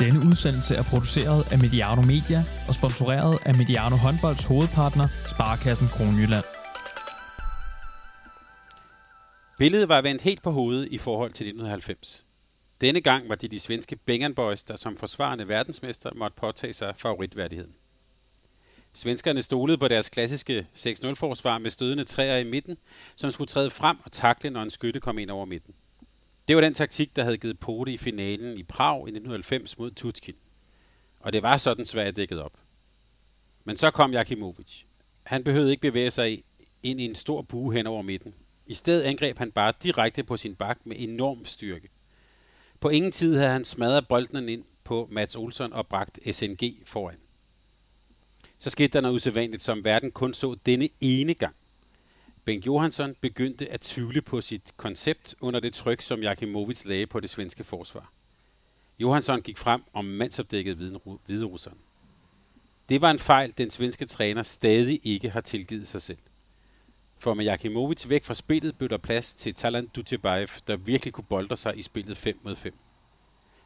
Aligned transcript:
Denne 0.00 0.20
udsendelse 0.28 0.74
er 0.74 0.82
produceret 0.82 1.52
af 1.52 1.58
Mediano 1.58 2.02
Media 2.02 2.40
og 2.68 2.74
sponsoreret 2.74 3.38
af 3.46 3.54
Mediano 3.54 3.96
Håndbolds 3.96 4.44
hovedpartner, 4.44 5.06
Sparkassen 5.32 5.88
Kronjylland. 5.88 6.44
Billedet 9.58 9.88
var 9.88 10.00
vendt 10.00 10.22
helt 10.22 10.42
på 10.42 10.50
hovedet 10.50 10.88
i 10.90 10.98
forhold 10.98 11.32
til 11.32 11.44
1990. 11.44 12.26
Denne 12.80 13.00
gang 13.00 13.28
var 13.28 13.34
det 13.34 13.50
de 13.50 13.58
svenske 13.58 13.96
Bengan 13.96 14.34
Boys, 14.34 14.64
der 14.64 14.76
som 14.76 14.96
forsvarende 14.96 15.48
verdensmester 15.48 16.10
måtte 16.14 16.36
påtage 16.36 16.72
sig 16.72 16.96
favoritværdigheden. 16.96 17.72
Svenskerne 18.92 19.42
stolede 19.42 19.78
på 19.78 19.88
deres 19.88 20.08
klassiske 20.08 20.66
6-0-forsvar 20.76 21.58
med 21.58 21.70
stødende 21.70 22.04
træer 22.04 22.36
i 22.36 22.44
midten, 22.44 22.76
som 23.16 23.30
skulle 23.30 23.48
træde 23.48 23.70
frem 23.70 23.96
og 24.04 24.12
takle, 24.12 24.50
når 24.50 24.62
en 24.62 24.70
skytte 24.70 25.00
kom 25.00 25.18
ind 25.18 25.30
over 25.30 25.44
midten. 25.44 25.74
Det 26.50 26.56
var 26.56 26.60
den 26.60 26.74
taktik, 26.74 27.16
der 27.16 27.22
havde 27.22 27.38
givet 27.38 27.58
pote 27.58 27.92
i 27.92 27.96
finalen 27.96 28.58
i 28.58 28.62
Prag 28.62 28.96
i 28.96 29.10
1990 29.10 29.78
mod 29.78 29.90
Tutskin. 29.90 30.34
Og 31.20 31.32
det 31.32 31.42
var 31.42 31.56
sådan 31.56 31.84
svært 31.84 32.16
dækket 32.16 32.42
op. 32.42 32.58
Men 33.64 33.76
så 33.76 33.90
kom 33.90 34.12
Jakimovic. 34.12 34.82
Han 35.22 35.44
behøvede 35.44 35.70
ikke 35.70 35.80
bevæge 35.80 36.10
sig 36.10 36.42
ind 36.82 37.00
i 37.00 37.04
en 37.04 37.14
stor 37.14 37.42
bue 37.42 37.74
hen 37.74 37.86
over 37.86 38.02
midten. 38.02 38.34
I 38.66 38.74
stedet 38.74 39.02
angreb 39.02 39.38
han 39.38 39.52
bare 39.52 39.72
direkte 39.82 40.24
på 40.24 40.36
sin 40.36 40.54
bak 40.54 40.78
med 40.84 40.96
enorm 40.98 41.44
styrke. 41.44 41.88
På 42.80 42.88
ingen 42.88 43.12
tid 43.12 43.36
havde 43.36 43.50
han 43.50 43.64
smadret 43.64 44.08
bolden 44.08 44.48
ind 44.48 44.64
på 44.84 45.08
Mats 45.10 45.36
Olsson 45.36 45.72
og 45.72 45.86
bragt 45.86 46.18
SNG 46.32 46.82
foran. 46.84 47.18
Så 48.58 48.70
skete 48.70 48.92
der 48.92 49.00
noget 49.00 49.14
usædvanligt, 49.14 49.62
som 49.62 49.84
verden 49.84 50.10
kun 50.10 50.34
så 50.34 50.56
denne 50.66 50.88
ene 51.00 51.34
gang. 51.34 51.56
Bengt 52.44 52.66
Johansson 52.66 53.14
begyndte 53.20 53.68
at 53.68 53.80
tvivle 53.80 54.22
på 54.22 54.40
sit 54.40 54.76
koncept 54.76 55.34
under 55.40 55.60
det 55.60 55.72
tryk, 55.72 56.00
som 56.00 56.22
Jakimovic 56.22 56.84
lagde 56.84 57.06
på 57.06 57.20
det 57.20 57.30
svenske 57.30 57.64
forsvar. 57.64 58.12
Johansson 58.98 59.42
gik 59.42 59.58
frem 59.58 59.82
om 59.92 60.04
mandsopdækket 60.04 60.76
hviderusseren. 61.26 61.78
Det 62.88 63.00
var 63.00 63.10
en 63.10 63.18
fejl, 63.18 63.54
den 63.58 63.70
svenske 63.70 64.04
træner 64.06 64.42
stadig 64.42 65.00
ikke 65.02 65.30
har 65.30 65.40
tilgivet 65.40 65.88
sig 65.88 66.02
selv. 66.02 66.18
For 67.18 67.34
med 67.34 67.44
Jakimovic 67.44 68.08
væk 68.08 68.24
fra 68.24 68.34
spillet 68.34 68.78
blev 68.78 68.88
der 68.88 68.96
plads 68.96 69.34
til 69.34 69.54
Talan 69.54 69.86
Dutjebaev, 69.86 70.48
der 70.66 70.76
virkelig 70.76 71.12
kunne 71.12 71.24
bolde 71.24 71.56
sig 71.56 71.78
i 71.78 71.82
spillet 71.82 72.16
5 72.16 72.40
mod 72.42 72.56
5. 72.56 72.74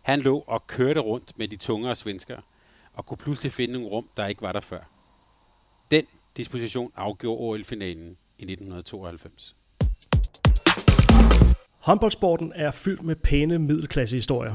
Han 0.02 0.20
lå 0.20 0.44
og 0.46 0.66
kørte 0.66 1.00
rundt 1.00 1.38
med 1.38 1.48
de 1.48 1.56
tungere 1.56 1.96
svenskere, 1.96 2.42
og 2.94 3.06
kunne 3.06 3.18
pludselig 3.18 3.52
finde 3.52 3.72
nogle 3.72 3.88
rum, 3.88 4.08
der 4.16 4.26
ikke 4.26 4.42
var 4.42 4.52
der 4.52 4.60
før. 4.60 4.80
Den 5.90 6.06
disposition 6.36 6.92
afgjorde 6.96 7.40
OL-finalen 7.40 8.16
i 8.38 8.42
1992. 8.42 9.56
Håndboldsporten 11.78 12.52
er 12.54 12.70
fyldt 12.70 13.02
med 13.02 13.16
pæne 13.16 13.58
middelklassehistorier. 13.58 14.54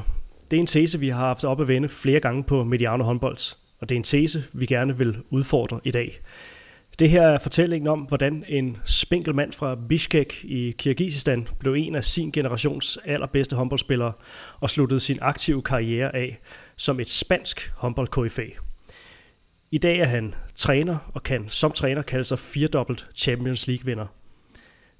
Det 0.50 0.56
er 0.56 0.60
en 0.60 0.66
tese, 0.66 1.00
vi 1.00 1.08
har 1.08 1.26
haft 1.26 1.44
op 1.44 1.60
at 1.60 1.68
vende 1.68 1.88
flere 1.88 2.20
gange 2.20 2.44
på 2.44 2.64
Mediano 2.64 3.04
Håndbolds, 3.04 3.58
og 3.80 3.88
det 3.88 3.94
er 3.94 3.96
en 3.96 4.04
tese, 4.04 4.44
vi 4.52 4.66
gerne 4.66 4.98
vil 4.98 5.22
udfordre 5.30 5.80
i 5.84 5.90
dag. 5.90 6.20
Det 6.98 7.10
her 7.10 7.22
er 7.22 7.38
fortællingen 7.38 7.88
om, 7.88 8.00
hvordan 8.00 8.44
en 8.48 8.76
spinkel 8.84 9.34
mand 9.34 9.52
fra 9.52 9.76
Bishkek 9.88 10.44
i 10.44 10.74
Kirgisistan 10.78 11.48
blev 11.58 11.74
en 11.74 11.94
af 11.94 12.04
sin 12.04 12.30
generations 12.30 12.98
allerbedste 13.04 13.56
håndboldspillere 13.56 14.12
og 14.60 14.70
sluttede 14.70 15.00
sin 15.00 15.18
aktive 15.20 15.62
karriere 15.62 16.16
af 16.16 16.40
som 16.76 17.00
et 17.00 17.08
spansk 17.08 17.72
håndboldkoryfæ. 17.76 18.48
I 19.72 19.78
dag 19.78 19.98
er 19.98 20.04
han 20.04 20.34
træner 20.54 20.98
og 21.14 21.22
kan 21.22 21.44
som 21.48 21.72
træner 21.72 22.02
kalde 22.02 22.24
sig 22.24 22.38
firedobbelt 22.38 23.08
Champions 23.16 23.66
League-vinder. 23.68 24.06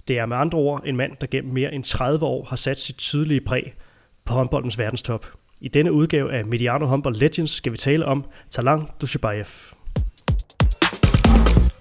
Det 0.08 0.18
er 0.18 0.26
med 0.26 0.36
andre 0.36 0.58
ord 0.58 0.82
en 0.86 0.96
mand, 0.96 1.12
der 1.20 1.26
gennem 1.26 1.52
mere 1.52 1.74
end 1.74 1.84
30 1.84 2.26
år 2.26 2.44
har 2.44 2.56
sat 2.56 2.80
sit 2.80 2.96
tydelige 2.96 3.40
præg 3.40 3.74
på 4.24 4.34
håndboldens 4.34 4.78
verdenstop. 4.78 5.26
I 5.60 5.68
denne 5.68 5.92
udgave 5.92 6.32
af 6.32 6.44
Mediano 6.44 6.86
Håndbold 6.86 7.14
Legends 7.16 7.50
skal 7.50 7.72
vi 7.72 7.76
tale 7.76 8.04
om 8.04 8.24
Talang 8.50 8.90
Dushibayev. 9.00 9.46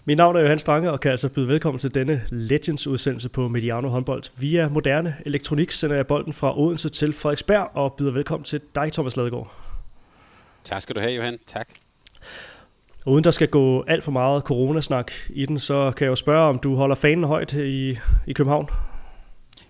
Mit 0.05 0.17
navn 0.17 0.35
er 0.35 0.41
Johan 0.41 0.59
Strange 0.59 0.91
og 0.91 0.99
kan 0.99 1.11
altså 1.11 1.29
byde 1.29 1.47
velkommen 1.47 1.79
til 1.79 1.95
denne 1.95 2.21
Legends-udsendelse 2.29 3.29
på 3.29 3.47
Mediano 3.47 3.87
Håndbold. 3.87 4.23
Via 4.37 4.69
moderne 4.69 5.15
elektronik 5.25 5.71
sender 5.71 5.95
jeg 5.95 6.07
bolden 6.07 6.33
fra 6.33 6.59
Odense 6.59 6.89
til 6.89 7.13
Frederiksberg 7.13 7.69
og 7.73 7.93
byder 7.93 8.11
velkommen 8.11 8.43
til 8.43 8.61
dig, 8.75 8.93
Thomas 8.93 9.17
Ladegaard. 9.17 9.51
Tak 10.63 10.81
skal 10.81 10.95
du 10.95 10.99
have, 10.99 11.13
Johan. 11.13 11.37
Tak. 11.45 11.69
Og 13.05 13.11
uden 13.13 13.23
der 13.23 13.31
skal 13.31 13.47
gå 13.47 13.83
alt 13.87 14.03
for 14.03 14.11
meget 14.11 14.43
coronasnak 14.43 15.11
i 15.29 15.45
den, 15.45 15.59
så 15.59 15.91
kan 15.91 16.05
jeg 16.05 16.11
jo 16.11 16.15
spørge, 16.15 16.49
om 16.49 16.59
du 16.59 16.75
holder 16.75 16.95
fanen 16.95 17.23
højt 17.23 17.53
i, 17.53 17.97
i 18.27 18.33
København? 18.33 18.69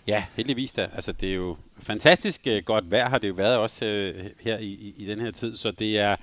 Ja, 0.07 0.23
heldigvis 0.35 0.73
da. 0.73 0.87
Altså, 0.95 1.11
det 1.11 1.29
er 1.29 1.35
jo 1.35 1.57
fantastisk 1.77 2.47
uh, 2.47 2.57
godt 2.65 2.91
vejr 2.91 3.09
har 3.09 3.17
det 3.17 3.27
jo 3.27 3.33
været 3.33 3.57
også 3.57 3.85
uh, 3.85 4.25
her 4.39 4.57
i, 4.57 4.65
i, 4.65 4.93
i 4.97 5.05
den 5.05 5.19
her 5.19 5.31
tid, 5.31 5.55
så 5.55 5.71
det 5.71 5.99
er, 5.99 6.15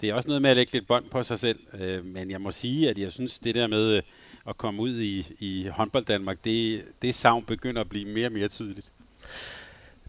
det 0.00 0.10
er 0.10 0.14
også 0.14 0.28
noget 0.28 0.42
med 0.42 0.50
at 0.50 0.56
lægge 0.56 0.72
lidt 0.72 0.86
bånd 0.86 1.04
på 1.10 1.22
sig 1.22 1.38
selv. 1.38 1.58
Uh, 1.74 2.04
men 2.04 2.30
jeg 2.30 2.40
må 2.40 2.50
sige, 2.50 2.90
at 2.90 2.98
jeg 2.98 3.12
synes, 3.12 3.38
det 3.38 3.54
der 3.54 3.66
med 3.66 3.96
uh, 3.96 4.02
at 4.48 4.56
komme 4.56 4.82
ud 4.82 5.00
i, 5.00 5.26
i 5.38 5.68
håndbold 5.72 6.04
Danmark, 6.04 6.44
det, 6.44 6.82
det 7.02 7.14
savn 7.14 7.44
begynder 7.44 7.80
at 7.80 7.88
blive 7.88 8.04
mere 8.04 8.26
og 8.26 8.32
mere 8.32 8.48
tydeligt. 8.48 8.92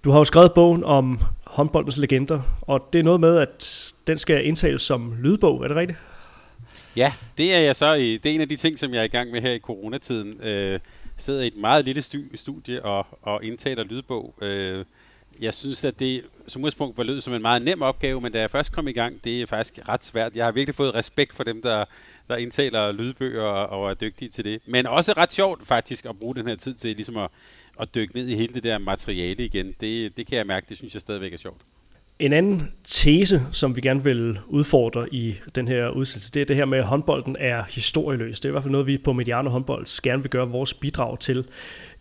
Du 0.04 0.12
har 0.12 0.18
jo 0.18 0.26
skrevet 0.26 0.54
bogen 0.54 0.84
om 0.84 1.20
håndboldens 1.44 1.98
legender, 1.98 2.42
og 2.62 2.90
det 2.94 3.00
er 3.00 3.04
noget 3.04 3.20
med, 3.20 3.38
at 3.38 3.94
den 4.08 4.18
skal 4.18 4.46
indtales 4.46 4.82
som 4.82 5.14
lydbog, 5.22 5.64
er 5.64 5.68
det 5.68 5.78
rigtigt? 5.78 6.00
Ja, 6.96 7.14
det 7.38 7.54
er 7.54 7.60
jeg 7.60 7.76
så 7.76 7.94
i. 7.94 8.18
Det 8.18 8.30
er 8.32 8.36
en 8.36 8.42
af 8.42 8.50
de 8.50 8.56
ting, 8.56 8.80
som 8.80 8.94
jeg 8.94 9.00
er 9.00 9.04
i 9.04 9.08
gang 9.08 9.32
med 9.32 9.42
her 9.42 9.52
i 9.52 9.60
coronatiden. 9.60 10.42
Øh, 10.42 10.80
sidder 11.18 11.42
i 11.42 11.48
et 11.48 11.56
meget 11.56 11.86
lille 11.86 12.02
studie 12.36 12.86
og, 12.86 13.08
og 13.22 13.44
indtaler 13.44 13.84
lydbog. 13.84 14.36
Øh, 14.42 14.86
jeg 15.40 15.54
synes, 15.54 15.86
at 15.86 16.00
det 16.00 16.24
som 16.48 16.62
udgangspunkt 16.62 16.98
var 16.98 17.04
lød 17.04 17.22
som 17.22 17.34
en 17.34 17.42
meget 17.42 17.62
nem 17.62 17.82
opgave, 17.82 18.22
men 18.22 18.32
da 18.32 18.40
jeg 18.40 18.52
først 18.52 18.72
kom 18.72 18.88
i 18.88 18.92
gang, 18.92 19.24
det 19.24 19.42
er 19.42 19.46
faktisk 19.46 19.80
ret 19.90 20.06
svært. 20.06 20.36
Jeg 20.36 20.46
har 20.46 20.52
virkelig 20.52 20.76
fået 20.76 20.96
respekt 20.96 21.34
for 21.34 21.44
dem, 21.44 21.62
der, 21.62 21.86
der 22.30 22.36
indtaler 22.36 22.92
lydbøger 22.92 23.44
og, 23.44 23.82
og 23.82 23.90
er 23.90 23.94
dygtige 23.94 24.30
til 24.30 24.46
det. 24.46 24.62
Men 24.66 24.86
også 24.88 25.14
ret 25.18 25.34
sjovt 25.34 25.68
faktisk 25.68 26.06
at 26.06 26.20
bruge 26.20 26.36
den 26.36 26.48
her 26.48 26.56
tid 26.56 26.74
til 26.74 26.96
ligesom 26.96 27.18
at, 27.18 27.30
at 27.80 27.96
dykke 27.96 28.16
ned 28.16 28.28
i 28.28 28.36
hele 28.36 28.54
det 28.54 28.64
der 28.64 28.78
materiale 28.78 29.46
igen. 29.46 29.76
Det, 29.82 30.18
det 30.18 30.28
kan 30.28 30.38
jeg 30.38 30.48
mærke, 30.48 30.66
det 30.70 30.78
synes 30.78 30.94
jeg 30.94 31.02
stadigvæk 31.02 31.34
er 31.34 31.38
sjovt. 31.38 31.62
En 32.20 32.34
anden 32.34 32.72
tese, 32.84 33.42
som 33.52 33.76
vi 33.76 33.82
gerne 33.82 34.04
vil 34.04 34.40
udfordre 34.48 35.14
i 35.14 35.36
den 35.56 35.68
her 35.68 35.90
udsendelse, 35.90 36.32
det 36.32 36.42
er 36.42 36.46
det 36.46 36.56
her 36.56 36.66
med, 36.66 36.78
at 36.78 36.86
håndbolden 36.86 37.36
er 37.40 37.64
historieløs. 37.70 38.40
Det 38.40 38.46
er 38.46 38.50
i 38.50 38.52
hvert 38.52 38.64
fald 38.64 38.72
noget, 38.72 38.88
vi 38.88 38.98
på 38.98 39.14
Mediano 39.14 39.50
Håndbold 39.50 40.02
gerne 40.02 40.22
vil 40.22 40.32
gøre 40.32 40.50
vores 40.50 40.74
bidrag 40.74 41.20
til 41.20 41.46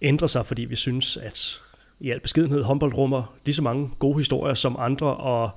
ændre 0.02 0.28
sig, 0.28 0.46
fordi 0.46 0.64
vi 0.64 0.76
synes, 0.76 1.16
at 1.16 1.60
i 2.00 2.10
al 2.10 2.20
beskedenhed 2.20 2.62
håndbold 2.62 2.94
rummer 2.94 3.34
lige 3.44 3.54
så 3.54 3.62
mange 3.62 3.90
gode 3.98 4.18
historier 4.18 4.54
som 4.54 4.76
andre, 4.78 5.14
og 5.16 5.50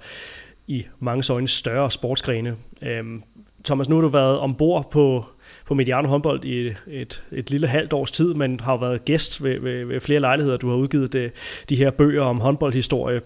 i 0.67 0.85
mange 0.99 1.33
øjne 1.33 1.47
større 1.47 1.91
sportsgrene. 1.91 2.55
Øhm, 2.85 3.23
Thomas, 3.65 3.89
nu 3.89 3.95
har 3.95 4.01
du 4.01 4.07
været 4.07 4.39
ombord 4.39 4.91
på, 4.91 5.25
på 5.65 5.73
Mediano 5.73 6.07
håndbold 6.07 6.45
i 6.45 6.67
et, 6.67 6.75
et, 6.87 7.23
et 7.31 7.51
lille 7.51 7.67
halvt 7.67 7.93
års 7.93 8.11
tid, 8.11 8.33
men 8.33 8.59
har 8.59 8.77
været 8.77 9.05
gæst 9.05 9.43
ved, 9.43 9.59
ved, 9.59 9.85
ved 9.85 9.99
flere 9.99 10.19
lejligheder. 10.19 10.57
Du 10.57 10.69
har 10.69 10.75
udgivet 10.75 11.13
det, 11.13 11.31
de 11.69 11.75
her 11.75 11.91
bøger 11.91 12.23
om 12.23 12.39
håndboldhistorie. 12.39 13.21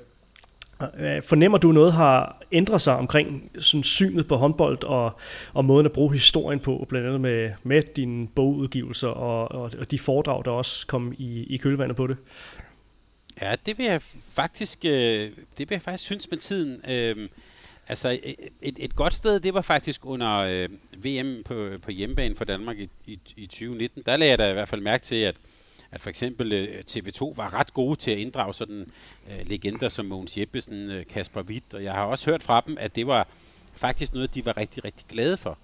Øh, 0.99 1.23
fornemmer 1.23 1.57
du 1.57 1.71
noget 1.71 1.93
har 1.93 2.41
ændret 2.51 2.81
sig 2.81 2.95
omkring 2.95 3.51
sådan 3.59 3.83
synet 3.83 4.27
på 4.27 4.35
håndbold 4.35 4.83
og, 4.83 5.19
og 5.53 5.65
måden 5.65 5.85
at 5.85 5.91
bruge 5.91 6.13
historien 6.13 6.59
på, 6.59 6.85
blandt 6.89 7.07
andet 7.07 7.21
med, 7.21 7.51
med 7.63 7.83
dine 7.95 8.27
bogudgivelser 8.27 9.07
og, 9.07 9.51
og, 9.51 9.71
og 9.79 9.91
de 9.91 9.99
foredrag, 9.99 10.45
der 10.45 10.51
også 10.51 10.87
kom 10.87 11.13
i, 11.17 11.43
i 11.43 11.57
kølvandet 11.57 11.97
på 11.97 12.07
det? 12.07 12.17
Ja, 13.41 13.55
det 13.65 13.77
vil 13.77 13.85
jeg 13.85 14.01
faktisk, 14.31 14.85
øh, 14.85 15.31
det 15.57 15.69
vil 15.69 15.75
jeg 15.75 15.81
faktisk 15.81 16.03
synes 16.03 16.29
med 16.29 16.37
tiden. 16.37 16.81
Øh, 16.89 17.29
altså 17.87 18.19
et, 18.61 18.75
et 18.79 18.95
godt 18.95 19.13
sted, 19.13 19.39
det 19.39 19.53
var 19.53 19.61
faktisk 19.61 20.05
under 20.05 20.37
øh, 20.37 20.69
VM 21.03 21.43
på, 21.43 21.69
på 21.81 21.91
hjemmebane 21.91 22.35
for 22.35 22.45
Danmark 22.45 22.79
i, 22.79 22.89
i, 23.05 23.19
i 23.35 23.45
2019. 23.45 24.03
Der 24.05 24.17
lagde 24.17 24.31
jeg 24.31 24.39
da 24.39 24.49
i 24.49 24.53
hvert 24.53 24.69
fald 24.69 24.81
mærke 24.81 25.03
til, 25.03 25.15
at 25.15 25.35
at 25.91 26.01
for 26.01 26.09
eksempel 26.09 26.53
øh, 26.53 26.83
TV2 26.91 27.35
var 27.35 27.53
ret 27.59 27.73
gode 27.73 27.95
til 27.95 28.11
at 28.11 28.17
inddrage 28.17 28.53
sådan 28.53 28.91
øh, 29.31 29.49
legender 29.49 29.89
som 29.89 30.05
Mogens 30.05 30.37
Jeppesen, 30.37 30.91
øh, 30.91 31.05
Kasper 31.05 31.41
Witt, 31.41 31.73
og 31.73 31.83
jeg 31.83 31.93
har 31.93 32.03
også 32.03 32.29
hørt 32.29 32.43
fra 32.43 32.61
dem, 32.67 32.77
at 32.79 32.95
det 32.95 33.07
var 33.07 33.27
faktisk 33.73 34.13
noget, 34.13 34.35
de 34.35 34.45
var 34.45 34.57
rigtig, 34.57 34.85
rigtig 34.85 35.05
glade 35.07 35.37
for. 35.37 35.57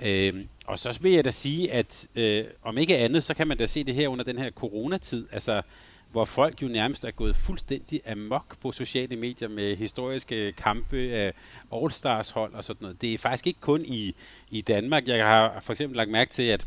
Øh, 0.00 0.44
og 0.66 0.78
så 0.78 0.98
vil 1.02 1.12
jeg 1.12 1.24
da 1.24 1.30
sige, 1.30 1.72
at 1.72 2.08
øh, 2.14 2.44
om 2.62 2.78
ikke 2.78 2.96
andet, 2.96 3.22
så 3.22 3.34
kan 3.34 3.48
man 3.48 3.56
da 3.56 3.66
se 3.66 3.84
det 3.84 3.94
her 3.94 4.08
under 4.08 4.24
den 4.24 4.38
her 4.38 4.50
coronatid, 4.50 5.26
altså 5.32 5.62
hvor 6.12 6.24
folk 6.24 6.62
jo 6.62 6.68
nærmest 6.68 7.04
er 7.04 7.10
gået 7.10 7.36
fuldstændig 7.36 8.00
amok 8.10 8.60
på 8.60 8.72
sociale 8.72 9.16
medier 9.16 9.48
med 9.48 9.76
historiske 9.76 10.52
kampe 10.52 10.96
af 10.96 11.32
All-Stars 11.72 12.32
hold 12.32 12.54
og 12.54 12.64
sådan 12.64 12.76
noget. 12.80 13.02
Det 13.02 13.14
er 13.14 13.18
faktisk 13.18 13.46
ikke 13.46 13.60
kun 13.60 13.84
i, 13.84 14.14
i 14.50 14.60
Danmark. 14.60 15.08
Jeg 15.08 15.26
har 15.26 15.60
for 15.60 15.72
eksempel 15.72 15.96
lagt 15.96 16.10
mærke 16.10 16.30
til, 16.30 16.42
at 16.42 16.66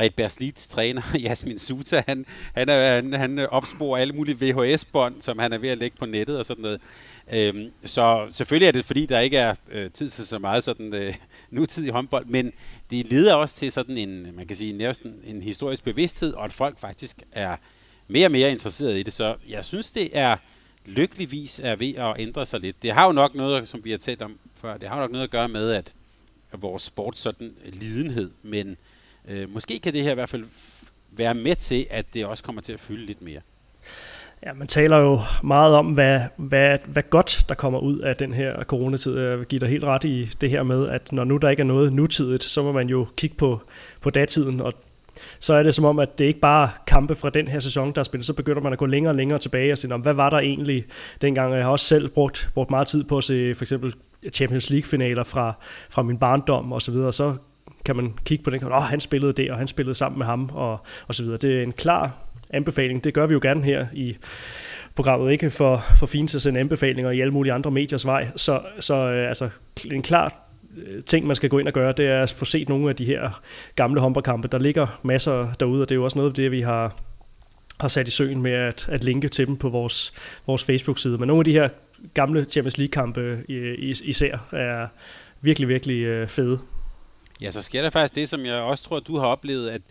Red 0.00 0.10
Berslids 0.10 0.68
træner, 0.68 1.02
Jasmin 1.24 1.58
Suta, 1.58 2.02
han, 2.06 2.26
han, 2.54 2.68
er, 2.68 2.94
han, 2.94 3.12
han 3.12 3.38
opsporer 3.38 4.00
alle 4.00 4.14
mulige 4.14 4.36
VHS-bånd, 4.40 5.22
som 5.22 5.38
han 5.38 5.52
er 5.52 5.58
ved 5.58 5.68
at 5.68 5.78
lægge 5.78 5.96
på 5.96 6.06
nettet 6.06 6.38
og 6.38 6.46
sådan 6.46 6.62
noget. 6.62 6.80
Øhm, 7.32 7.70
så 7.84 8.26
selvfølgelig 8.30 8.66
er 8.66 8.72
det, 8.72 8.84
fordi 8.84 9.06
der 9.06 9.20
ikke 9.20 9.36
er 9.36 9.54
øh, 9.70 9.90
tid 9.90 10.08
til 10.08 10.26
så 10.26 10.38
meget 10.38 10.64
sådan 10.64 10.94
øh, 10.94 11.14
nutidig 11.50 11.92
håndbold, 11.92 12.26
men 12.26 12.52
det 12.90 13.06
leder 13.06 13.34
også 13.34 13.56
til 13.56 13.72
sådan 13.72 13.96
en, 13.96 14.36
man 14.36 14.46
kan 14.46 14.56
sige, 14.56 14.72
næsten 14.72 15.14
en 15.24 15.42
historisk 15.42 15.84
bevidsthed, 15.84 16.32
og 16.32 16.44
at 16.44 16.52
folk 16.52 16.78
faktisk 16.78 17.16
er 17.32 17.56
mere 18.08 18.26
og 18.26 18.32
mere 18.32 18.50
interesseret 18.50 18.98
i 18.98 19.02
det. 19.02 19.12
Så 19.12 19.36
jeg 19.48 19.64
synes, 19.64 19.90
det 19.90 20.08
er 20.12 20.36
lykkeligvis 20.86 21.60
er 21.64 21.76
ved 21.76 21.94
at 21.94 22.14
ændre 22.18 22.46
sig 22.46 22.60
lidt. 22.60 22.82
Det 22.82 22.92
har 22.92 23.06
jo 23.06 23.12
nok 23.12 23.34
noget, 23.34 23.68
som 23.68 23.84
vi 23.84 23.90
har 23.90 23.98
talt 23.98 24.22
om 24.22 24.38
før, 24.54 24.76
det 24.76 24.88
har 24.88 24.96
jo 24.96 25.00
nok 25.00 25.10
noget 25.10 25.24
at 25.24 25.30
gøre 25.30 25.48
med, 25.48 25.70
at 25.70 25.94
vores 26.62 26.82
sport 26.82 27.18
sådan 27.18 27.54
øh, 27.64 27.72
lidenhed, 27.72 28.30
men 28.42 28.76
øh, 29.28 29.52
måske 29.54 29.78
kan 29.78 29.92
det 29.92 30.02
her 30.02 30.10
i 30.10 30.14
hvert 30.14 30.28
fald 30.28 30.44
være 31.10 31.34
med 31.34 31.54
til, 31.54 31.86
at 31.90 32.14
det 32.14 32.26
også 32.26 32.44
kommer 32.44 32.62
til 32.62 32.72
at 32.72 32.80
fylde 32.80 33.06
lidt 33.06 33.22
mere. 33.22 33.40
Ja, 34.46 34.52
man 34.52 34.66
taler 34.66 34.96
jo 34.96 35.20
meget 35.42 35.74
om, 35.74 35.86
hvad, 35.86 36.20
hvad, 36.36 36.78
hvad 36.86 37.02
godt 37.10 37.44
der 37.48 37.54
kommer 37.54 37.78
ud 37.78 37.98
af 37.98 38.16
den 38.16 38.32
her 38.32 38.64
coronatid. 38.64 39.18
Jeg 39.18 39.38
vil 39.38 39.46
give 39.46 39.58
dig 39.58 39.68
helt 39.68 39.84
ret 39.84 40.04
i 40.04 40.30
det 40.40 40.50
her 40.50 40.62
med, 40.62 40.88
at 40.88 41.12
når 41.12 41.24
nu 41.24 41.36
der 41.36 41.48
ikke 41.48 41.60
er 41.60 41.64
noget 41.64 41.92
nutidigt, 41.92 42.42
så 42.42 42.62
må 42.62 42.72
man 42.72 42.88
jo 42.88 43.06
kigge 43.16 43.36
på, 43.36 43.60
på 44.00 44.10
datiden, 44.10 44.60
og 44.60 44.72
så 45.38 45.54
er 45.54 45.62
det 45.62 45.74
som 45.74 45.84
om, 45.84 45.98
at 45.98 46.18
det 46.18 46.24
ikke 46.24 46.40
bare 46.40 46.70
kampe 46.86 47.14
fra 47.14 47.30
den 47.30 47.48
her 47.48 47.58
sæson, 47.58 47.92
der 47.92 47.98
er 47.98 48.04
spillet, 48.04 48.26
så 48.26 48.32
begynder 48.32 48.62
man 48.62 48.72
at 48.72 48.78
gå 48.78 48.86
længere 48.86 49.10
og 49.10 49.16
længere 49.16 49.38
tilbage 49.38 49.72
og 49.72 49.78
sige, 49.78 49.96
hvad 49.96 50.12
var 50.12 50.30
der 50.30 50.38
egentlig 50.38 50.84
dengang? 51.20 51.54
Jeg 51.54 51.64
har 51.64 51.70
også 51.70 51.86
selv 51.86 52.08
brugt, 52.08 52.50
brugt 52.54 52.70
meget 52.70 52.86
tid 52.86 53.04
på 53.04 53.18
at 53.18 53.24
se 53.24 53.54
for 53.54 53.64
eksempel 53.64 53.94
Champions 54.32 54.70
League-finaler 54.70 55.24
fra, 55.24 55.52
fra 55.90 56.02
min 56.02 56.18
barndom 56.18 56.72
og 56.72 56.82
så 56.82 56.92
videre, 56.92 57.12
så 57.12 57.34
kan 57.84 57.96
man 57.96 58.14
kigge 58.24 58.44
på 58.44 58.50
den, 58.50 58.64
og 58.64 58.72
oh, 58.72 58.82
han 58.82 59.00
spillede 59.00 59.32
det, 59.32 59.50
og 59.50 59.58
han 59.58 59.68
spillede 59.68 59.94
sammen 59.94 60.18
med 60.18 60.26
ham, 60.26 60.50
og, 60.52 60.80
og 61.08 61.14
så 61.14 61.22
videre. 61.22 61.38
Det 61.38 61.58
er 61.58 61.62
en 61.62 61.72
klar 61.72 62.12
anbefaling. 62.50 63.04
Det 63.04 63.14
gør 63.14 63.26
vi 63.26 63.32
jo 63.32 63.40
gerne 63.42 63.62
her 63.62 63.86
i 63.92 64.16
programmet, 64.94 65.32
ikke 65.32 65.50
for, 65.50 65.84
for 65.98 66.06
fint 66.06 66.30
til 66.30 66.38
at 66.38 66.42
sende 66.42 66.60
anbefalinger 66.60 67.10
i 67.10 67.20
alle 67.20 67.32
mulige 67.32 67.52
andre 67.52 67.70
mediers 67.70 68.06
vej. 68.06 68.28
Så, 68.36 68.60
så 68.80 68.94
øh, 68.94 69.28
altså, 69.28 69.48
en 69.92 70.02
klar 70.02 70.34
øh, 70.76 71.02
ting, 71.02 71.26
man 71.26 71.36
skal 71.36 71.50
gå 71.50 71.58
ind 71.58 71.68
og 71.68 71.74
gøre, 71.74 71.92
det 71.92 72.06
er 72.06 72.22
at 72.22 72.30
få 72.32 72.44
set 72.44 72.68
nogle 72.68 72.88
af 72.88 72.96
de 72.96 73.04
her 73.04 73.42
gamle 73.76 74.00
håndboldkampe. 74.00 74.48
Der 74.48 74.58
ligger 74.58 75.00
masser 75.02 75.52
derude, 75.60 75.82
og 75.82 75.88
det 75.88 75.94
er 75.94 75.96
jo 75.96 76.04
også 76.04 76.18
noget 76.18 76.30
af 76.30 76.34
det, 76.34 76.50
vi 76.50 76.60
har, 76.60 76.96
har 77.80 77.88
sat 77.88 78.08
i 78.08 78.10
søen 78.10 78.42
med 78.42 78.52
at, 78.52 78.88
at 78.88 79.04
linke 79.04 79.28
til 79.28 79.46
dem 79.46 79.56
på 79.56 79.68
vores, 79.68 80.12
vores 80.46 80.64
Facebook-side. 80.64 81.18
Men 81.18 81.26
nogle 81.26 81.40
af 81.40 81.44
de 81.44 81.52
her 81.52 81.68
gamle 82.14 82.44
Champions 82.44 82.78
League-kampe 82.78 83.20
øh, 83.48 83.74
især 83.80 84.38
er 84.52 84.86
virkelig, 85.40 85.68
virkelig 85.68 86.02
øh, 86.02 86.28
fede. 86.28 86.58
Ja, 87.40 87.50
så 87.50 87.62
sker 87.62 87.82
der 87.82 87.90
faktisk 87.90 88.14
det, 88.14 88.28
som 88.28 88.46
jeg 88.46 88.54
også 88.54 88.84
tror, 88.84 88.98
du 88.98 89.16
har 89.18 89.26
oplevet, 89.26 89.70
at 89.70 89.82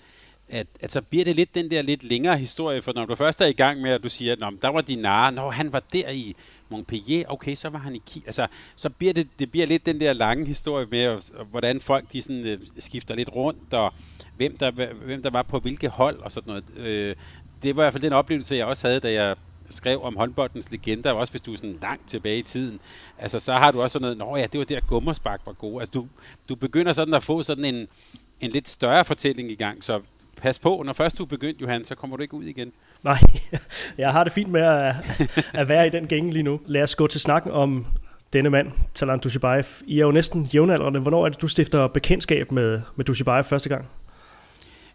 at, 0.49 0.67
at 0.81 0.91
så 0.91 1.01
bliver 1.01 1.25
det 1.25 1.35
lidt 1.35 1.55
den 1.55 1.71
der 1.71 1.81
lidt 1.81 2.03
længere 2.03 2.37
historie, 2.37 2.81
for 2.81 2.93
når 2.93 3.05
du 3.05 3.15
først 3.15 3.41
er 3.41 3.45
i 3.45 3.53
gang 3.53 3.81
med, 3.81 3.91
at 3.91 4.03
du 4.03 4.09
siger, 4.09 4.33
at 4.33 4.39
der 4.61 4.67
var 4.67 4.81
Dinar, 4.81 5.31
når 5.31 5.51
han 5.51 5.73
var 5.73 5.83
der 5.93 6.09
i 6.09 6.35
Montpellier, 6.69 7.23
okay, 7.27 7.55
så 7.55 7.69
var 7.69 7.79
han 7.79 7.95
i 7.95 8.01
Kiel. 8.05 8.23
Altså, 8.25 8.47
så 8.75 8.89
bliver 8.89 9.13
det, 9.13 9.27
det 9.39 9.51
bliver 9.51 9.65
lidt 9.65 9.85
den 9.85 9.99
der 9.99 10.13
lange 10.13 10.45
historie 10.45 10.87
med, 10.91 11.31
hvordan 11.51 11.81
folk 11.81 12.11
de 12.13 12.21
sådan, 12.21 12.47
øh, 12.47 12.59
skifter 12.79 13.15
lidt 13.15 13.29
rundt, 13.35 13.73
og 13.73 13.93
hvem 14.37 14.57
der, 14.57 14.71
hvem 15.05 15.23
der 15.23 15.29
var 15.29 15.43
på 15.43 15.59
hvilke 15.59 15.89
hold 15.89 16.19
og 16.19 16.31
sådan 16.31 16.47
noget. 16.47 16.77
Øh, 16.77 17.15
det 17.63 17.75
var 17.75 17.83
i 17.83 17.85
hvert 17.85 17.93
fald 17.93 18.03
den 18.03 18.13
oplevelse, 18.13 18.55
jeg 18.55 18.65
også 18.65 18.87
havde, 18.87 18.99
da 18.99 19.13
jeg 19.13 19.35
skrev 19.69 20.03
om 20.03 20.17
håndboldens 20.17 20.71
legender, 20.71 21.11
også 21.11 21.33
hvis 21.33 21.41
du 21.41 21.53
er 21.53 21.57
sådan 21.57 21.77
langt 21.81 22.09
tilbage 22.09 22.37
i 22.37 22.41
tiden, 22.41 22.79
altså 23.19 23.39
så 23.39 23.53
har 23.53 23.71
du 23.71 23.81
også 23.81 23.93
sådan 23.93 24.01
noget, 24.01 24.17
nå 24.17 24.37
ja, 24.37 24.45
det 24.51 24.59
var 24.59 24.65
der 24.65 24.79
gummerspark 24.79 25.41
var 25.45 25.53
god. 25.53 25.81
Altså 25.81 25.91
du, 25.91 26.07
du 26.49 26.55
begynder 26.55 26.93
sådan 26.93 27.13
at 27.13 27.23
få 27.23 27.43
sådan 27.43 27.65
en, 27.65 27.87
en 28.41 28.49
lidt 28.49 28.69
større 28.69 29.05
fortælling 29.05 29.51
i 29.51 29.55
gang, 29.55 29.83
så 29.83 30.01
pas 30.37 30.59
på, 30.59 30.83
når 30.85 30.93
først 30.93 31.17
du 31.17 31.23
er 31.23 31.27
begyndt, 31.27 31.61
Johan, 31.61 31.85
så 31.85 31.95
kommer 31.95 32.17
du 32.17 32.21
ikke 32.21 32.33
ud 32.33 32.43
igen. 32.43 32.71
Nej, 33.03 33.19
jeg 33.97 34.11
har 34.11 34.23
det 34.23 34.33
fint 34.33 34.51
med 34.51 34.61
at, 34.61 34.95
at 35.53 35.67
være 35.69 35.87
i 35.87 35.89
den 35.89 36.07
gænge 36.07 36.33
lige 36.33 36.43
nu. 36.43 36.59
Lad 36.65 36.83
os 36.83 36.95
gå 36.95 37.07
til 37.07 37.21
snakken 37.21 37.51
om 37.51 37.85
denne 38.33 38.49
mand, 38.49 38.71
Talan 38.93 39.19
Dushibayev. 39.19 39.65
I 39.85 39.99
er 39.99 40.05
jo 40.05 40.11
næsten 40.11 40.49
jævnaldrende. 40.53 40.99
Hvornår 40.99 41.25
er 41.25 41.29
det, 41.29 41.41
du 41.41 41.47
stifter 41.47 41.87
bekendtskab 41.87 42.51
med, 42.51 42.81
med 42.95 43.05
Dushibayev 43.05 43.43
første 43.43 43.69
gang? 43.69 43.89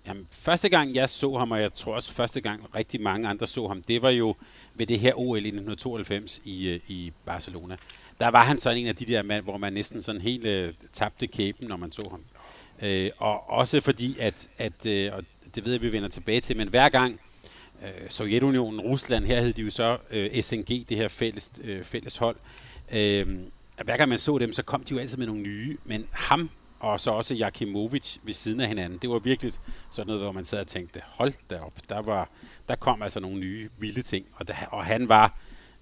Jamen, 0.08 0.26
første 0.30 0.68
gang 0.68 0.94
jeg 0.94 1.08
så 1.08 1.36
ham, 1.36 1.50
og 1.50 1.60
jeg 1.60 1.74
tror 1.74 1.94
også 1.94 2.12
første 2.12 2.40
gang 2.40 2.76
rigtig 2.76 3.00
mange 3.00 3.28
andre 3.28 3.46
så 3.46 3.68
ham, 3.68 3.82
det 3.82 4.02
var 4.02 4.10
jo 4.10 4.34
ved 4.74 4.86
det 4.86 4.98
her 4.98 5.14
OL 5.14 5.36
i 5.36 5.48
1992 5.48 6.40
i, 6.44 6.68
øh, 6.68 6.80
i 6.88 7.12
Barcelona. 7.24 7.76
Der 8.20 8.28
var 8.28 8.44
han 8.44 8.58
sådan 8.58 8.78
en 8.78 8.86
af 8.86 8.96
de 8.96 9.04
der 9.04 9.22
mand, 9.22 9.44
hvor 9.44 9.56
man 9.56 9.72
næsten 9.72 10.02
sådan 10.02 10.20
helt 10.20 10.44
øh, 10.44 10.72
tabte 10.92 11.26
kæben, 11.26 11.68
når 11.68 11.76
man 11.76 11.92
så 11.92 12.08
ham. 12.10 12.24
Øh, 12.82 13.10
og 13.18 13.50
også 13.50 13.80
fordi, 13.80 14.16
at, 14.18 14.48
at 14.58 14.86
øh, 14.86 15.12
og 15.14 15.24
det 15.54 15.64
ved 15.64 15.72
jeg, 15.72 15.82
vi 15.82 15.92
vender 15.92 16.08
tilbage 16.08 16.40
til, 16.40 16.56
men 16.56 16.68
hver 16.68 16.88
gang 16.88 17.20
øh, 17.82 18.10
Sovjetunionen, 18.10 18.80
Rusland, 18.80 19.24
her 19.24 19.40
hed 19.40 19.52
de 19.52 19.62
jo 19.62 19.70
så 19.70 19.98
øh, 20.10 20.42
SNG, 20.42 20.88
det 20.88 20.96
her 20.96 21.08
fælles, 21.08 21.52
øh, 21.64 21.84
fælles 21.84 22.16
hold, 22.16 22.36
øh, 22.92 23.26
hver 23.84 23.96
gang 23.96 24.08
man 24.08 24.18
så 24.18 24.38
dem, 24.38 24.52
så 24.52 24.62
kom 24.62 24.84
de 24.84 24.94
jo 24.94 25.00
altid 25.00 25.18
med 25.18 25.26
nogle 25.26 25.42
nye, 25.42 25.76
men 25.84 26.06
ham 26.10 26.50
og 26.80 27.00
så 27.00 27.10
også 27.10 27.34
Jakimovic 27.34 28.16
ved 28.22 28.32
siden 28.32 28.60
af 28.60 28.68
hinanden. 28.68 28.98
Det 28.98 29.10
var 29.10 29.18
virkelig 29.18 29.52
sådan 29.90 30.06
noget, 30.06 30.22
hvor 30.22 30.32
man 30.32 30.44
sad 30.44 30.60
og 30.60 30.66
tænkte, 30.66 31.00
hold 31.04 31.32
da 31.50 31.58
op, 31.58 31.72
der, 31.88 32.02
var, 32.02 32.30
der 32.68 32.76
kom 32.76 33.02
altså 33.02 33.20
nogle 33.20 33.40
nye 33.40 33.68
vilde 33.78 34.02
ting, 34.02 34.26
og, 34.34 34.48
der, 34.48 34.54
og 34.70 34.84
han 34.84 35.08
var, 35.08 35.38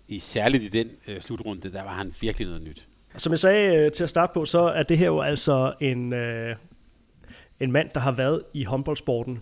i 0.08 0.18
særligt 0.18 0.62
i 0.62 0.68
den 0.68 0.90
øh, 1.08 1.20
slutrunde, 1.20 1.72
der 1.72 1.82
var 1.82 1.90
han 1.90 2.12
virkelig 2.20 2.46
noget 2.46 2.62
nyt. 2.62 2.88
Som 3.16 3.32
jeg 3.32 3.38
sagde 3.38 3.76
øh, 3.76 3.92
til 3.92 4.02
at 4.02 4.10
starte 4.10 4.30
på, 4.34 4.44
så 4.44 4.58
er 4.58 4.82
det 4.82 4.98
her 4.98 5.06
jo 5.06 5.20
altså 5.20 5.74
en, 5.80 6.12
øh, 6.12 6.56
en 7.60 7.72
mand, 7.72 7.90
der 7.94 8.00
har 8.00 8.12
været 8.12 8.42
i 8.54 8.64
håndboldsporten 8.64 9.40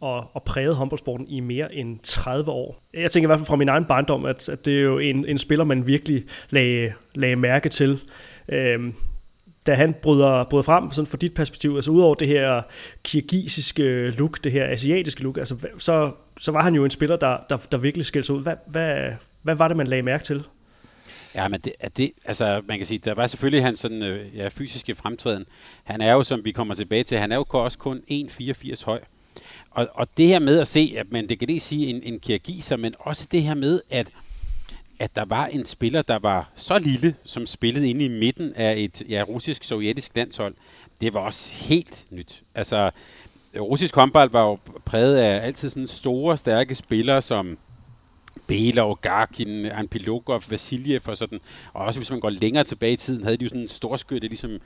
og, 0.00 0.30
og 0.32 0.42
præget 0.42 0.76
håndboldsporten 0.76 1.28
i 1.28 1.40
mere 1.40 1.74
end 1.74 1.98
30 2.02 2.50
år. 2.50 2.82
Jeg 2.94 3.10
tænker 3.10 3.26
i 3.26 3.28
hvert 3.28 3.38
fald 3.38 3.46
fra 3.46 3.56
min 3.56 3.68
egen 3.68 3.84
barndom, 3.84 4.24
at, 4.24 4.48
at 4.48 4.64
det 4.64 4.78
er 4.78 4.82
jo 4.82 4.98
en, 4.98 5.26
en 5.26 5.38
spiller, 5.38 5.64
man 5.64 5.86
virkelig 5.86 6.24
lagde, 6.50 6.92
lagde 7.14 7.36
mærke 7.36 7.68
til. 7.68 8.00
Øhm, 8.48 8.94
da 9.66 9.74
han 9.74 9.94
bryder, 10.02 10.44
bryder 10.44 10.62
frem, 10.62 10.92
sådan 10.92 11.06
fra 11.06 11.16
dit 11.16 11.34
perspektiv, 11.34 11.74
altså 11.74 11.90
udover 11.90 12.14
det 12.14 12.28
her 12.28 12.62
kirgisiske 13.02 14.10
look, 14.10 14.44
det 14.44 14.52
her 14.52 14.70
asiatiske 14.70 15.22
look, 15.22 15.38
altså, 15.38 15.56
så, 15.78 16.12
så 16.38 16.52
var 16.52 16.62
han 16.62 16.74
jo 16.74 16.84
en 16.84 16.90
spiller, 16.90 17.16
der, 17.16 17.38
der, 17.50 17.56
der 17.56 17.78
virkelig 17.78 18.06
skilte 18.06 18.26
sig 18.26 18.34
ud. 18.34 18.42
Hvad, 18.42 18.54
hvad, 18.66 19.12
hvad 19.42 19.54
var 19.54 19.68
det, 19.68 19.76
man 19.76 19.86
lagde 19.86 20.02
mærke 20.02 20.24
til? 20.24 20.44
Ja, 21.34 21.48
men 21.48 21.60
det, 21.60 21.72
det, 21.96 22.12
altså 22.24 22.62
man 22.68 22.78
kan 22.78 22.86
sige, 22.86 22.98
der 22.98 23.14
var 23.14 23.26
selvfølgelig 23.26 23.64
hans 23.64 23.78
sådan, 23.78 24.02
øh, 24.02 24.36
ja, 24.36 24.48
fysiske 24.48 24.94
fremtræden. 24.94 25.46
Han 25.84 26.00
er 26.00 26.12
jo, 26.12 26.22
som 26.22 26.44
vi 26.44 26.52
kommer 26.52 26.74
tilbage 26.74 27.02
til, 27.02 27.18
han 27.18 27.32
er 27.32 27.36
jo 27.36 27.44
også 27.50 27.78
kun 27.78 28.02
1,84 28.10 28.84
høj. 28.84 29.00
Og, 29.70 29.88
og 29.94 30.06
det 30.16 30.26
her 30.26 30.38
med 30.38 30.60
at 30.60 30.66
se, 30.66 30.94
at 30.96 31.06
man, 31.12 31.28
det 31.28 31.38
kan 31.38 31.48
det 31.48 31.62
sige 31.62 31.86
en, 31.86 32.02
en 32.02 32.20
kirgiser, 32.20 32.76
men 32.76 32.94
også 32.98 33.26
det 33.32 33.42
her 33.42 33.54
med, 33.54 33.80
at 33.90 34.12
at 34.98 35.16
der 35.16 35.24
var 35.24 35.46
en 35.46 35.66
spiller, 35.66 36.02
der 36.02 36.18
var 36.18 36.50
så 36.54 36.78
lille, 36.78 37.14
som 37.24 37.46
spillede 37.46 37.90
inde 37.90 38.04
i 38.04 38.08
midten 38.08 38.52
af 38.56 38.74
et 38.76 39.02
ja, 39.08 39.22
russisk-sovjetisk 39.28 40.10
landshold. 40.14 40.54
Det 41.00 41.14
var 41.14 41.20
også 41.20 41.54
helt 41.54 42.06
nyt. 42.10 42.42
Altså, 42.54 42.90
russisk 43.56 43.94
håndbold 43.94 44.30
var 44.30 44.42
jo 44.42 44.58
præget 44.84 45.16
af 45.16 45.46
altid 45.46 45.68
sådan 45.68 45.88
store, 45.88 46.36
stærke 46.36 46.74
spillere, 46.74 47.22
som 47.22 47.58
Belov, 48.46 48.98
Garkin, 49.02 49.66
Anpilogov, 49.66 50.42
Vasiljev 50.48 51.00
og 51.06 51.16
sådan. 51.16 51.40
Og 51.72 51.84
også 51.84 52.00
hvis 52.00 52.10
man 52.10 52.20
går 52.20 52.30
længere 52.30 52.64
tilbage 52.64 52.92
i 52.92 52.96
tiden, 52.96 53.24
havde 53.24 53.36
de 53.36 53.44
jo 53.44 53.48
sådan 53.48 53.62
en 53.62 53.68
storskytte, 53.68 54.28
ligesom 54.28 54.58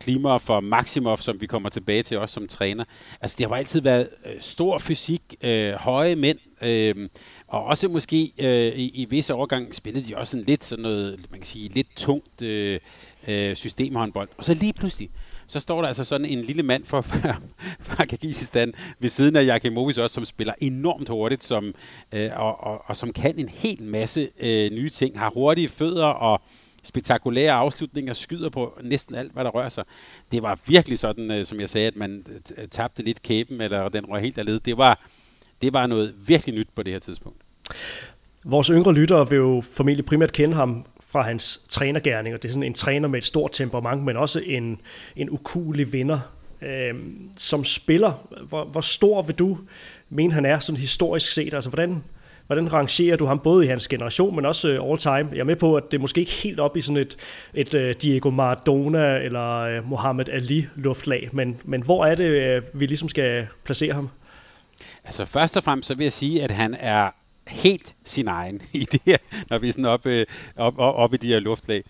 Klimov 0.00 0.40
for 0.40 0.60
Maximov, 0.60 1.16
som 1.16 1.40
vi 1.40 1.46
kommer 1.46 1.68
tilbage 1.68 2.02
til 2.02 2.18
også 2.18 2.32
som 2.32 2.48
træner. 2.48 2.84
Altså, 3.20 3.36
det 3.38 3.46
har 3.46 3.54
altid 3.54 3.80
været 3.80 4.08
øh, 4.26 4.32
stor 4.40 4.78
fysik, 4.78 5.22
øh, 5.40 5.72
høje 5.72 6.16
mænd, 6.16 6.38
øh, 6.62 7.08
og 7.48 7.64
også 7.64 7.88
måske 7.88 8.32
øh, 8.38 8.78
i, 8.78 8.90
i 8.94 9.04
visse 9.04 9.34
overgang 9.34 9.74
spillede 9.74 10.08
de 10.08 10.16
også 10.16 10.30
sådan 10.30 10.44
lidt 10.44 10.64
sådan 10.64 10.82
noget, 10.82 11.30
man 11.30 11.40
kan 11.40 11.46
sige, 11.46 11.68
lidt 11.68 11.96
tungt 11.96 12.42
øh, 12.42 12.80
øh, 13.28 13.56
systemhåndbold. 13.56 14.28
Og 14.36 14.44
så 14.44 14.54
lige 14.54 14.72
pludselig, 14.72 15.10
så 15.46 15.60
står 15.60 15.80
der 15.80 15.88
altså 15.88 16.04
sådan 16.04 16.26
en 16.26 16.40
lille 16.40 16.62
mand 16.62 16.84
fra, 16.84 17.00
fra 17.90 18.04
Kyrgyzstan 18.04 18.74
ved 18.98 19.08
siden 19.08 19.36
af 19.36 19.46
Jakimovic 19.46 19.98
også, 19.98 20.14
som 20.14 20.24
spiller 20.24 20.54
enormt 20.58 21.08
hurtigt, 21.08 21.44
som, 21.44 21.74
øh, 22.12 22.30
og, 22.36 22.64
og, 22.64 22.82
og 22.86 22.96
som 22.96 23.12
kan 23.12 23.38
en 23.38 23.48
hel 23.48 23.82
masse 23.82 24.28
øh, 24.40 24.70
nye 24.70 24.90
ting, 24.90 25.18
har 25.18 25.30
hurtige 25.30 25.68
fødder 25.68 26.06
og 26.06 26.40
spektakulære 26.82 27.52
afslutninger, 27.52 28.12
skyder 28.12 28.50
på 28.50 28.78
næsten 28.82 29.14
alt, 29.14 29.32
hvad 29.32 29.44
der 29.44 29.50
rører 29.50 29.68
sig. 29.68 29.84
Det 30.32 30.42
var 30.42 30.58
virkelig 30.66 30.98
sådan, 30.98 31.30
øh, 31.30 31.44
som 31.44 31.60
jeg 31.60 31.68
sagde, 31.68 31.86
at 31.86 31.96
man 31.96 32.24
tabte 32.70 33.02
lidt 33.02 33.22
kæben, 33.22 33.60
eller 33.60 33.88
den 33.88 34.06
røg 34.06 34.22
helt 34.22 34.38
af 34.38 34.46
led. 34.46 34.60
Det 34.60 34.76
var, 34.76 35.00
det 35.62 35.72
var 35.72 35.86
noget 35.86 36.14
virkelig 36.26 36.54
nyt 36.54 36.68
på 36.74 36.82
det 36.82 36.92
her 36.92 37.00
tidspunkt. 37.00 37.38
Vores 38.44 38.66
yngre 38.66 38.94
lyttere 38.94 39.30
vil 39.30 39.36
jo 39.36 39.62
formentlig 39.72 40.06
primært 40.06 40.32
kende 40.32 40.54
ham 40.54 40.86
fra 41.06 41.22
hans 41.22 41.64
trænergærning, 41.68 42.34
og 42.34 42.42
det 42.42 42.48
er 42.48 42.52
sådan 42.52 42.62
en 42.62 42.74
træner 42.74 43.08
med 43.08 43.18
et 43.18 43.24
stort 43.24 43.52
temperament, 43.52 44.02
men 44.02 44.16
også 44.16 44.40
en, 44.46 44.80
en 45.16 45.30
ukulig 45.30 45.92
vinder. 45.92 46.18
øh, 46.62 46.94
som 47.36 47.64
spiller, 47.64 48.28
hvor, 48.48 48.64
hvor 48.64 48.80
stor 48.80 49.22
vil 49.22 49.34
du 49.34 49.58
mene, 50.10 50.32
han 50.32 50.46
er 50.46 50.58
sådan 50.58 50.80
historisk 50.80 51.32
set? 51.32 51.54
Altså, 51.54 51.70
hvordan, 51.70 52.04
hvordan 52.46 52.72
rangerer 52.72 53.16
du 53.16 53.26
ham 53.26 53.38
både 53.38 53.64
i 53.64 53.68
hans 53.68 53.88
generation, 53.88 54.36
men 54.36 54.46
også 54.46 54.68
øh, 54.68 54.90
all 54.90 54.98
time? 54.98 55.28
Jeg 55.32 55.40
er 55.40 55.44
med 55.44 55.56
på, 55.56 55.76
at 55.76 55.84
det 55.90 55.96
er 55.96 56.00
måske 56.00 56.20
ikke 56.20 56.32
helt 56.32 56.60
op 56.60 56.76
i 56.76 56.80
sådan 56.80 56.96
et, 56.96 57.16
et 57.54 57.74
øh, 57.74 57.94
Diego 58.02 58.30
Maradona 58.30 59.16
eller 59.16 59.56
øh, 59.56 59.72
Mohammed 59.72 59.84
Muhammad 59.84 60.28
Ali 60.28 60.66
luftlag, 60.74 61.28
men, 61.32 61.60
men 61.64 61.82
hvor 61.82 62.04
er 62.04 62.14
det, 62.14 62.62
vi 62.72 62.86
ligesom 62.86 63.08
skal 63.08 63.46
placere 63.64 63.92
ham? 63.92 64.10
Altså 65.10 65.24
først 65.24 65.56
og 65.56 65.62
fremmest 65.62 65.88
så 65.88 65.94
vil 65.94 66.04
jeg 66.04 66.12
sige, 66.12 66.42
at 66.42 66.50
han 66.50 66.76
er 66.80 67.10
helt 67.46 67.94
sin 68.04 68.28
egen 68.28 68.62
i 68.72 68.84
det 68.84 69.00
her, 69.06 69.16
når 69.50 69.58
vi 69.58 69.68
er 69.68 69.72
sådan 69.72 69.84
oppe, 69.84 70.10
øh, 70.10 70.26
op, 70.56 70.78
op, 70.78 70.94
op 70.94 71.14
i 71.14 71.16
de 71.16 71.26
her 71.26 71.40
luftlag. 71.40 71.80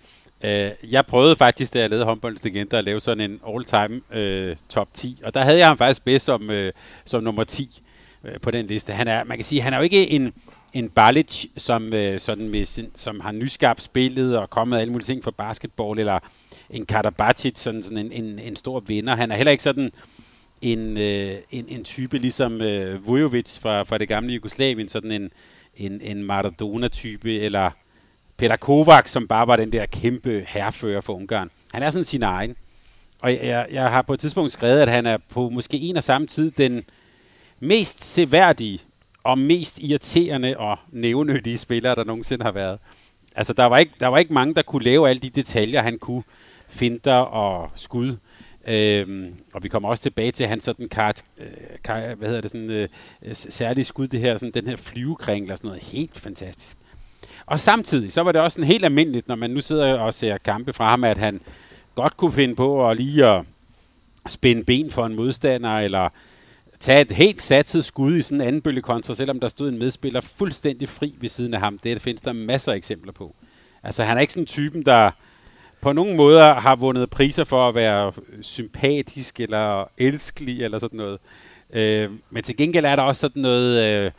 Uh, 0.44 0.92
jeg 0.92 1.06
prøvede 1.08 1.36
faktisk, 1.36 1.74
da 1.74 1.80
jeg 1.80 1.90
lavede 1.90 2.04
håndboldens 2.04 2.44
legender, 2.44 2.78
at 2.78 2.84
lave 2.84 3.00
sådan 3.00 3.30
en 3.30 3.40
all-time 3.48 4.00
øh, 4.12 4.56
top 4.68 4.94
10, 4.94 5.20
og 5.24 5.34
der 5.34 5.40
havde 5.40 5.58
jeg 5.58 5.66
ham 5.66 5.78
faktisk 5.78 6.04
bedst 6.04 6.26
som, 6.26 6.50
øh, 6.50 6.72
som 7.04 7.22
nummer 7.22 7.44
10 7.44 7.82
øh, 8.24 8.40
på 8.40 8.50
den 8.50 8.66
liste. 8.66 8.92
Han 8.92 9.08
er, 9.08 9.24
man 9.24 9.38
kan 9.38 9.44
sige, 9.44 9.62
han 9.62 9.72
er 9.72 9.76
jo 9.76 9.82
ikke 9.82 10.10
en, 10.10 10.32
en 10.72 10.88
Balic, 10.88 11.46
som, 11.56 11.92
øh, 11.92 12.20
sådan 12.20 12.48
med 12.48 12.64
sin, 12.64 12.90
som 12.94 13.20
har 13.20 13.32
nyskabt 13.32 13.82
spillet 13.82 14.38
og 14.38 14.50
kommet 14.50 14.78
alle 14.78 14.92
mulige 14.92 15.06
ting 15.06 15.24
for 15.24 15.30
basketball, 15.30 15.98
eller 15.98 16.18
en 16.70 16.86
Karabatic, 16.86 17.58
sådan, 17.58 17.82
sådan 17.82 17.98
en, 17.98 18.12
en, 18.12 18.38
en 18.38 18.56
stor 18.56 18.80
vinder. 18.80 19.16
Han 19.16 19.30
er 19.30 19.36
heller 19.36 19.50
ikke 19.50 19.62
sådan 19.62 19.92
en, 20.62 20.96
øh, 20.96 21.34
en, 21.50 21.64
en 21.68 21.84
type 21.84 22.18
ligesom 22.18 22.60
øh, 22.62 23.06
Vujovic 23.06 23.58
fra, 23.58 23.82
fra 23.82 23.98
det 23.98 24.08
gamle 24.08 24.34
Jugoslavien, 24.34 24.88
sådan 24.88 25.10
en, 25.10 25.30
en, 25.76 26.00
en 26.00 26.22
Maradona-type, 26.24 27.40
eller 27.40 27.70
Peter 28.36 28.56
Kovac, 28.56 29.08
som 29.08 29.28
bare 29.28 29.46
var 29.46 29.56
den 29.56 29.72
der 29.72 29.86
kæmpe 29.86 30.44
herrefører 30.48 31.00
for 31.00 31.12
Ungarn. 31.12 31.50
Han 31.72 31.82
er 31.82 31.90
sådan 31.90 32.04
sin 32.04 32.22
egen. 32.22 32.56
Og 33.20 33.32
jeg, 33.32 33.66
jeg 33.70 33.90
har 33.90 34.02
på 34.02 34.12
et 34.12 34.20
tidspunkt 34.20 34.52
skrevet, 34.52 34.80
at 34.80 34.88
han 34.88 35.06
er 35.06 35.16
på 35.28 35.48
måske 35.48 35.76
en 35.76 35.96
og 35.96 36.02
samme 36.02 36.26
tid 36.26 36.50
den 36.50 36.84
mest 37.60 38.04
seværdige 38.04 38.80
og 39.24 39.38
mest 39.38 39.78
irriterende 39.78 40.56
og 40.56 40.78
nævnyttige 40.90 41.58
spiller, 41.58 41.94
der 41.94 42.04
nogensinde 42.04 42.44
har 42.44 42.52
været. 42.52 42.78
Altså, 43.34 43.52
der 43.52 43.64
var, 43.64 43.78
ikke, 43.78 43.92
der 44.00 44.06
var 44.06 44.18
ikke 44.18 44.34
mange, 44.34 44.54
der 44.54 44.62
kunne 44.62 44.84
lave 44.84 45.08
alle 45.08 45.20
de 45.20 45.30
detaljer, 45.30 45.82
han 45.82 45.98
kunne. 45.98 46.22
Finter 46.68 47.14
og 47.14 47.70
skud. 47.74 48.16
Øhm, 48.70 49.34
og 49.52 49.62
vi 49.62 49.68
kommer 49.68 49.88
også 49.88 50.02
tilbage 50.02 50.32
til 50.32 50.46
hans 50.46 50.64
sådan 50.64 50.88
kart, 50.88 51.22
øh, 51.38 51.46
kar, 51.84 52.14
hvad 52.14 52.28
hedder 52.28 52.40
det, 52.40 52.50
sådan, 52.50 52.70
øh, 52.70 52.88
særlig 53.32 53.86
skud, 53.86 54.06
det 54.06 54.20
her, 54.20 54.36
sådan, 54.36 54.62
den 54.62 54.66
her 54.66 54.76
flyvekring, 54.76 55.52
og 55.52 55.58
sådan 55.58 55.68
noget 55.68 55.82
helt 55.82 56.18
fantastisk. 56.18 56.76
Og 57.46 57.60
samtidig, 57.60 58.12
så 58.12 58.22
var 58.22 58.32
det 58.32 58.40
også 58.40 58.54
sådan 58.54 58.68
helt 58.68 58.84
almindeligt, 58.84 59.28
når 59.28 59.34
man 59.34 59.50
nu 59.50 59.60
sidder 59.60 59.98
og 59.98 60.14
ser 60.14 60.38
kampe 60.38 60.72
fra 60.72 60.90
ham, 60.90 61.04
at 61.04 61.18
han 61.18 61.40
godt 61.94 62.16
kunne 62.16 62.32
finde 62.32 62.54
på 62.54 62.88
at 62.88 62.96
lige 62.96 63.26
at 63.26 63.42
spænde 64.28 64.64
ben 64.64 64.90
for 64.90 65.06
en 65.06 65.16
modstander, 65.16 65.70
eller 65.70 66.08
tage 66.80 67.00
et 67.00 67.12
helt 67.12 67.42
satset 67.42 67.84
skud 67.84 68.16
i 68.16 68.22
sådan 68.22 68.40
en 68.40 68.46
anden 68.46 68.62
bølgekontra, 68.62 69.14
selvom 69.14 69.40
der 69.40 69.48
stod 69.48 69.68
en 69.68 69.78
medspiller 69.78 70.20
fuldstændig 70.20 70.88
fri 70.88 71.14
ved 71.20 71.28
siden 71.28 71.54
af 71.54 71.60
ham. 71.60 71.78
Det 71.78 72.02
findes 72.02 72.20
der 72.20 72.32
masser 72.32 72.72
af 72.72 72.76
eksempler 72.76 73.12
på. 73.12 73.34
Altså 73.82 74.04
han 74.04 74.16
er 74.16 74.20
ikke 74.20 74.32
sådan 74.32 74.46
typen, 74.46 74.82
der 74.82 75.10
på 75.82 75.92
nogle 75.92 76.16
måder 76.16 76.54
har 76.54 76.76
vundet 76.76 77.10
priser 77.10 77.44
for 77.44 77.68
at 77.68 77.74
være 77.74 78.12
sympatisk 78.42 79.40
eller 79.40 79.90
elskelig 79.98 80.62
eller 80.62 80.78
sådan 80.78 80.96
noget. 80.96 81.18
Øh, 81.72 82.10
men 82.30 82.42
til 82.42 82.56
gengæld 82.56 82.84
er 82.84 82.96
der 82.96 83.02
også 83.02 83.20
sådan 83.20 83.42
noget, 83.42 83.84
øh, 83.84 84.10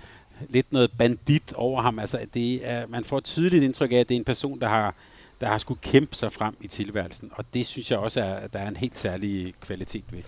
lidt 0.50 0.74
noget 0.74 0.92
bandit 0.98 1.54
over 1.54 1.82
ham. 1.82 2.00
Altså 2.00 2.20
det 2.34 2.70
er, 2.70 2.88
man 2.88 3.04
får 3.04 3.18
et 3.18 3.24
tydeligt 3.24 3.64
indtryk 3.64 3.92
af, 3.92 3.98
at 3.98 4.10
det 4.10 4.16
er 4.16 4.20
en 4.20 4.26
person, 4.26 4.60
der 4.60 4.68
har, 4.68 4.96
der 5.42 5.48
har 5.48 5.58
skulle 5.58 5.80
kæmpe 5.84 6.16
sig 6.16 6.32
frem 6.32 6.56
i 6.62 6.68
tilværelsen. 6.68 7.32
Og 7.34 7.46
det 7.54 7.66
synes 7.66 7.92
jeg 7.92 8.00
også, 8.00 8.22
er, 8.22 8.34
at 8.34 8.54
der 8.54 8.60
er 8.60 8.68
en 8.68 8.78
helt 8.78 8.98
særlig 8.98 9.54
kvalitet 9.62 10.04
ved. 10.12 10.22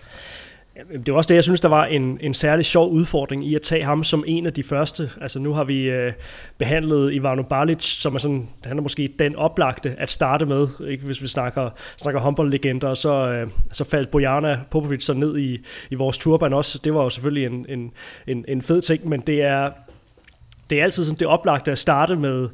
Det 0.76 1.12
var 1.12 1.16
også 1.16 1.28
det, 1.28 1.34
jeg 1.34 1.44
synes, 1.44 1.60
der 1.60 1.68
var 1.68 1.84
en, 1.84 2.18
en 2.20 2.34
særlig 2.34 2.64
sjov 2.64 2.90
udfordring 2.90 3.46
i 3.46 3.54
at 3.54 3.62
tage 3.62 3.84
ham 3.84 4.04
som 4.04 4.24
en 4.26 4.46
af 4.46 4.52
de 4.52 4.62
første. 4.62 5.10
Altså 5.20 5.38
nu 5.38 5.52
har 5.52 5.64
vi 5.64 5.82
øh, 5.82 6.12
behandlet 6.58 7.14
Ivano 7.14 7.42
Balic, 7.42 7.82
som 7.84 8.14
er 8.14 8.18
sådan, 8.18 8.48
han 8.64 8.78
er 8.78 8.82
måske 8.82 9.14
den 9.18 9.36
oplagte 9.36 9.94
at 9.98 10.10
starte 10.10 10.46
med, 10.46 10.68
ikke? 10.88 11.04
hvis 11.04 11.22
vi 11.22 11.26
snakker, 11.26 11.70
snakker 11.96 12.20
håndboldlegender, 12.20 12.88
og 12.88 12.96
så, 12.96 13.28
øh, 13.28 13.48
så 13.72 13.84
faldt 13.84 14.10
Bojana 14.10 14.60
Popovic 14.70 15.04
så 15.04 15.14
ned 15.14 15.38
i, 15.38 15.58
i 15.90 15.94
vores 15.94 16.18
turban 16.18 16.52
også. 16.52 16.80
Det 16.84 16.94
var 16.94 17.02
jo 17.02 17.10
selvfølgelig 17.10 17.46
en, 17.46 17.66
en, 17.68 17.90
en, 18.26 18.44
en 18.48 18.62
fed 18.62 18.82
ting, 18.82 19.08
men 19.08 19.20
det 19.20 19.42
er, 19.42 19.70
det 20.70 20.80
er 20.80 20.84
altid 20.84 21.04
sådan 21.04 21.18
det 21.18 21.26
oplagte 21.26 21.72
at 21.72 21.78
starte 21.78 22.16
med, 22.16 22.48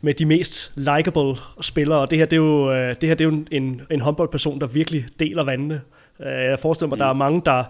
med 0.00 0.14
de 0.14 0.24
mest 0.24 0.72
likable 0.76 1.36
spillere, 1.60 1.98
og 1.98 2.10
det 2.10 2.18
her 2.18 2.26
det 2.26 2.36
er 2.36 2.40
jo, 2.40 2.72
øh, 2.72 2.96
det 3.00 3.08
her, 3.08 3.14
det 3.14 3.24
er 3.24 3.28
jo 3.28 3.44
en, 3.50 3.82
en 3.90 4.00
håndboldperson, 4.00 4.60
der 4.60 4.66
virkelig 4.66 5.06
deler 5.20 5.44
vandene. 5.44 5.80
Øh, 6.20 6.44
jeg 6.44 6.60
forestiller 6.60 6.88
mig, 6.88 6.96
mm. 6.96 7.00
der 7.00 7.06
er 7.06 7.12
mange, 7.12 7.42
der, 7.44 7.64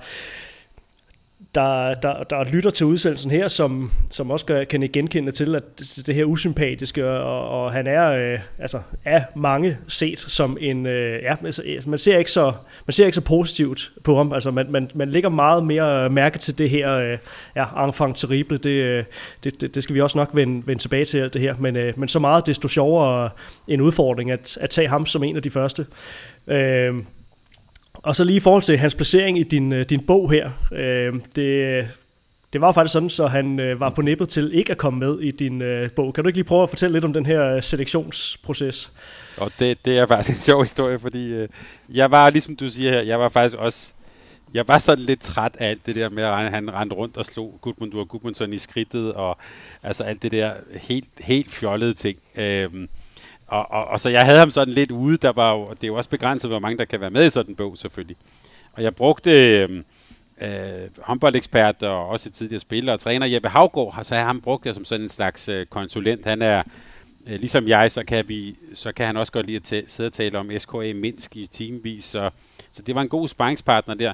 der, 1.54 1.94
der, 1.94 2.22
der 2.22 2.44
lytter 2.44 2.70
til 2.70 2.86
udsendelsen 2.86 3.30
her, 3.30 3.48
som, 3.48 3.90
som 4.10 4.30
også 4.30 4.66
kan, 4.70 4.90
genkende 4.92 5.32
til, 5.32 5.54
at 5.54 5.62
det 6.06 6.14
her 6.14 6.24
usympatiske, 6.24 7.10
og, 7.10 7.64
og 7.64 7.72
han 7.72 7.86
er 7.86 8.10
øh, 8.10 8.38
altså 8.58 8.80
er 9.04 9.22
mange 9.34 9.78
set 9.88 10.20
som 10.20 10.58
en, 10.60 10.86
øh, 10.86 11.22
ja, 11.22 11.34
altså, 11.44 11.62
man 11.86 11.98
ser 11.98 12.18
ikke 12.18 12.30
så 12.30 12.52
man 12.86 12.92
ser 12.92 13.06
ikke 13.06 13.14
så 13.14 13.24
positivt 13.24 13.92
på 14.04 14.16
ham, 14.16 14.32
altså 14.32 14.50
man, 14.50 14.66
man, 14.70 14.90
man 14.94 15.10
lægger 15.10 15.28
meget 15.28 15.64
mere 15.64 16.10
mærke 16.10 16.38
til 16.38 16.58
det 16.58 16.70
her, 16.70 16.92
øh, 16.92 17.18
ja, 17.56 17.84
enfant 17.86 18.16
terrible, 18.16 18.58
det, 18.58 18.70
øh, 18.70 19.04
det, 19.44 19.60
det, 19.60 19.74
det 19.74 19.82
skal 19.82 19.94
vi 19.94 20.00
også 20.00 20.18
nok 20.18 20.30
vende, 20.32 20.66
vende 20.66 20.82
tilbage 20.82 21.04
til 21.04 21.18
alt 21.18 21.34
det 21.34 21.42
her, 21.42 21.54
men, 21.58 21.76
øh, 21.76 21.98
men 21.98 22.08
så 22.08 22.18
meget 22.18 22.46
desto 22.46 22.68
sjovere 22.68 23.30
en 23.68 23.80
udfordring 23.80 24.30
at, 24.30 24.58
at 24.60 24.70
tage 24.70 24.88
ham 24.88 25.06
som 25.06 25.24
en 25.24 25.36
af 25.36 25.42
de 25.42 25.50
første. 25.50 25.86
Øh, 26.46 26.94
og 28.04 28.16
så 28.16 28.25
lige 28.25 28.37
i 28.37 28.40
forhold 28.40 28.62
til 28.62 28.78
hans 28.78 28.94
placering 28.94 29.38
i 29.38 29.42
din, 29.42 29.73
øh, 29.73 29.84
din 29.84 30.00
bog 30.00 30.30
her, 30.30 30.50
øh, 30.73 31.14
det, 31.37 31.88
det 32.52 32.61
var 32.61 32.73
faktisk 32.73 32.92
sådan, 32.92 33.11
så 33.11 33.26
han 33.26 33.61
øh, 33.61 33.80
var 33.80 33.90
på 33.90 34.02
nippet 34.02 34.28
til 34.28 34.50
ikke 34.54 34.73
at 34.73 34.78
komme 34.78 34.99
med 34.99 35.20
i 35.20 35.30
din 35.30 35.62
øh, 35.62 35.90
bog. 35.90 36.14
Kan 36.14 36.25
du 36.25 36.28
ikke 36.28 36.37
lige 36.37 36.44
prøve 36.44 36.62
at 36.62 36.68
fortælle 36.68 36.92
lidt 36.92 37.04
om 37.04 37.12
den 37.12 37.26
her 37.26 37.44
øh, 37.44 37.62
selektionsproces? 37.62 38.92
Og 39.37 39.50
det, 39.58 39.84
det 39.84 39.99
er 39.99 40.06
faktisk 40.06 40.30
en 40.30 40.42
sjov 40.42 40.62
historie, 40.62 40.99
fordi 40.99 41.32
øh, 41.32 41.49
jeg 41.88 42.11
var, 42.11 42.30
ligesom 42.30 42.56
du 42.56 42.68
siger 42.68 42.90
her, 42.92 43.00
jeg 43.00 43.20
var 43.20 43.28
faktisk 43.28 43.56
også, 43.56 43.92
jeg 44.54 44.68
var 44.68 44.78
sådan 44.78 45.04
lidt 45.04 45.20
træt 45.20 45.56
af 45.58 45.68
alt 45.68 45.87
det 45.87 45.94
der 45.94 46.08
med, 46.08 46.23
at 46.23 46.50
han 46.50 46.75
rendte 46.75 46.96
rundt 46.96 47.16
og 47.16 47.25
slog 47.25 47.58
Gudmundur 47.61 48.00
og 48.00 48.08
Gudmundsson 48.08 48.52
i 48.52 48.58
skridtet, 48.58 49.12
og 49.12 49.38
altså 49.82 50.04
alt 50.04 50.23
det 50.23 50.32
der 50.32 50.52
helt, 50.75 51.08
helt 51.20 51.50
fjollede 51.50 51.94
ting. 51.94 52.18
Øh, 52.37 52.68
og, 53.46 53.70
og, 53.70 53.84
og 53.84 54.00
så 54.00 54.10
jeg 54.10 54.24
havde 54.24 54.38
ham 54.38 54.50
sådan 54.50 54.74
lidt 54.74 54.90
ude, 54.90 55.16
der 55.16 55.32
var 55.32 55.52
jo, 55.52 55.68
det 55.70 55.84
er 55.84 55.88
jo 55.88 55.94
også 55.94 56.10
begrænset, 56.10 56.50
hvor 56.50 56.58
mange 56.58 56.78
der 56.78 56.84
kan 56.84 57.00
være 57.00 57.10
med 57.10 57.26
i 57.26 57.30
sådan 57.30 57.50
en 57.50 57.56
bog 57.56 57.78
selvfølgelig. 57.78 58.16
Og 58.72 58.82
jeg 58.82 58.94
brugte 58.94 59.58
øh, 59.58 59.82
øh 60.40 60.48
håndboldekspert 60.98 61.82
og 61.82 62.08
også 62.08 62.30
tidligere 62.30 62.60
spiller 62.60 62.92
og 62.92 63.00
træner 63.00 63.26
Jeppe 63.26 63.48
Havgård, 63.48 63.98
så 64.02 64.14
har 64.14 64.24
han 64.24 64.40
brugt 64.40 64.66
jeg 64.66 64.74
som 64.74 64.84
sådan 64.84 65.02
en 65.02 65.08
slags 65.08 65.48
øh, 65.48 65.66
konsulent. 65.66 66.26
Han 66.26 66.42
er, 66.42 66.62
øh, 67.28 67.38
ligesom 67.38 67.68
jeg, 67.68 67.92
så 67.92 68.04
kan, 68.04 68.28
vi, 68.28 68.56
så 68.74 68.92
kan 68.92 69.06
han 69.06 69.16
også 69.16 69.32
godt 69.32 69.46
lide 69.46 69.78
at 69.78 69.90
sidde 69.90 70.08
og 70.08 70.12
tale 70.12 70.38
om 70.38 70.50
SKA 70.58 70.92
Minsk 70.94 71.36
i 71.36 71.46
timevis, 71.46 72.04
så, 72.04 72.30
så 72.70 72.82
det 72.82 72.94
var 72.94 73.02
en 73.02 73.08
god 73.08 73.28
sparringspartner 73.28 73.94
der. 73.94 74.12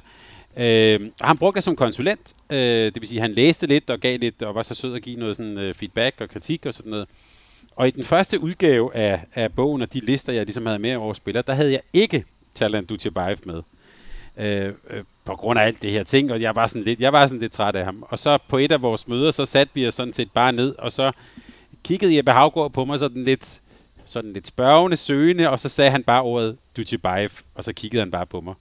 Øh, 0.57 0.99
og 1.19 1.27
han 1.27 1.37
brugte 1.37 1.57
jeg 1.57 1.63
som 1.63 1.75
konsulent, 1.75 2.33
øh, 2.49 2.57
det 2.85 3.01
vil 3.01 3.07
sige, 3.07 3.21
han 3.21 3.31
læste 3.31 3.67
lidt 3.67 3.89
og 3.89 3.99
gav 3.99 4.17
lidt, 4.19 4.41
og 4.41 4.55
var 4.55 4.61
så 4.61 4.75
sød 4.75 4.95
at 4.95 5.01
give 5.01 5.19
noget 5.19 5.35
sådan, 5.35 5.57
øh, 5.57 5.73
feedback 5.73 6.21
og 6.21 6.29
kritik 6.29 6.65
og 6.65 6.73
sådan 6.73 6.89
noget. 6.89 7.07
Og 7.81 7.87
i 7.87 7.91
den 7.91 8.03
første 8.03 8.39
udgave 8.39 8.95
af, 8.95 9.21
af 9.35 9.53
bogen 9.53 9.81
og 9.81 9.93
de 9.93 9.99
lister, 9.99 10.33
jeg 10.33 10.45
ligesom 10.45 10.65
havde 10.65 10.79
med 10.79 10.95
over 10.95 11.13
spillere, 11.13 11.43
der 11.47 11.53
havde 11.53 11.71
jeg 11.71 11.81
ikke 11.93 12.25
Talan 12.53 12.85
Dutjebaev 12.85 13.37
med. 13.45 13.61
Øh, 14.37 14.73
øh, 14.89 15.03
på 15.25 15.35
grund 15.35 15.59
af 15.59 15.63
alt 15.63 15.81
det 15.81 15.91
her 15.91 16.03
ting, 16.03 16.31
og 16.31 16.41
jeg 16.41 16.55
var, 16.55 16.67
sådan 16.67 16.83
lidt, 16.83 16.99
jeg 16.99 17.13
var 17.13 17.27
sådan 17.27 17.41
lidt 17.41 17.51
træt 17.51 17.75
af 17.75 17.85
ham. 17.85 18.03
Og 18.07 18.19
så 18.19 18.37
på 18.47 18.57
et 18.57 18.71
af 18.71 18.81
vores 18.81 19.07
møder, 19.07 19.31
så 19.31 19.45
satte 19.45 19.75
vi 19.75 19.87
os 19.87 19.93
sådan 19.93 20.13
set 20.13 20.31
bare 20.31 20.51
ned, 20.51 20.75
og 20.77 20.91
så 20.91 21.11
kiggede 21.83 22.17
Jeppe 22.17 22.31
Havgård 22.31 22.71
på 22.71 22.85
mig 22.85 22.99
sådan 22.99 23.23
lidt, 23.23 23.61
sådan 24.05 24.33
lidt 24.33 24.47
spørgende, 24.47 24.97
søgende, 24.97 25.49
og 25.49 25.59
så 25.59 25.69
sagde 25.69 25.91
han 25.91 26.03
bare 26.03 26.21
ordet 26.21 26.57
Dutjebaev, 26.77 27.29
og 27.55 27.63
så 27.63 27.73
kiggede 27.73 28.01
han 28.01 28.11
bare 28.11 28.25
på 28.25 28.41
mig. 28.41 28.53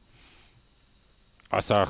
Og 1.50 1.62
så 1.62 1.86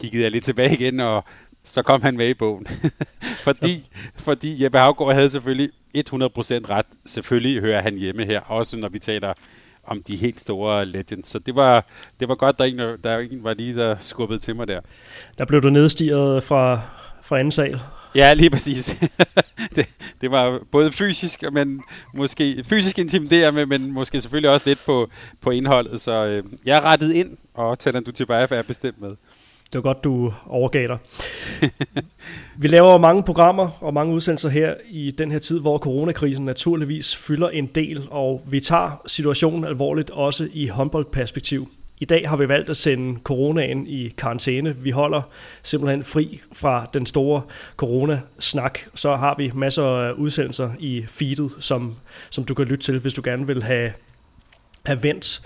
kiggede 0.00 0.22
jeg 0.22 0.30
lidt 0.30 0.44
tilbage 0.44 0.74
igen, 0.74 1.00
og 1.00 1.24
så 1.64 1.82
kom 1.82 2.02
han 2.02 2.16
med 2.16 2.28
i 2.28 2.34
bogen. 2.34 2.66
fordi, 3.44 3.88
fordi 4.16 4.64
Jeppe 4.64 4.78
Havgård 4.78 5.14
havde 5.14 5.30
selvfølgelig 5.30 5.70
100% 5.96 6.00
ret. 6.70 6.86
Selvfølgelig 7.06 7.60
hører 7.60 7.82
han 7.82 7.96
hjemme 7.96 8.24
her, 8.24 8.40
også 8.40 8.78
når 8.78 8.88
vi 8.88 8.98
taler 8.98 9.32
om 9.84 10.02
de 10.02 10.16
helt 10.16 10.40
store 10.40 10.86
legends. 10.86 11.28
Så 11.28 11.38
det 11.38 11.54
var, 11.54 11.86
det 12.20 12.28
var 12.28 12.34
godt, 12.34 12.58
der 12.58 12.64
en, 12.64 12.78
der 13.04 13.18
en 13.18 13.44
var 13.44 13.54
lige, 13.54 13.74
der 13.74 13.96
skubbede 13.98 14.38
til 14.38 14.56
mig 14.56 14.68
der. 14.68 14.80
Der 15.38 15.44
blev 15.44 15.62
du 15.62 15.70
nedstiget 15.70 16.44
fra, 16.44 16.80
fra 17.22 17.38
anden 17.38 17.52
sal. 17.52 17.80
Ja, 18.14 18.34
lige 18.34 18.50
præcis. 18.50 19.00
det, 19.76 19.86
det 20.20 20.30
var 20.30 20.60
både 20.70 20.92
fysisk, 20.92 21.44
men 21.52 21.82
måske 22.14 22.64
fysisk 22.64 22.98
intimiderende, 22.98 23.66
men 23.66 23.92
måske 23.92 24.20
selvfølgelig 24.20 24.50
også 24.50 24.68
lidt 24.68 24.84
på, 24.86 25.10
på 25.40 25.50
indholdet. 25.50 26.00
Så 26.00 26.24
øh, 26.24 26.44
jeg 26.64 26.82
rettet 26.82 27.12
ind, 27.12 27.36
og 27.54 27.78
Talan 27.78 28.04
Dutjebaev 28.04 28.48
er 28.50 28.62
bestemt 28.62 29.00
med. 29.00 29.16
Det 29.72 29.78
var 29.78 29.82
godt, 29.82 30.04
du 30.04 30.32
overgav 30.46 30.88
dig. 30.88 30.98
Vi 32.56 32.68
laver 32.68 32.98
mange 32.98 33.22
programmer 33.22 33.68
og 33.80 33.94
mange 33.94 34.14
udsendelser 34.14 34.48
her 34.48 34.74
i 34.90 35.10
den 35.10 35.32
her 35.32 35.38
tid, 35.38 35.60
hvor 35.60 35.78
coronakrisen 35.78 36.44
naturligvis 36.44 37.16
fylder 37.16 37.48
en 37.48 37.66
del, 37.66 38.06
og 38.10 38.42
vi 38.46 38.60
tager 38.60 39.02
situationen 39.06 39.64
alvorligt 39.64 40.10
også 40.10 40.48
i 40.52 40.66
håndboldperspektiv. 40.66 41.68
I 41.98 42.04
dag 42.04 42.28
har 42.28 42.36
vi 42.36 42.48
valgt 42.48 42.70
at 42.70 42.76
sende 42.76 43.20
coronaen 43.24 43.86
i 43.86 44.08
karantæne. 44.08 44.76
Vi 44.76 44.90
holder 44.90 45.22
simpelthen 45.62 46.04
fri 46.04 46.40
fra 46.52 46.86
den 46.94 47.06
store 47.06 47.42
coronasnak. 47.76 48.78
Så 48.94 49.16
har 49.16 49.34
vi 49.38 49.50
masser 49.54 49.84
af 49.84 50.12
udsendelser 50.12 50.70
i 50.78 51.04
feedet, 51.08 51.50
som, 51.58 51.96
som 52.30 52.44
du 52.44 52.54
kan 52.54 52.66
lytte 52.66 52.84
til, 52.84 52.98
hvis 52.98 53.12
du 53.12 53.20
gerne 53.24 53.46
vil 53.46 53.62
have, 53.62 53.92
have 54.86 55.02
vendt 55.02 55.42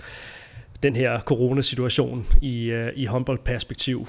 den 0.85 0.95
her 0.95 1.19
coronasituation 1.19 2.25
i, 2.41 2.65
øh, 2.65 2.91
i 2.95 3.05
håndboldperspektiv. 3.05 4.07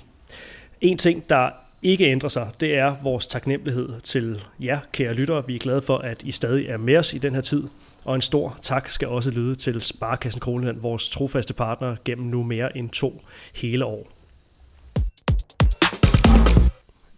En 0.80 0.98
ting, 0.98 1.28
der 1.28 1.50
ikke 1.82 2.04
ændrer 2.04 2.28
sig, 2.28 2.50
det 2.60 2.76
er 2.76 2.96
vores 3.02 3.26
taknemmelighed 3.26 4.00
til 4.00 4.40
jer, 4.60 4.80
kære 4.92 5.14
lyttere. 5.14 5.46
Vi 5.46 5.54
er 5.54 5.58
glade 5.58 5.82
for, 5.82 5.98
at 5.98 6.22
I 6.22 6.32
stadig 6.32 6.66
er 6.66 6.76
med 6.76 6.96
os 6.96 7.14
i 7.14 7.18
den 7.18 7.34
her 7.34 7.40
tid. 7.40 7.64
Og 8.04 8.14
en 8.14 8.20
stor 8.20 8.58
tak 8.62 8.88
skal 8.88 9.08
også 9.08 9.30
lyde 9.30 9.54
til 9.54 9.82
Sparkassen 9.82 10.40
Kroneland, 10.40 10.80
vores 10.80 11.08
trofaste 11.08 11.54
partner 11.54 11.96
gennem 12.04 12.26
nu 12.26 12.42
mere 12.42 12.76
end 12.76 12.90
to 12.90 13.22
hele 13.54 13.84
år. 13.84 14.12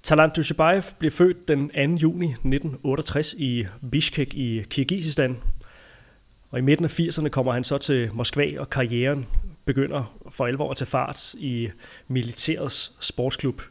Talant 0.03 0.37
Dushibayev 0.37 0.83
blev 0.99 1.11
født 1.11 1.49
den 1.49 1.69
2. 1.69 1.75
juni 1.75 2.27
1968 2.27 3.35
i 3.39 3.67
Bishkek 3.91 4.35
i 4.35 4.63
Kirgisistan. 4.71 5.37
Og 6.51 6.59
i 6.59 6.63
midten 6.63 6.85
af 6.85 7.01
80'erne 7.01 7.29
kommer 7.29 7.53
han 7.53 7.65
så 7.65 7.79
til 7.79 8.11
Moskva, 8.13 8.61
og 8.61 8.71
karrieren 8.71 9.27
begynder 9.65 10.19
for 10.31 10.47
alvor 10.47 10.71
at 10.71 10.77
tage 10.77 10.87
fart 10.87 11.35
i 11.35 11.69
militærets 12.09 12.93
sportsklub. 13.01 13.63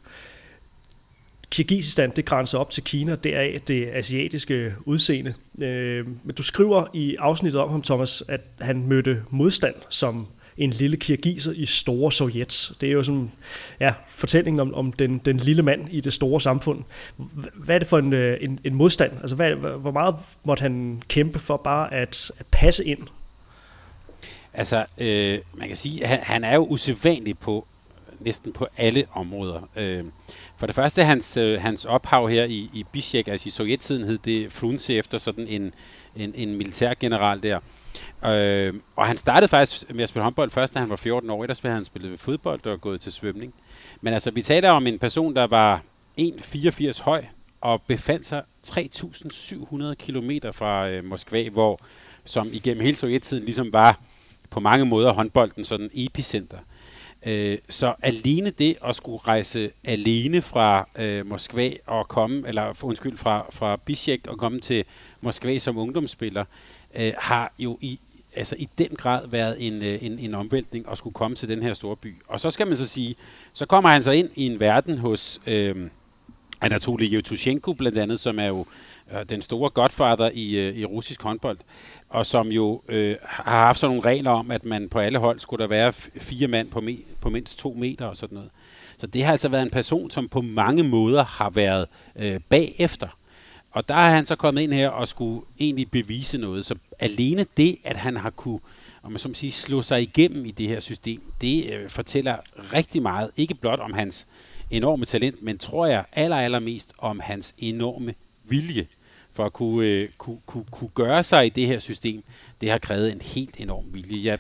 Kirgisistan, 1.50 2.12
det 2.16 2.26
grænser 2.26 2.58
op 2.58 2.72
til 2.72 2.84
Kina, 2.84 3.16
deraf 3.16 3.62
det 3.68 3.88
asiatiske 3.88 4.76
udseende. 4.86 5.34
Øh, 5.62 6.08
men 6.24 6.36
du 6.36 6.44
skriver 6.44 6.86
i 6.94 7.16
afsnittet 7.16 7.62
om 7.62 7.70
ham, 7.70 7.82
Thomas, 7.82 8.24
at 8.28 8.42
han 8.60 8.88
mødte 8.88 9.24
modstand 9.30 9.76
som 9.90 10.28
en 10.58 10.70
lille 10.70 10.98
kirgiser 10.98 11.52
i 11.52 11.66
store 11.66 12.12
Sovjet. 12.12 12.72
Det 12.82 12.90
er 12.90 12.94
jo 12.94 13.04
sådan, 13.04 13.32
ja, 13.80 13.94
fortællingen 14.10 14.60
om, 14.60 14.74
om 14.74 14.94
den, 14.94 15.18
den 15.18 15.38
lille 15.38 15.64
mand 15.64 15.88
i 15.92 16.02
det 16.02 16.14
store 16.14 16.42
samfund. 16.42 16.84
Hvad 17.54 17.76
er 17.76 17.80
det 17.80 17.88
for 17.88 17.98
en, 17.98 18.14
øh, 18.14 18.38
en, 18.42 18.60
en 18.64 18.76
modstand? 18.76 19.12
Altså, 19.22 19.36
hvad, 19.36 19.52
hvor 19.56 19.92
meget 19.92 20.16
måtte 20.44 20.62
han 20.62 21.04
kæmpe 21.08 21.40
for 21.40 21.58
bare 21.58 21.94
at, 21.94 22.32
at 22.40 22.46
passe 22.52 22.86
ind? 22.86 23.08
Altså, 24.54 24.86
øh, 24.98 25.40
man 25.54 25.68
kan 25.68 25.78
sige, 25.78 26.04
at 26.04 26.10
han, 26.10 26.20
han 26.24 26.44
er 26.44 26.56
jo 26.56 26.66
usædvanlig 26.66 27.38
på 27.38 27.68
næsten 28.20 28.54
på 28.54 28.68
alle 28.78 29.06
områder. 29.14 29.70
Øh, 29.76 30.04
for 30.58 30.66
det 30.66 30.76
første, 30.76 31.04
hans, 31.04 31.38
øh, 31.38 31.62
hans 31.62 31.86
ophav 31.86 32.30
her 32.30 32.44
i, 32.44 32.70
i 32.74 32.86
Bishkek, 32.92 33.28
altså 33.28 33.48
i 33.48 33.50
sovjettiden 33.50 34.04
hed 34.04 34.18
det 34.18 34.52
Frunze 34.52 34.96
efter 34.96 35.18
sådan 35.18 35.48
en, 35.48 35.74
en, 36.16 36.34
en 36.36 36.56
militærgeneral 36.56 37.44
der. 37.44 37.60
Øh, 38.28 38.74
og 38.96 39.08
han 39.08 39.18
startede 39.18 39.48
faktisk 39.48 39.94
med 39.94 40.04
at 40.04 40.10
spille 40.10 40.24
håndbold 40.24 40.50
først, 40.50 40.74
da 40.74 40.80
han 40.80 40.90
var 40.90 40.96
14 40.96 41.30
år. 41.30 41.44
Ellers 41.44 41.60
havde 41.60 41.76
han 41.76 41.86
spillet 41.86 42.12
ved 42.12 42.18
fodbold 42.18 42.66
og 42.66 42.82
gået 42.82 43.02
til 43.02 43.12
svømning. 43.12 43.54
Men 44.02 44.14
altså, 44.14 44.32
vi 44.32 44.42
taler 44.42 44.70
om 44.70 44.88
en 44.88 45.00
person, 45.00 45.36
der 45.36 45.48
var 45.48 45.82
1,84 46.20 47.04
høj 47.04 47.26
og 47.62 47.82
befandt 47.82 48.26
sig 48.26 48.44
3.700 48.68 49.94
km 49.94 50.32
fra 50.52 50.90
øh, 50.90 51.06
Moskva, 51.06 51.50
hvor 51.50 51.80
som 52.26 52.50
igennem 52.52 52.84
hele 52.84 52.96
sovjettiden 52.96 53.44
ligesom 53.44 53.74
var 53.74 54.00
på 54.50 54.60
mange 54.60 54.86
måder 54.86 55.14
håndbolden 55.14 55.64
sådan 55.64 55.90
epicenter. 55.94 56.58
Øh, 57.26 57.58
så 57.70 57.94
alene 58.02 58.50
det 58.50 58.78
at 58.86 58.96
skulle 58.96 59.18
rejse 59.18 59.72
alene 59.84 60.42
fra 60.42 60.90
øh, 61.00 61.26
Moskva 61.26 61.72
og 61.86 62.08
komme, 62.08 62.48
eller 62.48 62.84
undskyld, 62.84 63.18
fra, 63.18 63.46
fra 63.50 63.76
Bishek 63.86 64.28
og 64.28 64.38
komme 64.38 64.60
til 64.60 64.84
Moskva 65.22 65.58
som 65.58 65.78
ungdomsspiller, 65.78 66.46
øh, 66.96 67.14
har 67.18 67.54
jo 67.60 67.78
i, 67.82 68.00
altså 68.38 68.56
i 68.60 68.70
den 68.78 68.88
grad 68.88 69.28
været 69.28 69.68
en, 69.68 69.84
øh, 69.84 70.04
en, 70.04 70.20
en 70.20 70.36
omvæltning 70.36 70.86
at 70.92 70.98
skulle 70.98 71.14
komme 71.14 71.36
til 71.36 71.50
den 71.50 71.64
her 71.64 71.74
store 71.74 71.96
by. 71.96 72.16
Og 72.28 72.40
så 72.40 72.52
skal 72.52 72.68
man 72.68 72.78
så 72.78 72.88
sige, 72.88 73.16
så 73.54 73.66
kommer 73.66 73.90
han 73.90 74.04
så 74.04 74.12
ind 74.12 74.30
i 74.36 74.46
en 74.46 74.60
verden 74.60 74.98
hos 74.98 75.42
øh, 75.48 75.76
Anatoly 76.62 77.14
Yevtushenko 77.14 77.74
blandt 77.74 77.98
andet, 77.98 78.20
som 78.20 78.40
er 78.40 78.46
jo 78.46 78.66
øh, 79.14 79.26
den 79.30 79.42
store 79.42 79.70
godfather 79.70 80.30
i, 80.34 80.58
øh, 80.58 80.76
i 80.76 80.86
russisk 80.86 81.24
håndbold, 81.24 81.58
og 82.10 82.26
som 82.26 82.48
jo 82.48 82.82
øh, 82.88 83.16
har 83.24 83.66
haft 83.66 83.80
sådan 83.80 83.96
nogle 83.96 84.10
regler 84.10 84.32
om, 84.32 84.52
at 84.52 84.66
man 84.66 84.90
på 84.90 85.00
alle 85.00 85.20
hold 85.20 85.40
skulle 85.40 85.64
der 85.64 85.70
være 85.70 85.94
fire 86.18 86.48
mand 86.48 86.70
på, 86.70 86.82
me, 86.82 86.98
på 87.22 87.30
mindst 87.30 87.60
to 87.60 87.74
meter 87.78 88.06
og 88.06 88.18
sådan 88.18 88.36
noget. 88.36 88.50
Så 88.98 89.08
det 89.08 89.24
har 89.24 89.32
altså 89.32 89.50
været 89.50 89.64
en 89.64 89.70
person, 89.70 90.12
som 90.12 90.28
på 90.28 90.42
mange 90.42 90.84
måder 90.84 91.24
har 91.24 91.50
været 91.50 91.88
øh, 92.16 92.40
bagefter. 92.50 93.08
Og 93.78 93.88
der 93.88 93.96
er 93.96 94.10
han 94.10 94.26
så 94.26 94.36
kommet 94.36 94.62
ind 94.62 94.74
her 94.74 94.90
og 94.90 95.08
skulle 95.08 95.42
egentlig 95.60 95.92
bevise 95.92 96.38
noget. 96.38 96.66
Så 96.66 96.76
alene 97.00 97.46
det, 97.58 97.78
at 97.84 97.98
han 97.98 98.18
har 98.18 98.30
kunne 98.30 98.60
om 99.04 99.12
man 99.12 99.20
som 99.20 99.34
sige, 99.34 99.52
slå 99.52 99.82
sig 99.82 100.02
igennem 100.02 100.46
i 100.46 100.52
det 100.52 100.68
her 100.68 100.80
system, 100.80 101.22
det 101.42 101.74
øh, 101.74 101.90
fortæller 101.90 102.38
rigtig 102.74 103.02
meget, 103.02 103.30
ikke 103.38 103.56
blot 103.56 103.80
om 103.80 103.94
hans 103.94 104.28
enorme 104.72 105.06
talent, 105.06 105.44
men 105.44 105.58
tror 105.58 105.86
jeg 105.86 106.06
aller, 106.14 106.38
allermest 106.38 106.94
om 106.98 107.20
hans 107.20 107.56
enorme 107.58 108.14
vilje 108.44 108.88
for 109.32 109.46
at 109.46 109.54
kunne, 109.54 109.88
øh, 109.88 110.10
kunne, 110.18 110.38
kunne, 110.46 110.66
kunne 110.72 110.90
gøre 110.94 111.24
sig 111.24 111.46
i 111.46 111.50
det 111.50 111.68
her 111.68 111.80
system. 111.80 112.24
Det 112.62 112.72
har 112.72 112.78
krævet 112.78 113.12
en 113.12 113.22
helt 113.22 113.60
enorm 113.60 113.86
vilje. 113.94 114.18
Ja, 114.18 114.36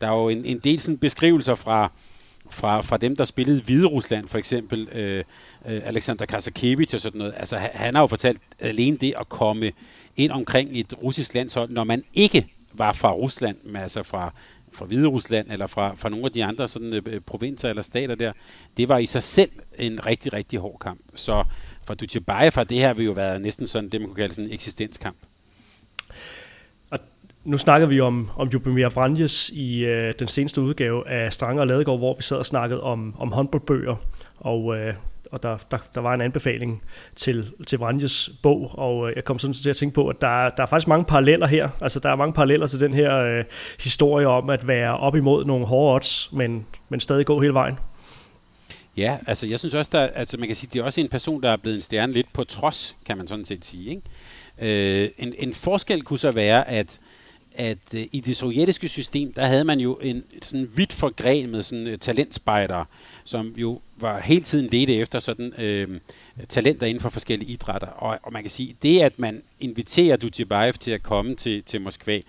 der 0.00 0.06
er 0.06 0.12
jo 0.12 0.28
en, 0.28 0.44
en 0.44 0.58
del 0.58 0.80
sådan 0.80 0.98
beskrivelser 0.98 1.54
fra, 1.54 1.92
fra, 2.52 2.80
fra 2.80 2.96
dem, 2.96 3.16
der 3.16 3.24
spillede 3.24 3.62
Hvide 3.62 3.86
Rusland, 3.86 4.28
for 4.28 4.38
eksempel 4.38 4.88
øh, 4.92 5.24
øh, 5.66 5.80
Alexander 5.84 6.26
Kasakevich 6.26 6.94
og 6.94 7.00
sådan 7.00 7.18
noget. 7.18 7.34
Altså, 7.36 7.56
han 7.56 7.94
har 7.94 8.02
jo 8.02 8.06
fortalt 8.06 8.40
alene 8.58 8.96
det 8.96 9.14
at 9.20 9.28
komme 9.28 9.72
ind 10.16 10.32
omkring 10.32 10.80
et 10.80 10.94
russisk 11.02 11.34
landshold, 11.34 11.70
når 11.70 11.84
man 11.84 12.04
ikke 12.14 12.46
var 12.72 12.92
fra 12.92 13.12
Rusland, 13.12 13.56
men 13.64 13.76
altså 13.76 14.02
fra, 14.02 14.34
fra 14.72 14.84
Hvide 14.84 15.06
Rusland 15.06 15.50
eller 15.50 15.66
fra, 15.66 15.94
fra 15.94 16.08
nogle 16.08 16.24
af 16.24 16.32
de 16.32 16.44
andre 16.44 16.68
sådan, 16.68 16.92
øh, 16.92 17.20
provinser 17.20 17.68
eller 17.68 17.82
stater 17.82 18.14
der, 18.14 18.32
det 18.76 18.88
var 18.88 18.98
i 18.98 19.06
sig 19.06 19.22
selv 19.22 19.50
en 19.78 20.06
rigtig, 20.06 20.32
rigtig 20.32 20.58
hård 20.58 20.78
kamp. 20.80 21.00
Så 21.14 21.44
for 21.86 21.94
Dutjebaev 21.94 22.50
har 22.54 22.64
det 22.64 22.78
her 22.78 22.94
vil 22.94 23.04
jo 23.04 23.12
været 23.12 23.40
næsten 23.40 23.66
sådan 23.66 23.88
det, 23.88 24.00
man 24.00 24.08
kunne 24.08 24.16
kalde 24.16 24.34
sådan 24.34 24.48
en 24.48 24.54
eksistenskamp. 24.54 25.16
Nu 27.44 27.58
snakkede 27.58 27.88
vi 27.88 28.00
om, 28.00 28.30
om 28.36 28.48
Jubimir 28.48 28.88
Vranjes 28.88 29.48
i 29.48 29.84
øh, 29.84 30.14
den 30.18 30.28
seneste 30.28 30.60
udgave 30.60 31.08
af 31.08 31.32
Stranger 31.32 31.60
og 31.60 31.66
Ladegaard, 31.66 31.98
hvor 31.98 32.16
vi 32.16 32.22
sad 32.22 32.36
og 32.36 32.46
snakkede 32.46 32.82
om, 32.82 33.14
om 33.18 33.32
håndboldbøger, 33.32 33.96
og 34.40 34.76
øh, 34.76 34.94
og 35.32 35.42
der, 35.42 35.56
der, 35.70 35.78
der 35.94 36.00
var 36.00 36.14
en 36.14 36.20
anbefaling 36.20 36.82
til, 37.16 37.52
til 37.66 37.78
Vranjes 37.78 38.30
bog, 38.42 38.78
og 38.78 39.10
øh, 39.10 39.16
jeg 39.16 39.24
kom 39.24 39.38
sådan 39.38 39.54
til 39.54 39.70
at 39.70 39.76
tænke 39.76 39.94
på, 39.94 40.08
at 40.08 40.20
der, 40.20 40.48
der 40.48 40.62
er 40.62 40.66
faktisk 40.66 40.88
mange 40.88 41.04
paralleller 41.04 41.46
her. 41.46 41.68
Altså, 41.80 42.00
der 42.00 42.10
er 42.10 42.16
mange 42.16 42.32
paralleller 42.32 42.66
til 42.66 42.80
den 42.80 42.94
her 42.94 43.16
øh, 43.16 43.44
historie 43.80 44.28
om 44.28 44.50
at 44.50 44.68
være 44.68 44.98
op 44.98 45.16
imod 45.16 45.44
nogle 45.44 45.66
hårde 45.66 45.94
odds, 45.94 46.32
men, 46.32 46.66
men 46.88 47.00
stadig 47.00 47.26
gå 47.26 47.40
hele 47.40 47.54
vejen. 47.54 47.78
Ja, 48.96 49.18
altså 49.26 49.46
jeg 49.46 49.58
synes 49.58 49.74
også, 49.74 49.90
der, 49.94 50.00
altså 50.00 50.38
man 50.38 50.46
kan 50.46 50.56
sige, 50.56 50.70
det 50.72 50.80
er 50.80 50.84
også 50.84 51.00
en 51.00 51.08
person, 51.08 51.42
der 51.42 51.50
er 51.50 51.56
blevet 51.56 51.76
en 51.76 51.82
stjerne 51.82 52.12
lidt 52.12 52.32
på 52.32 52.44
trods, 52.44 52.96
kan 53.06 53.16
man 53.16 53.26
sådan 53.26 53.44
set 53.44 53.64
sige. 53.64 53.90
Ikke? 53.90 55.02
Øh, 55.02 55.08
en, 55.18 55.34
en 55.38 55.54
forskel 55.54 56.02
kunne 56.02 56.18
så 56.18 56.30
være, 56.30 56.68
at 56.68 57.00
at 57.54 57.94
øh, 57.94 58.06
i 58.12 58.20
det 58.20 58.36
sovjetiske 58.36 58.88
system, 58.88 59.32
der 59.32 59.44
havde 59.44 59.64
man 59.64 59.80
jo 59.80 59.94
en 59.94 60.24
sådan 60.42 60.68
vidt 60.76 60.92
forgrenet 60.92 61.64
sådan 61.64 61.86
øh, 61.86 61.92
uh, 61.92 61.98
talentspejder, 61.98 62.84
som 63.24 63.54
jo 63.56 63.80
var 63.96 64.20
hele 64.20 64.42
tiden 64.42 64.66
ledte 64.66 64.94
efter 64.94 65.18
sådan 65.18 65.52
øh, 65.58 66.00
talenter 66.48 66.86
inden 66.86 67.00
for 67.00 67.08
forskellige 67.08 67.52
idrætter. 67.52 67.88
Og, 67.88 68.18
og 68.22 68.32
man 68.32 68.42
kan 68.42 68.50
sige, 68.50 68.76
det 68.82 69.00
at 69.00 69.18
man 69.18 69.42
inviterer 69.60 70.16
Dutjebaev 70.16 70.72
til 70.72 70.90
at 70.90 71.02
komme 71.02 71.34
til, 71.34 71.62
til 71.62 71.80
Moskva, 71.80 72.20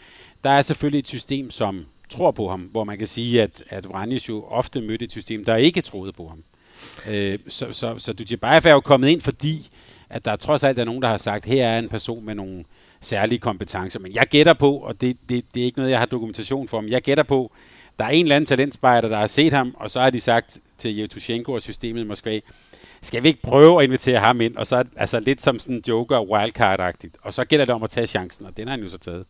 der 0.44 0.50
er 0.50 0.62
selvfølgelig 0.62 1.00
et 1.00 1.08
system, 1.08 1.52
som 1.52 1.86
tror 2.10 2.32
på 2.32 2.50
ham, 2.50 2.62
hvor 2.62 2.84
man 2.84 2.98
kan 2.98 3.08
sige, 3.08 3.42
at, 3.42 3.64
at 3.70 3.90
Vranjes 3.90 4.30
jo 4.30 4.44
ofte 4.44 4.82
mødte 4.82 5.06
et 5.06 5.12
system, 5.12 5.46
der 5.46 5.56
ikke 5.56 5.82
troede 5.82 6.14
på 6.14 6.28
ham. 6.28 6.44
Øh, 7.10 7.40
så 7.48 7.68
så, 7.72 7.96
så 7.98 8.14
Dutjebaev 8.14 8.62
er 8.66 8.72
jo 8.72 8.80
kommet 8.80 9.10
ind, 9.10 9.22
fordi 9.22 9.70
at 10.10 10.26
der 10.26 10.36
trods 10.36 10.64
alt 10.64 10.80
er 10.80 10.84
nogen, 10.84 11.02
der 11.02 11.08
har 11.08 11.18
sagt, 11.18 11.46
her 11.46 11.68
er 11.68 11.80
en 11.80 11.90
person 11.90 12.26
med 12.26 12.36
nogle 12.36 12.64
særlige 13.04 13.40
kompetencer. 13.40 14.00
Men 14.00 14.16
jeg 14.16 14.28
gætter 14.28 14.54
på, 14.54 14.76
og 14.76 15.02
det, 15.02 15.18
det, 15.30 15.46
det 15.54 15.62
er 15.62 15.66
ikke 15.66 15.80
noget, 15.80 15.92
jeg 15.92 16.00
har 16.00 16.06
dokumentation 16.06 16.68
for, 16.68 16.82
men 16.82 16.92
jeg 16.92 17.02
gætter 17.02 17.24
på, 17.24 17.52
der 18.00 18.06
er 18.06 18.10
en 18.10 18.26
eller 18.26 18.36
anden 18.36 18.46
talentspejder, 18.46 19.08
der 19.08 19.18
har 19.18 19.28
set 19.28 19.54
ham, 19.54 19.76
og 19.80 19.92
så 19.92 20.02
har 20.02 20.10
de 20.10 20.20
sagt 20.20 20.60
til 20.78 21.00
Yevtushenko 21.00 21.52
og 21.52 21.62
systemet 21.62 22.02
i 22.02 22.04
Moskva, 22.04 22.40
skal 23.02 23.24
vi 23.24 23.28
ikke 23.28 23.42
prøve 23.42 23.80
at 23.80 23.84
invitere 23.84 24.20
ham 24.20 24.42
ind? 24.42 24.56
Og 24.56 24.68
så 24.68 24.84
altså 24.96 25.20
lidt 25.20 25.42
som 25.42 25.60
sådan 25.60 25.76
en 25.76 25.84
joker, 25.88 26.20
wildcard-agtigt. 26.20 27.16
Og 27.22 27.34
så 27.34 27.46
gælder 27.46 27.66
det 27.66 27.76
om 27.76 27.84
at 27.84 27.90
tage 27.90 28.08
chancen, 28.08 28.46
og 28.46 28.58
den 28.58 28.68
har 28.68 28.76
han 28.76 28.84
jo 28.84 28.90
så 28.90 28.98
taget. 28.98 29.26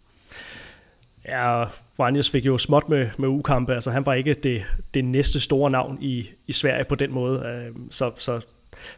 Ja, 1.28 1.64
Vranjes 1.98 2.30
fik 2.30 2.46
jo 2.46 2.58
småt 2.58 2.90
med, 2.90 3.10
med 3.18 3.28
ukampe. 3.28 3.74
Altså, 3.74 3.92
han 3.92 4.06
var 4.06 4.14
ikke 4.14 4.34
det, 4.34 4.66
det 4.94 5.06
næste 5.06 5.40
store 5.40 5.72
navn 5.72 5.98
i, 6.02 6.30
i 6.48 6.54
Sverige 6.54 6.84
på 6.84 6.96
den 6.96 7.12
måde. 7.12 7.40
Øhm, 7.40 7.92
så, 7.92 8.12
så 8.18 8.42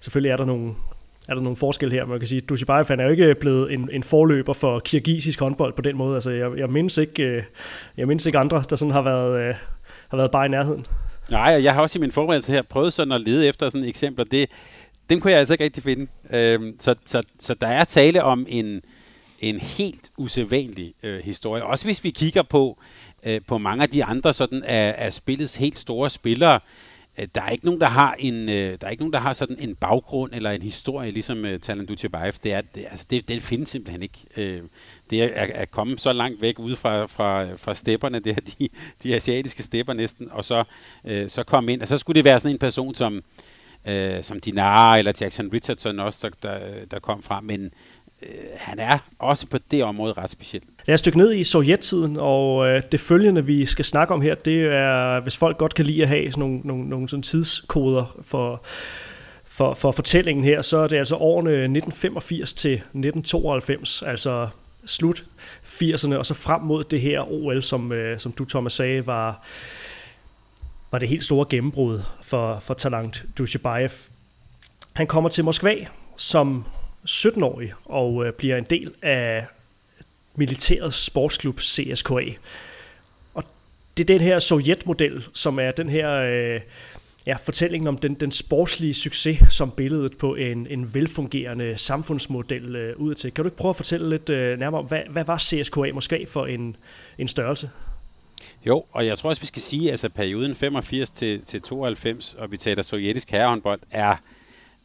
selvfølgelig 0.02 0.32
er 0.32 0.38
der 0.38 0.46
nogle, 0.46 0.76
er 1.30 1.34
der 1.34 1.42
nogle 1.42 1.56
forskel 1.56 1.92
her. 1.92 2.06
Man 2.06 2.20
kan 2.20 2.28
sige, 2.28 2.42
at 2.42 2.50
Dushibayev 2.50 2.86
er 2.90 3.04
jo 3.04 3.10
ikke 3.10 3.36
blevet 3.40 3.74
en, 3.74 3.90
en 3.92 4.04
forløber 4.04 4.54
for 4.54 4.80
kirgisisk 4.80 5.40
håndbold 5.40 5.74
på 5.74 5.82
den 5.82 5.98
måde. 5.98 6.16
Altså, 6.16 6.32
jeg, 6.32 6.58
jeg, 6.58 6.70
mindes 6.70 6.98
ikke, 6.98 7.24
øh, 7.24 7.44
jeg 7.98 8.08
mindes 8.08 8.26
ikke 8.26 8.38
andre, 8.38 8.64
der 8.70 8.76
sådan 8.76 8.92
har 8.92 9.02
været, 9.02 9.40
øh, 9.40 9.56
har 10.10 10.18
været 10.18 10.32
bare 10.32 10.46
i 10.46 10.50
nærheden. 10.50 10.86
Nej, 11.32 11.56
og 11.56 11.64
jeg 11.64 11.74
har 11.74 11.82
også 11.82 12.00
i 12.00 12.02
min 12.02 12.12
forberedelse 12.12 12.52
her 12.52 12.62
prøvet 12.62 12.94
sådan 12.94 13.12
at 13.12 13.22
lede 13.22 13.48
efter 13.48 13.70
sådan 13.70 13.88
eksempler. 13.88 14.26
Det, 14.26 14.50
dem 15.10 15.20
kunne 15.20 15.32
jeg 15.32 15.40
altså 15.40 15.54
ikke 15.54 15.64
rigtig 15.64 15.84
finde. 15.84 16.08
Øhm, 16.34 16.76
så, 16.80 16.96
så, 17.06 17.24
så 17.40 17.54
der 17.54 17.68
er 17.68 17.84
tale 17.84 18.24
om 18.24 18.46
en, 18.50 18.82
en 19.40 19.60
helt 19.60 20.12
usædvanlig 20.18 20.94
øh, 21.04 21.24
historie. 21.24 21.64
Også 21.64 21.86
hvis 21.86 22.04
vi 22.04 22.10
kigger 22.10 22.44
på, 22.44 22.78
øh, 23.24 23.42
på 23.48 23.58
mange 23.58 23.84
af 23.84 23.90
de 23.90 24.04
andre 24.04 24.34
sådan 24.34 24.64
af, 24.64 24.96
af 24.98 25.14
spillets 25.14 25.56
helt 25.56 25.80
store 25.80 26.10
spillere, 26.10 26.60
Øh, 27.20 27.28
der 27.36 27.42
er 27.42 27.50
ikke 27.50 27.66
nogen, 27.66 27.82
der 27.82 27.90
har 27.90 28.16
en, 28.20 28.50
øh, 28.50 28.78
der 28.82 28.88
er 28.88 28.90
ikke 28.90 29.04
nogen, 29.04 29.14
der 29.14 29.20
har 29.20 29.34
sådan 29.34 29.58
en 29.60 29.76
baggrund 29.76 30.34
eller 30.34 30.52
en 30.52 30.62
historie, 30.62 31.12
ligesom 31.12 31.44
uh, 31.44 31.58
Talan 31.62 31.86
Dutjebaev. 31.86 32.34
Det, 32.44 32.54
er, 32.54 32.62
det, 32.62 32.86
altså 32.90 33.06
det, 33.10 33.28
det 33.28 33.42
findes 33.42 33.70
simpelthen 33.70 34.02
ikke. 34.02 34.26
Uh, 34.38 34.70
det 35.10 35.24
er 35.24 35.30
at 35.36 35.72
komme 35.72 35.98
så 35.98 36.14
langt 36.14 36.42
væk 36.42 36.60
ude 36.60 36.76
fra, 36.76 37.06
fra, 37.06 37.56
fra 37.56 37.74
stepperne, 37.74 38.20
det 38.20 38.32
er 38.38 38.42
de, 38.60 38.70
de 39.04 39.16
asiatiske 39.16 39.64
stepper 39.64 39.94
næsten, 39.94 40.32
og 40.32 40.46
så, 40.46 40.64
uh, 41.04 41.28
så 41.28 41.44
komme 41.44 41.74
ind. 41.74 41.82
Og 41.82 41.88
så 41.88 41.98
skulle 41.98 42.16
det 42.16 42.26
være 42.26 42.40
sådan 42.40 42.56
en 42.56 42.60
person 42.60 42.96
som, 42.96 43.24
uh, 43.90 43.94
som 44.22 44.40
Dinara 44.40 44.98
eller 44.98 45.14
Jackson 45.22 45.50
Richardson 45.54 46.00
også, 46.00 46.30
der, 46.44 46.86
der 46.92 47.00
kom 47.00 47.24
fra. 47.24 47.42
Men 47.42 47.72
uh, 48.22 48.28
han 48.58 48.80
er 48.80 48.98
også 49.20 49.48
på 49.48 49.58
det 49.72 49.84
område 49.84 50.14
ret 50.14 50.30
speciel. 50.30 50.64
Lad 50.86 50.94
os 50.94 51.02
dykke 51.02 51.18
ned 51.18 51.34
i 51.34 51.44
sovjettiden, 51.44 52.18
og 52.20 52.68
øh, 52.68 52.84
det 52.92 53.00
følgende, 53.00 53.46
vi 53.46 53.66
skal 53.66 53.86
snakke 53.86 54.14
om 54.14 54.22
her, 54.22 54.36
det 54.36 54.66
er, 54.66 55.20
hvis 55.20 55.38
folk 55.38 55.58
godt 55.58 55.74
kan 55.74 55.86
lide 55.86 56.02
at 56.02 56.08
have 56.08 56.32
sådan 56.32 56.40
nogle, 56.40 56.60
nogle, 56.64 56.90
nogle 56.90 57.10
sådan 57.10 57.24
tidskoder 57.24 58.18
for, 58.22 58.62
for, 59.46 59.74
for 59.74 59.92
fortællingen 59.92 60.46
her, 60.46 60.62
så 60.62 60.78
er 60.78 60.88
det 60.88 60.98
altså 60.98 61.16
årene 61.16 61.52
1985 61.52 62.54
til 62.54 62.74
1992, 62.74 64.02
altså 64.02 64.48
slut 64.86 65.24
80'erne, 65.64 66.16
og 66.16 66.26
så 66.26 66.34
frem 66.34 66.62
mod 66.62 66.84
det 66.84 67.02
her 67.02 67.32
OL, 67.32 67.64
som, 67.64 67.92
øh, 67.92 68.20
som 68.20 68.32
du, 68.32 68.46
Thomas, 68.46 68.74
sagde, 68.74 69.08
var, 69.08 69.46
var 70.92 71.00
det 71.00 71.10
helt 71.10 71.24
store 71.24 71.46
gennembrud 71.50 72.02
for, 72.22 72.60
for 72.60 72.74
Talant 72.74 73.26
Dushibayev. 73.38 73.90
Han 74.94 75.08
kommer 75.08 75.30
til 75.30 75.44
Moskva 75.44 75.76
som 76.18 76.66
17-årig 77.10 77.74
og 77.86 78.26
øh, 78.26 78.34
bliver 78.34 78.58
en 78.58 78.64
del 78.64 78.92
af 79.02 79.46
militærets 80.36 81.06
sportsklub 81.06 81.60
CSKA. 81.60 82.32
Og 83.34 83.44
det 83.98 84.04
er 84.04 84.14
den 84.18 84.22
her 84.22 84.40
sovjetmodel, 84.40 85.24
som 85.34 85.60
er 85.60 85.72
den 85.72 85.90
her 85.90 86.12
øh, 86.12 86.62
ja, 87.26 87.36
fortællingen 87.36 87.88
om 87.88 87.98
den, 87.98 88.14
den 88.14 88.32
sportslige 88.32 88.94
succes, 88.94 89.40
som 89.50 89.72
billedet 89.72 90.18
på 90.18 90.36
en, 90.36 90.68
en 90.68 90.94
velfungerende 90.94 91.78
samfundsmodel 91.78 92.76
øh, 92.76 92.98
ud 92.98 93.16
til. 93.16 93.34
Kan 93.34 93.44
du 93.44 93.48
ikke 93.48 93.58
prøve 93.58 93.70
at 93.70 93.76
fortælle 93.76 94.10
lidt 94.10 94.30
øh, 94.30 94.60
nærmere 94.60 94.82
om, 94.82 94.88
hvad, 94.88 95.02
hvad 95.10 95.24
var 95.24 95.38
CSKA 95.38 95.92
måske 95.94 96.28
for 96.30 96.46
en, 96.46 96.76
en 97.18 97.28
størrelse? 97.28 97.70
Jo, 98.66 98.86
og 98.92 99.06
jeg 99.06 99.18
tror 99.18 99.30
også, 99.30 99.42
vi 99.42 99.48
skal 99.48 99.62
sige, 99.62 99.88
at 99.88 99.92
altså, 99.92 100.10
perioden 100.10 100.56
85 100.56 101.10
til, 101.10 101.42
til 101.42 101.62
92, 101.62 102.34
og 102.34 102.52
vi 102.52 102.58
taler 102.58 102.84
sovjetisk 102.84 103.32
herrehåndbold, 103.32 103.80
er, 103.92 104.16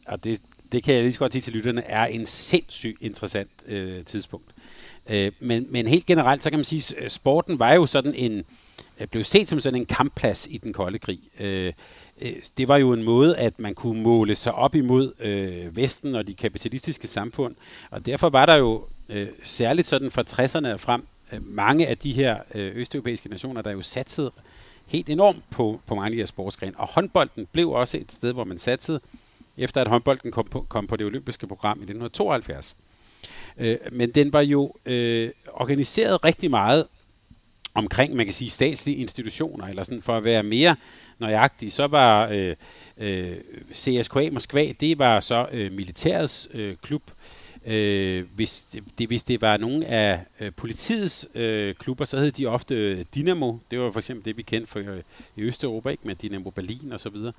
og 0.05 0.23
det, 0.23 0.41
det 0.71 0.83
kan 0.83 0.93
jeg 0.93 1.03
lige 1.03 1.13
så 1.13 1.19
godt 1.19 1.31
sige 1.31 1.41
til 1.41 1.53
lytterne, 1.53 1.83
er 1.83 2.05
en 2.05 2.25
sindssygt 2.25 2.97
interessant 3.01 3.49
øh, 3.67 4.05
tidspunkt. 4.05 4.51
Øh, 5.09 5.31
men, 5.39 5.67
men 5.69 5.87
helt 5.87 6.05
generelt, 6.05 6.43
så 6.43 6.49
kan 6.49 6.59
man 6.59 6.65
sige, 6.65 6.95
at 6.97 7.03
øh, 7.03 7.09
sporten 7.09 7.59
var 7.59 7.73
jo 7.73 7.85
sådan 7.85 8.15
en, 8.15 8.43
øh, 8.99 9.07
blev 9.07 9.23
set 9.23 9.49
som 9.49 9.59
sådan 9.59 9.79
en 9.79 9.85
kampplads 9.85 10.47
i 10.51 10.57
den 10.57 10.73
kolde 10.73 10.99
krig. 10.99 11.19
Øh, 11.39 11.73
øh, 12.21 12.31
det 12.57 12.67
var 12.67 12.77
jo 12.77 12.93
en 12.93 13.03
måde, 13.03 13.37
at 13.37 13.59
man 13.59 13.75
kunne 13.75 14.01
måle 14.03 14.35
sig 14.35 14.53
op 14.53 14.75
imod 14.75 15.13
øh, 15.19 15.75
Vesten 15.75 16.15
og 16.15 16.27
de 16.27 16.33
kapitalistiske 16.33 17.07
samfund. 17.07 17.55
Og 17.91 18.05
derfor 18.05 18.29
var 18.29 18.45
der 18.45 18.55
jo 18.55 18.83
øh, 19.09 19.27
særligt 19.43 19.87
sådan 19.87 20.11
fra 20.11 20.21
60'erne 20.21 20.77
frem 20.77 21.03
øh, 21.33 21.47
mange 21.47 21.87
af 21.87 21.97
de 21.97 22.11
her 22.11 22.37
øh, 22.55 22.75
østeuropæiske 22.75 23.29
nationer, 23.29 23.61
der 23.61 23.71
jo 23.71 23.81
satsede 23.81 24.31
helt 24.87 25.09
enormt 25.09 25.43
på, 25.49 25.81
på 25.87 25.95
mange 25.95 26.05
af 26.05 26.11
de 26.11 26.17
her 26.17 26.25
sportsgrene. 26.25 26.79
Og 26.79 26.87
håndbolden 26.87 27.47
blev 27.51 27.69
også 27.69 27.97
et 27.97 28.11
sted, 28.11 28.33
hvor 28.33 28.43
man 28.43 28.57
satsede, 28.57 28.99
efter 29.57 29.81
at 29.81 29.87
håndbolden 29.87 30.31
kom 30.31 30.45
på, 30.45 30.65
kom 30.69 30.87
på 30.87 30.95
det 30.95 31.05
olympiske 31.05 31.47
program 31.47 31.77
i 31.77 31.83
1972. 31.83 32.75
Øh, 33.57 33.77
men 33.91 34.11
den 34.11 34.33
var 34.33 34.41
jo 34.41 34.73
øh, 34.85 35.29
organiseret 35.53 36.25
rigtig 36.25 36.49
meget 36.49 36.87
omkring, 37.73 38.15
man 38.15 38.25
kan 38.25 38.33
sige, 38.33 38.49
statslige 38.49 38.97
institutioner, 38.97 39.67
eller 39.67 39.83
sådan 39.83 40.01
for 40.01 40.17
at 40.17 40.23
være 40.23 40.43
mere 40.43 40.75
nøjagtig, 41.19 41.71
så 41.71 41.87
var 41.87 42.29
øh, 42.31 42.55
øh, 42.97 43.37
CSKA 43.73 44.29
Moskva, 44.31 44.71
det 44.79 44.99
var 44.99 45.19
så 45.19 45.47
øh, 45.51 45.71
militærets 45.71 46.47
øh, 46.53 46.75
klub. 46.81 47.03
Øh, 47.09 47.40
Øh, 47.65 48.25
hvis, 48.35 48.65
det, 48.97 49.07
hvis 49.07 49.23
det 49.23 49.41
var 49.41 49.57
nogle 49.57 49.85
af 49.85 50.19
øh, 50.39 50.51
politiets 50.57 51.27
øh, 51.35 51.75
klubber, 51.75 52.05
så 52.05 52.17
hed 52.17 52.31
de 52.31 52.45
ofte 52.45 52.75
øh, 52.75 53.05
Dynamo. 53.15 53.57
Det 53.71 53.79
var 53.79 53.91
for 53.91 53.99
eksempel 53.99 54.25
det, 54.25 54.37
vi 54.37 54.41
kendte 54.41 54.71
for, 54.71 54.79
øh, 54.79 55.01
i 55.35 55.41
Østeuropa, 55.41 55.89
ikke? 55.89 56.07
med 56.07 56.15
Dynamo 56.15 56.49
Berlin 56.49 56.91
og 56.91 56.99
så 56.99 57.09
videre. 57.09 57.33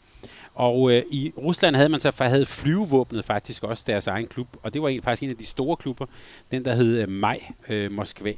Og 0.54 0.92
øh, 0.92 1.02
i 1.10 1.32
Rusland 1.38 1.76
havde 1.76 1.88
man 1.88 2.00
så 2.00 2.12
havde 2.18 2.46
flyvevåbnet 2.46 3.24
faktisk 3.24 3.64
også 3.64 3.84
deres 3.86 4.06
egen 4.06 4.26
klub, 4.26 4.48
og 4.62 4.74
det 4.74 4.82
var 4.82 4.88
en, 4.88 5.02
faktisk 5.02 5.22
en 5.22 5.30
af 5.30 5.36
de 5.36 5.46
store 5.46 5.76
klubber, 5.76 6.06
den 6.50 6.64
der 6.64 6.74
hed 6.74 7.02
øh, 7.02 7.08
Maj 7.08 7.40
øh, 7.68 7.92
Moskva. 7.92 8.32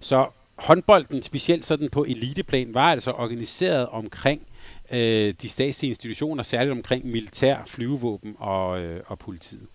Så 0.00 0.26
håndbolden, 0.58 1.22
specielt 1.22 1.64
sådan 1.64 1.88
på 1.88 2.04
eliteplan, 2.04 2.74
var 2.74 2.90
altså 2.90 3.10
organiseret 3.10 3.86
omkring 3.86 4.42
øh, 4.90 5.34
de 5.42 5.48
statslige 5.48 5.88
institutioner, 5.88 6.42
særligt 6.42 6.72
omkring 6.72 7.06
militær, 7.06 7.56
flyvevåben 7.66 8.36
og, 8.38 8.80
øh, 8.80 9.00
og 9.06 9.18
politiet. 9.18 9.66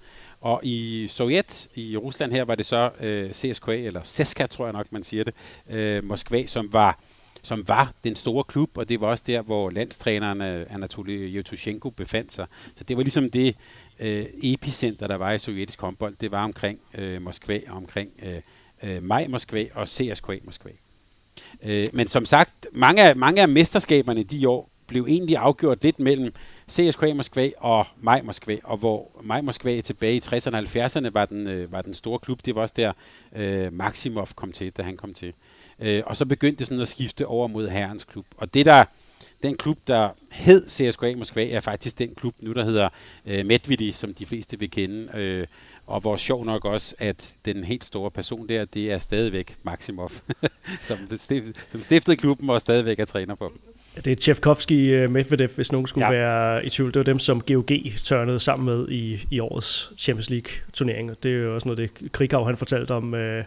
Og 0.43 0.59
i 0.63 1.07
Sovjet, 1.07 1.67
i 1.75 1.97
Rusland 1.97 2.31
her, 2.31 2.43
var 2.43 2.55
det 2.55 2.65
så 2.65 2.89
øh, 2.99 3.31
CSKA, 3.31 3.71
eller 3.71 4.03
CSKA, 4.03 4.47
tror 4.47 4.65
jeg 4.65 4.73
nok, 4.73 4.91
man 4.91 5.03
siger 5.03 5.23
det, 5.23 5.33
øh, 5.69 6.03
Moskva, 6.03 6.45
som 6.45 6.73
var 6.73 6.99
som 7.45 7.67
var 7.67 7.91
den 8.03 8.15
store 8.15 8.43
klub, 8.43 8.77
og 8.77 8.89
det 8.89 9.01
var 9.01 9.07
også 9.07 9.23
der, 9.27 9.41
hvor 9.41 9.69
landstræneren 9.69 10.41
øh, 10.41 10.65
Anatoly 10.69 11.35
Yevtushenko 11.35 11.89
befandt 11.89 12.33
sig. 12.33 12.45
Så 12.75 12.83
det 12.83 12.97
var 12.97 13.03
ligesom 13.03 13.31
det 13.31 13.55
øh, 13.99 14.25
epicenter, 14.43 15.07
der 15.07 15.15
var 15.15 15.31
i 15.31 15.39
sovjetisk 15.39 15.81
håndbold. 15.81 16.15
Det 16.21 16.31
var 16.31 16.43
omkring 16.43 16.79
øh, 16.93 17.21
Moskva, 17.21 17.59
omkring 17.69 18.09
øh, 18.23 18.41
øh, 18.83 19.03
Maj 19.03 19.27
Moskva 19.27 19.65
og 19.73 19.87
CSKA 19.87 20.37
Moskva. 20.43 20.71
Øh, 21.63 21.87
men 21.93 22.07
som 22.07 22.25
sagt, 22.25 22.67
mange 22.73 23.03
af, 23.03 23.15
mange 23.15 23.41
af 23.41 23.49
mesterskaberne 23.49 24.23
de 24.23 24.49
år 24.49 24.69
blev 24.87 25.05
egentlig 25.09 25.37
afgjort 25.37 25.83
lidt 25.83 25.99
mellem 25.99 26.33
CSKA 26.71 27.13
Moskva 27.13 27.49
og 27.57 27.85
Maj 28.01 28.21
Moskva, 28.21 28.57
og 28.63 28.77
hvor 28.77 29.21
Maj 29.23 29.41
Moskva 29.41 29.81
tilbage 29.81 30.15
i 30.15 30.19
60'erne 30.19 30.55
og 30.55 30.59
70'erne 30.59 31.09
var 31.13 31.25
den, 31.25 31.47
øh, 31.47 31.71
var 31.71 31.81
den 31.81 31.93
store 31.93 32.19
klub. 32.19 32.45
Det 32.45 32.55
var 32.55 32.61
også 32.61 32.73
der 32.77 32.93
øh, 33.35 33.73
Maximov 33.73 34.27
kom 34.35 34.51
til, 34.51 34.71
da 34.71 34.81
han 34.81 34.97
kom 34.97 35.13
til. 35.13 35.33
Øh, 35.79 36.03
og 36.05 36.17
så 36.17 36.25
begyndte 36.25 36.59
det 36.59 36.67
sådan 36.67 36.81
at 36.81 36.87
skifte 36.87 37.27
over 37.27 37.47
mod 37.47 37.69
herrens 37.69 38.03
klub. 38.03 38.25
Og 38.37 38.53
det 38.53 38.65
der, 38.65 38.85
den 39.43 39.57
klub, 39.57 39.77
der 39.87 40.09
hed 40.31 40.69
CSKA 40.69 41.15
Moskva, 41.15 41.49
er 41.49 41.59
faktisk 41.59 41.99
den 41.99 42.15
klub 42.15 42.35
nu, 42.41 42.53
der 42.53 42.63
hedder 42.63 42.89
øh, 43.25 43.45
Medvidi, 43.45 43.91
som 43.91 44.13
de 44.13 44.25
fleste 44.25 44.59
vil 44.59 44.71
kende. 44.71 45.09
Øh, 45.13 45.47
og 45.87 45.99
hvor 45.99 46.17
sjov 46.17 46.45
nok 46.45 46.65
også, 46.65 46.95
at 46.99 47.37
den 47.45 47.63
helt 47.63 47.83
store 47.83 48.11
person 48.11 48.49
der, 48.49 48.65
det 48.65 48.91
er 48.91 48.97
stadigvæk 48.97 49.57
Maximov, 49.63 50.11
som, 50.81 50.97
stiftede, 51.15 51.59
som 51.71 51.81
stiftede 51.81 52.17
klubben 52.17 52.49
og 52.49 52.59
stadigvæk 52.59 52.99
er 52.99 53.05
træner 53.05 53.35
på 53.35 53.51
dem. 53.53 53.72
Det 53.95 54.07
er 54.07 54.15
Tchaikovsky 54.15 54.71
øh, 54.71 55.09
Medvedev, 55.09 55.49
hvis 55.55 55.71
nogen 55.71 55.87
skulle 55.87 56.05
ja. 56.05 56.11
være 56.11 56.65
i 56.65 56.69
tvivl. 56.69 56.93
Det 56.93 56.99
var 56.99 57.03
dem, 57.03 57.19
som 57.19 57.41
GOG 57.41 57.69
tørnede 58.03 58.39
sammen 58.39 58.65
med 58.65 58.89
i, 58.89 59.27
i 59.31 59.39
årets 59.39 59.91
Champions 59.97 60.29
League 60.29 60.51
turnering. 60.73 61.23
Det 61.23 61.31
er 61.31 61.35
jo 61.35 61.55
også 61.55 61.67
noget, 61.67 61.77
det 61.77 62.11
Krikau 62.11 62.43
han 62.43 62.57
fortalte 62.57 62.91
om, 62.91 63.13
øh, 63.15 63.43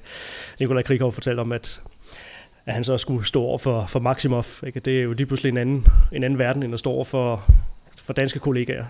Nikolaj 0.60 0.82
Krikau 0.82 1.10
fortalte 1.10 1.40
om, 1.40 1.52
at 1.52 1.80
at 2.66 2.74
han 2.74 2.84
så 2.84 2.98
skulle 2.98 3.26
stå 3.26 3.42
over 3.42 3.58
for, 3.58 3.86
for 3.88 4.00
Maximov. 4.00 4.44
Ikke? 4.66 4.80
Det 4.80 4.98
er 4.98 5.02
jo 5.02 5.12
lige 5.12 5.26
pludselig 5.26 5.50
en 5.50 5.56
anden, 5.56 5.86
en 6.12 6.24
anden 6.24 6.38
verden, 6.38 6.62
end 6.62 6.74
at 6.74 6.78
stå 6.78 6.90
over 6.90 7.04
for, 7.04 7.50
for 7.98 8.12
danske 8.12 8.38
kollegaer. 8.38 8.84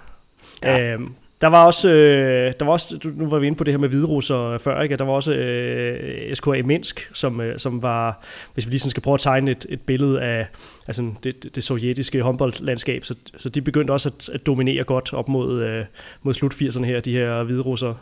Ja. 0.62 0.92
Øhm, 0.92 1.14
der 1.40 1.46
var 1.46 1.66
også, 1.66 1.88
øh, 1.88 2.52
der 2.60 2.64
var 2.64 2.72
også, 2.72 2.98
nu 3.14 3.28
var 3.28 3.38
vi 3.38 3.46
inde 3.46 3.58
på 3.58 3.64
det 3.64 3.72
her 3.72 3.78
med 3.78 3.88
hviderusser 3.88 4.58
før, 4.58 4.82
ikke? 4.82 4.96
der 4.96 5.04
var 5.04 5.12
også 5.12 5.32
øh, 5.32 6.36
SKA 6.36 6.62
Minsk, 6.64 7.10
som, 7.14 7.40
øh, 7.40 7.58
som 7.58 7.82
var, 7.82 8.22
hvis 8.54 8.66
vi 8.66 8.70
lige 8.70 8.80
sådan 8.80 8.90
skal 8.90 9.02
prøve 9.02 9.14
at 9.14 9.20
tegne 9.20 9.50
et, 9.50 9.66
et 9.68 9.80
billede 9.80 10.22
af 10.22 10.46
altså 10.86 11.12
det, 11.22 11.42
det, 11.42 11.54
det 11.54 11.64
sovjetiske 11.64 12.22
håndboldlandskab, 12.22 13.04
så, 13.04 13.14
så 13.36 13.48
de 13.48 13.60
begyndte 13.60 13.90
også 13.90 14.08
at, 14.08 14.28
at 14.28 14.46
dominere 14.46 14.84
godt 14.84 15.12
op 15.12 15.28
mod, 15.28 15.62
øh, 15.62 15.84
mod 16.22 16.34
slut 16.34 16.54
80'erne 16.54 16.84
her, 16.84 17.00
de 17.00 17.12
her 17.12 17.42
hviderusser. 17.42 17.94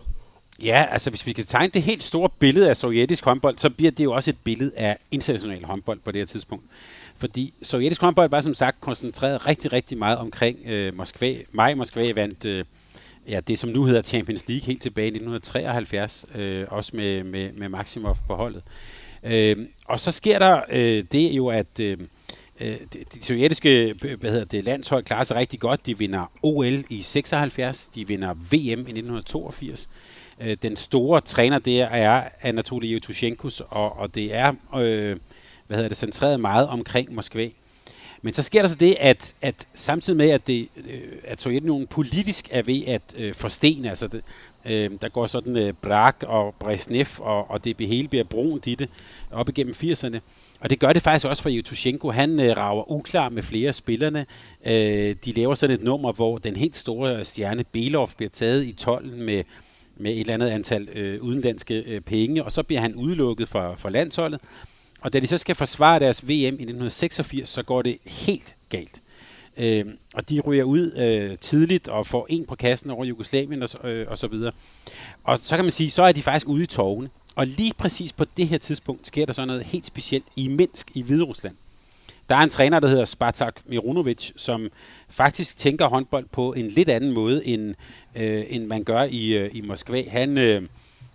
Ja, 0.62 0.86
altså 0.90 1.10
hvis 1.10 1.26
vi 1.26 1.32
kan 1.32 1.44
tegne 1.44 1.70
det 1.74 1.82
helt 1.82 2.02
store 2.02 2.28
billede 2.38 2.68
af 2.68 2.76
sovjetisk 2.76 3.24
håndbold, 3.24 3.58
så 3.58 3.70
bliver 3.70 3.90
det 3.90 4.04
jo 4.04 4.12
også 4.12 4.30
et 4.30 4.36
billede 4.44 4.72
af 4.76 4.98
international 5.10 5.64
håndbold 5.64 5.98
på 6.04 6.12
det 6.12 6.20
her 6.20 6.26
tidspunkt. 6.26 6.64
Fordi 7.16 7.54
sovjetisk 7.62 8.00
håndbold 8.00 8.30
var 8.30 8.40
som 8.40 8.54
sagt 8.54 8.80
koncentreret 8.80 9.46
rigtig, 9.46 9.72
rigtig 9.72 9.98
meget 9.98 10.18
omkring 10.18 10.58
øh, 10.66 10.96
Moskva. 10.96 11.34
Maj 11.52 11.74
Moskva 11.74 12.12
vandt 12.12 12.44
øh, 12.44 12.64
ja, 13.28 13.40
det, 13.40 13.58
som 13.58 13.70
nu 13.70 13.84
hedder 13.84 14.02
Champions 14.02 14.48
League 14.48 14.66
helt 14.66 14.82
tilbage 14.82 15.06
i 15.06 15.08
1973, 15.08 16.26
øh, 16.34 16.66
også 16.68 16.96
med, 16.96 17.24
med, 17.24 17.52
med 17.52 17.68
Maximov 17.68 18.16
på 18.26 18.34
holdet. 18.34 18.62
Øh, 19.24 19.56
og 19.84 20.00
så 20.00 20.12
sker 20.12 20.38
der 20.38 20.60
øh, 20.70 21.04
det 21.12 21.30
jo, 21.30 21.48
at 21.48 21.80
øh, 21.80 21.98
øh 22.60 22.76
det, 22.92 23.14
de 23.14 23.24
sovjetiske 23.24 23.94
øh, 24.04 24.20
hvad 24.20 24.30
hedder 24.30 24.44
det, 24.44 24.64
landshold 24.64 25.04
klarer 25.04 25.24
sig 25.24 25.36
rigtig 25.36 25.60
godt. 25.60 25.86
De 25.86 25.98
vinder 25.98 26.32
OL 26.42 26.84
i 26.90 27.02
76, 27.02 27.88
de 27.94 28.08
vinder 28.08 28.34
VM 28.34 28.80
i 28.86 28.92
1982. 28.92 29.88
Øh, 30.40 30.56
den 30.62 30.76
store 30.76 31.20
træner 31.20 31.58
der 31.58 31.84
er 31.84 32.28
Anatoly 32.40 32.86
Yevtushenko, 32.86 33.50
og, 33.68 33.98
og 33.98 34.14
det 34.14 34.34
er 34.34 34.52
øh, 34.76 35.16
hvad 35.66 35.76
hedder 35.76 35.88
det, 35.88 35.98
centreret 35.98 36.40
meget 36.40 36.68
omkring 36.68 37.14
Moskva. 37.14 37.48
Men 38.24 38.34
så 38.34 38.42
sker 38.42 38.62
der 38.62 38.68
så 38.68 38.74
det, 38.74 38.96
at, 39.00 39.34
at 39.42 39.68
samtidig 39.74 40.16
med, 40.16 40.30
at, 40.30 40.46
det, 40.46 40.68
øh, 40.76 41.00
at 41.24 41.42
Sovjetunionen 41.42 41.86
politisk 41.86 42.48
er 42.50 42.62
ved 42.62 42.82
at 42.86 43.02
øh, 43.16 43.34
forstene, 43.34 43.88
altså 43.88 44.06
det, 44.06 44.22
øh, 44.64 44.90
der 45.02 45.08
går 45.08 45.26
sådan 45.26 45.56
øh, 45.56 45.72
Brak 45.72 46.16
og 46.26 46.54
Brezhnev, 46.58 47.06
og, 47.18 47.50
og 47.50 47.64
det 47.64 47.76
hele 47.80 48.08
bliver 48.08 48.24
brunt 48.24 48.66
i 48.66 48.74
det 48.74 48.88
op 49.30 49.48
igennem 49.48 49.74
80'erne. 49.76 50.18
Og 50.60 50.70
det 50.70 50.78
gør 50.78 50.92
det 50.92 51.02
faktisk 51.02 51.26
også 51.26 51.42
for 51.42 51.50
Yutushenko. 51.52 52.10
Han 52.10 52.40
øh, 52.40 52.56
rager 52.56 52.90
uklar 52.90 53.28
med 53.28 53.42
flere 53.42 53.68
af 53.68 53.74
spillerne. 53.74 54.26
Øh, 54.66 55.16
de 55.24 55.32
laver 55.32 55.54
sådan 55.54 55.76
et 55.76 55.82
nummer, 55.82 56.12
hvor 56.12 56.38
den 56.38 56.56
helt 56.56 56.76
store 56.76 57.24
stjerne 57.24 57.64
Belov 57.72 58.10
bliver 58.16 58.30
taget 58.30 58.64
i 58.64 58.72
tollen 58.72 59.22
med, 59.22 59.44
med 59.96 60.10
et 60.10 60.20
eller 60.20 60.34
andet 60.34 60.48
antal 60.48 60.88
øh, 60.94 61.22
udenlandske 61.22 61.74
øh, 61.74 62.00
penge, 62.00 62.44
og 62.44 62.52
så 62.52 62.62
bliver 62.62 62.80
han 62.80 62.94
udelukket 62.94 63.48
fra, 63.48 63.74
fra 63.74 63.90
landsholdet. 63.90 64.40
Og 65.04 65.12
da 65.12 65.20
de 65.20 65.26
så 65.26 65.38
skal 65.38 65.54
forsvare 65.54 66.00
deres 66.00 66.24
VM 66.24 66.30
i 66.30 66.44
1986, 66.44 67.48
så 67.48 67.62
går 67.62 67.82
det 67.82 67.98
helt 68.04 68.54
galt. 68.68 69.02
Øh, 69.56 69.84
og 70.14 70.28
de 70.28 70.40
ryger 70.40 70.64
ud 70.64 70.92
øh, 70.92 71.38
tidligt 71.38 71.88
og 71.88 72.06
får 72.06 72.26
en 72.28 72.46
på 72.46 72.54
kassen 72.54 72.90
over 72.90 73.04
Jugoslavien 73.04 73.62
og, 73.62 73.90
øh, 73.90 74.06
og 74.08 74.18
så 74.18 74.26
videre. 74.26 74.52
Og 75.24 75.38
så 75.38 75.56
kan 75.56 75.64
man 75.64 75.72
sige, 75.72 75.90
så 75.90 76.02
er 76.02 76.12
de 76.12 76.22
faktisk 76.22 76.48
ude 76.48 76.62
i 76.62 76.66
togene. 76.66 77.10
Og 77.34 77.46
lige 77.46 77.72
præcis 77.78 78.12
på 78.12 78.24
det 78.36 78.48
her 78.48 78.58
tidspunkt 78.58 79.06
sker 79.06 79.26
der 79.26 79.32
så 79.32 79.44
noget 79.44 79.64
helt 79.64 79.86
specielt 79.86 80.24
i 80.36 80.48
Minsk 80.48 80.90
i 80.94 81.02
Hviderusland. 81.02 81.54
Der 82.28 82.36
er 82.36 82.40
en 82.40 82.48
træner, 82.48 82.80
der 82.80 82.88
hedder 82.88 83.04
Spartak 83.04 83.54
Mirunovic, 83.66 84.30
som 84.36 84.68
faktisk 85.08 85.58
tænker 85.58 85.88
håndbold 85.88 86.26
på 86.32 86.52
en 86.52 86.68
lidt 86.68 86.88
anden 86.88 87.12
måde, 87.12 87.46
end, 87.46 87.74
øh, 88.14 88.44
end 88.48 88.66
man 88.66 88.84
gør 88.84 89.02
i, 89.02 89.26
øh, 89.26 89.50
i 89.52 89.60
Moskva. 89.60 90.08
Han, 90.08 90.38
øh, 90.38 90.62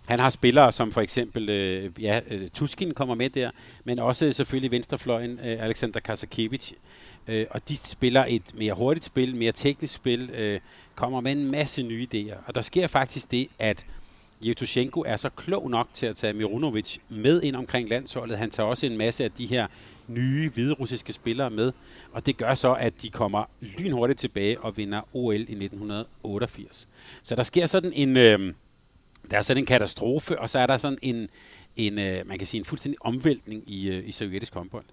han 0.06 0.18
har 0.18 0.30
spillere 0.30 0.72
som 0.72 0.92
for 0.92 1.00
eksempel, 1.00 1.48
øh, 1.48 1.90
ja, 2.00 2.20
øh, 2.30 2.50
Tuskin 2.50 2.94
kommer 2.94 3.14
med 3.14 3.30
der, 3.30 3.50
men 3.84 3.98
også 3.98 4.32
selvfølgelig 4.32 4.70
venstrefløjen, 4.70 5.38
øh, 5.44 5.64
Alexander 5.64 6.00
Kasakevich. 6.00 6.72
Øh, 7.28 7.46
og 7.50 7.68
de 7.68 7.76
spiller 7.76 8.24
et 8.28 8.54
mere 8.54 8.74
hurtigt 8.74 9.06
spil, 9.06 9.36
mere 9.36 9.52
teknisk 9.52 9.94
spil, 9.94 10.30
øh, 10.30 10.60
kommer 10.94 11.20
med 11.20 11.32
en 11.32 11.50
masse 11.50 11.82
nye 11.82 12.06
idéer. 12.14 12.36
Og 12.46 12.54
der 12.54 12.60
sker 12.60 12.86
faktisk 12.86 13.30
det, 13.30 13.48
at 13.58 13.86
Yevtushenko 14.44 15.00
er 15.06 15.16
så 15.16 15.28
klog 15.28 15.70
nok 15.70 15.88
til 15.94 16.06
at 16.06 16.16
tage 16.16 16.32
Mirunovic 16.32 16.98
med 17.08 17.42
ind 17.42 17.56
omkring 17.56 17.88
landsholdet. 17.88 18.38
Han 18.38 18.50
tager 18.50 18.66
også 18.66 18.86
en 18.86 18.96
masse 18.96 19.24
af 19.24 19.30
de 19.30 19.46
her 19.46 19.66
nye 20.08 20.50
hviderussiske 20.50 21.12
spillere 21.12 21.50
med, 21.50 21.72
og 22.12 22.26
det 22.26 22.36
gør 22.36 22.54
så, 22.54 22.72
at 22.72 23.02
de 23.02 23.10
kommer 23.10 23.44
lynhurtigt 23.60 24.18
tilbage 24.20 24.60
og 24.60 24.76
vinder 24.76 25.00
OL 25.12 25.34
i 25.34 25.40
1988. 25.40 26.88
Så 27.22 27.34
der 27.34 27.42
sker 27.42 27.66
sådan 27.66 27.92
en, 27.94 28.16
øh, 28.16 28.54
der 29.30 29.38
er 29.38 29.42
sådan 29.42 29.62
en 29.62 29.66
katastrofe, 29.66 30.38
og 30.38 30.50
så 30.50 30.58
er 30.58 30.66
der 30.66 30.76
sådan 30.76 30.98
en, 31.02 31.28
en 31.76 31.98
øh, 31.98 32.26
man 32.26 32.38
kan 32.38 32.46
sige 32.46 32.58
en 32.58 32.64
fuldstændig 32.64 32.98
omvæltning 33.00 33.70
i, 33.70 33.88
øh, 33.88 34.08
i 34.08 34.12
sovjetisk 34.12 34.54
håndbold. 34.54 34.84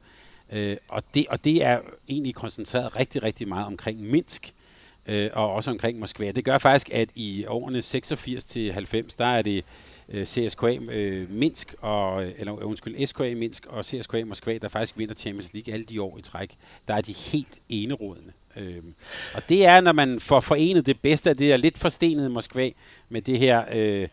Øh, 0.51 0.77
og, 0.87 1.03
det, 1.13 1.25
og 1.29 1.43
det 1.43 1.63
er 1.63 1.79
egentlig 2.09 2.35
koncentreret 2.35 2.95
rigtig, 2.95 3.23
rigtig 3.23 3.47
meget 3.47 3.65
omkring 3.65 4.01
Minsk, 4.01 4.53
øh, 5.07 5.29
og 5.33 5.53
også 5.53 5.71
omkring 5.71 5.99
Moskva. 5.99 6.31
Det 6.31 6.45
gør 6.45 6.57
faktisk, 6.57 6.89
at 6.93 7.09
i 7.15 7.45
årene 7.45 7.81
86 7.81 8.43
til 8.45 8.73
90, 8.73 9.15
der 9.15 9.25
er 9.25 9.41
det 9.41 9.65
øh, 10.09 10.25
CSKA 10.25 10.77
øh, 10.91 11.31
Minsk, 11.31 11.75
og, 11.81 12.25
øh, 12.25 12.31
eller 12.37 12.59
øh, 12.59 12.67
undskyld, 12.67 13.07
SKA 13.07 13.33
Minsk 13.35 13.65
og 13.65 13.85
CSKA 13.85 14.23
Moskva, 14.25 14.57
der 14.57 14.67
faktisk 14.67 14.97
vinder 14.97 15.15
Champions 15.15 15.53
League 15.53 15.73
alle 15.73 15.83
de 15.83 16.01
år 16.01 16.17
i 16.17 16.21
træk. 16.21 16.55
Der 16.87 16.93
er 16.93 17.01
de 17.01 17.13
helt 17.31 17.59
enerådende. 17.69 18.31
Øh, 18.55 18.83
og 19.33 19.49
det 19.49 19.65
er, 19.65 19.81
når 19.81 19.91
man 19.91 20.19
får 20.19 20.39
forenet 20.39 20.85
det 20.85 20.99
bedste 21.01 21.29
af 21.29 21.37
det 21.37 21.47
her 21.47 21.57
lidt 21.57 21.77
forstenede 21.77 22.29
Moskva 22.29 22.69
med 23.09 23.21
det 23.21 23.39
her 23.39 23.63
øh, 23.73 24.07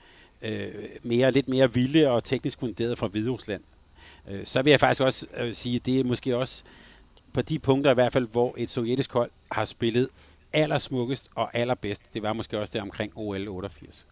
øh, 0.45 0.75
mere, 1.03 1.31
lidt 1.31 1.49
mere 1.49 1.73
vilde 1.73 2.11
og 2.11 2.25
teknisk 2.25 2.61
funderet 2.61 2.99
fra 2.99 3.07
Hviderusland. 3.07 3.63
Øh, 4.31 4.47
så 4.47 4.63
vil 4.63 4.71
jeg 4.71 4.81
faktisk 4.81 5.01
også 5.01 5.27
øh, 5.37 5.55
sige, 5.55 5.77
at 5.77 5.87
det 5.87 6.01
er 6.01 6.05
måske 6.05 6.37
også 6.37 6.65
på 7.33 7.43
de 7.43 7.59
punkter 7.59 7.91
i 7.91 7.95
hvert 7.95 8.13
fald, 8.13 8.29
hvor 8.29 8.55
et 8.59 8.71
sovjetisk 8.71 9.13
hold 9.13 9.31
har 9.53 9.65
spillet 9.65 10.09
allersmukkest 10.53 11.31
og 11.35 11.57
allerbedst. 11.57 12.03
Det 12.15 12.23
var 12.23 12.33
måske 12.33 12.59
også 12.59 12.71
der 12.73 12.83
omkring 12.83 13.13
OL 13.17 13.49
88. 13.49 14.07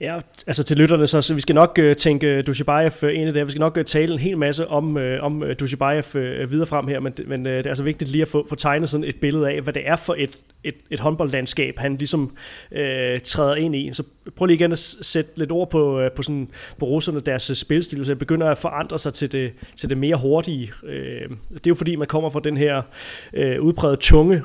Ja, 0.00 0.20
altså 0.46 0.64
til 0.64 0.76
lytterne, 0.76 1.06
så, 1.06 1.22
så 1.22 1.34
vi 1.34 1.40
skal 1.40 1.54
nok 1.54 1.78
øh, 1.78 1.96
tænke 1.96 2.26
øh, 2.26 2.46
Dushibayev 2.46 2.90
øh, 3.02 3.14
ind 3.14 3.28
i 3.28 3.32
det. 3.32 3.46
Vi 3.46 3.50
skal 3.50 3.60
nok 3.60 3.76
øh, 3.76 3.84
tale 3.84 4.12
en 4.12 4.18
hel 4.18 4.38
masse 4.38 4.68
om, 4.68 4.96
øh, 4.96 5.24
om 5.24 5.42
øh, 5.42 5.56
Dushibayev 5.60 6.04
øh, 6.14 6.50
videre 6.50 6.66
frem 6.66 6.88
her, 6.88 7.00
men, 7.00 7.14
men 7.26 7.46
øh, 7.46 7.58
det 7.58 7.66
er 7.66 7.70
altså 7.70 7.84
vigtigt 7.84 8.10
lige 8.10 8.22
at 8.22 8.28
få, 8.28 8.46
få 8.48 8.54
tegnet 8.54 8.88
sådan 8.88 9.04
et 9.04 9.16
billede 9.16 9.50
af, 9.50 9.60
hvad 9.60 9.72
det 9.72 9.88
er 9.88 9.96
for 9.96 10.14
et, 10.18 10.30
et, 10.64 10.74
et 10.90 11.00
håndboldlandskab, 11.00 11.78
han 11.78 11.96
ligesom 11.96 12.36
øh, 12.72 13.20
træder 13.20 13.54
ind 13.54 13.76
i. 13.76 13.90
Så 13.92 14.02
prøv 14.36 14.46
lige 14.46 14.54
igen 14.54 14.72
at 14.72 14.78
sætte 14.78 15.30
lidt 15.36 15.52
ord 15.52 15.70
på, 15.70 16.00
øh, 16.00 16.10
på, 16.12 16.22
sådan, 16.22 16.48
på 16.78 16.86
russerne, 16.86 17.20
deres 17.20 17.50
øh, 17.50 17.56
spilstil, 17.56 18.04
så 18.04 18.10
det 18.10 18.18
begynder 18.18 18.50
at 18.50 18.58
forandre 18.58 18.98
sig 18.98 19.14
til 19.14 19.32
det, 19.32 19.52
til 19.76 19.88
det 19.88 19.98
mere 19.98 20.16
hurtige. 20.16 20.72
Øh, 20.84 21.30
det 21.50 21.56
er 21.56 21.60
jo 21.68 21.74
fordi, 21.74 21.96
man 21.96 22.08
kommer 22.08 22.30
fra 22.30 22.40
den 22.44 22.56
her 22.56 22.82
øh, 23.32 23.60
udpræget 23.60 23.98
tunge 23.98 24.42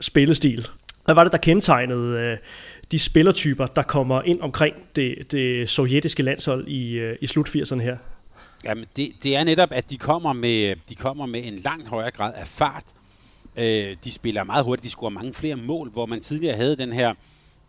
spillestil. 0.00 0.68
Hvad 1.06 1.14
var 1.14 1.22
det, 1.22 1.32
der 1.32 1.38
kendetegnede 1.38 2.18
øh, 2.18 2.36
de 2.92 2.98
spillertyper, 2.98 3.66
der 3.66 3.82
kommer 3.82 4.22
ind 4.22 4.40
omkring 4.40 4.76
det, 4.96 5.32
det 5.32 5.70
sovjetiske 5.70 6.22
landshold 6.22 6.68
i, 6.68 6.92
øh, 6.92 7.18
i 7.20 7.26
slut 7.26 7.48
80'erne 7.48 7.80
her? 7.80 7.96
Jamen, 8.64 8.86
det, 8.96 9.12
det 9.22 9.36
er 9.36 9.44
netop, 9.44 9.72
at 9.72 9.90
de 9.90 9.98
kommer 9.98 10.32
med, 10.32 10.76
de 10.88 10.94
kommer 10.94 11.26
med 11.26 11.44
en 11.44 11.54
langt 11.54 11.88
højere 11.88 12.10
grad 12.10 12.32
af 12.34 12.46
fart. 12.46 12.84
Øh, 13.56 13.96
de 14.04 14.12
spiller 14.12 14.44
meget 14.44 14.64
hurtigt, 14.64 14.84
de 14.84 14.90
scorer 14.90 15.10
mange 15.10 15.34
flere 15.34 15.56
mål, 15.56 15.90
hvor 15.90 16.06
man 16.06 16.20
tidligere 16.20 16.56
havde 16.56 16.76
den 16.76 16.92
her 16.92 17.14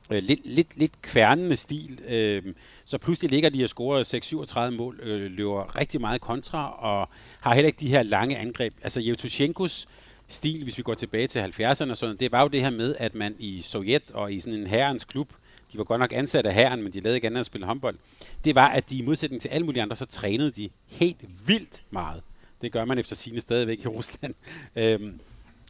øh, 0.09 0.23
lidt, 0.23 0.39
lidt, 0.45 0.77
lidt 0.77 1.01
kværnende 1.01 1.55
stil. 1.55 1.99
Øh, 2.07 2.43
så 2.85 2.97
pludselig 2.97 3.31
ligger 3.31 3.49
de 3.49 3.63
og 3.63 3.69
scorer 3.69 4.69
6-37 4.69 4.77
mål, 4.77 4.99
øh, 5.03 5.31
løber 5.31 5.77
rigtig 5.77 6.01
meget 6.01 6.21
kontra, 6.21 6.79
og 6.79 7.09
har 7.41 7.53
heller 7.53 7.67
ikke 7.67 7.79
de 7.79 7.89
her 7.89 8.03
lange 8.03 8.37
angreb. 8.37 8.73
Altså 8.83 9.01
Jevtushenkos 9.01 9.87
stil, 10.27 10.63
hvis 10.63 10.77
vi 10.77 10.83
går 10.83 10.93
tilbage 10.93 11.27
til 11.27 11.39
70'erne 11.39 11.91
og 11.91 11.97
sådan 11.97 12.17
det 12.17 12.31
var 12.31 12.41
jo 12.41 12.47
det 12.47 12.61
her 12.61 12.69
med, 12.69 12.95
at 12.99 13.15
man 13.15 13.35
i 13.39 13.61
Sovjet 13.61 14.11
og 14.11 14.33
i 14.33 14.39
sådan 14.39 14.59
en 14.59 14.67
herrens 14.67 15.03
klub, 15.03 15.33
de 15.73 15.77
var 15.77 15.83
godt 15.83 15.99
nok 15.99 16.13
ansat 16.13 16.45
af 16.45 16.53
herren, 16.53 16.83
men 16.83 16.93
de 16.93 16.99
lavede 16.99 17.17
ikke 17.17 17.27
andet 17.27 17.39
at 17.39 17.45
spille 17.45 17.67
håndbold, 17.67 17.97
det 18.45 18.55
var, 18.55 18.67
at 18.67 18.89
de 18.89 18.97
i 18.97 19.01
modsætning 19.01 19.41
til 19.41 19.49
alle 19.49 19.65
mulige 19.65 19.81
andre, 19.81 19.95
så 19.95 20.05
trænede 20.05 20.51
de 20.51 20.69
helt 20.87 21.47
vildt 21.47 21.83
meget. 21.89 22.21
Det 22.61 22.71
gør 22.71 22.85
man 22.85 22.99
efter 22.99 23.15
sine 23.15 23.41
stadigvæk 23.41 23.85
i 23.85 23.87
Rusland. 23.87 24.33
Øhm, 24.75 25.19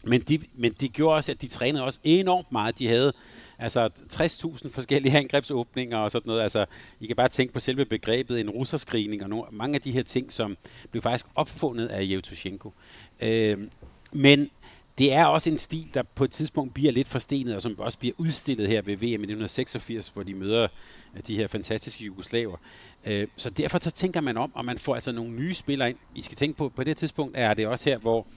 men, 0.03 0.21
de, 0.21 0.39
men 0.55 0.73
det 0.73 0.93
gjorde 0.93 1.15
også, 1.15 1.31
at 1.31 1.41
de 1.41 1.47
trænede 1.47 1.83
også 1.83 1.99
enormt 2.03 2.51
meget. 2.51 2.79
De 2.79 2.87
havde 2.87 3.13
altså 3.59 3.89
60.000 4.13 4.69
forskellige 4.69 5.17
angrebsåbninger 5.23 5.97
og 5.97 6.11
sådan 6.11 6.27
noget. 6.27 6.41
Altså, 6.41 6.65
I 6.99 7.07
kan 7.07 7.15
bare 7.15 7.27
tænke 7.27 7.53
på 7.53 7.59
selve 7.59 7.85
begrebet 7.85 8.39
en 8.39 8.49
russerskrigning 8.49 9.23
og 9.23 9.29
nogle, 9.29 9.45
mange 9.51 9.75
af 9.75 9.81
de 9.81 9.91
her 9.91 10.03
ting, 10.03 10.33
som 10.33 10.57
blev 10.91 11.01
faktisk 11.01 11.25
opfundet 11.35 11.87
af 11.87 12.01
Yevtushenko. 12.03 12.73
Øhm, 13.19 13.69
men 14.11 14.49
det 14.97 15.13
er 15.13 15.25
også 15.25 15.49
en 15.49 15.57
stil, 15.57 15.89
der 15.93 16.03
på 16.03 16.23
et 16.23 16.31
tidspunkt 16.31 16.73
bliver 16.73 16.91
lidt 16.91 17.07
forstenet, 17.07 17.55
og 17.55 17.61
som 17.61 17.79
også 17.79 17.97
bliver 17.97 18.15
udstillet 18.17 18.67
her 18.67 18.81
ved 18.81 18.95
VM 18.95 19.03
i 19.03 19.13
1986, 19.13 20.07
hvor 20.07 20.23
de 20.23 20.33
møder 20.33 20.67
øh, 21.15 21.21
de 21.27 21.35
her 21.35 21.47
fantastiske 21.47 22.05
jugoslaver. 22.05 22.57
Øh, 23.05 23.27
så 23.35 23.49
derfor 23.49 23.79
så 23.81 23.91
tænker 23.91 24.21
man 24.21 24.37
om, 24.37 24.51
og 24.55 24.65
man 24.65 24.77
får 24.77 24.93
altså 24.93 25.11
nogle 25.11 25.31
nye 25.31 25.53
spillere 25.53 25.89
ind. 25.89 25.97
I 26.15 26.21
skal 26.21 26.37
tænke 26.37 26.57
på, 26.57 26.69
på 26.69 26.83
det 26.83 26.97
tidspunkt 26.97 27.37
er 27.37 27.53
det 27.53 27.67
også 27.67 27.89
her, 27.89 27.97
hvor 27.97 28.27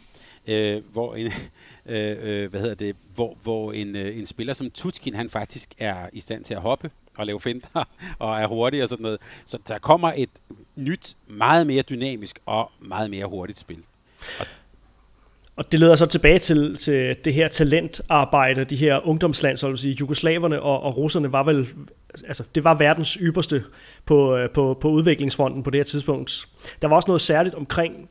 øh, 0.46 0.82
hvor 0.92 1.14
en, 1.14 1.26
øh, 1.86 2.16
øh, 2.20 2.50
hvad 2.50 2.60
hedder 2.60 2.74
det, 2.74 2.96
hvor, 3.14 3.36
hvor 3.42 3.72
en, 3.72 3.96
øh, 3.96 4.18
en 4.18 4.26
spiller 4.26 4.54
som 4.54 4.70
Tutskin, 4.70 5.14
han 5.14 5.30
faktisk 5.30 5.74
er 5.78 6.08
i 6.12 6.20
stand 6.20 6.44
til 6.44 6.54
at 6.54 6.60
hoppe 6.60 6.90
og 7.16 7.26
lave 7.26 7.40
finter 7.40 7.84
og 8.18 8.40
er 8.40 8.46
hurtig 8.46 8.82
og 8.82 8.88
sådan 8.88 9.02
noget. 9.02 9.18
Så 9.46 9.58
der 9.68 9.78
kommer 9.78 10.12
et 10.16 10.30
nyt, 10.76 11.16
meget 11.26 11.66
mere 11.66 11.82
dynamisk 11.82 12.38
og 12.46 12.70
meget 12.78 13.10
mere 13.10 13.26
hurtigt 13.26 13.58
spil. 13.58 13.84
Og 14.40 14.46
og 15.56 15.72
det 15.72 15.80
leder 15.80 15.94
så 15.94 16.06
tilbage 16.06 16.38
til, 16.38 16.76
til 16.76 17.16
det 17.24 17.34
her 17.34 17.48
talentarbejde, 17.48 18.64
de 18.64 18.76
her 18.76 19.06
ungdomslandshold, 19.06 19.76
sige, 19.76 19.96
jugoslaverne 20.00 20.62
og, 20.62 20.82
og 20.82 20.96
russerne 20.96 21.32
var 21.32 21.42
vel, 21.42 21.68
altså 22.26 22.44
det 22.54 22.64
var 22.64 22.74
verdens 22.74 23.18
ypperste 23.20 23.62
på, 24.06 24.36
øh, 24.36 24.50
på, 24.50 24.78
på 24.80 24.88
udviklingsfronten 24.88 25.62
på 25.62 25.70
det 25.70 25.78
her 25.78 25.84
tidspunkt. 25.84 26.48
Der 26.82 26.88
var 26.88 26.96
også 26.96 27.08
noget 27.08 27.20
særligt 27.20 27.54
omkring 27.54 28.08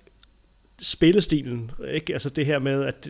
spillestilen, 0.82 1.72
ikke? 1.94 2.14
Altså 2.14 2.30
det 2.30 2.46
her 2.46 2.60
med, 2.60 2.84
at, 2.84 3.10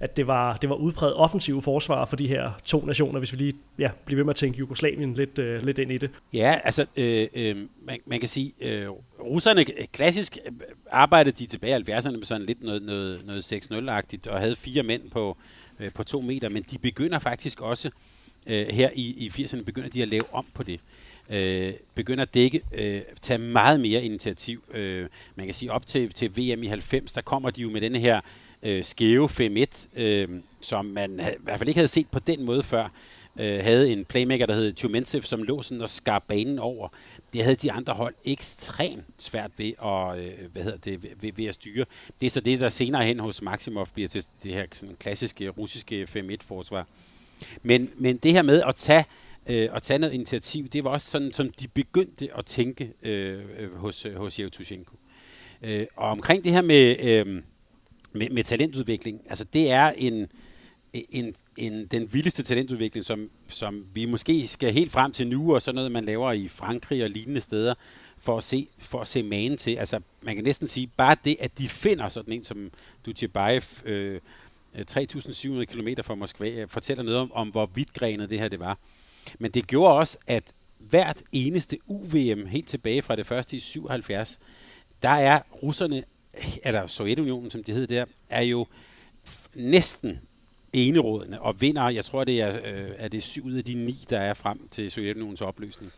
at 0.00 0.16
det, 0.16 0.26
var, 0.26 0.56
det 0.56 0.70
var 0.70 0.76
udpræget 0.76 1.14
offensive 1.14 1.62
forsvar 1.62 2.04
for 2.04 2.16
de 2.16 2.28
her 2.28 2.50
to 2.64 2.84
nationer, 2.84 3.18
hvis 3.18 3.32
vi 3.32 3.36
lige 3.36 3.54
ja, 3.78 3.90
bliver 4.04 4.16
ved 4.16 4.24
med 4.24 4.30
at 4.30 4.36
tænke 4.36 4.58
Jugoslavien 4.58 5.14
lidt, 5.14 5.38
øh, 5.38 5.64
lidt 5.64 5.78
ind 5.78 5.92
i 5.92 5.98
det. 5.98 6.10
Ja, 6.32 6.58
altså 6.64 6.86
øh, 6.96 7.28
øh, 7.34 7.56
man, 7.82 7.98
man 8.06 8.20
kan 8.20 8.28
sige, 8.28 8.52
øh, 8.60 8.88
russerne 9.20 9.64
klassisk 9.92 10.38
øh, 10.46 10.52
arbejdede 10.90 11.36
de 11.36 11.46
tilbage 11.46 11.80
i 11.88 11.92
70'erne 11.92 12.16
med 12.16 12.24
sådan 12.24 12.46
lidt 12.46 12.62
noget, 12.62 12.82
noget, 12.82 13.26
noget 13.26 13.52
6-0-agtigt, 13.52 14.26
og 14.26 14.40
havde 14.40 14.56
fire 14.56 14.82
mænd 14.82 15.10
på, 15.10 15.36
øh, 15.80 15.92
på 15.92 16.04
to 16.04 16.20
meter, 16.20 16.48
men 16.48 16.62
de 16.70 16.78
begynder 16.78 17.18
faktisk 17.18 17.60
også 17.60 17.90
øh, 18.46 18.66
her 18.66 18.90
i, 18.94 19.26
i 19.26 19.42
80'erne, 19.42 19.62
begynder 19.62 19.88
de 19.88 20.02
at 20.02 20.08
lave 20.08 20.24
om 20.32 20.46
på 20.54 20.62
det 20.62 20.80
øh, 21.30 21.74
begynder 21.94 22.22
at 22.22 22.34
dække, 22.34 22.60
øh, 22.72 23.02
tage 23.22 23.38
meget 23.38 23.80
mere 23.80 24.02
initiativ. 24.02 24.62
Øh, 24.74 25.08
man 25.36 25.46
kan 25.46 25.54
sige 25.54 25.72
op 25.72 25.86
til, 25.86 26.12
til 26.12 26.30
VM 26.36 26.62
i 26.62 26.66
90, 26.66 27.12
der 27.12 27.20
kommer 27.20 27.50
de 27.50 27.62
jo 27.62 27.70
med 27.70 27.80
denne 27.80 27.98
her 27.98 28.20
øh, 28.62 28.84
skæve 28.84 29.28
5-1, 29.28 30.00
øh, 30.00 30.28
som 30.60 30.84
man 30.84 31.20
havde, 31.20 31.34
i 31.34 31.42
hvert 31.42 31.58
fald 31.58 31.68
ikke 31.68 31.78
havde 31.78 31.88
set 31.88 32.08
på 32.08 32.18
den 32.18 32.44
måde 32.44 32.62
før. 32.62 32.88
Øh, 33.38 33.64
havde 33.64 33.92
en 33.92 34.04
playmaker, 34.04 34.46
der 34.46 34.54
hed 34.54 34.72
Tumensev, 34.72 35.22
som 35.22 35.42
lå 35.42 35.62
sådan 35.62 35.82
og 35.82 35.90
skar 35.90 36.18
banen 36.18 36.58
over. 36.58 36.88
Det 37.32 37.42
havde 37.42 37.56
de 37.56 37.72
andre 37.72 37.92
hold 37.92 38.14
ekstremt 38.24 39.04
svært 39.18 39.50
ved 39.56 39.72
at, 39.84 40.18
øh, 40.18 40.52
hvad 40.52 40.62
hedder 40.62 40.78
det, 40.78 41.22
ved, 41.22 41.32
ved 41.36 41.46
at 41.46 41.54
styre. 41.54 41.84
Det 42.20 42.26
er 42.26 42.30
så 42.30 42.40
det, 42.40 42.60
der 42.60 42.68
senere 42.68 43.04
hen 43.04 43.20
hos 43.20 43.42
Maximov 43.42 43.88
bliver 43.94 44.08
til 44.08 44.24
det 44.42 44.52
her 44.52 44.64
sådan 44.74 44.96
klassiske 45.00 45.48
russiske 45.48 46.08
5-1-forsvar. 46.16 46.86
Men, 47.62 47.90
men 47.96 48.16
det 48.16 48.32
her 48.32 48.42
med 48.42 48.62
at 48.62 48.74
tage 48.74 49.04
øh, 49.48 49.68
at 49.72 49.82
tage 49.82 49.98
noget 49.98 50.14
initiativ, 50.14 50.68
det 50.68 50.84
var 50.84 50.90
også 50.90 51.10
sådan, 51.10 51.32
som 51.32 51.50
de 51.50 51.68
begyndte 51.68 52.28
at 52.38 52.46
tænke 52.46 52.92
øh, 53.02 53.42
øh 53.58 53.76
hos, 53.76 54.06
øh, 54.06 54.16
hos 54.16 54.40
Jevtushenko. 54.40 54.96
Øh, 55.62 55.86
og 55.96 56.08
omkring 56.08 56.44
det 56.44 56.52
her 56.52 56.62
med, 56.62 56.96
øh, 57.00 57.42
med, 58.12 58.30
med 58.30 58.44
talentudvikling, 58.44 59.20
altså 59.28 59.44
det 59.44 59.70
er 59.70 59.92
en, 59.96 60.26
en, 60.92 61.34
en, 61.56 61.86
den 61.86 62.12
vildeste 62.12 62.42
talentudvikling, 62.42 63.06
som, 63.06 63.30
som 63.48 63.84
vi 63.94 64.04
måske 64.04 64.48
skal 64.48 64.72
helt 64.72 64.92
frem 64.92 65.12
til 65.12 65.26
nu, 65.28 65.54
og 65.54 65.62
sådan 65.62 65.74
noget, 65.74 65.92
man 65.92 66.04
laver 66.04 66.32
i 66.32 66.48
Frankrig 66.48 67.04
og 67.04 67.10
lignende 67.10 67.40
steder, 67.40 67.74
for 68.18 68.36
at 68.36 68.44
se, 68.44 68.68
for 68.78 69.00
at 69.00 69.08
se 69.08 69.22
magen 69.22 69.56
til. 69.56 69.76
Altså, 69.76 70.00
man 70.22 70.34
kan 70.34 70.44
næsten 70.44 70.68
sige, 70.68 70.90
bare 70.96 71.16
det, 71.24 71.36
at 71.40 71.58
de 71.58 71.68
finder 71.68 72.08
sådan 72.08 72.32
en 72.32 72.44
som 72.44 72.70
Dutjebaev, 73.06 73.62
øh, 73.84 74.20
øh 74.74 74.84
3.700 74.90 75.64
km 75.64 75.88
fra 76.02 76.14
Moskva, 76.14 76.64
fortæller 76.64 77.02
noget 77.02 77.18
om, 77.18 77.32
om 77.32 77.48
hvor 77.48 77.70
vidtgrenet 77.74 78.30
det 78.30 78.38
her 78.38 78.48
det 78.48 78.60
var. 78.60 78.78
Men 79.38 79.50
det 79.50 79.66
gjorde 79.66 79.94
også, 79.94 80.18
at 80.26 80.52
hvert 80.78 81.22
eneste 81.32 81.78
UVM, 81.86 82.46
helt 82.46 82.68
tilbage 82.68 83.02
fra 83.02 83.16
det 83.16 83.26
første 83.26 83.56
i 83.56 83.60
77, 83.60 84.38
der 85.02 85.08
er 85.08 85.40
russerne 85.62 86.04
eller 86.62 86.86
Sovjetunionen, 86.86 87.50
som 87.50 87.64
det 87.64 87.74
hed 87.74 87.86
der, 87.86 88.04
er 88.30 88.42
jo 88.42 88.66
næsten 89.54 90.20
enerådende 90.72 91.40
og 91.40 91.60
vinder, 91.60 91.88
jeg 91.88 92.04
tror 92.04 92.24
det 92.24 92.40
er, 92.40 92.56
øh, 92.56 92.90
er 92.96 93.08
det 93.08 93.22
syv 93.22 93.44
ud 93.44 93.52
af 93.52 93.64
de 93.64 93.74
ni, 93.74 93.96
der 94.10 94.18
er 94.18 94.34
frem 94.34 94.68
til 94.68 94.90
Sovjetunionens 94.90 95.40
opløsning. 95.40 95.92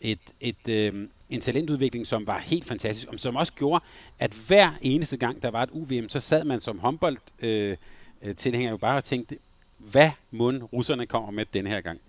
Et, 0.00 0.18
et, 0.40 0.68
øh, 0.68 1.08
en 1.30 1.40
talentudvikling, 1.40 2.06
som 2.06 2.26
var 2.26 2.38
helt 2.38 2.64
fantastisk, 2.64 3.08
og 3.08 3.20
som 3.20 3.36
også 3.36 3.52
gjorde, 3.52 3.84
at 4.18 4.32
hver 4.46 4.70
eneste 4.80 5.16
gang, 5.16 5.42
der 5.42 5.50
var 5.50 5.62
et 5.62 5.70
UVM, 5.72 6.08
så 6.08 6.20
sad 6.20 6.44
man 6.44 6.60
som 6.60 6.78
håndbold 6.78 7.16
øh, 7.38 7.76
øh, 8.22 8.36
tilhænger 8.36 8.70
jo 8.70 8.76
bare 8.76 8.96
og 8.96 9.04
tænkte, 9.04 9.36
hvad 9.78 10.10
mund 10.30 10.62
russerne 10.72 11.06
kommer 11.06 11.30
med 11.30 11.46
den 11.52 11.66
her 11.66 11.80
gang. 11.80 12.00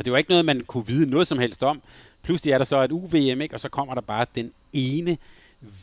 Og 0.00 0.04
det 0.04 0.12
var 0.12 0.18
ikke 0.18 0.30
noget, 0.30 0.44
man 0.44 0.60
kunne 0.60 0.86
vide 0.86 1.10
noget 1.10 1.26
som 1.26 1.38
helst 1.38 1.62
om. 1.62 1.82
Pludselig 2.22 2.52
er 2.52 2.58
der 2.58 2.64
så 2.64 2.82
et 2.82 2.92
UVM, 2.92 3.40
ikke? 3.40 3.54
og 3.54 3.60
så 3.60 3.68
kommer 3.68 3.94
der 3.94 4.00
bare 4.00 4.26
den 4.34 4.52
ene 4.72 5.16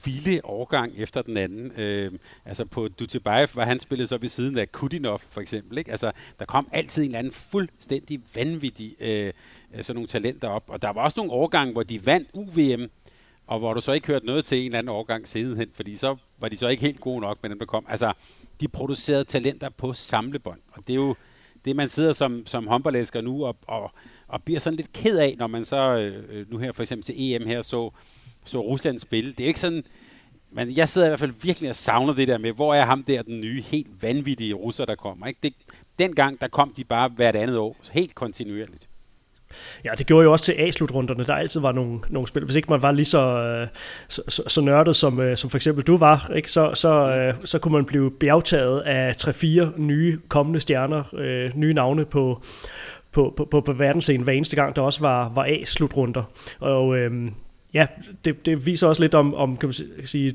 vilde 0.06 0.41
årgang 0.43 0.93
efter 0.97 1.21
den 1.21 1.38
anden. 1.38 1.71
Øh, 1.71 2.12
altså 2.45 2.65
på 2.65 2.88
Dutjebaev 2.88 3.47
var 3.56 3.65
han 3.65 3.80
spillet 3.80 4.10
så 4.10 4.17
ved 4.17 4.30
siden 4.30 4.58
af 4.58 4.71
Kudinov 4.71 5.19
for 5.30 5.41
eksempel. 5.41 5.77
Ikke? 5.77 5.91
Altså 5.91 6.12
der 6.39 6.45
kom 6.45 6.67
altid 6.71 7.03
en 7.03 7.08
eller 7.08 7.19
anden 7.19 7.34
fuldstændig 7.34 8.21
vanvittig 8.36 8.95
øh, 8.99 9.34
sådan 9.82 9.95
nogle 9.95 10.08
talenter 10.08 10.47
op. 10.47 10.63
Og 10.67 10.82
der 10.82 10.89
var 10.89 11.03
også 11.03 11.19
nogle 11.19 11.32
årgange, 11.32 11.73
hvor 11.73 11.84
de 11.84 12.06
vandt 12.06 12.30
UVM, 12.34 12.89
og 13.47 13.60
hvor 13.60 13.73
du 13.73 13.82
så 13.82 13.91
ikke 13.91 14.08
hørte 14.08 14.25
noget 14.25 14.45
til 14.45 14.60
en 14.60 14.65
eller 14.65 14.80
anden 14.80 14.89
årgang 14.89 15.27
sidenhen, 15.27 15.69
fordi 15.73 15.95
så 15.95 16.15
var 16.39 16.49
de 16.49 16.58
så 16.58 16.67
ikke 16.67 16.82
helt 16.82 16.99
gode 16.99 17.21
nok 17.21 17.38
med 17.41 17.49
dem, 17.49 17.60
der 17.60 17.65
kom. 17.65 17.86
Altså, 17.89 18.13
de 18.62 18.67
producerede 18.67 19.23
talenter 19.23 19.69
på 19.69 19.93
samlebånd, 19.93 20.60
og 20.71 20.88
det 20.88 20.93
er 20.93 20.97
jo 20.97 21.15
det, 21.65 21.75
man 21.75 21.89
sidder 21.89 22.11
som, 22.11 22.45
som 22.45 22.67
håndboldelsker 22.67 23.21
nu 23.21 23.45
og, 23.45 23.57
og, 23.67 23.91
og 24.27 24.43
bliver 24.43 24.59
sådan 24.59 24.77
lidt 24.77 24.93
ked 24.93 25.17
af, 25.17 25.35
når 25.37 25.47
man 25.47 25.65
så 25.65 25.77
øh, 25.77 26.23
øh 26.29 26.51
nu 26.51 26.57
her 26.57 26.71
for 26.71 26.83
eksempel 26.83 27.03
til 27.03 27.15
EM 27.17 27.47
her 27.47 27.61
så 27.61 27.91
så 28.47 28.61
Rusland 28.61 28.99
spille. 28.99 29.31
Det 29.31 29.43
er 29.43 29.47
ikke 29.47 29.59
sådan, 29.59 29.83
men 30.51 30.77
jeg 30.77 30.89
sidder 30.89 31.07
i 31.07 31.09
hvert 31.09 31.19
fald 31.19 31.41
virkelig 31.43 31.69
og 31.69 31.75
savner 31.75 32.13
det 32.13 32.27
der 32.27 32.37
med, 32.37 32.51
hvor 32.51 32.73
er 32.73 32.85
ham 32.85 33.03
der, 33.03 33.21
den 33.21 33.41
nye, 33.41 33.61
helt 33.61 34.03
vanvittige 34.03 34.53
russer, 34.53 34.85
der 34.85 34.95
kommer. 34.95 35.27
Ikke? 35.27 35.39
Det, 35.43 35.53
dengang, 35.99 36.41
der 36.41 36.47
kom 36.47 36.73
de 36.77 36.83
bare 36.83 37.09
hvert 37.09 37.35
andet 37.35 37.57
år, 37.57 37.77
helt 37.91 38.15
kontinuerligt. 38.15 38.89
Ja, 39.86 39.91
det 39.97 40.07
gjorde 40.07 40.23
jo 40.23 40.31
også 40.31 40.45
til 40.45 40.55
A-slutrunderne, 40.57 41.23
der 41.23 41.33
altid 41.33 41.60
var 41.60 41.71
nogle, 41.71 41.99
nogle 42.10 42.27
spil. 42.27 42.45
Hvis 42.45 42.55
ikke 42.55 42.69
man 42.69 42.81
var 42.81 42.91
lige 42.91 43.05
så, 43.05 43.19
øh, 43.19 43.67
så, 44.07 44.21
så, 44.27 44.43
så 44.47 44.62
nørdet, 44.62 44.95
som, 44.95 45.19
øh, 45.19 45.38
som 45.38 45.49
for 45.49 45.57
eksempel 45.57 45.83
du 45.83 45.97
var, 45.97 46.31
ikke? 46.36 46.51
Så, 46.51 46.71
så, 46.73 47.15
øh, 47.15 47.33
så 47.45 47.60
kunne 47.60 47.71
man 47.71 47.86
blive 47.86 48.12
bjergtaget 48.12 48.79
af 48.79 49.27
3-4 49.27 49.81
nye 49.81 50.19
kommende 50.27 50.60
stjerner, 50.60 51.03
øh, 51.15 51.51
nye 51.55 51.73
navne 51.73 52.05
på, 52.05 52.41
på, 53.12 53.33
på, 53.38 53.45
på, 53.45 53.62
på 53.62 53.73
verdensscenen 53.73 54.23
hver 54.23 54.33
eneste 54.33 54.55
gang, 54.55 54.75
der 54.75 54.81
også 54.81 54.99
var, 54.99 55.31
var 55.36 55.43
A-slutrunder. 55.43 56.23
Og 56.60 56.97
øh, 56.97 57.31
ja, 57.73 57.88
det, 58.25 58.45
det 58.45 58.65
viser 58.65 58.88
også 58.88 59.01
lidt 59.01 59.15
om, 59.15 59.36
om 59.36 59.57
kan 59.57 59.67
man 59.67 59.73
sige, 60.07 60.33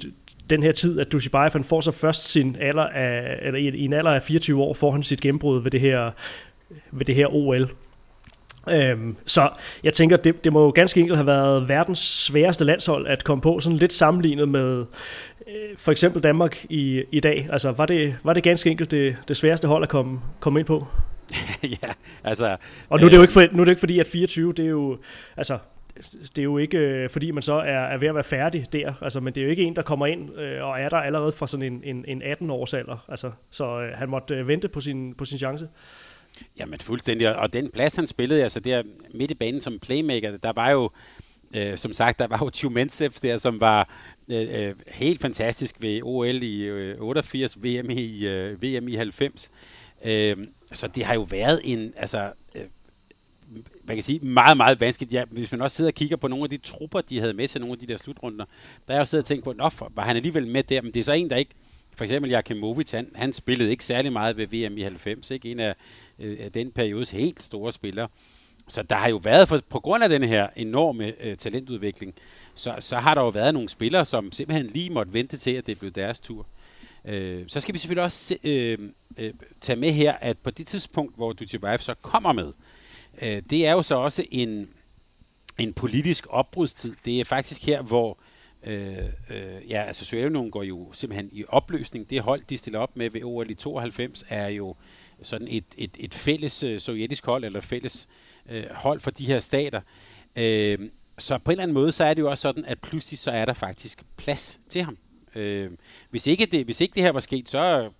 den 0.50 0.62
her 0.62 0.72
tid, 0.72 1.00
at 1.00 1.12
Dushibayev 1.12 1.50
han 1.52 1.64
får 1.64 1.80
så 1.80 1.90
først 1.90 2.28
sin 2.28 2.56
alder 2.60 2.86
af, 2.86 3.38
eller 3.42 3.60
i, 3.60 3.68
i 3.68 3.84
en 3.84 3.92
alder 3.92 4.10
af 4.10 4.22
24 4.22 4.62
år, 4.62 4.74
får 4.74 4.90
han 4.90 5.02
sit 5.02 5.20
gennembrud 5.20 5.62
ved 5.62 5.70
det 5.70 5.80
her, 5.80 6.10
ved 6.90 7.06
det 7.06 7.14
her 7.14 7.26
OL. 7.34 7.70
Øhm, 8.70 9.16
så 9.26 9.50
jeg 9.84 9.92
tænker, 9.92 10.16
det, 10.16 10.44
det 10.44 10.52
må 10.52 10.64
jo 10.64 10.72
ganske 10.74 11.00
enkelt 11.00 11.16
have 11.16 11.26
været 11.26 11.68
verdens 11.68 11.98
sværeste 11.98 12.64
landshold 12.64 13.06
at 13.06 13.24
komme 13.24 13.42
på, 13.42 13.60
sådan 13.60 13.78
lidt 13.78 13.92
sammenlignet 13.92 14.48
med 14.48 14.84
øh, 15.48 15.54
for 15.78 15.92
eksempel 15.92 16.22
Danmark 16.22 16.64
i, 16.68 17.02
i 17.12 17.20
dag. 17.20 17.48
Altså, 17.52 17.70
var 17.70 17.86
det, 17.86 18.16
var 18.24 18.32
det 18.32 18.42
ganske 18.42 18.70
enkelt 18.70 18.90
det, 18.90 19.16
det 19.28 19.36
sværeste 19.36 19.68
hold 19.68 19.82
at 19.82 19.88
komme, 19.88 20.20
komme 20.40 20.60
ind 20.60 20.66
på? 20.66 20.86
ja, 21.82 21.92
altså... 22.24 22.56
Og 22.88 23.00
nu 23.00 23.06
er, 23.06 23.10
det 23.10 23.16
jo 23.16 23.20
øh, 23.20 23.24
ikke 23.24 23.32
for, 23.32 23.44
nu 23.52 23.60
er 23.60 23.64
det 23.64 23.72
ikke 23.72 23.80
fordi, 23.80 23.98
at 23.98 24.06
24, 24.06 24.52
det 24.52 24.64
er 24.64 24.68
jo... 24.68 24.98
Altså, 25.36 25.58
det 26.20 26.38
er 26.38 26.42
jo 26.42 26.58
ikke, 26.58 26.78
øh, 26.78 27.10
fordi 27.10 27.30
man 27.30 27.42
så 27.42 27.54
er, 27.54 27.78
er 27.78 27.98
ved 27.98 28.08
at 28.08 28.14
være 28.14 28.24
færdig 28.24 28.66
der, 28.72 28.92
altså, 29.02 29.20
men 29.20 29.34
det 29.34 29.40
er 29.40 29.44
jo 29.44 29.50
ikke 29.50 29.62
en, 29.62 29.76
der 29.76 29.82
kommer 29.82 30.06
ind 30.06 30.38
øh, 30.38 30.64
og 30.64 30.80
er 30.80 30.88
der 30.88 30.96
allerede 30.96 31.32
fra 31.32 31.46
sådan 31.46 31.72
en, 31.72 31.80
en, 31.84 32.04
en 32.08 32.22
18-års 32.22 32.74
alder. 32.74 33.04
Altså, 33.08 33.30
så 33.50 33.80
øh, 33.80 33.98
han 33.98 34.08
måtte 34.08 34.34
øh, 34.34 34.48
vente 34.48 34.68
på 34.68 34.80
sin, 34.80 35.14
på 35.14 35.24
sin 35.24 35.38
chance. 35.38 35.68
Jamen 36.58 36.80
fuldstændig, 36.80 37.36
og 37.36 37.52
den 37.52 37.70
plads, 37.70 37.96
han 37.96 38.06
spillede, 38.06 38.42
altså 38.42 38.60
der 38.60 38.82
midt 39.14 39.30
i 39.30 39.34
banen 39.34 39.60
som 39.60 39.78
playmaker, 39.78 40.36
der 40.36 40.52
var 40.52 40.70
jo, 40.70 40.90
øh, 41.54 41.78
som 41.78 41.92
sagt, 41.92 42.18
der 42.18 42.26
var 42.26 42.38
jo 42.42 42.50
Tjumentsev 42.50 43.12
der, 43.22 43.36
som 43.36 43.60
var 43.60 43.88
øh, 44.28 44.68
øh 44.68 44.74
helt 44.90 45.20
fantastisk 45.20 45.76
ved 45.78 46.00
OL 46.02 46.42
i 46.42 46.62
øh, 46.62 47.00
88, 47.00 47.62
VM 47.62 47.90
i, 47.90 48.26
øh, 48.26 48.62
VM 48.62 48.88
i 48.88 48.94
90. 48.94 49.50
Øh, 50.04 50.36
så 50.72 50.86
det 50.86 51.04
har 51.04 51.14
jo 51.14 51.22
været 51.22 51.60
en, 51.64 51.92
altså, 51.96 52.32
øh, 52.54 52.62
man 53.84 53.96
kan 53.96 54.02
sige, 54.02 54.18
meget, 54.18 54.56
meget 54.56 54.80
vanskeligt. 54.80 55.12
Ja, 55.12 55.24
hvis 55.30 55.52
man 55.52 55.62
også 55.62 55.76
sidder 55.76 55.90
og 55.90 55.94
kigger 55.94 56.16
på 56.16 56.28
nogle 56.28 56.44
af 56.44 56.50
de 56.50 56.56
trupper, 56.56 57.00
de 57.00 57.20
havde 57.20 57.34
med 57.34 57.48
til 57.48 57.60
nogle 57.60 57.72
af 57.72 57.78
de 57.78 57.86
der 57.86 57.96
slutrunder, 57.96 58.44
der 58.88 58.94
er 58.94 58.96
jeg 58.96 59.00
jo 59.00 59.04
siddet 59.04 59.24
og 59.24 59.28
tænkt 59.28 59.44
på, 59.44 59.52
nå, 59.52 59.70
var 59.94 60.04
han 60.04 60.16
alligevel 60.16 60.46
med 60.46 60.62
der, 60.62 60.82
men 60.82 60.94
det 60.94 61.00
er 61.00 61.04
så 61.04 61.12
en, 61.12 61.30
der 61.30 61.36
ikke, 61.36 61.54
for 61.96 62.04
eksempel 62.04 62.30
Jakimovic, 62.30 62.90
han, 62.90 63.08
han 63.14 63.32
spillede 63.32 63.70
ikke 63.70 63.84
særlig 63.84 64.12
meget 64.12 64.36
ved 64.36 64.46
VM 64.46 64.78
i 64.78 64.82
90, 64.82 65.30
ikke? 65.30 65.50
En 65.50 65.60
af, 65.60 65.74
øh, 66.18 66.36
af 66.40 66.52
den 66.52 66.70
periodes 66.70 67.10
helt 67.10 67.42
store 67.42 67.72
spillere. 67.72 68.08
Så 68.68 68.82
der 68.82 68.96
har 68.96 69.08
jo 69.08 69.16
været, 69.16 69.48
for, 69.48 69.60
på 69.68 69.80
grund 69.80 70.04
af 70.04 70.08
den 70.08 70.22
her 70.22 70.48
enorme 70.56 71.12
øh, 71.20 71.36
talentudvikling, 71.36 72.14
så, 72.54 72.76
så 72.80 72.96
har 72.96 73.14
der 73.14 73.22
jo 73.22 73.28
været 73.28 73.54
nogle 73.54 73.68
spillere, 73.68 74.04
som 74.04 74.32
simpelthen 74.32 74.66
lige 74.66 74.90
måtte 74.90 75.12
vente 75.12 75.36
til, 75.36 75.50
at 75.50 75.66
det 75.66 75.78
blev 75.78 75.90
deres 75.90 76.20
tur. 76.20 76.46
Øh, 77.04 77.44
så 77.46 77.60
skal 77.60 77.72
vi 77.72 77.78
selvfølgelig 77.78 78.04
også 78.04 78.36
øh, 78.44 78.78
øh, 79.16 79.34
tage 79.60 79.76
med 79.76 79.92
her, 79.92 80.12
at 80.12 80.38
på 80.38 80.50
det 80.50 80.66
tidspunkt, 80.66 81.16
hvor 81.16 81.32
Dutjebaev 81.32 81.78
så 81.78 81.94
kommer 81.94 82.32
med, 82.32 82.52
øh, 83.22 83.42
det 83.50 83.66
er 83.66 83.72
jo 83.72 83.82
så 83.82 83.94
også 83.94 84.24
en, 84.30 84.68
en 85.58 85.72
politisk 85.72 86.26
opbrudstid. 86.30 86.94
Det 87.04 87.20
er 87.20 87.24
faktisk 87.24 87.66
her, 87.66 87.82
hvor 87.82 88.10
øh, 88.10 88.31
Øh, 88.66 88.98
øh, 89.30 89.70
ja, 89.70 89.82
altså 89.82 90.04
Sovjetunionen 90.04 90.50
går 90.50 90.62
jo 90.62 90.92
simpelthen 90.92 91.28
i 91.32 91.44
opløsning. 91.48 92.10
Det 92.10 92.20
hold, 92.20 92.42
de 92.48 92.56
stiller 92.56 92.78
op 92.78 92.96
med 92.96 93.10
ved 93.10 93.22
OL 93.24 93.50
i 93.50 93.54
92, 93.54 94.24
er 94.28 94.48
jo 94.48 94.76
sådan 95.22 95.48
et, 95.50 95.64
et, 95.78 95.96
et 95.98 96.14
fælles 96.14 96.62
øh, 96.62 96.80
sovjetisk 96.80 97.26
hold, 97.26 97.44
eller 97.44 97.58
et 97.58 97.64
fælles 97.64 98.08
øh, 98.50 98.64
hold 98.70 99.00
for 99.00 99.10
de 99.10 99.26
her 99.26 99.40
stater. 99.40 99.80
Øh, 100.36 100.78
så 101.18 101.38
på 101.38 101.50
en 101.50 101.52
eller 101.52 101.62
anden 101.62 101.74
måde, 101.74 101.92
så 101.92 102.04
er 102.04 102.14
det 102.14 102.22
jo 102.22 102.30
også 102.30 102.42
sådan, 102.42 102.64
at 102.64 102.80
pludselig 102.80 103.18
så 103.18 103.30
er 103.30 103.44
der 103.44 103.54
faktisk 103.54 104.02
plads 104.16 104.60
til 104.68 104.82
ham. 104.82 104.98
Øh, 105.34 105.70
hvis, 106.10 106.26
ikke 106.26 106.46
det, 106.46 106.64
hvis 106.64 106.80
ikke 106.80 106.94
det 106.94 107.02
her 107.02 107.12
var 107.12 107.20
sket, 107.20 107.48
så 107.48 107.90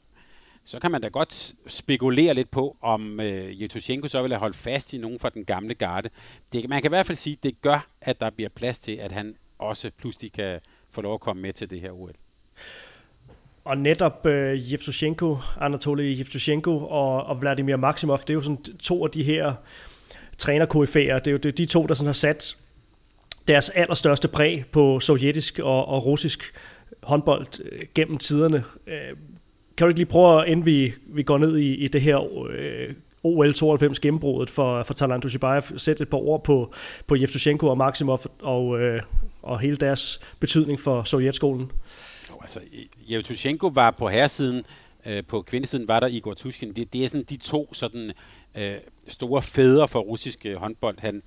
så 0.64 0.78
kan 0.78 0.90
man 0.90 1.00
da 1.00 1.08
godt 1.08 1.54
spekulere 1.66 2.34
lidt 2.34 2.50
på, 2.50 2.76
om 2.80 3.20
øh, 3.20 3.62
Jetushenko 3.62 4.08
så 4.08 4.22
vil 4.22 4.30
have 4.30 4.40
holdt 4.40 4.56
fast 4.56 4.92
i 4.92 4.98
nogen 4.98 5.18
fra 5.18 5.30
den 5.30 5.44
gamle 5.44 5.74
garde. 5.74 6.10
Det, 6.52 6.68
man 6.68 6.82
kan 6.82 6.88
i 6.88 6.94
hvert 6.94 7.06
fald 7.06 7.16
sige, 7.16 7.36
at 7.36 7.42
det 7.42 7.60
gør, 7.62 7.86
at 8.00 8.20
der 8.20 8.30
bliver 8.30 8.48
plads 8.48 8.78
til, 8.78 8.92
at 8.92 9.12
han 9.12 9.36
også 9.62 9.90
pludselig 9.98 10.32
kan 10.32 10.60
få 10.90 11.00
lov 11.00 11.14
at 11.14 11.20
komme 11.20 11.42
med 11.42 11.52
til 11.52 11.70
det 11.70 11.80
her 11.80 11.90
OL. 11.90 12.12
Og 13.64 13.78
netop 13.78 14.26
øh, 14.26 14.72
Yevtushenko, 14.72 15.36
Anatoly 15.60 16.18
Yevtushenko 16.18 16.78
og, 16.78 17.24
og 17.24 17.40
Vladimir 17.40 17.76
Maximov, 17.76 18.18
det 18.18 18.30
er 18.30 18.34
jo 18.34 18.40
sådan 18.40 18.62
to 18.62 19.04
af 19.04 19.10
de 19.10 19.22
her 19.22 19.54
træner 20.38 20.66
Det 21.18 21.26
er 21.26 21.32
jo 21.32 21.36
det, 21.36 21.58
de 21.58 21.66
to, 21.66 21.86
der 21.86 21.94
sådan 21.94 22.06
har 22.06 22.12
sat 22.12 22.56
deres 23.48 23.70
allerstørste 23.70 24.28
præg 24.28 24.64
på 24.72 25.00
sovjetisk 25.00 25.58
og, 25.58 25.88
og 25.88 26.06
russisk 26.06 26.54
håndbold 27.02 27.46
øh, 27.72 27.82
gennem 27.94 28.18
tiderne. 28.18 28.64
Øh, 28.86 29.16
kan 29.76 29.84
du 29.84 29.88
ikke 29.88 29.98
lige 29.98 30.06
prøve, 30.06 30.48
inden 30.48 30.66
vi, 30.66 30.94
vi 31.06 31.22
går 31.22 31.38
ned 31.38 31.56
i, 31.56 31.74
i 31.74 31.88
det 31.88 32.00
her 32.00 32.46
øh, 32.50 32.94
OL 33.24 33.54
92 33.54 34.00
gennembruddet 34.00 34.50
for, 34.50 34.82
for 34.82 34.94
Talant 34.94 35.22
Dushibayev, 35.22 35.62
sætte 35.76 36.02
et 36.02 36.10
par 36.10 36.18
ord 36.18 36.44
på, 36.44 36.72
på 37.06 37.16
Yevtushenko 37.16 37.66
og 37.66 37.78
Maximov 37.78 38.20
og, 38.42 38.80
øh, 38.80 39.02
og 39.42 39.60
hele 39.60 39.76
deres 39.76 40.20
betydning 40.40 40.80
for 40.80 41.02
Sovjetskolen? 41.02 41.72
Jo, 42.30 42.34
Altså, 42.40 42.60
Yevtushenko 43.10 43.66
var 43.66 43.90
på 43.90 44.08
herresiden, 44.08 44.64
øh, 45.06 45.24
på 45.24 45.42
kvindesiden 45.42 45.88
var 45.88 46.00
der 46.00 46.06
Igor 46.06 46.34
Tuskin. 46.34 46.72
Det, 46.76 46.92
det 46.92 47.04
er 47.04 47.08
sådan 47.08 47.24
de 47.30 47.36
to 47.36 47.74
sådan, 47.74 48.12
øh, 48.54 48.74
store 49.08 49.42
fædre 49.42 49.88
for 49.88 50.00
russisk 50.00 50.46
øh, 50.46 50.56
håndbold. 50.56 50.96
Han, 51.00 51.22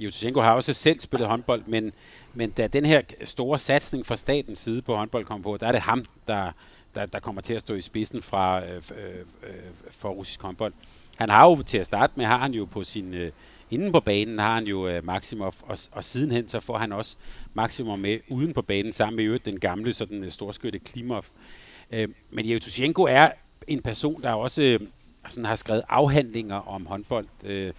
Yevtushenko 0.00 0.40
har 0.40 0.54
også 0.54 0.72
selv 0.72 1.00
spillet 1.00 1.28
håndbold, 1.28 1.62
men, 1.66 1.92
men 2.34 2.50
da 2.50 2.66
den 2.66 2.86
her 2.86 3.02
store 3.24 3.58
satsning 3.58 4.06
fra 4.06 4.16
statens 4.16 4.58
side 4.58 4.82
på 4.82 4.96
håndbold 4.96 5.24
kom 5.24 5.42
på, 5.42 5.56
der 5.60 5.66
er 5.66 5.72
det 5.72 5.80
ham, 5.80 6.04
der, 6.28 6.52
der, 6.94 7.06
der 7.06 7.20
kommer 7.20 7.40
til 7.42 7.54
at 7.54 7.60
stå 7.60 7.74
i 7.74 7.80
spidsen 7.80 8.22
fra, 8.22 8.64
øh, 8.64 8.74
øh, 8.74 9.14
øh, 9.42 9.54
for 9.90 10.08
russisk 10.08 10.42
håndbold. 10.42 10.72
Han 11.16 11.28
har 11.28 11.48
jo 11.48 11.62
til 11.62 11.78
at 11.78 11.86
starte 11.86 12.12
med, 12.16 12.24
har 12.24 12.38
han 12.38 12.54
jo 12.54 12.64
på 12.64 12.84
sin, 12.84 13.14
øh, 13.14 13.32
inden 13.70 13.92
på 13.92 14.00
banen 14.00 14.38
har 14.38 14.54
han 14.54 14.64
jo 14.64 14.88
øh, 14.88 15.04
Maximov, 15.04 15.54
og, 15.62 15.78
og 15.92 16.04
sidenhen 16.04 16.48
så 16.48 16.60
får 16.60 16.78
han 16.78 16.92
også 16.92 17.16
Maximov 17.54 17.98
med 17.98 18.18
uden 18.28 18.54
på 18.54 18.62
banen, 18.62 18.92
sammen 18.92 19.16
med 19.16 19.24
øvrigt 19.24 19.46
den 19.46 19.60
gamle 19.60 19.92
sådan, 19.92 20.24
øh, 20.24 20.30
storskytte 20.30 20.78
Klimov. 20.78 21.24
Øh, 21.90 22.08
men 22.30 22.46
Yevtushenko 22.46 23.02
er 23.02 23.30
en 23.68 23.82
person, 23.82 24.22
der 24.22 24.32
også 24.32 24.62
øh, 24.62 24.80
sådan 25.28 25.44
har 25.44 25.54
skrevet 25.54 25.82
afhandlinger 25.88 26.56
om 26.56 26.86
håndbold. 26.86 27.26
Øh, 27.44 27.72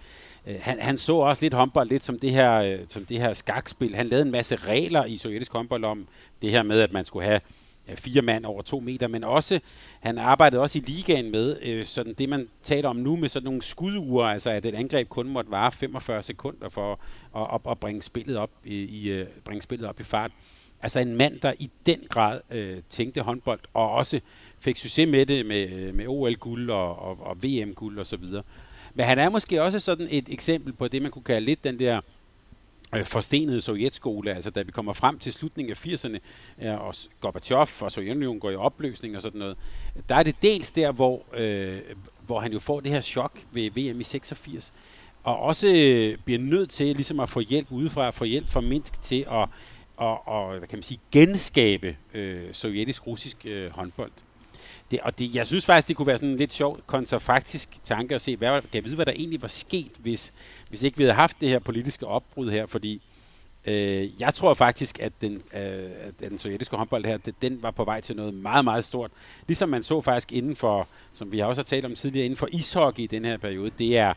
øh, 0.46 0.56
han, 0.60 0.80
han 0.80 0.98
så 0.98 1.16
også 1.16 1.44
lidt 1.44 1.54
håndbold 1.54 1.88
lidt 1.88 2.04
som 2.04 2.18
det 2.18 2.30
her, 2.30 2.54
øh, 2.54 2.78
som 2.88 3.04
det 3.04 3.20
her 3.20 3.32
skakspil. 3.32 3.94
Han 3.94 4.06
lavede 4.06 4.26
en 4.26 4.32
masse 4.32 4.56
regler 4.56 5.04
i 5.04 5.16
sovjetisk 5.16 5.52
håndbold 5.52 5.84
om 5.84 6.06
det 6.42 6.50
her 6.50 6.62
med, 6.62 6.80
at 6.80 6.92
man 6.92 7.04
skulle 7.04 7.26
have 7.26 7.40
fire 7.88 8.22
mand 8.22 8.44
over 8.44 8.62
to 8.62 8.80
meter, 8.80 9.08
men 9.08 9.24
også, 9.24 9.60
han 10.00 10.18
arbejdede 10.18 10.62
også 10.62 10.78
i 10.78 10.82
ligaen 10.82 11.30
med 11.30 11.56
øh, 11.62 11.84
sådan 11.84 12.14
det, 12.14 12.28
man 12.28 12.48
taler 12.62 12.88
om 12.88 12.96
nu 12.96 13.16
med 13.16 13.28
sådan 13.28 13.44
nogle 13.44 13.62
skuduger, 13.62 14.24
altså 14.24 14.50
at 14.50 14.66
et 14.66 14.74
angreb 14.74 15.08
kun 15.08 15.28
måtte 15.28 15.50
vare 15.50 15.72
45 15.72 16.22
sekunder 16.22 16.68
for 16.68 17.00
at, 17.36 17.48
at, 17.54 17.70
at 17.70 17.78
bringe, 17.78 18.02
spillet 18.02 18.36
op 18.36 18.50
i, 18.64 18.74
i, 18.74 19.10
øh, 19.10 19.26
bringe 19.44 19.62
spillet 19.62 19.88
op 19.88 20.00
i 20.00 20.02
fart. 20.02 20.30
Altså 20.82 21.00
en 21.00 21.16
mand, 21.16 21.40
der 21.40 21.52
i 21.58 21.70
den 21.86 22.00
grad 22.08 22.40
øh, 22.50 22.76
tænkte 22.88 23.20
håndbold, 23.20 23.60
og 23.74 23.90
også 23.90 24.20
fik 24.60 24.76
succes 24.76 25.08
med 25.08 25.26
det 25.26 25.46
med, 25.46 25.70
øh, 25.72 25.94
med 25.94 26.06
OL-guld 26.08 26.70
og, 26.70 26.98
og, 26.98 27.18
og 27.20 27.42
VM-guld 27.42 27.98
osv. 27.98 28.24
Men 28.94 29.06
han 29.06 29.18
er 29.18 29.28
måske 29.28 29.62
også 29.62 29.80
sådan 29.80 30.08
et 30.10 30.28
eksempel 30.28 30.72
på 30.72 30.88
det, 30.88 31.02
man 31.02 31.10
kunne 31.10 31.24
kalde 31.24 31.44
lidt 31.46 31.64
den 31.64 31.78
der 31.78 31.96
øh, 31.96 32.02
Øh, 32.98 33.04
forstenede 33.04 33.60
sovjetskole, 33.60 34.34
altså 34.34 34.50
da 34.50 34.62
vi 34.62 34.72
kommer 34.72 34.92
frem 34.92 35.18
til 35.18 35.32
slutningen 35.32 35.70
af 35.70 35.86
80'erne, 35.86 36.18
og 36.68 36.94
Gorbachev 37.20 37.66
og 37.80 37.92
Sovjetunionen 37.92 38.40
går 38.40 38.50
i 38.50 38.56
opløsning 38.56 39.16
og 39.16 39.22
sådan 39.22 39.38
noget, 39.38 39.56
der 40.08 40.14
er 40.14 40.22
det 40.22 40.42
dels 40.42 40.72
der, 40.72 40.92
hvor, 40.92 41.22
øh, 41.36 41.78
hvor 42.26 42.40
han 42.40 42.52
jo 42.52 42.58
får 42.58 42.80
det 42.80 42.90
her 42.90 43.00
chok 43.00 43.38
ved 43.52 43.70
VM 43.70 44.00
i 44.00 44.04
86, 44.04 44.72
og 45.24 45.38
også 45.38 45.68
øh, 45.68 46.18
bliver 46.24 46.40
nødt 46.40 46.70
til 46.70 46.86
ligesom 46.86 47.20
at 47.20 47.28
få 47.28 47.40
hjælp 47.40 47.66
udefra, 47.70 48.10
få 48.10 48.24
hjælp 48.24 48.48
fra 48.48 48.60
Minsk 48.60 49.02
til 49.02 49.26
at 49.30 49.48
og, 49.96 50.28
og 50.28 50.58
hvad 50.58 50.68
kan 50.68 50.76
man 50.76 50.82
sige, 50.82 51.00
genskabe 51.12 51.96
øh, 52.14 52.52
sovjetisk-russisk 52.52 53.46
øh, 53.46 53.70
håndbold. 53.70 54.10
Det, 54.94 55.02
og 55.02 55.18
det, 55.18 55.34
jeg 55.34 55.46
synes 55.46 55.64
faktisk, 55.64 55.88
det 55.88 55.96
kunne 55.96 56.06
være 56.06 56.18
sådan 56.18 56.28
en 56.28 56.36
lidt 56.36 56.52
sjov 56.52 56.80
kontrafaktisk 56.86 57.68
tanke 57.82 58.14
at 58.14 58.20
se, 58.20 58.36
hvad, 58.36 58.60
kan 58.60 58.70
jeg 58.74 58.84
vide, 58.84 58.94
hvad 58.94 59.06
der 59.06 59.12
egentlig 59.12 59.42
var 59.42 59.48
sket, 59.48 59.90
hvis, 59.98 60.32
hvis 60.68 60.82
ikke 60.82 60.98
vi 60.98 61.04
havde 61.04 61.14
haft 61.14 61.40
det 61.40 61.48
her 61.48 61.58
politiske 61.58 62.06
opbrud 62.06 62.50
her, 62.50 62.66
fordi 62.66 63.02
øh, 63.66 64.20
jeg 64.20 64.34
tror 64.34 64.54
faktisk, 64.54 64.98
at 65.00 65.12
den, 65.20 65.34
øh, 65.34 65.90
at 66.00 66.20
den 66.20 66.38
sovjetiske 66.38 66.76
håndbold 66.76 67.04
her, 67.04 67.16
det, 67.16 67.34
den 67.42 67.62
var 67.62 67.70
på 67.70 67.84
vej 67.84 68.00
til 68.00 68.16
noget 68.16 68.34
meget, 68.34 68.64
meget 68.64 68.84
stort. 68.84 69.10
Ligesom 69.46 69.68
man 69.68 69.82
så 69.82 70.00
faktisk 70.00 70.32
inden 70.32 70.56
for, 70.56 70.88
som 71.12 71.32
vi 71.32 71.38
har 71.38 71.46
også 71.46 71.62
talt 71.62 71.84
om 71.84 71.94
tidligere, 71.94 72.24
inden 72.24 72.36
for 72.36 72.48
ishockey 72.52 73.02
i 73.02 73.06
den 73.06 73.24
her 73.24 73.36
periode, 73.36 73.70
det 73.78 73.98
er 73.98 74.14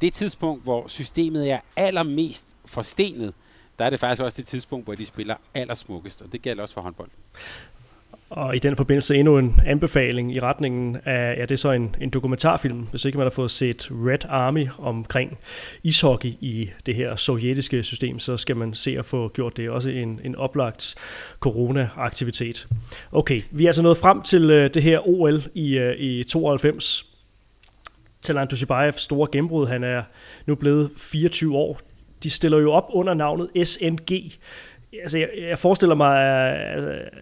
det 0.00 0.12
tidspunkt, 0.12 0.62
hvor 0.62 0.88
systemet 0.88 1.50
er 1.50 1.60
allermest 1.76 2.46
forstenet, 2.64 3.34
der 3.78 3.84
er 3.84 3.90
det 3.90 4.00
faktisk 4.00 4.22
også 4.22 4.36
det 4.36 4.46
tidspunkt, 4.46 4.86
hvor 4.86 4.94
de 4.94 5.04
spiller 5.04 5.36
allersmukkest, 5.54 6.22
og 6.22 6.32
det 6.32 6.42
gælder 6.42 6.62
også 6.62 6.74
for 6.74 6.80
håndbold. 6.80 7.10
Og 8.30 8.56
i 8.56 8.58
den 8.58 8.76
forbindelse 8.76 9.16
endnu 9.16 9.38
en 9.38 9.60
anbefaling 9.66 10.34
i 10.34 10.38
retningen 10.38 10.96
af, 11.04 11.36
ja, 11.36 11.42
det 11.42 11.50
er 11.50 11.56
så 11.56 11.70
en, 11.70 11.96
en 12.00 12.10
dokumentarfilm, 12.10 12.86
hvis 12.90 13.04
ikke 13.04 13.18
man 13.18 13.24
har 13.24 13.30
fået 13.30 13.50
set 13.50 13.88
Red 13.90 14.24
Army 14.28 14.68
omkring 14.78 15.38
ishockey 15.82 16.28
i 16.28 16.70
det 16.86 16.94
her 16.94 17.16
sovjetiske 17.16 17.82
system, 17.82 18.18
så 18.18 18.36
skal 18.36 18.56
man 18.56 18.74
se 18.74 18.98
at 18.98 19.06
få 19.06 19.28
gjort 19.28 19.56
det. 19.56 19.70
Også 19.70 19.90
en, 19.90 20.20
en 20.24 20.36
oplagt 20.36 20.94
corona-aktivitet. 21.40 22.68
Okay, 23.12 23.42
vi 23.50 23.64
er 23.64 23.68
altså 23.68 23.82
nået 23.82 23.96
frem 23.96 24.22
til 24.22 24.50
øh, 24.50 24.74
det 24.74 24.82
her 24.82 25.08
OL 25.08 25.42
i, 25.54 25.78
øh, 25.78 25.96
i 25.98 26.24
92. 26.24 27.06
Talan 28.22 28.48
Dushibayev 28.48 28.92
store 28.92 29.28
gennembrud, 29.32 29.66
han 29.66 29.84
er 29.84 30.02
nu 30.46 30.54
blevet 30.54 30.90
24 30.96 31.56
år. 31.56 31.80
De 32.22 32.30
stiller 32.30 32.58
jo 32.58 32.72
op 32.72 32.86
under 32.92 33.14
navnet 33.14 33.68
SNG, 33.68 34.32
altså, 35.02 35.18
jeg, 35.18 35.28
jeg 35.38 35.58
forestiller 35.58 35.94
mig, 35.94 36.22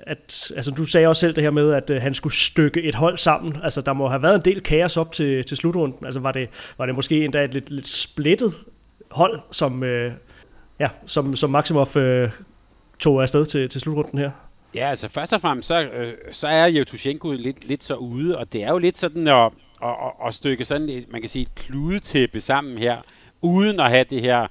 at, 0.07 0.53
altså, 0.57 0.71
du 0.71 0.85
sagde 0.85 1.07
også 1.07 1.21
selv 1.21 1.35
det 1.35 1.43
her 1.43 1.51
med, 1.51 1.73
at 1.73 1.91
øh, 1.91 2.03
han 2.03 2.15
skulle 2.15 2.35
stykke 2.35 2.83
et 2.83 2.95
hold 2.95 3.17
sammen. 3.17 3.57
Altså, 3.63 3.81
der 3.81 3.93
må 3.93 4.09
have 4.09 4.23
været 4.23 4.35
en 4.35 4.45
del 4.45 4.61
kaos 4.61 4.97
op 4.97 5.13
til, 5.13 5.45
til 5.45 5.57
slutrunden. 5.57 6.07
Altså, 6.07 6.21
var 6.21 6.33
det, 6.33 6.49
var 6.79 6.87
det 6.87 6.95
måske 6.95 7.25
endda 7.25 7.45
et 7.45 7.55
lidt, 7.55 7.71
lidt 7.71 7.89
splittet 7.89 8.55
hold, 9.11 9.41
som, 9.51 9.83
øh, 9.83 10.13
ja, 10.79 10.89
som, 11.07 11.37
som 11.37 11.51
Maximov 11.51 11.97
øh, 11.97 12.31
tog 12.99 13.23
afsted 13.23 13.47
til, 13.47 13.69
til 13.69 13.81
slutrunden 13.81 14.19
her? 14.19 14.31
Ja, 14.75 14.91
altså 14.91 15.09
først 15.09 15.33
og 15.33 15.41
fremmest, 15.41 15.69
så, 15.69 15.83
øh, 15.83 16.15
så 16.31 16.47
er 16.47 16.67
Jevtushenko 16.67 17.33
lidt, 17.33 17.65
lidt 17.65 17.85
så 17.85 17.95
ude, 17.95 18.39
og 18.39 18.53
det 18.53 18.65
er 18.65 18.71
jo 18.71 18.79
lidt 18.79 18.99
sådan 18.99 19.29
at, 19.29 19.53
at, 19.83 19.89
at, 19.89 20.27
at 20.27 20.35
stykke 20.35 20.65
sådan 20.65 20.89
et, 20.89 21.13
man 21.13 21.21
kan 21.21 21.31
sige, 21.31 21.43
et 21.43 21.55
kludetæppe 21.55 22.41
sammen 22.41 22.79
her, 22.79 22.97
uden 23.43 23.81
at 23.81 23.91
have 23.91 24.05
det 24.11 24.21
her 24.21 24.47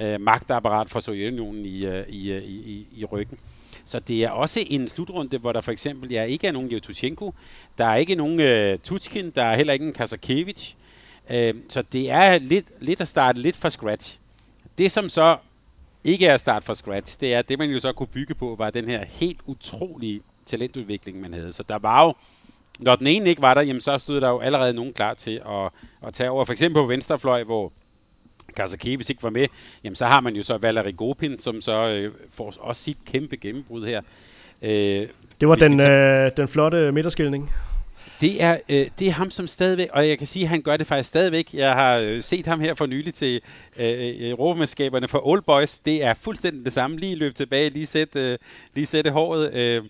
øh, 0.00 0.20
magtapparat 0.20 0.90
fra 0.90 1.00
Sovjetunionen 1.00 1.64
i, 1.64 1.86
øh, 1.86 2.08
i, 2.08 2.32
øh, 2.32 2.42
i, 2.42 2.56
i, 2.56 2.86
i 2.96 3.04
ryggen. 3.04 3.38
Så 3.84 3.98
det 3.98 4.24
er 4.24 4.30
også 4.30 4.64
en 4.66 4.88
slutrunde, 4.88 5.38
hvor 5.38 5.52
der 5.52 5.60
for 5.60 5.72
eksempel 5.72 6.10
ja, 6.10 6.22
ikke 6.24 6.46
er 6.46 6.52
nogen 6.52 6.72
Jevtushenko, 6.72 7.34
der 7.78 7.84
er 7.84 7.96
ikke 7.96 8.14
nogen 8.14 8.40
øh, 8.40 8.78
Tutskin, 8.78 9.30
der 9.30 9.42
er 9.42 9.56
heller 9.56 9.72
ikke 9.72 9.86
en 9.86 9.92
Kasakevich. 9.92 10.74
Øh, 11.30 11.54
så 11.68 11.82
det 11.82 12.10
er 12.10 12.38
lidt, 12.38 12.66
lidt 12.80 13.00
at 13.00 13.08
starte 13.08 13.40
lidt 13.40 13.56
fra 13.56 13.70
scratch. 13.70 14.18
Det 14.78 14.90
som 14.90 15.08
så 15.08 15.36
ikke 16.04 16.26
er 16.26 16.34
at 16.34 16.40
starte 16.40 16.66
fra 16.66 16.74
scratch, 16.74 17.20
det 17.20 17.34
er 17.34 17.42
det, 17.42 17.58
man 17.58 17.70
jo 17.70 17.80
så 17.80 17.92
kunne 17.92 18.06
bygge 18.06 18.34
på, 18.34 18.54
var 18.58 18.70
den 18.70 18.88
her 18.88 19.04
helt 19.04 19.40
utrolige 19.46 20.20
talentudvikling, 20.46 21.20
man 21.20 21.34
havde. 21.34 21.52
Så 21.52 21.62
der 21.62 21.78
var 21.78 22.04
jo, 22.04 22.14
når 22.78 22.96
den 22.96 23.06
ene 23.06 23.28
ikke 23.28 23.42
var 23.42 23.54
der, 23.54 23.62
jamen 23.62 23.80
så 23.80 23.98
stod 23.98 24.20
der 24.20 24.28
jo 24.28 24.38
allerede 24.38 24.74
nogen 24.74 24.92
klar 24.92 25.14
til 25.14 25.42
at, 25.48 25.70
at 26.06 26.14
tage 26.14 26.30
over. 26.30 26.44
For 26.44 26.52
eksempel 26.52 26.82
på 26.82 26.86
venstrefløj, 26.86 27.44
hvor 27.44 27.72
Kasakevich 28.56 29.10
ikke 29.10 29.22
var 29.22 29.30
med, 29.30 29.46
jamen 29.84 29.96
så 29.96 30.06
har 30.06 30.20
man 30.20 30.36
jo 30.36 30.42
så 30.42 30.58
Valeri 30.58 30.92
Gopin, 30.96 31.38
som 31.38 31.60
så 31.60 31.88
øh, 31.88 32.12
får 32.30 32.54
også 32.60 32.82
sit 32.82 32.98
kæmpe 33.06 33.36
gennembrud 33.36 33.86
her. 33.86 34.00
Øh, 34.62 35.08
det 35.40 35.48
var 35.48 35.54
den, 35.54 35.78
tager... 35.78 36.26
øh, 36.26 36.30
den 36.36 36.48
flotte 36.48 36.92
midterskilning. 36.92 37.50
Det 38.20 38.42
er, 38.42 38.58
øh, 38.68 38.86
det 38.98 39.08
er 39.08 39.12
ham, 39.12 39.30
som 39.30 39.46
stadigvæk, 39.46 39.88
og 39.92 40.08
jeg 40.08 40.18
kan 40.18 40.26
sige, 40.26 40.42
at 40.42 40.48
han 40.48 40.62
gør 40.62 40.76
det 40.76 40.86
faktisk 40.86 41.08
stadigvæk. 41.08 41.54
Jeg 41.54 41.72
har 41.72 41.96
øh, 41.96 42.22
set 42.22 42.46
ham 42.46 42.60
her 42.60 42.74
for 42.74 42.86
nylig 42.86 43.14
til 43.14 43.40
øh, 43.76 44.30
Europamesterskaberne 44.30 45.08
for 45.08 45.26
Old 45.26 45.42
Boys. 45.42 45.78
Det 45.78 46.04
er 46.04 46.14
fuldstændig 46.14 46.64
det 46.64 46.72
samme. 46.72 46.98
Lige 46.98 47.16
løb 47.16 47.34
tilbage, 47.34 47.70
lige 47.70 47.86
sætte, 47.86 48.20
øh, 48.20 48.38
lige 48.74 48.86
sætte 48.86 49.10
håret. 49.10 49.54
Øh, 49.54 49.82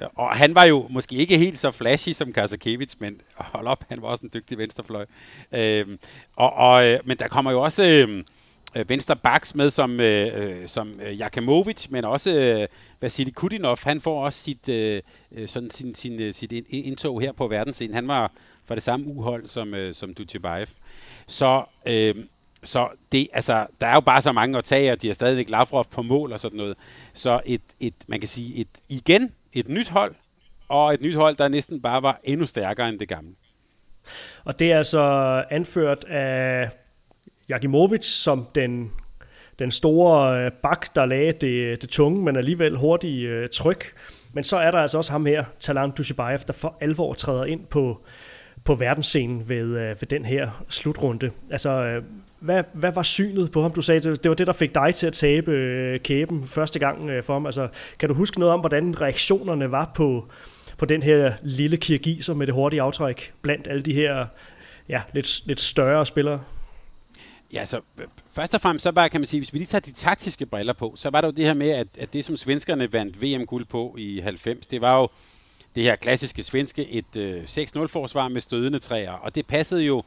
Øh, 0.00 0.06
og 0.14 0.36
han 0.36 0.54
var 0.54 0.64
jo 0.64 0.86
måske 0.90 1.16
ikke 1.16 1.38
helt 1.38 1.58
så 1.58 1.70
flashy 1.70 2.08
som 2.08 2.32
Kasakevich, 2.32 2.96
men 2.98 3.20
hold 3.36 3.66
op, 3.66 3.84
han 3.88 4.02
var 4.02 4.08
også 4.08 4.22
en 4.22 4.30
dygtig 4.34 4.58
venstrefløj. 4.58 5.06
Øhm, 5.52 5.98
og, 6.36 6.52
og, 6.52 6.86
øh, 6.86 6.98
men 7.04 7.16
der 7.16 7.28
kommer 7.28 7.50
jo 7.50 7.62
også 7.62 7.84
øhm, 7.84 8.24
øh, 8.76 8.88
venstre 8.88 9.16
backs 9.16 9.54
med 9.54 9.70
som, 9.70 10.00
øh, 10.00 10.68
som 10.68 11.00
Jakimovic, 11.00 11.86
men 11.90 12.04
også 12.04 12.30
øh, 12.30 12.68
Vasily 13.00 13.30
Kudinov. 13.30 13.78
Han 13.82 14.00
får 14.00 14.24
også 14.24 14.42
sit, 14.42 14.68
øh, 14.68 15.02
sådan 15.46 15.70
sin, 15.70 15.94
sin, 15.94 16.32
sit 16.32 16.52
indtog 16.68 17.20
her 17.20 17.32
på 17.32 17.48
verdensscenen. 17.48 17.94
Han 17.94 18.08
var 18.08 18.32
for 18.64 18.74
det 18.74 18.82
samme 18.82 19.06
uhold 19.06 19.46
som, 19.46 19.74
øh, 19.74 19.94
som 19.94 20.14
Dutjebaev. 20.14 20.66
Så... 21.26 21.64
Øh, 21.86 22.14
så 22.66 22.88
det, 23.12 23.28
altså, 23.32 23.66
der 23.80 23.86
er 23.86 23.94
jo 23.94 24.00
bare 24.00 24.22
så 24.22 24.32
mange 24.32 24.58
at 24.58 24.64
tage, 24.64 24.92
og 24.92 25.02
de 25.02 25.06
har 25.06 25.14
stadigvæk 25.14 25.50
Lavrov 25.50 25.84
på 25.90 26.02
mål 26.02 26.32
og 26.32 26.40
sådan 26.40 26.56
noget. 26.56 26.76
Så 27.14 27.40
et, 27.46 27.60
et, 27.80 27.94
man 28.06 28.20
kan 28.20 28.28
sige, 28.28 28.60
et, 28.60 28.68
igen 28.88 29.32
et 29.54 29.68
nyt 29.68 29.88
hold, 29.88 30.14
og 30.68 30.94
et 30.94 31.00
nyt 31.00 31.14
hold, 31.14 31.36
der 31.36 31.48
næsten 31.48 31.82
bare 31.82 32.02
var 32.02 32.20
endnu 32.24 32.46
stærkere 32.46 32.88
end 32.88 32.98
det 32.98 33.08
gamle. 33.08 33.34
Og 34.44 34.58
det 34.58 34.72
er 34.72 34.78
altså 34.78 35.00
anført 35.50 36.04
af 36.04 36.70
Jakimovic 37.48 38.04
som 38.04 38.46
den, 38.54 38.92
den 39.58 39.70
store 39.70 40.44
øh, 40.44 40.52
bak, 40.62 40.94
der 40.94 41.06
lagde 41.06 41.32
det, 41.32 41.82
det 41.82 41.90
tunge, 41.90 42.22
men 42.22 42.36
alligevel 42.36 42.76
hurtige 42.76 43.28
øh, 43.28 43.48
tryk. 43.48 43.94
Men 44.32 44.44
så 44.44 44.56
er 44.56 44.70
der 44.70 44.78
altså 44.78 44.98
også 44.98 45.12
ham 45.12 45.26
her, 45.26 45.44
Talan 45.60 45.90
Dushibayev, 45.90 46.38
der 46.46 46.52
for 46.52 46.76
alvor 46.80 47.14
træder 47.14 47.44
ind 47.44 47.66
på, 47.66 48.06
på 48.64 48.74
verdensscenen 48.74 49.48
ved, 49.48 49.66
øh, 49.66 49.88
ved 50.00 50.06
den 50.06 50.24
her 50.24 50.64
slutrunde. 50.68 51.30
Altså, 51.50 51.70
øh, 51.70 52.02
hvad, 52.40 52.64
hvad 52.72 52.92
var 52.92 53.02
synet 53.02 53.50
på 53.50 53.62
ham? 53.62 53.72
Du 53.72 53.82
sagde, 53.82 54.00
det, 54.00 54.24
det 54.24 54.28
var 54.28 54.34
det, 54.34 54.46
der 54.46 54.52
fik 54.52 54.74
dig 54.74 54.94
til 54.94 55.06
at 55.06 55.12
tabe 55.12 55.50
øh, 55.50 56.00
kæben 56.00 56.48
første 56.48 56.78
gang 56.78 57.10
øh, 57.10 57.24
for 57.24 57.32
ham. 57.32 57.46
Altså, 57.46 57.68
kan 57.98 58.08
du 58.08 58.14
huske 58.14 58.38
noget 58.38 58.54
om, 58.54 58.60
hvordan 58.60 59.00
reaktionerne 59.00 59.70
var 59.70 59.90
på, 59.94 60.28
på 60.78 60.84
den 60.84 61.02
her 61.02 61.32
lille 61.42 61.76
kirgiser 61.76 62.34
med 62.34 62.46
det 62.46 62.54
hurtige 62.54 62.82
aftræk 62.82 63.32
blandt 63.42 63.68
alle 63.68 63.82
de 63.82 63.94
her 63.94 64.26
ja, 64.88 65.02
lidt, 65.12 65.46
lidt 65.46 65.60
større 65.60 66.06
spillere? 66.06 66.40
Ja, 67.52 67.64
så 67.64 67.80
øh, 67.98 68.06
først 68.32 68.54
og 68.54 68.60
fremmest, 68.60 68.82
så 68.82 68.92
bare 68.92 69.08
kan 69.08 69.20
man 69.20 69.26
sige, 69.26 69.40
hvis 69.40 69.52
vi 69.52 69.58
lige 69.58 69.66
tager 69.66 69.80
de 69.80 69.92
taktiske 69.92 70.46
briller 70.46 70.72
på, 70.72 70.92
så 70.96 71.10
var 71.10 71.20
der 71.20 71.28
jo 71.28 71.32
det 71.32 71.44
her 71.44 71.54
med, 71.54 71.70
at, 71.70 71.86
at 71.98 72.12
det 72.12 72.24
som 72.24 72.36
svenskerne 72.36 72.92
vandt 72.92 73.22
VM-guld 73.22 73.64
på 73.64 73.94
i 73.98 74.20
90, 74.20 74.66
det 74.66 74.80
var 74.80 74.98
jo 74.98 75.08
det 75.74 75.82
her 75.82 75.96
klassiske 75.96 76.42
svenske, 76.42 76.90
et 76.90 77.16
øh, 77.16 77.42
6-0-forsvar 77.42 78.28
med 78.28 78.40
stødende 78.40 78.78
træer, 78.78 79.12
og 79.12 79.34
det 79.34 79.46
passede 79.46 79.82
jo 79.82 80.02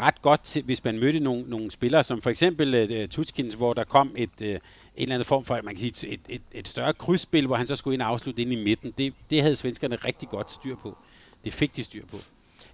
ret 0.00 0.22
godt 0.22 0.44
til, 0.44 0.62
hvis 0.62 0.84
man 0.84 0.98
mødte 0.98 1.20
nogle, 1.20 1.44
nogle 1.46 1.70
spillere, 1.70 2.04
som 2.04 2.22
for 2.22 2.30
eksempel 2.30 2.74
øh, 2.74 2.88
øh, 2.92 3.08
Tutskins, 3.08 3.54
hvor 3.54 3.74
der 3.74 3.84
kom 3.84 4.14
et, 4.16 4.42
øh, 4.42 4.48
en 4.48 4.58
eller 4.96 5.14
anden 5.14 5.24
form 5.24 5.44
for, 5.44 5.60
man 5.64 5.74
kan 5.74 5.94
sige, 5.94 6.08
et, 6.08 6.20
et, 6.28 6.42
et 6.52 6.68
større 6.68 6.92
krydsspil, 6.92 7.46
hvor 7.46 7.56
han 7.56 7.66
så 7.66 7.76
skulle 7.76 7.94
ind 7.94 8.02
og 8.02 8.08
afslutte 8.08 8.42
ind 8.42 8.52
i 8.52 8.64
midten. 8.64 8.94
Det, 8.98 9.14
det 9.30 9.42
havde 9.42 9.56
svenskerne 9.56 9.96
rigtig 9.96 10.28
godt 10.28 10.50
styr 10.50 10.76
på. 10.76 10.96
Det 11.44 11.52
fik 11.52 11.76
de 11.76 11.84
styr 11.84 12.06
på. 12.06 12.16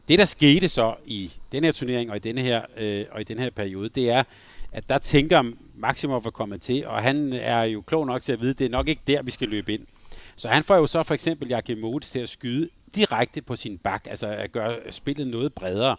Det, 0.09 0.19
der 0.19 0.25
skete 0.25 0.69
så 0.69 0.95
i 1.07 1.33
den 1.53 1.65
her 1.65 1.73
turnering 1.73 2.11
og 2.11 2.17
i 2.17 2.21
denne 2.21 2.41
her, 2.41 2.63
øh, 2.77 3.05
og 3.11 3.21
i 3.21 3.25
den 3.25 3.39
her 3.39 3.51
periode, 3.51 3.89
det 3.89 4.11
er, 4.11 4.23
at 4.73 4.89
der 4.89 4.99
tænker 4.99 5.43
Maximov 5.75 6.23
at 6.27 6.33
komme 6.33 6.59
til, 6.59 6.87
og 6.87 7.03
han 7.03 7.33
er 7.33 7.63
jo 7.63 7.81
klog 7.81 8.07
nok 8.07 8.23
til 8.23 8.33
at 8.33 8.41
vide, 8.41 8.51
at 8.51 8.59
det 8.59 8.65
er 8.65 8.71
nok 8.71 8.89
ikke 8.89 9.03
der, 9.07 9.23
vi 9.23 9.31
skal 9.31 9.49
løbe 9.49 9.75
ind. 9.75 9.87
Så 10.37 10.49
han 10.49 10.65
får 10.65 10.77
jo 10.77 10.87
så 10.87 11.03
for 11.03 11.15
eksempel 11.15 11.49
Jakob 11.49 11.79
Modes 11.79 12.11
til 12.11 12.19
at 12.19 12.29
skyde 12.29 12.69
direkte 12.95 13.43
på 13.43 13.57
sin 13.57 13.79
bak, 13.79 14.07
altså 14.07 14.27
at 14.27 14.53
gøre 14.53 14.93
spillet 14.93 15.27
noget 15.27 15.53
bredere. 15.53 15.97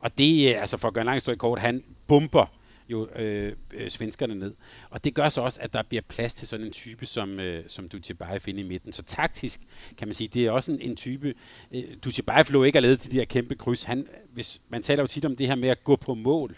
Og 0.00 0.18
det, 0.18 0.50
øh, 0.50 0.60
altså 0.60 0.76
for 0.76 0.88
at 0.88 0.94
gøre 0.94 1.02
en 1.02 1.06
lang 1.06 1.16
historie 1.16 1.38
kort, 1.38 1.58
han 1.58 1.84
bomber 2.06 2.46
jo 2.88 3.08
øh, 3.16 3.52
øh, 3.74 3.90
svenskerne 3.90 4.34
ned. 4.34 4.54
Og 4.90 5.04
det 5.04 5.14
gør 5.14 5.28
så 5.28 5.40
også, 5.40 5.60
at 5.62 5.72
der 5.72 5.82
bliver 5.82 6.02
plads 6.08 6.34
til 6.34 6.48
sådan 6.48 6.66
en 6.66 6.72
type, 6.72 7.06
som, 7.06 7.40
øh, 7.40 7.64
som 7.68 7.88
Dutjebaev 7.88 8.40
inde 8.46 8.60
i 8.60 8.64
midten. 8.64 8.92
Så 8.92 9.02
taktisk 9.02 9.60
kan 9.98 10.08
man 10.08 10.14
sige, 10.14 10.28
det 10.28 10.46
er 10.46 10.50
også 10.50 10.72
en, 10.72 10.80
en 10.80 10.96
type, 10.96 11.34
øh, 11.72 11.84
Dutjebaev 12.04 12.44
lå 12.48 12.62
ikke 12.62 12.76
at 12.76 12.82
lede 12.82 12.96
til 12.96 13.12
de 13.12 13.16
her 13.16 13.24
kæmpe 13.24 13.54
kryds. 13.54 13.82
Han, 13.82 14.06
hvis, 14.32 14.60
man 14.68 14.82
taler 14.82 15.02
jo 15.02 15.06
tit 15.06 15.24
om 15.24 15.36
det 15.36 15.46
her 15.46 15.54
med 15.54 15.68
at 15.68 15.84
gå 15.84 15.96
på 15.96 16.14
mål 16.14 16.56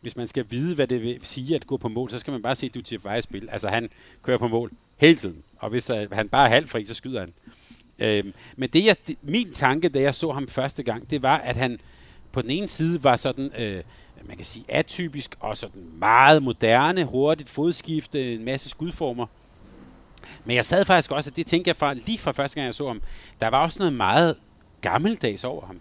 hvis 0.00 0.16
man 0.16 0.26
skal 0.26 0.44
vide, 0.50 0.74
hvad 0.74 0.86
det 0.86 1.02
vil 1.02 1.18
sige 1.22 1.54
at 1.54 1.66
gå 1.66 1.76
på 1.76 1.88
mål, 1.88 2.10
så 2.10 2.18
skal 2.18 2.30
man 2.30 2.42
bare 2.42 2.54
se 2.56 2.68
Dutjebaev 2.68 3.22
spil. 3.22 3.48
Altså 3.52 3.68
han 3.68 3.90
kører 4.22 4.38
på 4.38 4.48
mål 4.48 4.72
hele 4.96 5.16
tiden, 5.16 5.42
og 5.58 5.70
hvis 5.70 5.90
øh, 5.90 6.12
han 6.12 6.28
bare 6.28 6.44
er 6.44 6.50
halvfri, 6.50 6.84
så 6.84 6.94
skyder 6.94 7.20
han. 7.20 7.32
Øhm, 7.98 8.32
men 8.56 8.68
det, 8.68 8.84
jeg, 8.84 8.96
det, 9.06 9.16
min 9.22 9.52
tanke, 9.52 9.88
da 9.88 10.00
jeg 10.00 10.14
så 10.14 10.32
ham 10.32 10.48
første 10.48 10.82
gang, 10.82 11.10
det 11.10 11.22
var, 11.22 11.36
at 11.36 11.56
han 11.56 11.80
på 12.32 12.42
den 12.42 12.50
ene 12.50 12.68
side 12.68 13.04
var 13.04 13.16
sådan, 13.16 13.50
øh, 13.58 13.82
man 14.28 14.36
kan 14.36 14.46
sige 14.46 14.64
atypisk 14.68 15.34
og 15.40 15.56
sådan 15.56 15.82
meget 15.98 16.42
moderne, 16.42 17.04
hurtigt 17.04 17.48
fodskifte, 17.48 18.34
en 18.34 18.44
masse 18.44 18.68
skudformer. 18.68 19.26
Men 20.44 20.56
jeg 20.56 20.64
sad 20.64 20.84
faktisk 20.84 21.10
også, 21.10 21.30
og 21.30 21.36
det 21.36 21.46
tænkte 21.46 21.68
jeg 21.68 21.76
fra, 21.76 21.94
lige 21.94 22.18
fra 22.18 22.32
første 22.32 22.54
gang, 22.54 22.66
jeg 22.66 22.74
så 22.74 22.86
ham, 22.86 23.02
der 23.40 23.48
var 23.48 23.62
også 23.62 23.78
noget 23.78 23.92
meget 23.92 24.36
gammeldags 24.80 25.44
over 25.44 25.66
ham. 25.66 25.80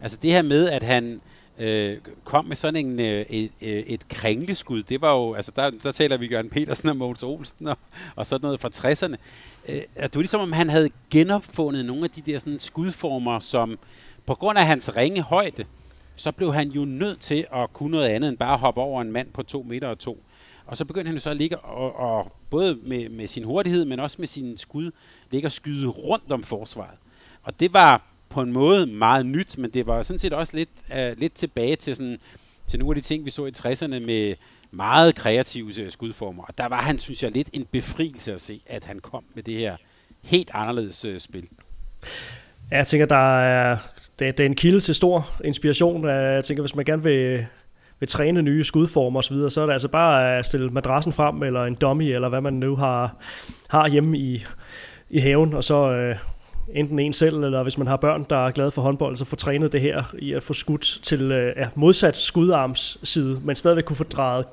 Altså 0.00 0.18
det 0.22 0.32
her 0.32 0.42
med, 0.42 0.68
at 0.68 0.82
han 0.82 1.20
øh, 1.58 1.98
kom 2.24 2.44
med 2.44 2.56
sådan 2.56 2.86
en, 2.86 3.00
øh, 3.00 3.26
et, 3.30 3.52
øh, 3.62 3.68
et 3.68 4.08
kringleskud, 4.08 4.82
det 4.82 5.00
var 5.00 5.12
jo, 5.12 5.34
altså 5.34 5.52
der, 5.56 5.70
der 5.70 5.92
taler 5.92 6.16
vi 6.16 6.26
Jørgen 6.26 6.50
Petersen 6.50 6.88
og 6.88 6.96
Mogens 6.96 7.22
Olsen 7.22 7.68
og, 7.68 7.78
og 8.16 8.26
sådan 8.26 8.44
noget 8.44 8.60
fra 8.60 8.68
60'erne. 8.74 9.16
Øh, 9.68 9.80
det 9.80 10.14
var 10.14 10.20
ligesom, 10.20 10.40
om 10.40 10.52
han 10.52 10.70
havde 10.70 10.90
genopfundet 11.10 11.84
nogle 11.84 12.04
af 12.04 12.10
de 12.10 12.20
der 12.20 12.38
sådan 12.38 12.60
skudformer, 12.60 13.40
som 13.40 13.78
på 14.26 14.34
grund 14.34 14.58
af 14.58 14.66
hans 14.66 14.96
ringe 14.96 15.22
højde, 15.22 15.64
så 16.16 16.32
blev 16.32 16.54
han 16.54 16.68
jo 16.68 16.84
nødt 16.84 17.20
til 17.20 17.46
at 17.52 17.72
kunne 17.72 17.90
noget 17.90 18.08
andet 18.08 18.28
end 18.28 18.38
bare 18.38 18.58
hoppe 18.58 18.80
over 18.80 19.02
en 19.02 19.12
mand 19.12 19.28
på 19.32 19.42
to 19.42 19.62
meter 19.62 19.88
og 19.88 19.98
to. 19.98 20.22
Og 20.66 20.76
så 20.76 20.84
begyndte 20.84 21.06
han 21.06 21.14
jo 21.14 21.20
så 21.20 21.30
at 21.30 21.36
ligge, 21.36 21.58
og, 21.58 21.96
og 21.96 22.32
både 22.50 22.78
med, 22.82 23.08
med 23.08 23.26
sin 23.26 23.44
hurtighed, 23.44 23.84
men 23.84 24.00
også 24.00 24.16
med 24.18 24.26
sin 24.28 24.56
skud, 24.56 24.90
ligge 25.30 25.48
og 25.48 25.52
skyde 25.52 25.88
rundt 25.88 26.32
om 26.32 26.42
forsvaret. 26.42 26.98
Og 27.42 27.60
det 27.60 27.74
var 27.74 28.11
på 28.32 28.42
en 28.42 28.52
måde 28.52 28.86
meget 28.86 29.26
nyt, 29.26 29.58
men 29.58 29.70
det 29.70 29.86
var 29.86 30.02
sådan 30.02 30.18
set 30.18 30.32
også 30.32 30.56
lidt, 30.56 30.68
uh, 30.90 31.18
lidt 31.18 31.34
tilbage 31.34 31.76
til, 31.76 31.96
sådan, 31.96 32.18
til 32.66 32.78
nogle 32.78 32.96
af 32.96 33.02
de 33.02 33.08
ting, 33.08 33.24
vi 33.24 33.30
så 33.30 33.46
i 33.46 33.50
60'erne 33.58 34.06
med 34.06 34.34
meget 34.70 35.14
kreative 35.14 35.80
øh, 35.80 35.90
skudformer. 35.90 36.42
Og 36.42 36.58
der 36.58 36.68
var 36.68 36.82
han, 36.82 36.98
synes 36.98 37.22
jeg, 37.22 37.30
lidt 37.30 37.50
en 37.52 37.64
befrielse 37.64 38.32
at 38.34 38.40
se, 38.40 38.60
at 38.66 38.84
han 38.84 38.98
kom 38.98 39.24
med 39.34 39.42
det 39.42 39.54
her 39.54 39.76
helt 40.24 40.50
anderledes 40.54 41.04
uh, 41.04 41.18
spil. 41.18 41.48
Ja, 42.70 42.76
jeg 42.76 42.86
tænker, 42.86 43.06
der 43.06 43.38
er, 43.40 43.76
det, 44.18 44.38
det 44.38 44.44
er 44.44 44.48
en 44.48 44.56
kilde 44.56 44.80
til 44.80 44.94
stor 44.94 45.30
inspiration. 45.44 46.08
Jeg 46.08 46.44
tænker, 46.44 46.62
hvis 46.62 46.74
man 46.74 46.84
gerne 46.84 47.02
vil, 47.02 47.46
vil 48.00 48.08
træne 48.08 48.42
nye 48.42 48.64
skudformer 48.64 49.18
osv., 49.18 49.36
så, 49.36 49.48
så 49.48 49.60
er 49.60 49.66
det 49.66 49.72
altså 49.72 49.88
bare 49.88 50.38
at 50.38 50.46
stille 50.46 50.70
madrassen 50.70 51.12
frem, 51.12 51.42
eller 51.42 51.64
en 51.64 51.74
dummy, 51.74 52.02
eller 52.02 52.28
hvad 52.28 52.40
man 52.40 52.52
nu 52.52 52.76
har, 52.76 53.16
har 53.68 53.88
hjemme 53.88 54.18
i, 54.18 54.44
i 55.10 55.18
haven, 55.18 55.54
og 55.54 55.64
så 55.64 55.90
øh, 55.90 56.16
enten 56.74 56.98
en 56.98 57.12
selv, 57.12 57.44
eller 57.44 57.62
hvis 57.62 57.78
man 57.78 57.86
har 57.86 57.96
børn, 57.96 58.26
der 58.30 58.46
er 58.46 58.50
glade 58.50 58.70
for 58.70 58.82
håndbold, 58.82 59.16
så 59.16 59.24
få 59.24 59.36
trænet 59.36 59.72
det 59.72 59.80
her 59.80 60.14
i 60.18 60.32
at 60.32 60.42
få 60.42 60.52
skudt 60.52 61.00
til 61.02 61.32
øh, 61.32 61.54
ja, 61.56 61.68
modsat 61.74 62.16
skudarms 62.16 62.98
side, 63.02 63.40
men 63.44 63.56
stadigvæk 63.56 63.84
kunne 63.84 63.96
få 63.96 64.04
drejet 64.04 64.44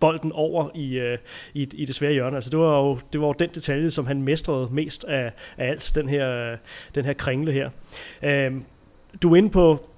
bolden 0.00 0.32
over 0.32 0.68
i, 0.74 0.98
øh, 0.98 1.18
i, 1.54 1.68
i 1.74 1.84
det 1.84 1.94
svære 1.94 2.12
hjørne. 2.12 2.36
Altså 2.36 2.50
det 2.50 2.58
var 2.58 2.80
jo 2.80 2.98
det 3.12 3.20
var 3.20 3.26
jo 3.26 3.34
den 3.38 3.50
detalje, 3.54 3.90
som 3.90 4.06
han 4.06 4.22
mestrede 4.22 4.68
mest 4.72 5.04
af, 5.04 5.32
af 5.58 5.68
alt, 5.68 5.92
den 5.94 6.08
her, 6.08 6.56
den 6.94 7.04
her 7.04 7.12
kringle 7.12 7.52
her. 7.52 7.70
Øh, 8.22 8.52
du 9.22 9.32
er 9.32 9.36
inde 9.36 9.50
på, 9.50 9.88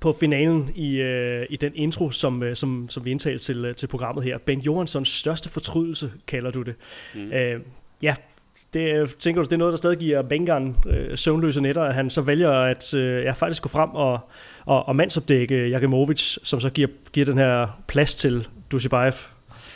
på 0.00 0.16
finalen 0.20 0.70
i, 0.74 0.96
øh, 0.96 1.46
i 1.50 1.56
den 1.56 1.72
intro, 1.74 2.10
som, 2.10 2.42
øh, 2.42 2.56
som, 2.56 2.86
som 2.88 3.04
vi 3.04 3.10
indtalte 3.10 3.44
til, 3.44 3.64
øh, 3.64 3.74
til 3.74 3.86
programmet 3.86 4.24
her. 4.24 4.38
Ben 4.38 4.60
Johanssons 4.60 5.08
største 5.08 5.48
fortrydelse, 5.48 6.12
kalder 6.26 6.50
du 6.50 6.62
det. 6.62 6.74
Mm. 7.14 7.32
Øh, 7.32 7.60
ja, 8.02 8.14
det, 8.74 8.94
øh, 8.94 9.08
tænker 9.18 9.42
du, 9.42 9.44
det 9.44 9.52
er 9.52 9.56
noget, 9.56 9.72
der 9.72 9.76
stadig 9.76 9.98
giver 9.98 10.22
Bengaren 10.22 10.76
øh, 10.86 11.18
søvnløse 11.18 11.60
nætter, 11.60 11.82
at 11.82 11.94
han 11.94 12.10
så 12.10 12.20
vælger 12.20 12.52
at 12.52 12.94
øh, 12.94 13.24
ja, 13.24 13.32
faktisk 13.32 13.62
gå 13.62 13.68
frem 13.68 13.90
og, 13.90 14.20
og, 14.64 14.88
og 14.88 14.96
mandsopdække 14.96 15.68
Jakimovic, 15.68 16.36
som 16.42 16.60
så 16.60 16.70
giver, 16.70 16.88
giver 17.12 17.26
den 17.26 17.38
her 17.38 17.66
plads 17.86 18.14
til 18.14 18.48
Dushibayev? 18.70 19.12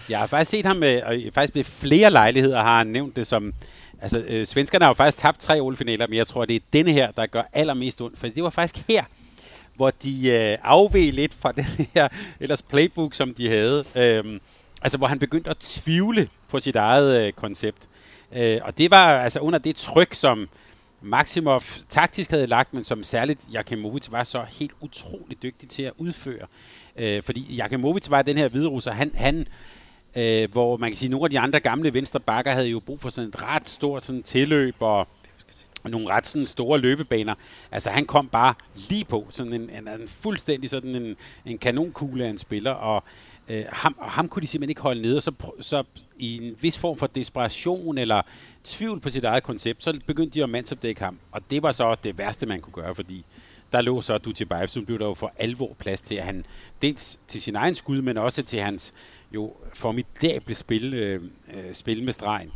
Jeg 0.09 0.19
har 0.19 0.27
faktisk 0.27 0.51
set 0.51 0.67
ham 0.67 0.77
med, 0.77 1.03
og 1.03 1.15
faktisk 1.33 1.55
ved 1.55 1.65
flere 1.65 2.11
lejligheder 2.11 2.63
har 2.63 2.79
han 2.79 2.87
nævnt 2.87 3.17
det 3.17 3.27
som, 3.27 3.55
altså 4.01 4.25
øh, 4.29 4.47
svenskerne 4.47 4.85
har 4.85 4.91
jo 4.91 4.95
faktisk 4.95 5.19
tabt 5.19 5.41
tre 5.41 5.61
OL-finaler, 5.61 6.07
men 6.07 6.17
jeg 6.17 6.27
tror, 6.27 6.45
det 6.45 6.57
er 6.57 6.61
denne 6.73 6.91
her, 6.91 7.11
der 7.11 7.27
gør 7.27 7.43
allermest 7.53 8.01
ondt, 8.01 8.19
for 8.19 8.27
det 8.27 8.43
var 8.43 8.51
faktisk 8.51 8.85
her, 8.89 9.05
hvor 9.77 9.91
de 9.91 10.31
øh, 10.31 10.59
afveg 10.63 11.13
lidt 11.13 11.35
fra 11.35 11.53
den 11.63 11.67
her 11.95 12.09
ellers 12.41 12.63
playbook, 12.63 13.15
som 13.15 13.35
de 13.35 13.49
havde. 13.49 13.85
Øh, 13.97 14.41
altså, 14.83 14.99
hvor 14.99 15.07
han 15.07 15.19
begyndte 15.19 15.51
at 15.51 15.57
tvivle 15.57 16.29
på 16.49 16.59
sit 16.59 16.77
eget 16.77 17.27
øh, 17.27 17.33
koncept. 17.33 17.89
Øh, 18.35 18.59
og 18.63 18.79
det 18.79 18.91
var 18.91 19.21
altså 19.21 19.41
under 19.41 19.59
det 19.59 19.77
tryk, 19.77 20.15
som 20.15 20.49
Maximov 21.03 21.63
taktisk 21.89 22.31
havde 22.31 22.47
lagt, 22.47 22.75
men 22.75 22.85
som 22.85 23.03
særligt 23.03 23.45
Jakimovic 23.53 24.09
var 24.11 24.23
så 24.23 24.45
helt 24.59 24.73
utrolig 24.81 25.43
dygtig 25.43 25.69
til 25.69 25.83
at 25.83 25.93
udføre. 25.99 26.47
Øh, 26.97 27.23
fordi 27.23 27.55
Jakimovic 27.55 28.11
var 28.11 28.23
den 28.23 28.39
her 28.39 28.49
hviderusser, 28.49 28.93
han, 28.93 29.11
han 29.15 29.47
øh, 30.17 30.53
hvor 30.53 30.77
man 30.77 30.91
kan 30.91 30.97
sige, 30.97 31.07
at 31.07 31.11
nogle 31.11 31.25
af 31.25 31.31
de 31.31 31.39
andre 31.39 31.61
gamle 31.61 31.95
venstre 31.95 32.21
bakker 32.21 32.51
havde 32.51 32.69
jo 32.69 32.81
brug 32.81 33.01
for 33.01 33.09
sådan 33.09 33.29
et 33.29 33.43
ret 33.43 33.69
stort 33.69 34.03
sådan 34.03 34.23
tilløb 34.23 34.75
og 34.81 35.09
nogle 35.91 36.11
ret 36.11 36.27
sådan 36.27 36.47
store 36.47 36.79
løbebaner. 36.79 37.35
Altså 37.73 37.91
han 37.91 38.05
kom 38.07 38.29
bare 38.29 38.55
lige 38.89 39.05
på, 39.05 39.27
sådan 39.31 39.53
en, 39.53 39.71
en, 39.71 39.89
en 39.89 40.09
fuldstændig 40.09 40.71
sådan 40.71 40.95
en, 40.95 41.17
en 41.47 41.59
kanonkugle 41.59 42.25
af 42.25 42.31
en 42.31 42.39
spiller, 42.39 42.71
og 42.71 43.05
øh, 43.49 43.65
ham, 43.69 43.97
og 43.99 44.11
ham 44.11 44.29
kunne 44.29 44.43
de 44.43 44.47
simpelthen 44.47 44.71
ikke 44.71 44.81
holde 44.81 45.03
nede, 45.03 45.17
og 45.17 45.23
så, 45.23 45.33
så 45.61 45.85
i 46.19 46.47
en 46.47 46.57
vis 46.61 46.79
form 46.79 46.97
for 46.97 47.07
desperation 47.07 47.99
eller 47.99 48.23
tvivl 48.65 49.01
på 49.01 49.11
sit 49.11 49.25
eget 49.25 49.43
koncept, 49.43 49.83
så 49.83 50.01
begyndte 50.07 50.35
de 50.35 50.43
at 50.43 50.51
mandsopdække 50.51 51.01
ham, 51.01 51.19
og 51.33 51.51
det 51.51 51.63
var 51.63 51.73
så 51.73 51.95
det 52.05 52.19
værste, 52.19 52.47
man 52.47 52.61
kunne 52.61 52.83
gøre, 52.85 52.95
fordi 52.95 53.25
der 53.73 53.81
lå 53.81 54.01
så 54.01 54.19
Dutjebaev, 54.19 54.67
som 54.67 54.87
blev 54.87 54.99
der 54.99 55.07
jo 55.07 55.15
for 55.15 55.33
alvor 55.39 55.77
plads 55.79 56.01
til, 56.01 56.15
at 56.15 56.25
han 56.25 56.45
dels 56.83 57.19
til 57.29 57.43
sin 57.43 57.57
egen 57.57 57.75
skud, 57.75 58.03
men 58.03 58.19
også 58.19 58.43
til 58.43 58.61
hans 58.61 58.95
jo 59.35 59.57
formidable 59.75 60.55
spil, 60.55 60.95
øh, 60.95 61.23
øh, 61.55 61.75
spil 61.75 62.03
med 62.03 62.13
stregen. 62.13 62.51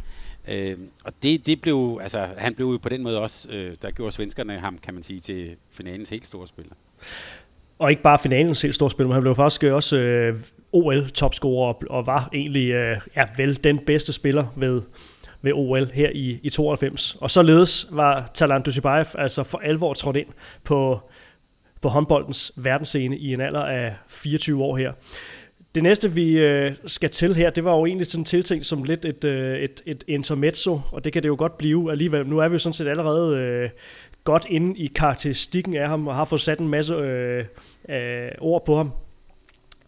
Øh, 0.49 0.77
og 1.05 1.13
det, 1.23 1.47
det 1.47 1.61
blev, 1.61 1.99
altså, 2.03 2.29
han 2.37 2.55
blev 2.55 2.67
jo 2.67 2.79
på 2.83 2.89
den 2.89 3.03
måde 3.03 3.21
også, 3.21 3.49
øh, 3.51 3.75
der 3.83 3.91
gjorde 3.91 4.13
svenskerne 4.13 4.59
ham, 4.59 4.79
kan 4.79 4.95
man 4.95 5.03
sige, 5.03 5.21
til 5.21 5.57
finalens 5.71 6.11
helt 6.11 6.27
store 6.27 6.47
spiller. 6.47 6.73
Og 7.79 7.91
ikke 7.91 8.03
bare 8.03 8.19
finalens 8.19 8.63
helt 8.63 8.75
store 8.75 8.91
spiller, 8.91 9.09
men 9.09 9.15
han 9.15 9.23
blev 9.23 9.35
faktisk 9.35 9.63
også 9.63 9.97
øh, 9.97 10.41
OL-topscorer 10.73 11.75
og, 11.75 11.83
og 11.91 12.07
var 12.07 12.29
egentlig 12.33 12.71
øh, 12.71 12.97
ja, 13.17 13.25
vel 13.37 13.65
den 13.65 13.79
bedste 13.79 14.13
spiller 14.13 14.47
ved, 14.57 14.83
ved 15.43 15.53
OL 15.55 15.91
her 15.95 16.11
i, 16.15 16.41
i 16.43 16.51
92. 16.51 17.17
Og 17.21 17.31
således 17.31 17.87
var 17.91 18.31
Talant 18.35 18.67
Dushibayev 18.67 19.07
altså 19.15 19.43
for 19.43 19.59
alvor 19.59 19.95
trådt 19.95 20.17
ind 20.17 20.29
på, 20.65 21.01
på 21.81 21.89
håndboldens 21.89 22.53
verdensscene 22.57 23.19
i 23.19 23.33
en 23.33 23.41
alder 23.41 23.65
af 23.65 23.95
24 24.09 24.65
år 24.65 24.77
her. 24.77 24.93
Det 25.77 25.83
næste, 25.83 26.13
vi 26.13 26.39
øh, 26.39 26.73
skal 26.87 27.11
til 27.11 27.35
her, 27.35 27.51
det 27.51 27.65
var 27.65 27.77
jo 27.77 27.87
egentlig 27.87 28.07
sådan 28.07 28.25
tiltænkt 28.25 28.67
som 28.67 28.85
lidt 28.85 29.05
et, 29.05 29.25
øh, 29.25 29.59
et, 29.59 29.83
et 29.87 30.05
intermezzo, 30.07 30.81
og 30.93 31.05
det 31.05 31.13
kan 31.13 31.23
det 31.23 31.29
jo 31.29 31.37
godt 31.39 31.59
blive 31.59 31.91
alligevel. 31.91 32.27
Nu 32.27 32.39
er 32.39 32.49
vi 32.49 32.53
jo 32.53 32.59
sådan 32.59 32.73
set 32.73 32.89
allerede 32.89 33.39
øh, 33.39 33.71
godt 34.25 34.47
inde 34.49 34.79
i 34.79 34.87
karakteristikken 34.87 35.77
af 35.77 35.89
ham, 35.89 36.09
og 36.09 36.15
har 36.15 36.25
fået 36.25 36.41
sat 36.41 36.59
en 36.59 36.69
masse 36.69 36.95
øh, 36.95 37.45
øh, 37.89 38.29
ord 38.39 38.65
på 38.67 38.77
ham, 38.77 38.91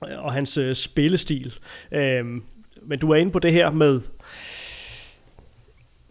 og 0.01 0.33
hans 0.33 0.59
øh, 0.59 0.75
spillestil. 0.75 1.55
Øh, 1.93 2.25
men 2.83 2.99
du 3.01 3.11
er 3.11 3.17
inde 3.17 3.33
på 3.33 3.39
det 3.39 3.53
her 3.53 3.71
med, 3.71 4.01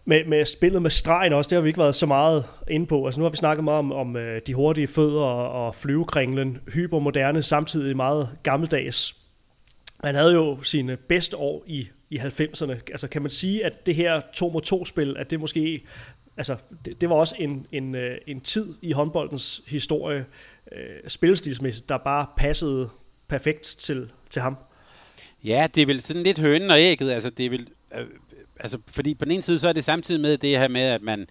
med, 0.04 0.24
med 0.24 0.44
spillet 0.44 0.82
med 0.82 0.90
stregen 0.90 1.32
også, 1.32 1.48
det 1.48 1.56
har 1.56 1.62
vi 1.62 1.68
ikke 1.68 1.80
været 1.80 1.94
så 1.94 2.06
meget 2.06 2.44
inde 2.70 2.86
på. 2.86 3.06
Altså 3.06 3.20
nu 3.20 3.24
har 3.24 3.30
vi 3.30 3.36
snakket 3.36 3.64
meget 3.64 3.78
om, 3.78 3.92
om 3.92 4.16
øh, 4.16 4.40
de 4.46 4.54
hurtige 4.54 4.86
fødder 4.86 5.22
og, 5.22 5.66
og 5.66 5.74
flyvekringlen, 5.74 6.58
hypermoderne, 6.74 7.42
samtidig 7.42 7.96
meget 7.96 8.28
gammeldags. 8.42 9.17
Han 10.04 10.14
havde 10.14 10.32
jo 10.32 10.62
sine 10.62 10.96
bedste 10.96 11.36
år 11.36 11.64
i, 11.66 11.88
i 12.10 12.18
90'erne. 12.18 12.72
Altså 12.90 13.08
kan 13.08 13.22
man 13.22 13.30
sige, 13.30 13.64
at 13.64 13.86
det 13.86 13.94
her 13.94 14.20
2 14.34 14.50
mod 14.50 14.62
2 14.62 14.84
spil, 14.84 15.16
at 15.18 15.30
det 15.30 15.40
måske, 15.40 15.84
altså 16.36 16.56
det, 16.84 17.00
det 17.00 17.08
var 17.08 17.16
også 17.16 17.34
en, 17.38 17.66
en, 17.72 17.94
øh, 17.94 18.18
en 18.26 18.40
tid 18.40 18.74
i 18.82 18.92
håndboldens 18.92 19.62
historie, 19.66 20.26
øh, 20.72 21.08
spilstilsmæssigt, 21.08 21.88
der 21.88 21.98
bare 21.98 22.26
passede 22.36 22.90
perfekt 23.28 23.62
til, 23.64 24.10
til 24.30 24.42
ham. 24.42 24.56
Ja, 25.44 25.66
det 25.74 25.82
er 25.82 25.86
vel 25.86 26.00
sådan 26.00 26.22
lidt 26.22 26.38
hønen 26.38 26.70
og 26.70 26.80
ægget. 26.80 27.10
Altså, 27.10 27.30
det 27.30 27.46
er 27.46 27.50
vel, 27.50 27.68
øh, 27.94 28.06
altså, 28.60 28.78
fordi 28.86 29.14
på 29.14 29.24
den 29.24 29.32
ene 29.32 29.42
side, 29.42 29.58
så 29.58 29.68
er 29.68 29.72
det 29.72 29.84
samtidig 29.84 30.20
med 30.20 30.38
det 30.38 30.58
her 30.58 30.68
med, 30.68 30.80
at 30.80 31.02
man 31.02 31.26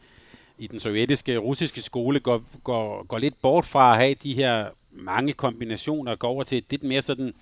i 0.58 0.68
den 0.68 0.80
sovjetiske, 0.80 1.38
russiske 1.38 1.82
skole 1.82 2.20
går, 2.20 2.44
går, 2.64 3.06
går 3.06 3.18
lidt 3.18 3.42
bort 3.42 3.66
fra 3.66 3.92
at 3.92 3.98
have 3.98 4.14
de 4.14 4.34
her 4.34 4.68
mange 4.92 5.34
kombinationer 5.34 6.12
og 6.12 6.20
går 6.20 6.28
over 6.28 6.44
til 6.44 6.58
et 6.58 6.66
lidt 6.70 6.84
mere 6.84 7.02
sådan 7.02 7.34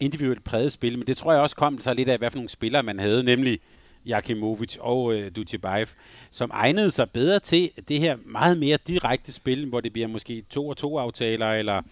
individuelt 0.00 0.44
præget 0.44 0.72
spil, 0.72 0.98
men 0.98 1.06
det 1.06 1.16
tror 1.16 1.32
jeg 1.32 1.40
også 1.40 1.56
kom 1.56 1.80
så 1.80 1.94
lidt 1.94 2.08
af, 2.08 2.18
hvad 2.18 2.30
for 2.30 2.38
nogle 2.38 2.48
spillere 2.48 2.82
man 2.82 2.98
havde, 2.98 3.24
nemlig 3.24 3.60
Jakimovic 4.06 4.76
og 4.80 5.14
øh, 5.14 5.30
Dutjebaev, 5.36 5.86
som 6.30 6.50
egnede 6.54 6.90
sig 6.90 7.10
bedre 7.10 7.38
til 7.38 7.70
det 7.88 8.00
her 8.00 8.16
meget 8.26 8.58
mere 8.58 8.78
direkte 8.88 9.32
spil, 9.32 9.66
hvor 9.66 9.80
det 9.80 9.92
bliver 9.92 10.08
måske 10.08 10.42
to 10.50 10.68
og 10.68 10.76
to 10.76 10.98
aftaler, 10.98 11.46
eller 11.46 11.82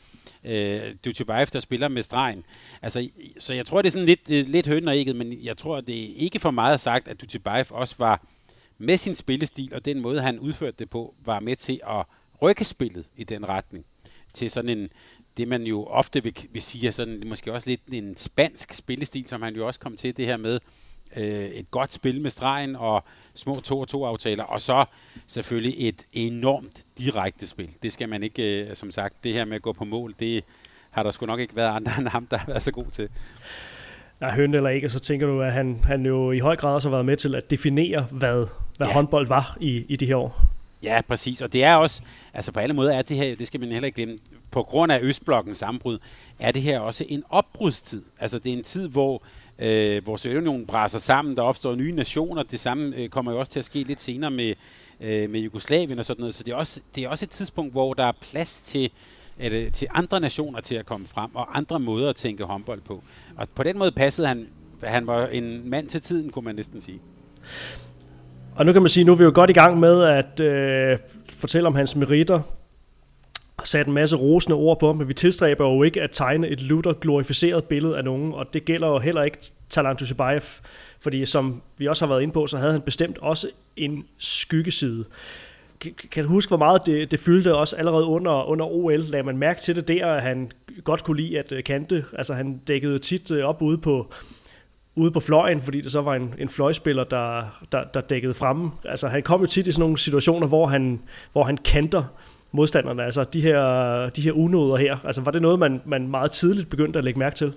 øh, 0.45 0.81
Dutjebaev, 1.05 1.47
der 1.47 1.61
spiller 1.61 1.89
med 1.89 2.03
stregen. 2.03 2.45
Altså, 2.83 3.09
så 3.39 3.55
jeg 3.55 3.67
tror, 3.67 3.83
det 3.83 3.89
er 3.89 3.93
sådan 3.93 4.07
lidt, 4.07 4.31
øh, 4.31 4.49
lidt 4.49 4.67
høn 4.67 4.89
og 4.89 4.97
ægget, 4.97 5.17
men 5.17 5.45
jeg 5.45 5.57
tror, 5.57 5.81
det 5.81 6.03
er 6.03 6.15
ikke 6.17 6.39
for 6.39 6.51
meget 6.51 6.81
sagt, 6.81 7.09
at 7.09 7.21
Dutjebaev 7.21 7.65
også 7.71 7.95
var 7.99 8.25
med 8.79 8.97
sin 8.97 9.17
spillestil, 9.17 9.75
og 9.75 9.85
den 9.85 10.01
måde, 10.01 10.21
han 10.21 10.39
udførte 10.39 10.77
det 10.79 10.91
på, 10.91 11.15
var 11.25 11.41
med 11.41 11.57
til 11.57 11.81
at 11.89 12.05
rykke 12.43 12.65
spillet 12.65 13.07
i 13.17 13.25
den 13.25 13.49
retning. 13.49 13.85
til 14.35 14.51
sådan 14.51 14.79
en, 14.79 14.89
det 15.37 15.49
man 15.49 15.63
jo 15.63 15.85
ofte 15.85 16.23
vil, 16.23 16.37
vil 16.51 16.63
sige 16.63 16.87
er 16.87 16.91
sådan, 16.91 17.23
måske 17.27 17.53
også 17.53 17.71
lidt 17.71 17.81
en 17.93 18.17
spansk 18.17 18.73
spillestil, 18.73 19.29
som 19.29 19.43
han 19.43 19.57
jo 19.57 19.67
også 19.67 19.81
kom 19.81 19.97
til, 19.97 20.17
det 20.17 20.27
her 20.27 20.37
med 20.37 20.59
øh, 21.17 21.45
et 21.45 21.71
godt 21.71 21.93
spil 21.93 22.21
med 22.21 22.31
stregen 22.31 22.77
og 22.77 23.05
små 23.35 23.55
2-2-aftaler, 23.55 24.45
og 24.45 24.61
så 24.61 24.85
selvfølgelig 25.27 25.89
et 25.89 26.07
enormt 26.13 26.83
direkte 26.99 27.49
spil. 27.49 27.71
Det 27.83 27.93
skal 27.93 28.09
man 28.09 28.23
ikke, 28.23 28.69
øh, 28.69 28.77
som 28.77 28.91
sagt, 28.91 29.25
det 29.25 29.33
her 29.33 29.45
med 29.45 29.57
at 29.57 29.63
gå 29.63 29.73
på 29.73 29.85
mål, 29.85 30.15
det 30.21 30.45
har 30.91 31.03
der 31.03 31.11
sgu 31.11 31.27
nok 31.27 31.41
ikke 31.41 31.57
været 31.57 31.77
andre 31.77 31.93
end 31.99 32.09
ham, 32.09 32.27
der 32.27 32.37
har 32.37 32.47
været 32.47 32.63
så 32.63 32.73
god 32.73 32.87
til. 32.93 33.09
Ja, 34.21 34.31
høn 34.31 34.55
eller 34.55 34.71
ikke, 34.71 34.89
så 34.89 34.99
tænker 34.99 35.27
du, 35.27 35.43
at 35.43 35.53
han, 35.53 35.81
han 35.85 36.07
jo 36.07 36.31
i 36.31 36.39
høj 36.39 36.57
grad 36.57 36.75
også 36.75 36.89
har 36.89 36.97
været 36.97 37.07
med 37.07 37.17
til 37.17 37.35
at 37.35 37.51
definere, 37.51 38.07
hvad, 38.11 38.47
hvad 38.77 38.87
ja. 38.87 38.93
håndbold 38.93 39.27
var 39.27 39.57
i, 39.61 39.85
i 39.89 39.97
de 39.97 40.07
her 40.07 40.17
år. 40.17 40.52
Ja, 40.83 41.01
præcis. 41.09 41.43
Og 41.43 41.53
det 41.53 41.65
er 41.65 41.75
også, 41.75 42.03
altså 42.35 42.53
på 42.53 42.61
alle 42.61 42.75
måder 42.75 42.95
er 42.95 43.03
det 43.03 43.17
her, 43.17 43.37
det 43.37 43.47
skal 43.47 43.61
man 43.61 43.73
heller 43.73 43.87
ikke 43.87 43.97
glemme, 43.97 44.19
på 44.51 44.63
grund 44.63 44.93
af 44.93 44.99
Østblokkens 45.03 45.59
sammenbrud, 45.59 45.99
er 46.39 46.53
det 46.53 46.63
her 46.63 46.81
også 46.81 47.05
en 47.09 47.25
opbrudstid. 47.29 48.03
Altså 48.21 48.39
det 48.39 48.53
er 48.53 48.57
en 48.57 48.63
tid, 48.63 48.89
hvor 48.89 49.23
øh, 49.59 50.05
hvor 50.05 50.17
Sovjetunionen 50.17 50.67
brænder 50.67 50.99
sammen, 50.99 51.37
der 51.37 51.43
opstår 51.43 51.75
nye 51.75 51.93
nationer. 51.93 52.43
Det 52.43 52.61
samme 52.61 52.97
øh, 52.97 53.09
kommer 53.09 53.33
jo 53.33 53.39
også 53.39 53.53
til 53.53 53.59
at 53.59 53.65
ske 53.65 53.83
lidt 53.83 54.01
senere 54.01 54.31
med, 54.31 54.55
øh, 55.01 55.31
med 55.31 55.41
Jugoslavien 55.41 55.99
og 55.99 56.05
sådan 56.05 56.21
noget. 56.21 56.35
Så 56.35 56.43
det 56.43 56.53
er, 56.53 56.57
også, 56.57 56.81
det 56.95 57.05
er 57.05 57.09
også 57.09 57.25
et 57.25 57.31
tidspunkt, 57.31 57.73
hvor 57.73 57.95
der 57.95 58.05
er 58.05 58.13
plads 58.21 58.61
til, 58.61 58.91
eller, 59.39 59.71
til 59.71 59.89
andre 59.91 60.21
nationer 60.21 60.61
til 60.61 60.75
at 60.75 60.87
komme 60.87 61.07
frem, 61.07 61.31
og 61.35 61.59
andre 61.59 61.81
måder 61.81 62.09
at 62.09 62.17
tænke 62.17 62.45
håndbold 62.45 62.81
på. 62.81 63.03
Og 63.37 63.49
på 63.55 63.63
den 63.63 63.79
måde 63.79 63.93
passede 63.93 64.29
han, 64.29 64.49
han 64.83 65.07
var 65.07 65.27
en 65.27 65.71
mand 65.71 65.89
til 65.89 66.01
tiden, 66.01 66.31
kunne 66.31 66.45
man 66.45 66.55
næsten 66.55 66.81
sige. 66.81 67.01
Og 68.57 68.67
nu 68.67 68.73
kan 68.73 68.83
man 68.83 68.89
sige, 68.89 69.05
nu 69.05 69.13
er 69.13 69.17
vi 69.17 69.25
jo 69.25 69.33
godt 69.35 69.51
i 69.51 69.53
gang 69.53 69.81
med 69.81 70.03
at 70.03 70.41
øh, 70.41 70.99
fortælle 71.39 71.67
om 71.67 71.75
hans 71.75 71.97
meritter 71.97 72.41
og 73.57 73.67
sat 73.67 73.87
en 73.87 73.93
masse 73.93 74.17
rosende 74.17 74.57
ord 74.57 74.81
på, 74.81 74.93
men 74.93 75.09
vi 75.09 75.15
tilstræber 75.15 75.69
jo 75.69 75.83
ikke 75.83 76.03
at 76.03 76.11
tegne 76.13 76.49
et 76.49 76.61
Luther 76.61 76.93
glorificeret 76.93 77.65
billede 77.65 77.97
af 77.97 78.05
nogen, 78.05 78.33
og 78.33 78.55
det 78.55 78.65
gælder 78.65 78.89
jo 78.89 78.99
heller 78.99 79.23
ikke 79.23 79.39
Talant 79.69 79.99
Tusibayev, 79.99 80.41
fordi 81.01 81.27
som 81.27 81.63
vi 81.79 81.87
også 81.87 82.05
har 82.07 82.13
været 82.13 82.23
inde 82.23 82.35
på, 82.35 82.47
så 82.47 82.57
havde 82.57 82.73
han 82.73 82.81
bestemt 82.81 83.19
også 83.19 83.49
en 83.77 84.05
skyggeside. 84.19 85.05
Kan 86.11 86.25
du 86.25 86.29
huske, 86.29 86.51
hvor 86.51 86.57
meget 86.57 86.87
det, 86.87 87.11
det 87.11 87.21
fyldte 87.21 87.55
også 87.55 87.77
allerede 87.77 88.05
under, 88.05 88.49
under 88.49 88.67
OL? 88.67 89.01
Lagde 89.01 89.23
man 89.23 89.39
mærke 89.39 89.61
til 89.61 89.77
det 89.77 89.89
der, 89.89 90.07
at 90.07 90.23
han 90.23 90.51
godt 90.85 91.05
kunne 91.05 91.17
lide 91.17 91.39
at 91.39 91.53
øh, 91.53 91.65
kante? 91.65 92.05
Altså 92.13 92.35
han 92.35 92.61
dækkede 92.69 92.99
tit 92.99 93.31
øh, 93.31 93.45
op 93.45 93.63
ude 93.63 93.79
på, 93.79 94.13
ude 94.95 95.11
på 95.11 95.21
fløjen, 95.21 95.61
fordi 95.61 95.81
det 95.81 95.93
så 95.93 96.01
var 96.01 96.15
en, 96.15 96.35
en 96.39 96.49
fløjspiller, 96.49 97.05
der, 97.05 97.45
der, 97.73 97.85
der 97.85 98.01
dækkede 98.01 98.35
fremme. 98.35 98.71
Altså 98.85 99.09
han 99.09 99.23
kom 99.23 99.41
jo 99.41 99.47
tit 99.47 99.67
i 99.67 99.73
sådan 99.73 99.81
nogle 99.81 99.99
situationer, 99.99 100.47
hvor 100.47 100.67
han, 100.67 101.01
hvor 101.33 101.45
han 101.45 101.57
kanter 101.57 102.05
modstanderne, 102.53 103.05
altså 103.05 103.25
de 103.25 103.41
her, 103.41 104.09
de 104.09 104.23
her 104.23 104.33
unoder 104.33 104.77
her? 104.77 104.97
Altså 105.05 105.21
var 105.21 105.31
det 105.31 105.43
noget, 105.43 105.59
man, 105.59 105.83
man 105.85 106.09
meget 106.09 106.31
tidligt 106.31 106.69
begyndte 106.69 106.99
at 106.99 107.05
lægge 107.05 107.19
mærke 107.19 107.37
til? 107.37 107.53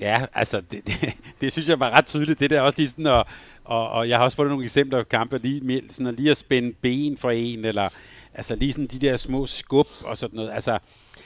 Ja, 0.00 0.26
altså 0.34 0.62
det, 0.70 0.86
det, 0.86 1.14
det 1.40 1.52
synes 1.52 1.68
jeg 1.68 1.80
var 1.80 1.90
ret 1.90 2.06
tydeligt. 2.06 2.40
Det 2.40 2.50
der 2.50 2.60
også 2.60 2.78
lige 2.78 2.88
sådan, 2.88 3.06
og, 3.06 3.26
og, 3.64 3.90
og 3.90 4.08
jeg 4.08 4.18
har 4.18 4.24
også 4.24 4.36
fået 4.36 4.48
nogle 4.48 4.64
eksempler 4.64 5.02
på 5.02 5.08
kampe, 5.08 5.38
lige, 5.38 5.82
sådan 5.90 6.06
at 6.06 6.16
lige 6.16 6.30
at 6.30 6.36
spænde 6.36 6.72
ben 6.82 7.18
for 7.18 7.30
en, 7.30 7.64
eller 7.64 7.88
altså 8.36 8.56
lige 8.56 8.72
sådan 8.72 8.86
de 8.86 8.98
der 8.98 9.16
små 9.16 9.46
skub 9.46 9.88
og 10.04 10.16
sådan 10.16 10.36
noget. 10.36 10.50
Altså, 10.50 10.78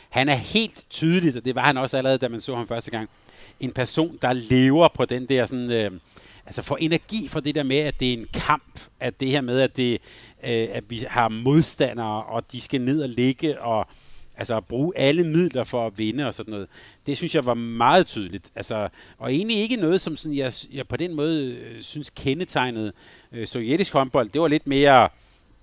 han 0.09 0.29
er 0.29 0.35
helt 0.35 0.87
tydeligt, 0.91 1.37
og 1.37 1.45
det 1.45 1.55
var 1.55 1.63
han 1.63 1.77
også 1.77 1.97
allerede, 1.97 2.19
da 2.19 2.29
man 2.29 2.41
så 2.41 2.57
ham 2.57 2.67
første 2.67 2.91
gang, 2.91 3.11
en 3.61 3.73
person, 3.73 4.19
der 4.23 4.33
lever 4.33 4.89
på 4.95 5.05
den 5.05 5.27
der 5.27 5.47
sådan, 5.47 5.71
øh, 5.71 5.91
altså 6.47 6.63
får 6.63 6.77
energi 6.77 7.29
fra 7.29 7.41
det 7.41 7.55
der 7.55 7.63
med, 7.63 7.77
at 7.77 8.01
det 8.01 8.09
er 8.09 8.13
en 8.13 8.27
kamp, 8.33 8.81
at 9.01 9.21
det 9.21 9.29
her 9.29 9.41
med, 9.41 9.61
at, 9.61 9.77
det, 9.77 9.93
øh, 10.45 10.69
at 10.73 10.85
vi 10.89 11.05
har 11.09 11.29
modstandere, 11.29 12.25
og 12.25 12.53
de 12.53 12.61
skal 12.61 12.81
ned 12.81 13.03
og 13.03 13.09
ligge, 13.09 13.61
og 13.61 13.87
altså 14.37 14.57
at 14.57 14.65
bruge 14.65 14.93
alle 14.97 15.25
midler 15.27 15.65
for 15.65 15.87
at 15.87 15.99
vinde 15.99 16.27
og 16.27 16.35
sådan 16.35 16.51
noget. 16.51 16.69
Det 17.07 17.17
synes 17.17 17.35
jeg 17.35 17.47
var 17.47 17.55
meget 17.55 18.07
tydeligt. 18.07 18.51
Altså, 18.55 18.89
og 19.19 19.33
egentlig 19.33 19.57
ikke 19.57 19.77
noget, 19.77 20.01
som 20.01 20.17
sådan, 20.17 20.37
jeg, 20.37 20.53
jeg 20.73 20.89
på 20.89 20.97
den 20.97 21.15
måde 21.15 21.45
øh, 21.45 21.83
synes 21.83 22.11
kendetegnede 22.11 22.93
øh, 23.33 23.47
sovjetisk 23.47 23.93
håndbold. 23.93 24.29
Det 24.29 24.41
var 24.41 24.49
lidt 24.49 24.67
mere 24.67 25.09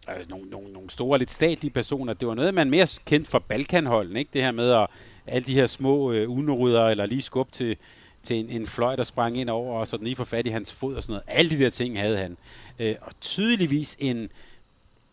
øh, 0.09 0.29
nogle, 0.29 0.49
nogle, 0.49 0.73
nogle 0.73 0.89
store, 0.89 1.19
lidt 1.19 1.31
statlige 1.31 1.71
personer. 1.71 2.13
Det 2.13 2.27
var 2.27 2.33
noget, 2.33 2.53
man 2.53 2.69
mere 2.69 2.87
kendt 3.05 3.27
fra 3.27 3.39
Balkanholden, 3.39 4.17
ikke? 4.17 4.29
Det 4.33 4.41
her 4.41 4.51
med 4.51 4.71
at 4.71 4.87
alle 5.27 5.45
de 5.45 5.53
her 5.53 5.65
små 5.65 6.11
øh, 6.11 6.29
unoryder, 6.29 6.87
eller 6.87 7.05
lige 7.05 7.21
skub 7.21 7.51
til, 7.51 7.77
til 8.23 8.37
en, 8.37 8.49
en 8.49 8.67
fløj, 8.67 8.95
der 8.95 9.03
sprang 9.03 9.37
ind 9.37 9.49
over, 9.49 9.79
og 9.79 9.87
så 9.87 9.97
den 9.97 10.05
lige 10.05 10.15
få 10.15 10.23
fat 10.23 10.47
i 10.47 10.49
hans 10.49 10.73
fod 10.73 10.95
og 10.95 11.03
sådan 11.03 11.13
noget. 11.13 11.39
Alle 11.39 11.51
de 11.51 11.63
der 11.63 11.69
ting 11.69 11.99
havde 11.99 12.17
han. 12.17 12.37
Øh, 12.79 12.95
og 13.01 13.11
tydeligvis 13.21 13.95
en, 13.99 14.29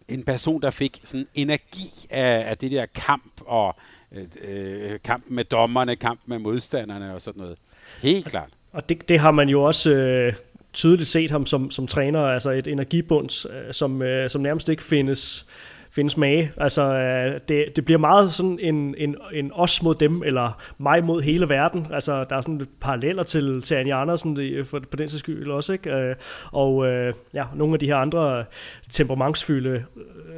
en 0.08 0.22
person, 0.22 0.62
der 0.62 0.70
fik 0.70 1.00
sådan 1.04 1.26
energi 1.34 2.06
af, 2.10 2.50
af 2.50 2.58
det 2.58 2.70
der 2.70 2.86
kamp, 2.86 3.32
og 3.46 3.76
øh, 4.12 4.26
øh 4.42 4.98
kampen 5.04 5.36
med 5.36 5.44
dommerne, 5.44 5.96
kampen 5.96 6.30
med 6.30 6.38
modstanderne 6.38 7.14
og 7.14 7.22
sådan 7.22 7.40
noget. 7.40 7.58
Helt 8.02 8.26
klart. 8.26 8.50
Og 8.72 8.88
det, 8.88 9.08
det 9.08 9.18
har 9.18 9.30
man 9.30 9.48
jo 9.48 9.62
også 9.62 9.90
øh, 9.90 10.32
tydeligt 10.74 11.08
set 11.08 11.30
ham 11.30 11.46
som, 11.46 11.70
som 11.70 11.86
træner, 11.86 12.20
altså 12.20 12.50
et 12.50 12.66
energibunds, 12.66 13.46
øh, 13.46 13.72
som, 13.72 14.02
øh, 14.02 14.30
som 14.30 14.40
nærmest 14.40 14.68
ikke 14.68 14.82
findes 14.82 15.46
findes 15.90 16.16
mage. 16.16 16.52
Altså, 16.56 16.82
øh, 16.82 17.40
det, 17.48 17.76
det 17.76 17.84
bliver 17.84 17.98
meget 17.98 18.32
sådan 18.32 18.58
en, 18.62 18.94
en, 18.98 19.16
en 19.32 19.50
os 19.54 19.82
mod 19.82 19.94
dem, 19.94 20.22
eller 20.22 20.62
mig 20.78 21.04
mod 21.04 21.22
hele 21.22 21.48
verden. 21.48 21.86
Altså, 21.92 22.24
der 22.30 22.36
er 22.36 22.40
sådan 22.40 22.66
paralleller 22.80 23.22
til, 23.22 23.62
til 23.62 23.74
Anja 23.74 24.00
Andersen 24.00 24.38
for, 24.64 24.80
på 24.90 24.96
den 24.96 25.08
skyld 25.08 25.50
også, 25.50 25.72
ikke? 25.72 26.16
Og 26.52 26.86
ja, 27.34 27.44
nogle 27.54 27.74
af 27.74 27.78
de 27.78 27.86
her 27.86 27.96
andre 27.96 28.44
temperamentsfyldte 28.90 29.84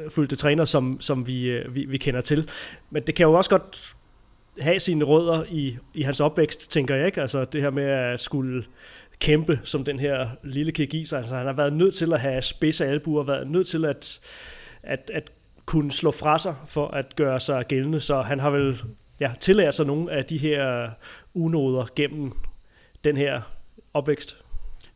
fyldte 0.09 0.35
træner, 0.35 0.65
som, 0.65 0.97
som 1.01 1.27
vi, 1.27 1.59
vi, 1.69 1.85
vi 1.85 1.97
kender 1.97 2.21
til. 2.21 2.49
Men 2.89 3.03
det 3.03 3.15
kan 3.15 3.23
jo 3.23 3.33
også 3.33 3.49
godt 3.49 3.95
have 4.59 4.79
sine 4.79 5.05
rødder 5.05 5.43
i, 5.49 5.77
i 5.93 6.01
hans 6.01 6.19
opvækst, 6.19 6.71
tænker 6.71 6.95
jeg 6.95 7.05
ikke. 7.05 7.21
Altså 7.21 7.45
det 7.45 7.61
her 7.61 7.69
med 7.69 7.83
at 7.83 8.21
skulle 8.21 8.63
kæmpe 9.19 9.59
som 9.63 9.83
den 9.83 9.99
her 9.99 10.29
lille 10.43 10.71
kirgiser. 10.71 11.17
Altså 11.17 11.35
han 11.35 11.45
har 11.45 11.53
været 11.53 11.73
nødt 11.73 11.95
til 11.95 12.13
at 12.13 12.21
have 12.21 12.41
spidse 12.41 12.85
albuer, 12.85 13.23
været 13.23 13.47
nødt 13.47 13.67
til 13.67 13.85
at, 13.85 14.19
at, 14.83 15.11
at 15.13 15.31
kunne 15.65 15.91
slå 15.91 16.11
fra 16.11 16.39
sig 16.39 16.55
for 16.65 16.87
at 16.87 17.15
gøre 17.15 17.39
sig 17.39 17.65
gældende, 17.67 17.99
så 17.99 18.21
han 18.21 18.39
har 18.39 18.49
vel 18.49 18.81
ja, 19.19 19.33
tillært 19.39 19.75
sig 19.75 19.85
nogle 19.85 20.11
af 20.11 20.25
de 20.25 20.37
her 20.37 20.83
øh, 20.83 20.89
unoder 21.33 21.85
gennem 21.95 22.31
den 23.03 23.17
her 23.17 23.41
opvækst. 23.93 24.37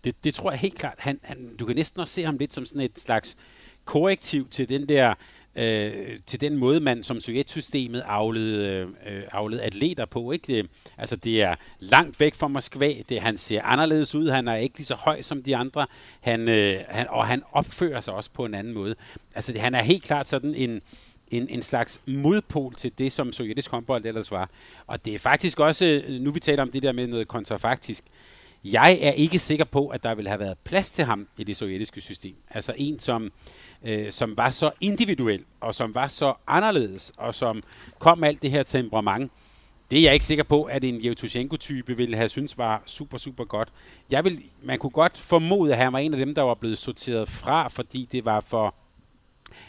Det, 0.03 0.23
det 0.23 0.33
tror 0.33 0.51
jeg 0.51 0.59
helt 0.59 0.79
klart. 0.79 0.95
Han, 0.97 1.19
han, 1.23 1.55
du 1.59 1.65
kan 1.65 1.75
næsten 1.75 2.01
også 2.01 2.13
se 2.13 2.23
ham 2.23 2.37
lidt 2.37 2.53
som 2.53 2.65
sådan 2.65 2.81
et 2.81 2.99
slags 2.99 3.37
korrektiv 3.85 4.49
til 4.49 4.69
den 4.69 4.89
der 4.89 5.13
øh, 5.55 6.17
til 6.25 6.41
den 6.41 6.57
måde, 6.57 6.79
man 6.79 7.03
som 7.03 7.21
sovjetsystemet 7.21 8.03
avlede, 8.05 8.87
øh, 9.07 9.23
avlede 9.31 9.61
atleter 9.61 10.05
på. 10.05 10.31
Ikke? 10.31 10.47
Det, 10.47 10.69
altså, 10.97 11.15
det 11.15 11.41
er 11.41 11.55
langt 11.79 12.19
væk 12.19 12.35
fra 12.35 12.47
Moskva. 12.47 12.93
Det, 13.09 13.21
han 13.21 13.37
ser 13.37 13.61
anderledes 13.61 14.15
ud. 14.15 14.29
Han 14.29 14.47
er 14.47 14.55
ikke 14.55 14.77
lige 14.77 14.85
så 14.85 14.95
høj 14.95 15.21
som 15.21 15.43
de 15.43 15.55
andre. 15.55 15.87
Han, 16.21 16.47
øh, 16.47 16.79
han, 16.89 17.07
og 17.09 17.27
han 17.27 17.43
opfører 17.51 17.99
sig 17.99 18.13
også 18.13 18.29
på 18.33 18.45
en 18.45 18.53
anden 18.53 18.73
måde. 18.73 18.95
Altså, 19.35 19.53
det, 19.53 19.61
han 19.61 19.75
er 19.75 19.81
helt 19.81 20.03
klart 20.03 20.27
sådan 20.27 20.55
en, 20.55 20.81
en, 21.31 21.49
en 21.49 21.61
slags 21.61 22.01
modpol 22.05 22.75
til 22.75 22.91
det, 22.97 23.11
som 23.11 23.31
sovjetisk 23.31 23.71
håndbold 23.71 24.05
ellers 24.05 24.31
var. 24.31 24.49
Og 24.87 25.05
det 25.05 25.15
er 25.15 25.19
faktisk 25.19 25.59
også, 25.59 25.85
øh, 25.85 26.21
nu 26.21 26.31
vi 26.31 26.39
taler 26.39 26.63
om 26.63 26.71
det 26.71 26.83
der 26.83 26.91
med 26.91 27.07
noget 27.07 27.27
kontrafaktisk, 27.27 28.03
jeg 28.63 28.99
er 29.01 29.11
ikke 29.11 29.39
sikker 29.39 29.65
på, 29.65 29.87
at 29.87 30.03
der 30.03 30.15
ville 30.15 30.29
have 30.29 30.39
været 30.39 30.57
plads 30.63 30.91
til 30.91 31.05
ham 31.05 31.27
i 31.37 31.43
det 31.43 31.57
sovjetiske 31.57 32.01
system. 32.01 32.35
Altså 32.49 32.73
en, 32.77 32.99
som, 32.99 33.31
øh, 33.83 34.11
som 34.11 34.37
var 34.37 34.49
så 34.49 34.71
individuel, 34.81 35.43
og 35.61 35.75
som 35.75 35.95
var 35.95 36.07
så 36.07 36.33
anderledes, 36.47 37.13
og 37.17 37.35
som 37.35 37.63
kom 37.99 38.17
med 38.17 38.27
alt 38.27 38.41
det 38.41 38.51
her 38.51 38.63
temperament. 38.63 39.31
Det 39.91 39.99
er 39.99 40.03
jeg 40.03 40.13
ikke 40.13 40.25
sikker 40.25 40.43
på, 40.43 40.63
at 40.63 40.83
en 40.83 41.05
Jevtushenko-type 41.05 41.97
ville 41.97 42.17
have 42.17 42.29
synes 42.29 42.57
var 42.57 42.83
super, 42.85 43.17
super 43.17 43.43
godt. 43.43 43.69
Jeg 44.09 44.23
vil, 44.23 44.43
man 44.63 44.79
kunne 44.79 44.89
godt 44.89 45.17
formode, 45.17 45.71
at 45.71 45.77
han 45.77 45.93
var 45.93 45.99
en 45.99 46.13
af 46.13 46.19
dem, 46.19 46.33
der 46.33 46.41
var 46.41 46.53
blevet 46.53 46.77
sorteret 46.77 47.27
fra, 47.29 47.67
fordi 47.67 48.07
det 48.11 48.25
var 48.25 48.39
for 48.39 48.75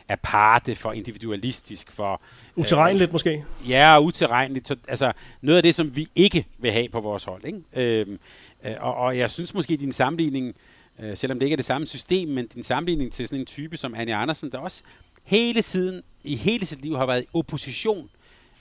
aparte, 0.09 0.75
for 0.75 0.93
individualistisk, 0.93 1.93
for... 1.93 2.21
Uterrenligt 2.57 3.09
øh, 3.09 3.13
måske? 3.13 3.45
Ja, 3.69 4.01
uterrenligt. 4.01 4.69
Så, 4.69 4.77
altså, 4.89 5.13
noget 5.41 5.57
af 5.57 5.63
det, 5.63 5.75
som 5.75 5.97
vi 5.97 6.09
ikke 6.15 6.47
vil 6.59 6.73
have 6.73 6.89
på 6.89 7.01
vores 7.01 7.25
hold. 7.25 7.45
Ikke? 7.45 7.61
Øh, 7.77 8.19
øh, 8.65 8.75
og, 8.81 8.95
og 8.95 9.19
jeg 9.19 9.31
synes 9.31 9.55
måske, 9.55 9.77
din 9.77 9.93
sammenligning, 9.93 10.55
øh, 11.01 11.17
selvom 11.17 11.39
det 11.39 11.47
ikke 11.47 11.55
er 11.55 11.57
det 11.57 11.65
samme 11.65 11.87
system, 11.87 12.29
men 12.29 12.47
din 12.47 12.63
sammenligning 12.63 13.13
til 13.13 13.29
sådan 13.29 13.41
en 13.41 13.47
type 13.47 13.77
som 13.77 13.95
Anja 13.95 14.23
Andersen, 14.23 14.53
der 14.53 14.59
også 14.59 14.83
hele 15.23 15.63
tiden, 15.63 16.03
i 16.25 16.37
hele 16.37 16.67
sit 16.67 16.83
liv 16.83 16.97
har 16.97 17.07
været 17.07 17.23
i 17.23 17.27
opposition, 17.35 18.11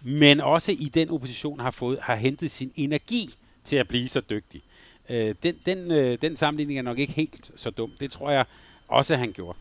men 0.01 0.39
også 0.39 0.71
i 0.71 0.91
den 0.93 1.09
opposition 1.09 1.59
har, 1.59 1.71
fået, 1.71 1.99
har 2.01 2.15
hentet 2.15 2.51
sin 2.51 2.71
energi 2.75 3.35
til 3.63 3.77
at 3.77 3.87
blive 3.87 4.07
så 4.07 4.21
dygtig. 4.29 4.61
Øh, 5.09 5.35
den, 5.43 5.55
den, 5.65 5.91
øh, 5.91 6.17
den 6.21 6.35
sammenligning 6.35 6.79
er 6.79 6.83
nok 6.83 6.99
ikke 6.99 7.13
helt 7.13 7.51
så 7.55 7.69
dum. 7.69 7.91
Det 7.99 8.11
tror 8.11 8.31
jeg 8.31 8.45
også, 8.87 9.15
han 9.15 9.31
gjorde. 9.31 9.57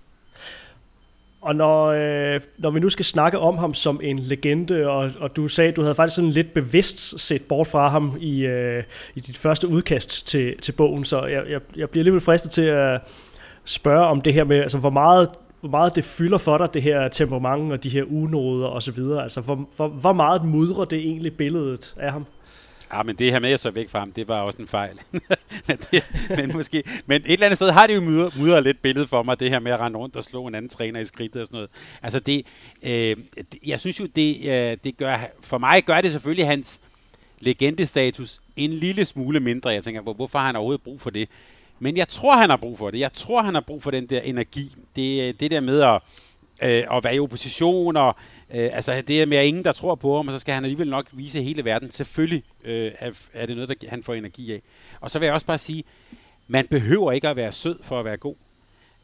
Og 1.43 1.57
når, 1.57 1.87
øh, 1.87 2.41
når 2.59 2.71
vi 2.71 2.81
nu 2.81 2.89
skal 2.89 3.05
snakke 3.05 3.39
om 3.39 3.59
ham 3.59 3.75
som 3.75 4.01
en 4.03 4.19
legende, 4.19 4.89
og, 4.89 5.11
og 5.21 5.37
du 5.37 5.49
sagde, 5.49 5.71
at 5.71 5.77
du 5.77 5.83
havde 5.83 5.95
faktisk 5.95 6.17
sådan 6.17 6.31
lidt 6.31 6.55
bevidst 6.55 7.21
set 7.21 7.43
bort 7.43 7.67
fra 7.67 7.89
ham 7.89 8.17
i, 8.21 8.47
øh, 8.47 8.83
i 9.15 9.21
dit 9.21 9.39
første 9.39 9.69
udkast 9.69 10.29
til, 10.29 10.59
til 10.63 10.73
bogen, 10.73 11.05
så 11.05 11.27
jeg, 11.27 11.43
jeg, 11.49 11.61
jeg 11.77 11.91
bliver 11.91 12.05
lidt 12.05 12.23
fristet 12.23 12.51
til 12.51 12.63
at 12.63 13.01
spørge 13.65 14.07
om 14.07 14.21
det 14.21 14.35
her 14.35 14.45
med, 14.45 14.57
altså 14.57 14.79
hvor 14.79 14.91
meget 14.91 15.29
hvor 15.61 15.71
meget 15.71 15.97
det 15.97 16.05
fylder 16.05 16.39
for 16.39 16.59
dig, 16.59 16.75
det 16.75 16.83
her 16.83 17.09
temperament 17.09 17.73
og 17.73 17.85
de 17.85 17.89
her 17.89 18.05
unoder 18.11 18.67
og 18.67 18.83
så 18.83 18.93
videre. 18.93 19.23
Altså, 19.23 19.41
hvor, 19.41 19.69
hvor, 19.77 19.89
hvor 19.89 20.13
meget 20.13 20.45
mudrer 20.45 20.85
det 20.85 20.99
egentlig 20.99 21.37
billedet 21.37 21.95
af 21.99 22.13
ham? 22.13 22.27
Ja, 22.93 23.03
men 23.03 23.17
det 23.17 23.33
her 23.33 23.39
med 23.39 23.51
at 23.51 23.61
så 23.61 23.71
væk 23.71 23.89
fra 23.89 23.99
ham, 23.99 24.13
det 24.13 24.29
var 24.29 24.41
også 24.41 24.63
en 24.63 24.69
fejl. 24.69 25.01
men, 25.69 25.79
det, 25.91 26.05
men, 26.37 26.53
måske, 26.53 26.83
men 27.07 27.23
et 27.23 27.33
eller 27.33 27.47
andet 27.47 27.59
sted 27.59 27.71
har 27.71 27.87
det 27.87 27.95
jo 27.95 28.01
mudret, 28.01 28.37
mudret 28.37 28.65
lidt 28.65 28.83
billedet 28.83 29.09
for 29.09 29.23
mig, 29.23 29.41
det 29.41 29.51
her 29.51 29.59
med 29.59 29.73
at 29.73 29.81
rende 29.81 29.99
rundt 29.99 30.17
og 30.17 30.25
slå 30.25 30.47
en 30.47 30.55
anden 30.55 30.69
træner 30.69 31.01
i 31.01 31.05
skridtet 31.05 31.41
og 31.41 31.47
sådan 31.47 31.57
noget. 31.57 31.71
Altså 32.03 32.21
det, 32.21 32.47
øh, 32.83 33.17
jeg 33.67 33.81
synes 33.81 34.01
jo, 34.01 34.07
det, 34.07 34.37
øh, 34.51 34.77
det 34.85 34.97
gør, 34.97 35.19
for 35.41 35.59
mig 35.59 35.85
gør 35.85 36.01
det 36.01 36.13
selvfølgelig 36.13 36.47
hans 36.47 36.81
legendestatus 37.41 38.41
en 38.57 38.71
lille 38.71 39.05
smule 39.05 39.41
mindre. 39.41 39.71
Jeg 39.71 39.85
tænker, 39.85 40.01
hvorfor 40.01 40.39
har 40.39 40.47
han 40.47 40.57
overhovedet 40.57 40.83
brug 40.83 41.01
for 41.01 41.11
det? 41.11 41.29
Men 41.79 41.97
jeg 41.97 42.09
tror, 42.09 42.37
han 42.37 42.51
har 42.51 42.57
brug 42.57 42.79
for 42.79 42.91
det. 42.91 42.99
Jeg 42.99 43.13
tror, 43.13 43.43
han 43.43 43.55
har 43.55 43.61
brug 43.61 43.83
for 43.83 43.91
den 43.91 44.07
der 44.07 44.21
energi. 44.21 44.77
Det, 44.97 45.29
øh, 45.29 45.35
det 45.41 45.51
der 45.51 45.61
med 45.61 45.81
at, 45.81 46.03
øh, 46.63 46.85
og 46.89 47.05
være 47.05 47.17
i 47.17 47.21
opposition, 47.21 47.97
og 47.97 48.17
øh, 48.51 48.69
altså 48.73 49.03
det 49.09 49.23
er 49.23 49.27
mere 49.27 49.47
ingen, 49.47 49.65
der 49.65 49.73
tror 49.73 49.95
på 49.95 50.17
ham, 50.17 50.29
og 50.29 50.33
så 50.33 50.39
skal 50.39 50.55
han 50.55 50.65
alligevel 50.65 50.89
nok 50.89 51.07
vise 51.13 51.43
hele 51.43 51.65
verden. 51.65 51.91
Selvfølgelig 51.91 52.45
øh, 52.65 52.93
er, 53.35 53.47
det 53.47 53.57
noget, 53.57 53.69
der 53.69 53.89
han 53.89 54.03
får 54.03 54.15
energi 54.15 54.53
af. 54.53 54.63
Og 55.01 55.11
så 55.11 55.19
vil 55.19 55.27
jeg 55.27 55.35
også 55.35 55.47
bare 55.47 55.59
sige, 55.59 55.85
man 56.49 56.67
behøver 56.67 57.13
ikke 57.13 57.29
at 57.29 57.37
være 57.37 57.53
sød 57.53 57.79
for 57.83 57.99
at 57.99 58.05
være 58.05 58.17
god. 58.17 58.35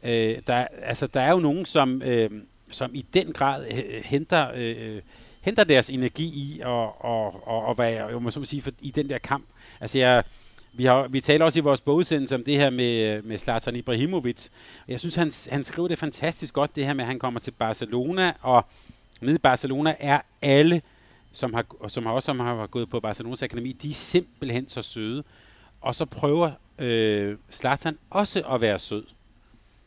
Øh, 0.03 0.37
der, 0.47 0.67
altså, 0.81 1.07
der 1.07 1.21
er 1.21 1.31
jo 1.31 1.39
nogen, 1.39 1.65
som, 1.65 2.01
øh, 2.01 2.29
som 2.69 2.91
i 2.93 3.05
den 3.13 3.33
grad 3.33 3.65
henter... 4.03 4.51
Øh, 4.55 5.01
henter 5.41 5.63
deres 5.63 5.89
energi 5.89 6.25
i 6.25 6.61
og, 6.63 7.05
og, 7.05 7.47
og, 7.47 7.65
og 7.65 7.77
være, 7.77 8.07
jeg 8.07 8.21
må 8.21 8.31
så 8.31 8.43
sige, 8.43 8.61
for, 8.61 8.71
i 8.81 8.91
den 8.91 9.09
der 9.09 9.17
kamp. 9.17 9.45
Altså 9.81 9.97
jeg, 9.97 10.23
vi, 10.73 10.85
har, 10.85 11.07
vi 11.07 11.21
taler 11.21 11.45
også 11.45 11.59
i 11.59 11.63
vores 11.63 11.81
bogudsendelse 11.81 12.35
om 12.35 12.43
det 12.43 12.57
her 12.57 12.69
med, 12.69 13.21
med 13.21 13.37
Zlatan 13.37 13.75
Ibrahimovic. 13.75 14.47
Jeg 14.87 14.99
synes, 14.99 15.15
han, 15.15 15.31
han 15.51 15.63
skriver 15.63 15.87
det 15.87 15.97
fantastisk 15.97 16.53
godt, 16.53 16.75
det 16.75 16.85
her 16.85 16.93
med, 16.93 17.03
at 17.03 17.07
han 17.07 17.19
kommer 17.19 17.39
til 17.39 17.51
Barcelona, 17.51 18.33
og 18.41 18.65
nede 19.21 19.35
i 19.35 19.39
Barcelona 19.39 19.95
er 19.99 20.19
alle, 20.41 20.81
som 21.31 21.53
har, 21.53 21.87
som 21.87 22.05
har 22.05 22.13
også 22.13 22.25
som 22.25 22.39
har 22.39 22.67
gået 22.67 22.89
på 22.89 22.99
Barcelonas 22.99 23.43
akademi, 23.43 23.71
de 23.71 23.89
er 23.89 23.93
simpelthen 23.93 24.69
så 24.69 24.81
søde. 24.81 25.23
Og 25.81 25.95
så 25.95 26.05
prøver 26.05 26.51
øh, 26.79 27.37
Zlatan 27.51 27.97
også 28.09 28.41
at 28.41 28.61
være 28.61 28.79
sød. 28.79 29.03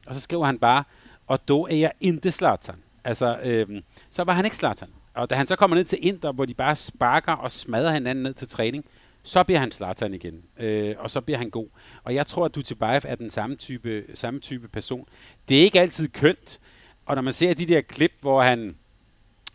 Og 0.06 0.14
så 0.14 0.20
skriver 0.20 0.46
han 0.46 0.58
bare, 0.58 0.84
og 1.26 1.48
då 1.48 1.66
er 1.66 1.76
jeg 1.76 1.92
ikke 2.00 2.30
Zlatan. 2.30 2.76
Altså, 3.04 3.38
øh, 3.44 3.82
så 4.10 4.24
var 4.24 4.32
han 4.32 4.44
ikke 4.44 4.56
Zlatan. 4.56 4.88
Og 5.14 5.30
da 5.30 5.34
han 5.34 5.46
så 5.46 5.56
kommer 5.56 5.76
ned 5.76 5.84
til 5.84 5.98
Inter, 6.02 6.32
hvor 6.32 6.44
de 6.44 6.54
bare 6.54 6.76
sparker 6.76 7.32
og 7.32 7.50
smadrer 7.50 7.92
hinanden 7.92 8.22
ned 8.22 8.34
til 8.34 8.48
træning, 8.48 8.84
så 9.22 9.42
bliver 9.42 9.58
han 9.58 9.72
Zlatan 9.72 10.14
igen, 10.14 10.44
øh, 10.58 10.94
og 10.98 11.10
så 11.10 11.20
bliver 11.20 11.38
han 11.38 11.50
god. 11.50 11.68
Og 12.04 12.14
jeg 12.14 12.26
tror, 12.26 12.44
at 12.44 12.54
Dutjebaev 12.54 13.00
er 13.04 13.14
den 13.14 13.30
samme 13.30 13.56
type, 13.56 14.04
samme 14.14 14.40
type 14.40 14.68
person. 14.68 15.08
Det 15.48 15.58
er 15.58 15.62
ikke 15.62 15.80
altid 15.80 16.08
kønt, 16.08 16.60
og 17.06 17.14
når 17.14 17.22
man 17.22 17.32
ser 17.32 17.54
de 17.54 17.66
der 17.66 17.80
klip, 17.80 18.12
hvor 18.20 18.42
han 18.42 18.76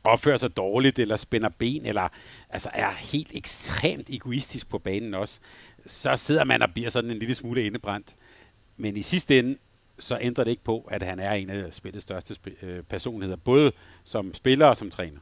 opfører 0.03 0.37
sig 0.37 0.57
dårligt, 0.57 0.99
eller 0.99 1.15
spænder 1.15 1.49
ben, 1.49 1.85
eller 1.85 2.07
altså 2.49 2.69
er 2.73 2.91
helt 2.91 3.31
ekstremt 3.33 4.09
egoistisk 4.09 4.69
på 4.69 4.79
banen 4.79 5.13
også, 5.13 5.39
så 5.85 6.15
sidder 6.15 6.43
man 6.43 6.61
og 6.61 6.69
bliver 6.73 6.89
sådan 6.89 7.11
en 7.11 7.19
lille 7.19 7.35
smule 7.35 7.65
indebrændt. 7.65 8.15
Men 8.77 8.97
i 8.97 9.01
sidste 9.01 9.39
ende, 9.39 9.57
så 9.99 10.17
ændrer 10.21 10.43
det 10.43 10.51
ikke 10.51 10.63
på, 10.63 10.87
at 10.91 11.03
han 11.03 11.19
er 11.19 11.33
en 11.33 11.49
af 11.49 11.73
spillets 11.73 12.03
største 12.03 12.35
sp- 12.41 12.65
øh, 12.65 12.83
personligheder, 12.83 13.37
både 13.37 13.71
som 14.03 14.33
spiller 14.33 14.65
og 14.65 14.77
som 14.77 14.89
træner. 14.89 15.19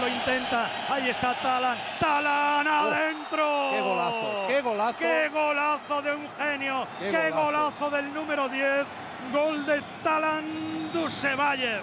Lo 0.00 0.06
intenta, 0.06 0.70
ahí 0.94 1.10
está 1.10 1.34
Talan, 1.42 1.76
Talan 1.98 2.66
adentro. 2.68 3.44
Oh, 3.44 3.72
¡Qué 3.72 3.80
golazo! 3.80 4.46
¡Qué 4.48 4.60
golazo! 4.62 4.98
¡Qué 4.98 5.28
golazo 5.32 6.02
de 6.02 6.10
un 6.14 6.26
genio! 6.38 6.86
¡Qué, 7.00 7.10
¡Qué 7.10 7.30
golazo. 7.30 7.80
golazo 7.80 7.96
del 7.96 8.14
número 8.14 8.48
10! 8.48 8.86
Gol 9.32 9.66
de 9.66 9.82
Talan 10.04 10.44
Dusevayev. 10.94 11.82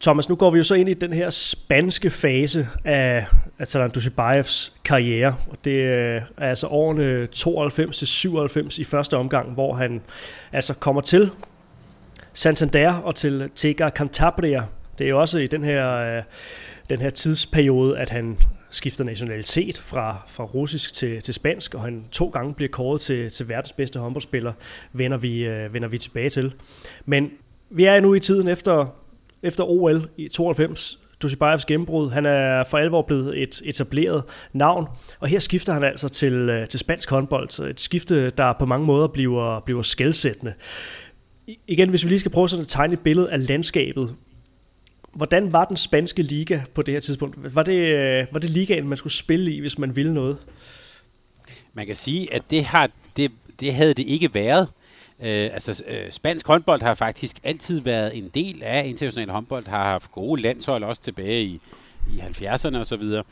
Thomas, 0.00 0.28
nu 0.28 0.36
går 0.36 0.50
vi 0.50 0.58
jo 0.58 0.64
så 0.64 0.74
ind 0.74 0.88
i 0.88 0.94
den 0.94 1.12
her 1.12 1.30
spanske 1.30 2.10
fase 2.10 2.68
af 2.84 3.26
Atalan 3.58 3.90
Dusibajevs 3.90 4.72
karriere, 4.84 5.36
og 5.50 5.56
det 5.64 5.70
øh, 5.70 6.22
er 6.38 6.48
altså 6.48 6.66
årene 6.66 7.26
92 7.26 7.98
til 7.98 8.06
97 8.06 8.78
i 8.78 8.84
første 8.84 9.16
omgang, 9.16 9.50
hvor 9.50 9.74
han 9.74 10.02
altså 10.52 10.74
kommer 10.74 11.00
til 11.00 11.30
Santander 12.32 12.94
og 12.94 13.14
til 13.14 13.50
Tega 13.54 13.88
Cantabria 13.88 14.62
det 14.98 15.04
er 15.04 15.08
jo 15.08 15.20
også 15.20 15.38
i 15.38 15.46
den 15.46 15.64
her, 15.64 15.96
øh, 15.96 16.22
den 16.90 17.00
her 17.00 17.10
tidsperiode, 17.10 17.98
at 17.98 18.10
han 18.10 18.38
skifter 18.70 19.04
nationalitet 19.04 19.78
fra, 19.78 20.22
fra 20.28 20.44
russisk 20.44 20.94
til, 20.94 21.22
til 21.22 21.34
spansk, 21.34 21.74
og 21.74 21.82
han 21.82 22.04
to 22.12 22.28
gange 22.28 22.54
bliver 22.54 22.68
kåret 22.68 23.00
til, 23.00 23.30
til 23.30 23.48
verdens 23.48 23.72
bedste 23.72 23.98
håndboldspiller, 23.98 24.52
vender 24.92 25.16
vi, 25.16 25.44
øh, 25.44 25.74
vender 25.74 25.88
vi 25.88 25.98
tilbage 25.98 26.30
til. 26.30 26.54
Men 27.04 27.30
vi 27.70 27.84
er 27.84 28.00
nu 28.00 28.14
i 28.14 28.20
tiden 28.20 28.48
efter, 28.48 28.86
efter 29.42 29.64
OL 29.64 30.08
i 30.16 30.28
92, 30.28 30.98
Dusibajevs 31.22 31.64
gennembrud. 31.64 32.10
Han 32.10 32.26
er 32.26 32.64
for 32.64 32.78
alvor 32.78 33.02
blevet 33.02 33.42
et 33.42 33.62
etableret 33.64 34.22
navn, 34.52 34.86
og 35.20 35.28
her 35.28 35.38
skifter 35.38 35.72
han 35.72 35.84
altså 35.84 36.08
til, 36.08 36.32
øh, 36.32 36.68
til 36.68 36.80
spansk 36.80 37.10
håndbold. 37.10 37.50
Så 37.50 37.64
et 37.64 37.80
skifte, 37.80 38.30
der 38.30 38.52
på 38.52 38.66
mange 38.66 38.86
måder 38.86 39.08
bliver, 39.08 39.60
bliver 39.60 39.82
skældsættende. 39.82 40.54
Igen, 41.66 41.88
hvis 41.90 42.04
vi 42.04 42.08
lige 42.08 42.20
skal 42.20 42.32
prøve 42.32 42.48
sådan 42.48 42.60
at 42.60 42.68
tegne 42.68 42.92
et 42.92 43.00
billede 43.00 43.30
af 43.30 43.48
landskabet 43.48 44.14
Hvordan 45.12 45.52
var 45.52 45.64
den 45.64 45.76
spanske 45.76 46.22
liga 46.22 46.60
på 46.74 46.82
det 46.82 46.94
her 46.94 47.00
tidspunkt? 47.00 47.54
Var 47.54 47.62
det, 47.62 47.94
øh, 47.94 48.26
var 48.32 48.38
det 48.38 48.50
ligaen, 48.50 48.88
man 48.88 48.98
skulle 48.98 49.12
spille 49.12 49.52
i, 49.52 49.60
hvis 49.60 49.78
man 49.78 49.96
ville 49.96 50.14
noget? 50.14 50.38
Man 51.74 51.86
kan 51.86 51.94
sige, 51.94 52.34
at 52.34 52.42
det, 52.50 52.64
har, 52.64 52.90
det, 53.16 53.32
det 53.60 53.74
havde 53.74 53.94
det 53.94 54.06
ikke 54.06 54.34
været. 54.34 54.68
Øh, 55.20 55.50
altså, 55.52 55.82
øh, 55.86 56.12
spansk 56.12 56.46
håndbold 56.46 56.82
har 56.82 56.94
faktisk 56.94 57.36
altid 57.44 57.80
været 57.80 58.18
en 58.18 58.30
del 58.34 58.62
af 58.62 58.86
international 58.86 59.30
håndbold, 59.30 59.66
har 59.66 59.84
haft 59.84 60.12
gode 60.12 60.42
landshold 60.42 60.84
også 60.84 61.02
tilbage 61.02 61.44
i, 61.44 61.60
i 62.10 62.18
70'erne 62.18 62.78
og 62.78 62.86
så 62.86 62.96
videre. 62.96 63.22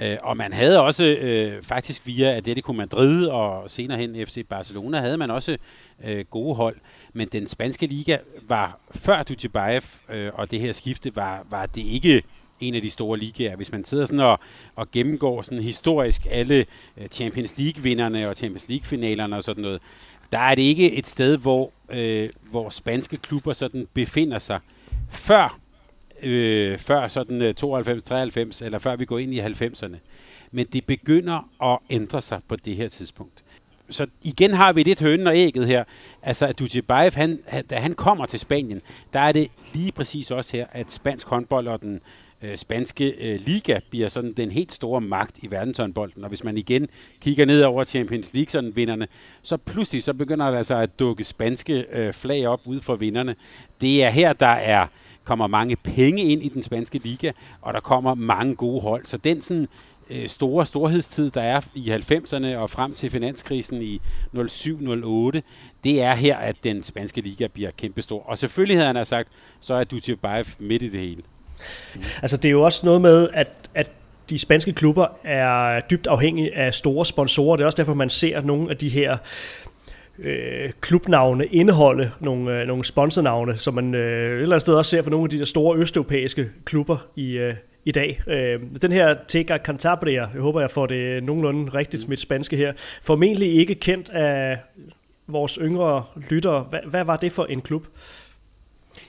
Øh, 0.00 0.16
og 0.22 0.36
man 0.36 0.52
havde 0.52 0.80
også 0.80 1.04
øh, 1.04 1.62
faktisk 1.62 2.06
via 2.06 2.26
Atletico 2.36 2.72
Madrid 2.72 3.26
og 3.26 3.70
senere 3.70 3.98
hen 3.98 4.26
FC 4.26 4.46
Barcelona, 4.48 5.00
havde 5.00 5.16
man 5.16 5.30
også 5.30 5.56
øh, 6.04 6.24
gode 6.30 6.54
hold. 6.54 6.76
Men 7.12 7.28
den 7.28 7.46
spanske 7.46 7.86
liga 7.86 8.16
var 8.48 8.80
før 8.90 9.22
Dutjebaev, 9.22 9.82
øh, 10.08 10.30
og 10.34 10.50
det 10.50 10.60
her 10.60 10.72
skifte 10.72 11.16
var, 11.16 11.46
var 11.50 11.66
det 11.66 11.82
ikke 11.82 12.22
en 12.60 12.74
af 12.74 12.82
de 12.82 12.90
store 12.90 13.18
ligaer. 13.18 13.56
Hvis 13.56 13.72
man 13.72 13.84
sidder 13.84 14.04
sådan 14.04 14.20
og, 14.20 14.38
og 14.76 14.90
gennemgår 14.90 15.42
sådan 15.42 15.62
historisk 15.62 16.26
alle 16.30 16.66
øh, 16.96 17.06
Champions 17.06 17.54
League-vinderne 17.58 18.28
og 18.28 18.36
Champions 18.36 18.68
League-finalerne 18.68 19.36
og 19.36 19.44
sådan 19.44 19.62
noget, 19.62 19.80
der 20.32 20.38
er 20.38 20.54
det 20.54 20.62
ikke 20.62 20.92
et 20.92 21.06
sted, 21.06 21.36
hvor, 21.36 21.72
øh, 21.90 22.30
hvor 22.50 22.70
spanske 22.70 23.16
klubber 23.16 23.52
sådan 23.52 23.86
befinder 23.94 24.38
sig 24.38 24.60
før 25.10 25.58
øh, 26.22 26.78
før 26.78 27.08
sådan 27.08 27.42
øh, 27.42 27.54
92-93, 27.64 28.64
eller 28.64 28.78
før 28.78 28.96
vi 28.96 29.04
går 29.04 29.18
ind 29.18 29.34
i 29.34 29.40
90'erne. 29.40 29.96
Men 30.50 30.66
det 30.66 30.86
begynder 30.86 31.48
at 31.62 31.78
ændre 31.90 32.20
sig 32.20 32.40
på 32.48 32.56
det 32.56 32.76
her 32.76 32.88
tidspunkt. 32.88 33.44
Så 33.90 34.06
igen 34.22 34.50
har 34.50 34.72
vi 34.72 34.82
lidt 34.82 35.00
hønen 35.00 35.26
og 35.26 35.36
ægget 35.36 35.66
her. 35.66 35.84
Altså, 36.22 36.46
at 36.46 36.58
Dutjebaev, 36.58 37.12
han, 37.14 37.38
da 37.70 37.76
han 37.76 37.94
kommer 37.94 38.26
til 38.26 38.40
Spanien, 38.40 38.80
der 39.12 39.20
er 39.20 39.32
det 39.32 39.48
lige 39.74 39.92
præcis 39.92 40.30
også 40.30 40.56
her, 40.56 40.66
at 40.72 40.92
spansk 40.92 41.28
håndbold 41.28 41.68
og 41.68 41.82
den 41.82 42.00
øh, 42.42 42.56
spanske 42.56 43.04
øh, 43.04 43.40
liga 43.40 43.78
bliver 43.90 44.08
sådan 44.08 44.32
den 44.32 44.50
helt 44.50 44.72
store 44.72 45.00
magt 45.00 45.38
i 45.42 45.50
verdenshåndbolden. 45.50 46.24
Og 46.24 46.28
hvis 46.28 46.44
man 46.44 46.56
igen 46.56 46.88
kigger 47.20 47.44
ned 47.44 47.62
over 47.62 47.84
Champions 47.84 48.34
League 48.34 48.50
sådan 48.50 48.76
vinderne, 48.76 49.06
så 49.42 49.56
pludselig 49.56 50.02
så 50.02 50.14
begynder 50.14 50.50
der 50.50 50.58
altså 50.58 50.74
at 50.74 50.98
dukke 50.98 51.24
spanske 51.24 51.84
øh, 51.92 52.12
flag 52.12 52.46
op 52.46 52.60
ud 52.64 52.80
for 52.80 52.96
vinderne. 52.96 53.36
Det 53.80 54.04
er 54.04 54.10
her, 54.10 54.32
der 54.32 54.46
er 54.46 54.86
kommer 55.24 55.46
mange 55.46 55.76
penge 55.76 56.22
ind 56.22 56.42
i 56.42 56.48
den 56.48 56.62
spanske 56.62 56.98
liga, 56.98 57.32
og 57.62 57.74
der 57.74 57.80
kommer 57.80 58.14
mange 58.14 58.54
gode 58.54 58.80
hold. 58.80 59.06
Så 59.06 59.16
den 59.16 59.40
sådan, 59.40 59.68
øh, 60.10 60.28
store 60.28 60.66
storhedstid, 60.66 61.30
der 61.30 61.42
er 61.42 61.60
i 61.74 61.90
90'erne 61.90 62.56
og 62.56 62.70
frem 62.70 62.94
til 62.94 63.10
finanskrisen 63.10 63.82
i 63.82 64.00
07-08, 64.36 65.40
det 65.84 66.02
er 66.02 66.14
her, 66.14 66.36
at 66.36 66.56
den 66.64 66.82
spanske 66.82 67.20
liga 67.20 67.46
bliver 67.46 67.70
kæmpestor. 67.76 68.22
Og 68.26 68.38
selvfølgelig 68.38 68.76
havde 68.76 68.94
han 68.94 69.04
sagt, 69.04 69.28
så 69.60 69.74
er 69.74 69.84
Dutjebaev 69.84 70.44
midt 70.58 70.82
i 70.82 70.88
det 70.88 71.00
hele. 71.00 71.22
Mm. 71.94 72.02
Altså 72.22 72.36
det 72.36 72.44
er 72.44 72.52
jo 72.52 72.62
også 72.62 72.86
noget 72.86 73.00
med, 73.00 73.28
at, 73.32 73.70
at 73.74 73.90
de 74.30 74.38
spanske 74.38 74.72
klubber 74.72 75.06
er 75.24 75.80
dybt 75.80 76.06
afhængige 76.06 76.56
af 76.56 76.74
store 76.74 77.06
sponsorer. 77.06 77.56
Det 77.56 77.62
er 77.62 77.66
også 77.66 77.76
derfor, 77.76 77.94
man 77.94 78.10
ser 78.10 78.40
nogle 78.40 78.70
af 78.70 78.76
de 78.76 78.88
her 78.88 79.18
øh, 80.20 80.70
klubnavne 80.80 81.46
indeholde 81.46 82.10
nogle, 82.20 82.60
øh, 82.60 82.66
nogle 82.66 82.84
sponsornavne, 82.84 83.56
som 83.56 83.74
man 83.74 83.94
øh, 83.94 84.26
et 84.26 84.32
eller 84.32 84.46
andet 84.46 84.60
sted 84.60 84.74
også 84.74 84.90
ser 84.90 85.02
for 85.02 85.10
nogle 85.10 85.24
af 85.24 85.30
de 85.30 85.38
der 85.38 85.44
store 85.44 85.78
østeuropæiske 85.78 86.50
klubber 86.64 86.96
i, 87.16 87.30
øh, 87.32 87.54
i 87.84 87.92
dag. 87.92 88.20
Øh, 88.26 88.60
den 88.82 88.92
her 88.92 89.16
Tega 89.28 89.58
Cantabria, 89.58 90.28
jeg 90.32 90.40
håber, 90.40 90.60
jeg 90.60 90.70
får 90.70 90.86
det 90.86 91.24
nogenlunde 91.24 91.74
rigtigt 91.74 92.08
mit 92.08 92.20
spanske 92.20 92.56
her, 92.56 92.72
formentlig 93.02 93.54
ikke 93.54 93.74
kendt 93.74 94.08
af 94.08 94.58
vores 95.26 95.58
yngre 95.62 96.04
lyttere. 96.30 96.60
Hvad, 96.70 96.80
hvad 96.86 97.04
var 97.04 97.16
det 97.16 97.32
for 97.32 97.44
en 97.44 97.60
klub? 97.60 97.86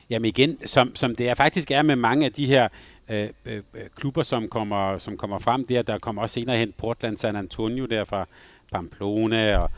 Jamen 0.09 0.25
igen, 0.25 0.57
som, 0.65 0.95
som 0.95 1.15
det 1.15 1.29
er 1.29 1.35
faktisk 1.35 1.71
er 1.71 1.81
med 1.81 1.95
mange 1.95 2.25
af 2.25 2.31
de 2.31 2.45
her 2.45 2.67
øh, 3.09 3.29
øh, 3.45 3.55
øh 3.55 3.81
klubber, 3.95 4.23
som 4.23 4.47
kommer, 4.47 4.97
som 4.97 5.17
kommer 5.17 5.39
frem 5.39 5.67
der, 5.67 5.81
der 5.81 5.97
kommer 5.97 6.21
også 6.21 6.33
senere 6.33 6.57
hen 6.57 6.71
Portland, 6.77 7.17
San 7.17 7.35
Antonio 7.35 7.85
der 7.85 8.03
fra 8.03 8.27
Pamplona 8.71 9.57
og 9.57 9.71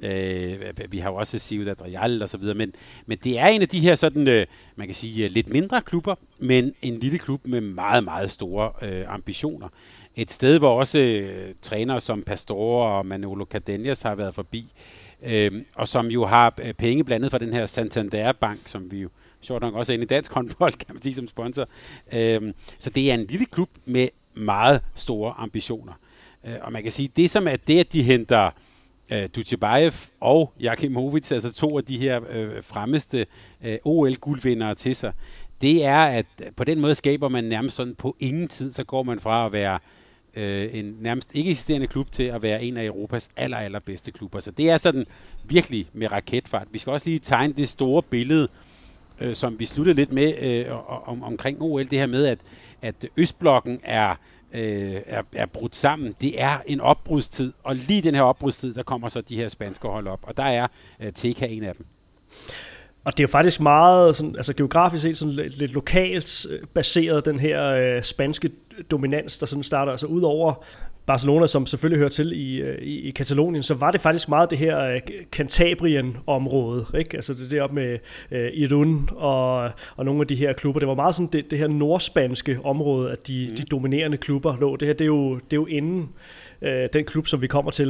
Øh, 0.00 0.58
vi 0.88 0.98
har 0.98 1.10
jo 1.10 1.16
også 1.16 1.38
Ciudad 1.38 1.82
Real 1.82 2.22
og 2.22 2.28
så 2.28 2.36
videre, 2.36 2.54
men, 2.54 2.72
men 3.06 3.18
det 3.24 3.38
er 3.38 3.46
en 3.46 3.62
af 3.62 3.68
de 3.68 3.80
her 3.80 3.94
sådan, 3.94 4.28
øh, 4.28 4.46
man 4.76 4.86
kan 4.86 4.94
sige, 4.94 5.24
øh, 5.24 5.30
lidt 5.30 5.48
mindre 5.48 5.82
klubber, 5.82 6.14
men 6.38 6.74
en 6.82 6.98
lille 6.98 7.18
klub 7.18 7.46
med 7.46 7.60
meget, 7.60 8.04
meget 8.04 8.30
store 8.30 8.72
øh, 8.82 9.14
ambitioner. 9.14 9.68
Et 10.16 10.30
sted, 10.30 10.58
hvor 10.58 10.78
også 10.78 10.98
øh, 10.98 11.54
trænere 11.62 12.00
som 12.00 12.22
Pastore 12.22 12.98
og 12.98 13.06
Manolo 13.06 13.44
Cardenas 13.44 14.02
har 14.02 14.14
været 14.14 14.34
forbi, 14.34 14.72
øh, 15.22 15.52
og 15.74 15.88
som 15.88 16.06
jo 16.06 16.26
har 16.26 16.54
øh, 16.62 16.74
penge 16.74 17.04
blandet 17.04 17.30
fra 17.30 17.38
den 17.38 17.52
her 17.52 17.66
Santander 17.66 18.32
Bank, 18.32 18.60
som 18.64 18.90
vi 18.90 19.00
jo 19.00 19.08
sjovt 19.40 19.62
nok 19.62 19.74
også 19.74 19.92
er 19.92 19.94
inde 19.94 20.04
i 20.04 20.06
dansk 20.06 20.32
håndbold, 20.32 20.72
kan 20.72 20.94
man 20.94 21.02
sige, 21.02 21.14
som 21.14 21.28
sponsor. 21.28 21.68
Øh, 22.12 22.54
så 22.78 22.90
det 22.90 23.10
er 23.10 23.14
en 23.14 23.24
lille 23.24 23.46
klub 23.46 23.68
med 23.84 24.08
meget 24.34 24.80
store 24.94 25.34
ambitioner. 25.36 25.92
Øh, 26.46 26.54
og 26.62 26.72
man 26.72 26.82
kan 26.82 26.92
sige, 26.92 27.08
det 27.16 27.30
som 27.30 27.48
er 27.48 27.56
det, 27.56 27.80
at 27.80 27.92
de 27.92 28.02
henter 28.02 28.50
øh, 29.10 29.28
Dutjebaev 29.36 29.92
og 30.20 30.52
Jakimovic, 30.60 31.32
altså 31.32 31.52
to 31.52 31.78
af 31.78 31.84
de 31.84 31.98
her 31.98 32.20
øh, 32.30 32.62
fremmeste 32.62 33.26
øh, 33.64 33.78
OL-guldvindere 33.84 34.74
til 34.74 34.96
sig, 34.96 35.12
det 35.60 35.84
er, 35.84 36.04
at 36.04 36.26
på 36.56 36.64
den 36.64 36.80
måde 36.80 36.94
skaber 36.94 37.28
man 37.28 37.44
nærmest 37.44 37.76
sådan 37.76 37.94
på 37.94 38.16
ingen 38.20 38.48
tid, 38.48 38.72
så 38.72 38.84
går 38.84 39.02
man 39.02 39.20
fra 39.20 39.46
at 39.46 39.52
være 39.52 39.78
øh, 40.34 40.68
en 40.72 40.96
nærmest 41.00 41.30
ikke 41.34 41.50
eksisterende 41.50 41.86
klub 41.86 42.12
til 42.12 42.22
at 42.22 42.42
være 42.42 42.62
en 42.62 42.76
af 42.76 42.84
Europas 42.84 43.30
aller, 43.36 43.56
allerbedste 43.56 44.12
klubber. 44.12 44.40
Så 44.40 44.50
det 44.50 44.70
er 44.70 44.76
sådan 44.76 45.06
virkelig 45.44 45.86
med 45.92 46.12
raketfart. 46.12 46.68
Vi 46.70 46.78
skal 46.78 46.92
også 46.92 47.08
lige 47.08 47.18
tegne 47.18 47.52
det 47.52 47.68
store 47.68 48.02
billede, 48.02 48.48
øh, 49.20 49.34
som 49.34 49.60
vi 49.60 49.64
sluttede 49.64 49.96
lidt 49.96 50.12
med 50.12 50.34
øh, 50.42 51.08
om, 51.08 51.22
omkring 51.22 51.62
OL, 51.62 51.90
det 51.90 51.98
her 51.98 52.06
med, 52.06 52.26
at, 52.26 52.38
at 52.82 53.06
Østblokken 53.16 53.80
er 53.82 54.14
øh, 54.52 55.00
er, 55.06 55.22
er 55.32 55.46
brudt 55.46 55.76
sammen. 55.76 56.12
Det 56.20 56.42
er 56.42 56.58
en 56.66 56.80
opbrudstid, 56.80 57.52
og 57.64 57.76
lige 57.76 58.02
den 58.02 58.14
her 58.14 58.22
opbrudstid, 58.22 58.74
der 58.74 58.82
kommer 58.82 59.08
så 59.08 59.20
de 59.20 59.36
her 59.36 59.48
spanske 59.48 59.88
hold 59.88 60.08
op, 60.08 60.20
og 60.22 60.36
der 60.36 60.42
er 60.42 60.66
øh, 61.00 61.12
TK 61.12 61.42
en 61.42 61.64
af 61.64 61.74
dem. 61.74 61.86
Og 63.04 63.12
det 63.12 63.20
er 63.20 63.24
jo 63.24 63.30
faktisk 63.30 63.60
meget, 63.60 64.16
sådan, 64.16 64.36
altså 64.36 64.52
geografisk 64.52 65.02
set, 65.02 65.18
sådan 65.18 65.34
lidt, 65.34 65.58
lidt 65.58 65.72
lokalt 65.72 66.46
øh, 66.50 66.60
baseret, 66.74 67.24
den 67.24 67.38
her 67.38 67.70
øh, 67.72 68.02
spanske 68.02 68.50
dominans, 68.90 69.38
der 69.38 69.46
sådan 69.46 69.62
starter, 69.62 69.92
altså 69.92 70.06
ud 70.06 70.22
over 70.22 70.64
Barcelona, 71.08 71.46
som 71.46 71.66
selvfølgelig 71.66 71.98
hører 71.98 72.08
til 72.08 72.32
i, 72.32 72.60
øh, 72.60 72.78
i, 72.82 73.00
i 73.00 73.10
Katalonien, 73.10 73.62
så 73.62 73.74
var 73.74 73.90
det 73.90 74.00
faktisk 74.00 74.28
meget 74.28 74.50
det 74.50 74.58
her 74.58 74.94
uh, 74.94 75.00
Cantabrien-område, 75.32 76.86
ikke? 76.98 77.16
Altså 77.16 77.34
det 77.34 77.50
deroppe 77.50 77.74
med 77.74 77.98
uh, 78.32 78.38
Irun 78.38 79.08
og, 79.16 79.70
og 79.96 80.04
nogle 80.04 80.20
af 80.20 80.26
de 80.26 80.34
her 80.34 80.52
klubber. 80.52 80.78
Det 80.78 80.88
var 80.88 80.94
meget 80.94 81.14
sådan 81.14 81.28
det, 81.32 81.50
det 81.50 81.58
her 81.58 81.68
nordspanske 81.68 82.58
område, 82.64 83.12
at 83.12 83.26
de, 83.26 83.46
mm. 83.50 83.56
de 83.56 83.62
dominerende 83.62 84.16
klubber 84.16 84.56
lå. 84.60 84.76
Det 84.76 84.88
her, 84.88 84.92
det 84.92 85.04
er 85.04 85.06
jo, 85.06 85.34
det 85.34 85.52
er 85.52 85.56
jo 85.56 85.66
inden 85.66 86.08
uh, 86.62 86.68
den 86.92 87.04
klub, 87.04 87.26
som 87.26 87.42
vi 87.42 87.46
kommer 87.46 87.70
til 87.70 87.88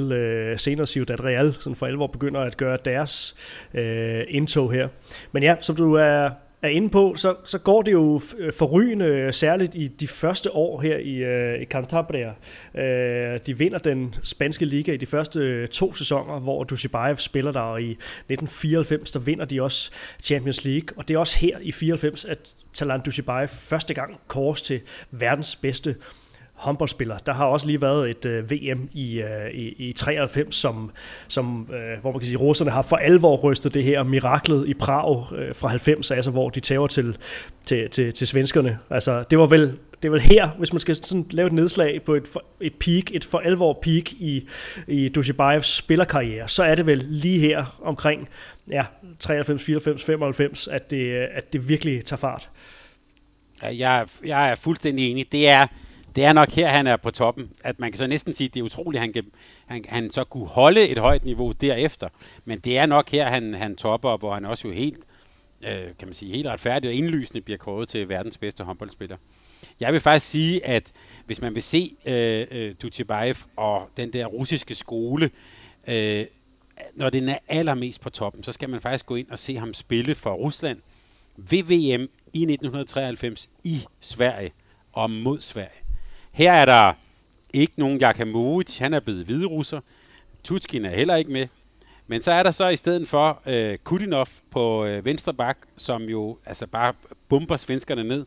uh, 0.53 0.59
senere, 0.59 0.87
Ciudad 0.87 1.25
Real, 1.25 1.55
sådan 1.59 1.77
for 1.77 1.87
alvor 1.87 2.07
begynder 2.07 2.41
at 2.41 2.57
gøre 2.57 2.79
deres 2.85 3.37
uh, 3.75 3.81
indtog 4.29 4.73
her. 4.73 4.89
Men 5.33 5.43
ja, 5.43 5.57
som 5.61 5.77
du 5.77 5.95
er 5.95 6.31
er 6.63 6.69
inde 6.69 6.89
på, 6.89 7.15
så, 7.17 7.35
så 7.45 7.59
går 7.59 7.83
det 7.83 7.93
jo 7.93 8.21
øh, 8.39 8.53
forrygende, 8.53 9.05
øh, 9.05 9.33
særligt 9.33 9.75
i 9.75 9.87
de 9.87 10.09
første 10.09 10.55
år 10.55 10.81
her 10.81 10.99
i, 10.99 11.15
øh, 11.15 11.63
i 11.63 11.65
Cantabria. 11.65 12.33
Øh, 12.75 13.41
de 13.47 13.59
vinder 13.59 13.79
den 13.79 14.15
spanske 14.23 14.65
liga 14.65 14.93
i 14.93 14.97
de 14.97 15.07
første 15.07 15.41
øh, 15.41 15.69
to 15.69 15.95
sæsoner, 15.95 16.41
hvor 16.41 16.65
Dushibayev 16.65 17.17
spiller 17.17 17.53
der, 17.53 17.61
og 17.61 17.83
i 17.83 17.91
1994, 17.91 19.11
der 19.11 19.21
vinder 19.21 19.45
de 19.45 19.63
også 19.63 19.91
Champions 20.23 20.65
League. 20.65 20.89
Og 20.97 21.09
det 21.09 21.15
er 21.15 21.19
også 21.19 21.39
her 21.39 21.59
i 21.61 21.73
94, 21.73 22.25
at 22.25 22.55
Talant 22.73 23.07
Dushibayev 23.07 23.49
første 23.49 23.95
gang 23.95 24.21
kors 24.27 24.63
til 24.63 24.81
verdens 25.11 25.57
bedste 25.57 25.97
håndboldspiller. 26.59 27.19
Der 27.19 27.33
har 27.33 27.45
også 27.45 27.67
lige 27.67 27.81
været 27.81 28.11
et 28.11 28.25
øh, 28.27 28.51
VM 28.51 28.89
i, 28.93 29.21
øh, 29.21 29.51
i, 29.55 29.89
i 29.89 29.93
93, 29.93 30.55
som, 30.55 30.91
som 31.29 31.69
øh, 31.73 32.01
hvor 32.01 32.13
man 32.13 32.21
kan 32.21 32.27
sige, 32.27 32.39
russerne 32.39 32.71
har 32.71 32.83
for 32.83 32.97
alvor 32.97 33.37
rystet 33.37 33.75
det 33.75 33.85
her 33.85 34.03
miraklet 34.03 34.69
i 34.69 34.75
Prag 34.75 35.33
øh, 35.39 35.55
fra 35.55 35.69
90, 35.69 36.11
altså 36.11 36.31
hvor 36.31 36.51
de 36.51 36.61
tager 36.61 36.87
til, 36.87 37.17
til, 37.67 37.91
til, 37.91 38.13
til 38.13 38.27
svenskerne. 38.27 38.79
Altså, 38.91 39.25
det 39.31 39.39
var 39.39 39.47
vel 39.47 39.79
det 40.03 40.09
er 40.09 40.11
vel 40.11 40.21
her, 40.21 40.49
hvis 40.49 40.73
man 40.73 40.81
skal 40.81 40.95
sådan 40.95 41.27
lave 41.31 41.47
et 41.47 41.53
nedslag 41.53 42.03
på 42.03 42.15
et, 42.15 42.29
et 42.61 42.75
peak, 42.75 43.05
et 43.13 43.25
for 43.25 43.39
alvor 43.39 43.79
peak 43.83 44.13
i, 44.13 44.49
i 44.87 45.09
Dushibayevs 45.09 45.77
spillerkarriere, 45.77 46.49
så 46.49 46.63
er 46.63 46.75
det 46.75 46.87
vel 46.87 47.07
lige 47.09 47.39
her 47.39 47.79
omkring 47.83 48.29
ja, 48.71 48.85
93, 49.19 49.63
94, 49.63 50.05
95, 50.05 50.69
at 50.69 50.91
det, 50.91 51.15
at 51.15 51.53
det 51.53 51.69
virkelig 51.69 52.05
tager 52.05 52.19
fart. 52.19 52.51
Ja, 53.63 53.77
jeg, 53.79 54.07
jeg 54.25 54.51
er 54.51 54.55
fuldstændig 54.55 55.11
enig. 55.11 55.33
Det 55.33 55.49
er, 55.49 55.67
det 56.17 56.25
er 56.25 56.33
nok 56.33 56.51
her, 56.51 56.69
han 56.69 56.87
er 56.87 56.97
på 56.97 57.11
toppen. 57.11 57.51
At 57.65 57.81
man 57.81 57.91
kan 57.93 57.99
så 57.99 58.07
næsten 58.07 58.35
sige, 58.35 58.49
at 58.49 58.55
det 58.55 58.61
er 58.61 58.65
utroligt, 58.65 58.99
at 58.99 59.01
han, 59.01 59.13
kan, 59.13 59.25
han, 59.67 59.85
han 59.89 60.11
så 60.11 60.25
kunne 60.25 60.47
holde 60.47 60.89
et 60.89 60.99
højt 60.99 61.25
niveau 61.25 61.53
derefter. 61.53 62.09
Men 62.45 62.59
det 62.59 62.79
er 62.79 62.87
nok 62.87 63.11
her, 63.11 63.29
han, 63.29 63.55
han 63.55 63.77
topper, 63.77 64.17
hvor 64.17 64.35
han 64.35 64.45
også 64.45 64.69
jo 64.69 64.75
helt, 64.75 65.01
øh, 65.63 65.71
kan 65.99 66.09
man 66.09 66.15
sige, 66.15 66.33
helt 66.33 66.47
retfærdigt 66.47 66.91
og 66.91 66.95
indlysende 66.95 67.41
bliver 67.41 67.59
kåret 67.59 67.89
til 67.89 68.09
verdens 68.09 68.39
bedste 68.39 68.65
håndboldspiller. 68.65 69.17
Jeg 69.81 69.93
vil 69.93 70.01
faktisk 70.01 70.31
sige, 70.31 70.67
at 70.67 70.93
hvis 71.27 71.41
man 71.41 71.55
vil 71.55 71.63
se 71.63 71.97
øh, 72.05 72.47
øh, 72.51 72.75
Dutjebaev 72.83 73.35
og 73.57 73.89
den 73.97 74.13
der 74.13 74.27
russiske 74.27 74.75
skole, 74.75 75.31
øh, 75.89 76.27
når 76.95 77.11
den 77.11 77.29
er 77.29 77.39
allermest 77.49 78.01
på 78.01 78.11
toppen, 78.11 78.43
så 78.43 78.53
skal 78.53 78.71
man 78.71 78.81
faktisk 78.81 79.07
gå 79.07 79.15
ind 79.15 79.31
og 79.31 79.39
se 79.39 79.57
ham 79.57 79.75
spille 79.75 80.15
for 80.15 80.33
Rusland 80.33 80.79
ved 81.37 81.63
VM 81.63 82.03
i 82.33 82.43
1993 82.43 83.49
i 83.65 83.81
Sverige 84.01 84.53
og 84.93 85.11
mod 85.11 85.41
Sverige. 85.41 85.88
Her 86.39 86.53
er 86.53 86.65
der 86.65 86.93
ikke 87.53 87.73
nogen 87.77 87.99
Jakamovic, 87.99 88.79
han 88.79 88.95
er 88.95 89.01
blevet 89.01 89.25
hviderusser. 89.25 89.81
Tutskin 90.45 90.85
er 90.85 90.91
heller 90.91 91.17
ikke 91.17 91.33
med. 91.33 91.47
Men 92.07 92.23
så 92.23 92.33
er 92.33 92.43
der 92.43 92.51
så 92.51 92.69
i 92.69 92.77
stedet 92.77 93.09
for 93.09 93.43
øh, 93.47 93.79
Kudinov 93.85 94.27
på 94.51 94.85
øh, 94.85 95.05
venstre 95.05 95.35
bak, 95.35 95.59
som 95.77 96.03
jo 96.03 96.39
altså 96.47 96.67
bare 96.67 96.95
bomber 97.29 97.57
svenskerne 97.57 98.05
ned. 98.05 98.27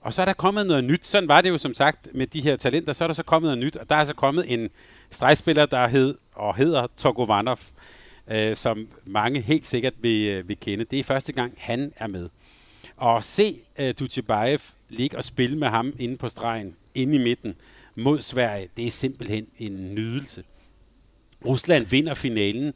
Og 0.00 0.12
så 0.12 0.22
er 0.22 0.26
der 0.26 0.32
kommet 0.32 0.66
noget 0.66 0.84
nyt. 0.84 1.06
Sådan 1.06 1.28
var 1.28 1.40
det 1.40 1.48
jo 1.48 1.58
som 1.58 1.74
sagt 1.74 2.08
med 2.14 2.26
de 2.26 2.40
her 2.40 2.56
talenter. 2.56 2.92
Så 2.92 3.04
er 3.04 3.08
der 3.08 3.14
så 3.14 3.22
kommet 3.22 3.46
noget 3.46 3.58
nyt, 3.58 3.76
og 3.76 3.90
der 3.90 3.96
er 3.96 4.04
så 4.04 4.14
kommet 4.14 4.52
en 4.52 4.68
stregspiller, 5.10 5.66
der 5.66 5.88
hed 5.88 6.14
og 6.32 6.56
hedder 6.56 6.86
Togovanov, 6.96 7.58
øh, 8.28 8.56
som 8.56 8.88
mange 9.04 9.40
helt 9.40 9.66
sikkert 9.66 9.94
vil, 10.00 10.28
øh, 10.28 10.48
vil 10.48 10.60
kende. 10.60 10.84
Det 10.84 10.98
er 10.98 11.04
første 11.04 11.32
gang, 11.32 11.54
han 11.58 11.92
er 11.96 12.06
med. 12.06 12.28
Og 13.00 13.24
se 13.24 13.60
øh, 13.78 13.94
Dutjebaev 13.98 14.58
ligge 14.88 15.16
og 15.16 15.24
spille 15.24 15.58
med 15.58 15.68
ham 15.68 15.94
inde 15.98 16.16
på 16.16 16.28
stregen, 16.28 16.76
inde 16.94 17.14
i 17.14 17.18
midten, 17.18 17.54
mod 17.94 18.20
Sverige, 18.20 18.68
det 18.76 18.86
er 18.86 18.90
simpelthen 18.90 19.46
en 19.58 19.94
nydelse. 19.94 20.44
Rusland 21.44 21.86
vinder 21.86 22.14
finalen, 22.14 22.72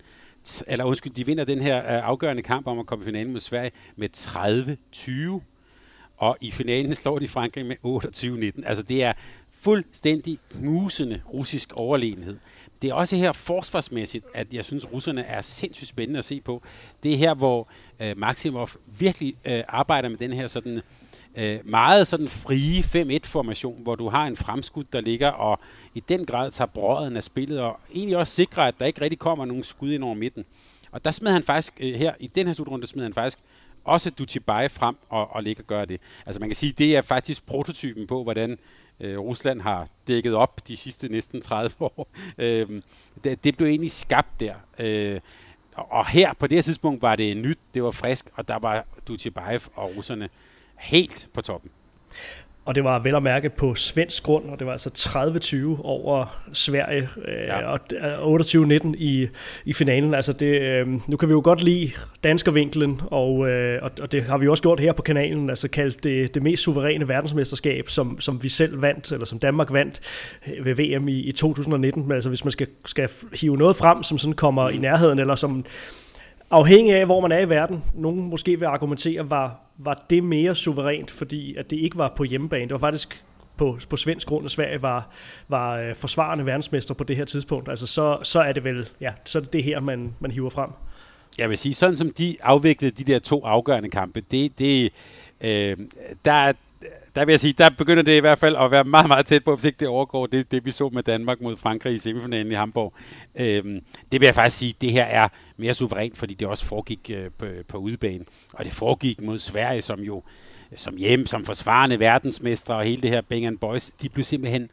eller 0.66 0.84
undskyld, 0.84 1.12
de 1.12 1.26
vinder 1.26 1.44
den 1.44 1.60
her 1.60 1.78
uh, 1.78 2.08
afgørende 2.08 2.42
kamp 2.42 2.66
om 2.66 2.78
at 2.78 2.86
komme 2.86 3.02
i 3.02 3.06
finalen 3.06 3.32
mod 3.32 3.40
Sverige 3.40 3.70
med 3.96 4.08
30-20. 4.16 5.42
Og 6.16 6.36
i 6.40 6.50
finalen 6.50 6.94
slår 7.00 7.18
de 7.18 7.28
Frankrig 7.28 7.66
med 7.66 7.76
28-19. 8.56 8.66
Altså 8.68 8.82
det 8.82 9.02
er 9.02 9.12
fuldstændig 9.64 10.38
knusende 10.50 11.22
russisk 11.32 11.72
overlegenhed. 11.72 12.36
Det 12.82 12.90
er 12.90 12.94
også 12.94 13.16
her 13.16 13.32
forsvarsmæssigt, 13.32 14.24
at 14.34 14.54
jeg 14.54 14.64
synes, 14.64 14.84
at 14.84 14.92
russerne 14.92 15.22
er 15.22 15.40
sindssygt 15.40 15.88
spændende 15.88 16.18
at 16.18 16.24
se 16.24 16.40
på. 16.40 16.62
Det 17.02 17.12
er 17.12 17.16
her, 17.16 17.34
hvor 17.34 17.68
øh, 18.00 18.18
Maximov 18.18 18.68
virkelig 18.98 19.36
øh, 19.44 19.62
arbejder 19.68 20.08
med 20.08 20.18
den 20.18 20.32
her 20.32 20.46
sådan 20.46 20.80
øh, 21.36 21.58
meget 21.64 22.06
sådan 22.06 22.28
frie 22.28 22.80
5-1-formation, 22.80 23.82
hvor 23.82 23.94
du 23.94 24.08
har 24.08 24.26
en 24.26 24.36
fremskud, 24.36 24.84
der 24.92 25.00
ligger 25.00 25.28
og 25.28 25.60
i 25.94 26.00
den 26.08 26.26
grad 26.26 26.50
tager 26.50 26.68
brøden 26.68 27.16
af 27.16 27.24
spillet, 27.24 27.60
og 27.60 27.80
egentlig 27.94 28.16
også 28.16 28.34
sikrer, 28.34 28.62
at 28.62 28.74
der 28.80 28.86
ikke 28.86 29.00
rigtig 29.00 29.18
kommer 29.18 29.44
nogen 29.44 29.62
skud 29.62 29.92
ind 29.92 30.04
over 30.04 30.14
midten. 30.14 30.44
Og 30.90 31.04
der 31.04 31.10
smed 31.10 31.32
han 31.32 31.42
faktisk, 31.42 31.72
øh, 31.80 31.94
her 31.94 32.12
i 32.20 32.26
den 32.26 32.46
her 32.46 32.54
slutrunde, 32.54 32.86
smed 32.86 33.02
han 33.02 33.14
faktisk 33.14 33.38
også 33.84 34.10
Dutibai 34.10 34.68
frem 34.68 34.96
og, 35.08 35.30
og 35.30 35.42
ligge 35.42 35.62
og 35.62 35.66
gøre 35.66 35.86
det. 35.86 36.00
Altså 36.26 36.40
man 36.40 36.48
kan 36.48 36.56
sige, 36.56 36.72
det 36.72 36.96
er 36.96 37.02
faktisk 37.02 37.46
prototypen 37.46 38.06
på, 38.06 38.22
hvordan 38.22 38.58
øh, 39.00 39.18
Rusland 39.18 39.60
har 39.60 39.88
dækket 40.08 40.34
op 40.34 40.68
de 40.68 40.76
sidste 40.76 41.08
næsten 41.08 41.40
30 41.40 41.70
år. 41.80 42.08
Øh, 42.38 42.82
det, 43.24 43.44
det 43.44 43.56
blev 43.56 43.68
egentlig 43.68 43.90
skabt 43.90 44.40
der. 44.40 44.54
Øh, 44.78 45.20
og 45.76 46.08
her 46.08 46.32
på 46.32 46.46
det 46.46 46.56
her 46.56 46.62
tidspunkt 46.62 47.02
var 47.02 47.16
det 47.16 47.36
nyt, 47.36 47.58
det 47.74 47.82
var 47.82 47.90
frisk, 47.90 48.30
og 48.34 48.48
der 48.48 48.58
var 48.58 48.86
Dutjebaev 49.08 49.60
og 49.74 49.96
russerne 49.96 50.28
helt 50.76 51.28
på 51.32 51.42
toppen. 51.42 51.70
Og 52.64 52.74
det 52.74 52.84
var 52.84 52.98
vel 52.98 53.14
at 53.14 53.22
mærke 53.22 53.50
på 53.50 53.74
svensk 53.74 54.22
grund, 54.22 54.44
og 54.44 54.58
det 54.58 54.66
var 54.66 54.72
altså 54.72 54.90
30-20 55.78 55.86
over 55.86 56.26
Sverige, 56.52 57.08
øh, 57.24 57.34
ja. 57.46 57.72
og 58.18 58.40
28-19 58.40 58.94
i, 58.96 59.28
i 59.64 59.72
finalen. 59.72 60.14
Altså 60.14 60.32
det, 60.32 60.60
øh, 60.60 60.88
nu 61.06 61.16
kan 61.16 61.28
vi 61.28 61.32
jo 61.32 61.40
godt 61.44 61.62
lide 61.62 61.90
danskervinklen, 62.24 63.00
og, 63.06 63.48
øh, 63.48 63.82
og 64.00 64.12
det 64.12 64.24
har 64.24 64.38
vi 64.38 64.48
også 64.48 64.62
gjort 64.62 64.80
her 64.80 64.92
på 64.92 65.02
kanalen, 65.02 65.50
altså 65.50 65.68
kaldt 65.68 66.04
det, 66.04 66.34
det 66.34 66.42
mest 66.42 66.62
suveræne 66.62 67.08
verdensmesterskab, 67.08 67.88
som, 67.88 68.20
som 68.20 68.42
vi 68.42 68.48
selv 68.48 68.82
vandt, 68.82 69.12
eller 69.12 69.26
som 69.26 69.38
Danmark 69.38 69.72
vandt 69.72 70.00
ved 70.62 70.74
VM 70.74 71.08
i, 71.08 71.20
i 71.20 71.32
2019. 71.32 72.02
Men 72.02 72.12
altså 72.12 72.30
hvis 72.30 72.44
man 72.44 72.52
skal, 72.52 72.66
skal 72.84 73.08
hive 73.40 73.56
noget 73.56 73.76
frem, 73.76 74.02
som 74.02 74.18
sådan 74.18 74.34
kommer 74.34 74.70
mm. 74.70 74.76
i 74.76 74.78
nærheden, 74.78 75.18
eller 75.18 75.34
som 75.34 75.64
afhængig 76.54 76.94
af, 76.94 77.06
hvor 77.06 77.20
man 77.20 77.32
er 77.32 77.38
i 77.38 77.48
verden, 77.48 77.84
nogen 77.94 78.22
måske 78.30 78.58
vil 78.58 78.66
argumentere, 78.66 79.30
var, 79.30 79.56
var 79.78 80.04
det 80.10 80.24
mere 80.24 80.54
suverænt, 80.54 81.10
fordi 81.10 81.56
at 81.56 81.70
det 81.70 81.76
ikke 81.76 81.98
var 81.98 82.12
på 82.16 82.24
hjemmebane. 82.24 82.62
Det 82.62 82.72
var 82.72 82.78
faktisk 82.78 83.24
på, 83.56 83.78
på 83.88 83.96
svensk 83.96 84.26
grund, 84.28 84.44
at 84.44 84.50
Sverige 84.50 84.82
var, 84.82 85.08
var 85.48 85.76
øh, 85.76 85.94
forsvarende 85.94 86.46
verdensmester 86.46 86.94
på 86.94 87.04
det 87.04 87.16
her 87.16 87.24
tidspunkt, 87.24 87.68
altså 87.68 87.86
så, 87.86 88.18
så 88.22 88.40
er 88.40 88.52
det 88.52 88.64
vel, 88.64 88.88
ja, 89.00 89.12
så 89.24 89.38
er 89.38 89.42
det 89.42 89.52
det 89.52 89.64
her, 89.64 89.80
man, 89.80 90.14
man 90.20 90.30
hiver 90.30 90.50
frem. 90.50 90.70
Jeg 91.38 91.50
vil 91.50 91.58
sige, 91.58 91.74
sådan 91.74 91.96
som 91.96 92.10
de 92.10 92.36
afviklede 92.42 93.04
de 93.04 93.12
der 93.12 93.18
to 93.18 93.44
afgørende 93.44 93.90
kampe, 93.90 94.20
det, 94.20 94.58
det, 94.58 94.92
øh, 95.40 95.76
der, 96.24 96.52
der 97.14 97.24
vil 97.24 97.32
jeg 97.32 97.40
sige, 97.40 97.52
der 97.58 97.70
begynder 97.70 98.02
det 98.02 98.16
i 98.16 98.20
hvert 98.20 98.38
fald 98.38 98.56
at 98.56 98.70
være 98.70 98.84
meget, 98.84 99.08
meget 99.08 99.26
tæt 99.26 99.44
på, 99.44 99.54
hvis 99.54 99.64
ikke 99.64 99.76
det 99.80 99.88
overgår 99.88 100.26
det, 100.26 100.50
det 100.50 100.64
vi 100.64 100.70
så 100.70 100.88
med 100.88 101.02
Danmark 101.02 101.40
mod 101.40 101.56
Frankrig 101.56 101.94
i 101.94 101.98
semifinalen 101.98 102.52
i 102.52 102.54
Hamburg. 102.54 102.94
Øhm, 103.34 103.80
det 104.12 104.20
vil 104.20 104.26
jeg 104.26 104.34
faktisk 104.34 104.58
sige, 104.58 104.74
det 104.80 104.92
her 104.92 105.04
er 105.04 105.28
mere 105.56 105.74
suverænt, 105.74 106.18
fordi 106.18 106.34
det 106.34 106.48
også 106.48 106.64
foregik 106.64 107.10
øh, 107.14 107.30
på, 107.38 107.46
på 107.68 107.78
udebane. 107.78 108.24
Og 108.52 108.64
det 108.64 108.72
foregik 108.72 109.22
mod 109.22 109.38
Sverige, 109.38 109.82
som 109.82 110.00
jo 110.00 110.22
som 110.76 110.96
hjem, 110.96 111.26
som 111.26 111.44
forsvarende 111.44 112.00
verdensmestre 112.00 112.74
og 112.74 112.84
hele 112.84 113.02
det 113.02 113.10
her 113.10 113.20
Bang 113.20 113.60
Boys, 113.60 113.90
de 114.02 114.08
blev 114.08 114.24
simpelthen 114.24 114.70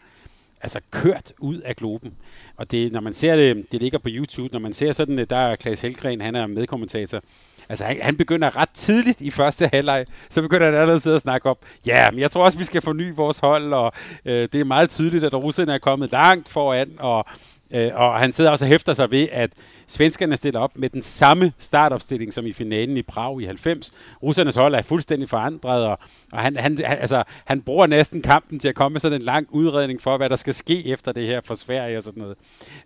altså 0.62 0.80
kørt 0.92 1.34
ud 1.40 1.58
af 1.58 1.76
globen. 1.76 2.14
Og 2.56 2.72
det, 2.72 2.92
når 2.92 3.00
man 3.00 3.14
ser 3.14 3.36
det, 3.36 3.72
det 3.72 3.82
ligger 3.82 4.00
på 4.00 4.10
YouTube, 4.12 4.54
når 4.54 4.60
man 4.60 4.74
ser 4.74 4.92
sådan, 4.92 5.20
øh, 5.20 5.26
der 5.30 5.36
er 5.36 5.56
Klaas 5.56 5.82
Helgren, 5.82 6.22
han 6.22 6.36
er 6.36 6.48
medkommentator, 6.48 7.22
Altså, 7.70 7.86
han, 7.86 7.98
han 8.02 8.18
begynder 8.18 8.58
ret 8.58 8.70
tidligt 8.70 9.22
i 9.22 9.32
første 9.32 9.70
halvleg, 9.74 10.06
så 10.30 10.42
begynder 10.42 10.66
han 10.66 10.76
allerede 10.76 10.96
at 10.96 11.02
sidde 11.02 11.16
og 11.16 11.22
snakke 11.22 11.50
op, 11.50 11.58
ja, 11.86 12.12
men 12.12 12.20
jeg 12.20 12.32
tror 12.32 12.44
også, 12.44 12.58
vi 12.58 12.64
skal 12.64 12.82
forny 12.82 13.16
vores 13.16 13.40
hold, 13.40 13.74
og 13.74 13.92
øh, 14.26 14.48
det 14.54 14.56
er 14.56 14.64
meget 14.64 14.90
tydeligt, 14.90 15.24
at 15.24 15.34
russerne 15.34 15.74
er 15.74 15.78
kommet 15.78 16.12
langt 16.12 16.50
foran, 16.50 16.90
og 17.00 17.26
Øh, 17.74 17.92
og 17.96 18.20
han 18.20 18.34
sidder 18.34 18.52
også 18.52 18.66
og 18.66 18.70
hæfter 18.70 18.94
sig 18.94 19.12
ved, 19.12 19.28
at 19.32 19.52
svenskerne 19.88 20.38
stiller 20.38 20.60
op 20.60 20.78
med 20.78 20.90
den 20.90 21.02
samme 21.02 21.54
startopstilling 21.58 22.34
som 22.34 22.46
i 22.46 22.54
finalen 22.54 22.98
i 22.98 23.02
Prag 23.02 23.42
i 23.42 23.46
90. 23.46 23.92
Russernes 24.24 24.56
hold 24.56 24.76
er 24.76 24.82
fuldstændig 24.82 25.30
forandret, 25.30 25.86
og, 25.86 26.00
og 26.32 26.40
han, 26.40 26.58
han, 26.58 26.78
han, 26.86 26.98
altså, 26.98 27.24
han 27.46 27.62
bruger 27.62 27.88
næsten 27.88 28.22
kampen 28.22 28.60
til 28.60 28.70
at 28.70 28.76
komme 28.76 28.94
med 28.94 29.00
sådan 29.00 29.22
en 29.22 29.26
lang 29.26 29.48
udredning 29.50 30.02
for, 30.02 30.18
hvad 30.18 30.30
der 30.30 30.36
skal 30.36 30.54
ske 30.54 30.88
efter 30.88 31.12
det 31.12 31.28
her 31.28 31.42
for 31.46 31.54
Sverige 31.54 31.98
og 31.98 32.04
sådan 32.04 32.22
noget. 32.22 32.38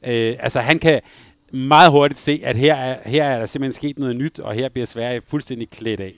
Øh, 0.06 0.36
altså 0.40 0.60
han 0.60 0.80
kan, 0.80 1.02
meget 1.56 1.92
hurtigt 1.92 2.20
se, 2.20 2.42
at 2.44 2.56
her 2.56 2.76
er, 2.76 3.10
her 3.10 3.24
er 3.24 3.40
der 3.40 3.46
simpelthen 3.46 3.74
sket 3.74 4.00
noget 4.00 4.16
nyt, 4.16 4.40
og 4.40 4.54
her 4.54 4.70
bliver 4.70 4.86
Sverige 4.86 5.22
fuldstændig 5.22 5.70
klædt 5.70 6.00
af. 6.00 6.14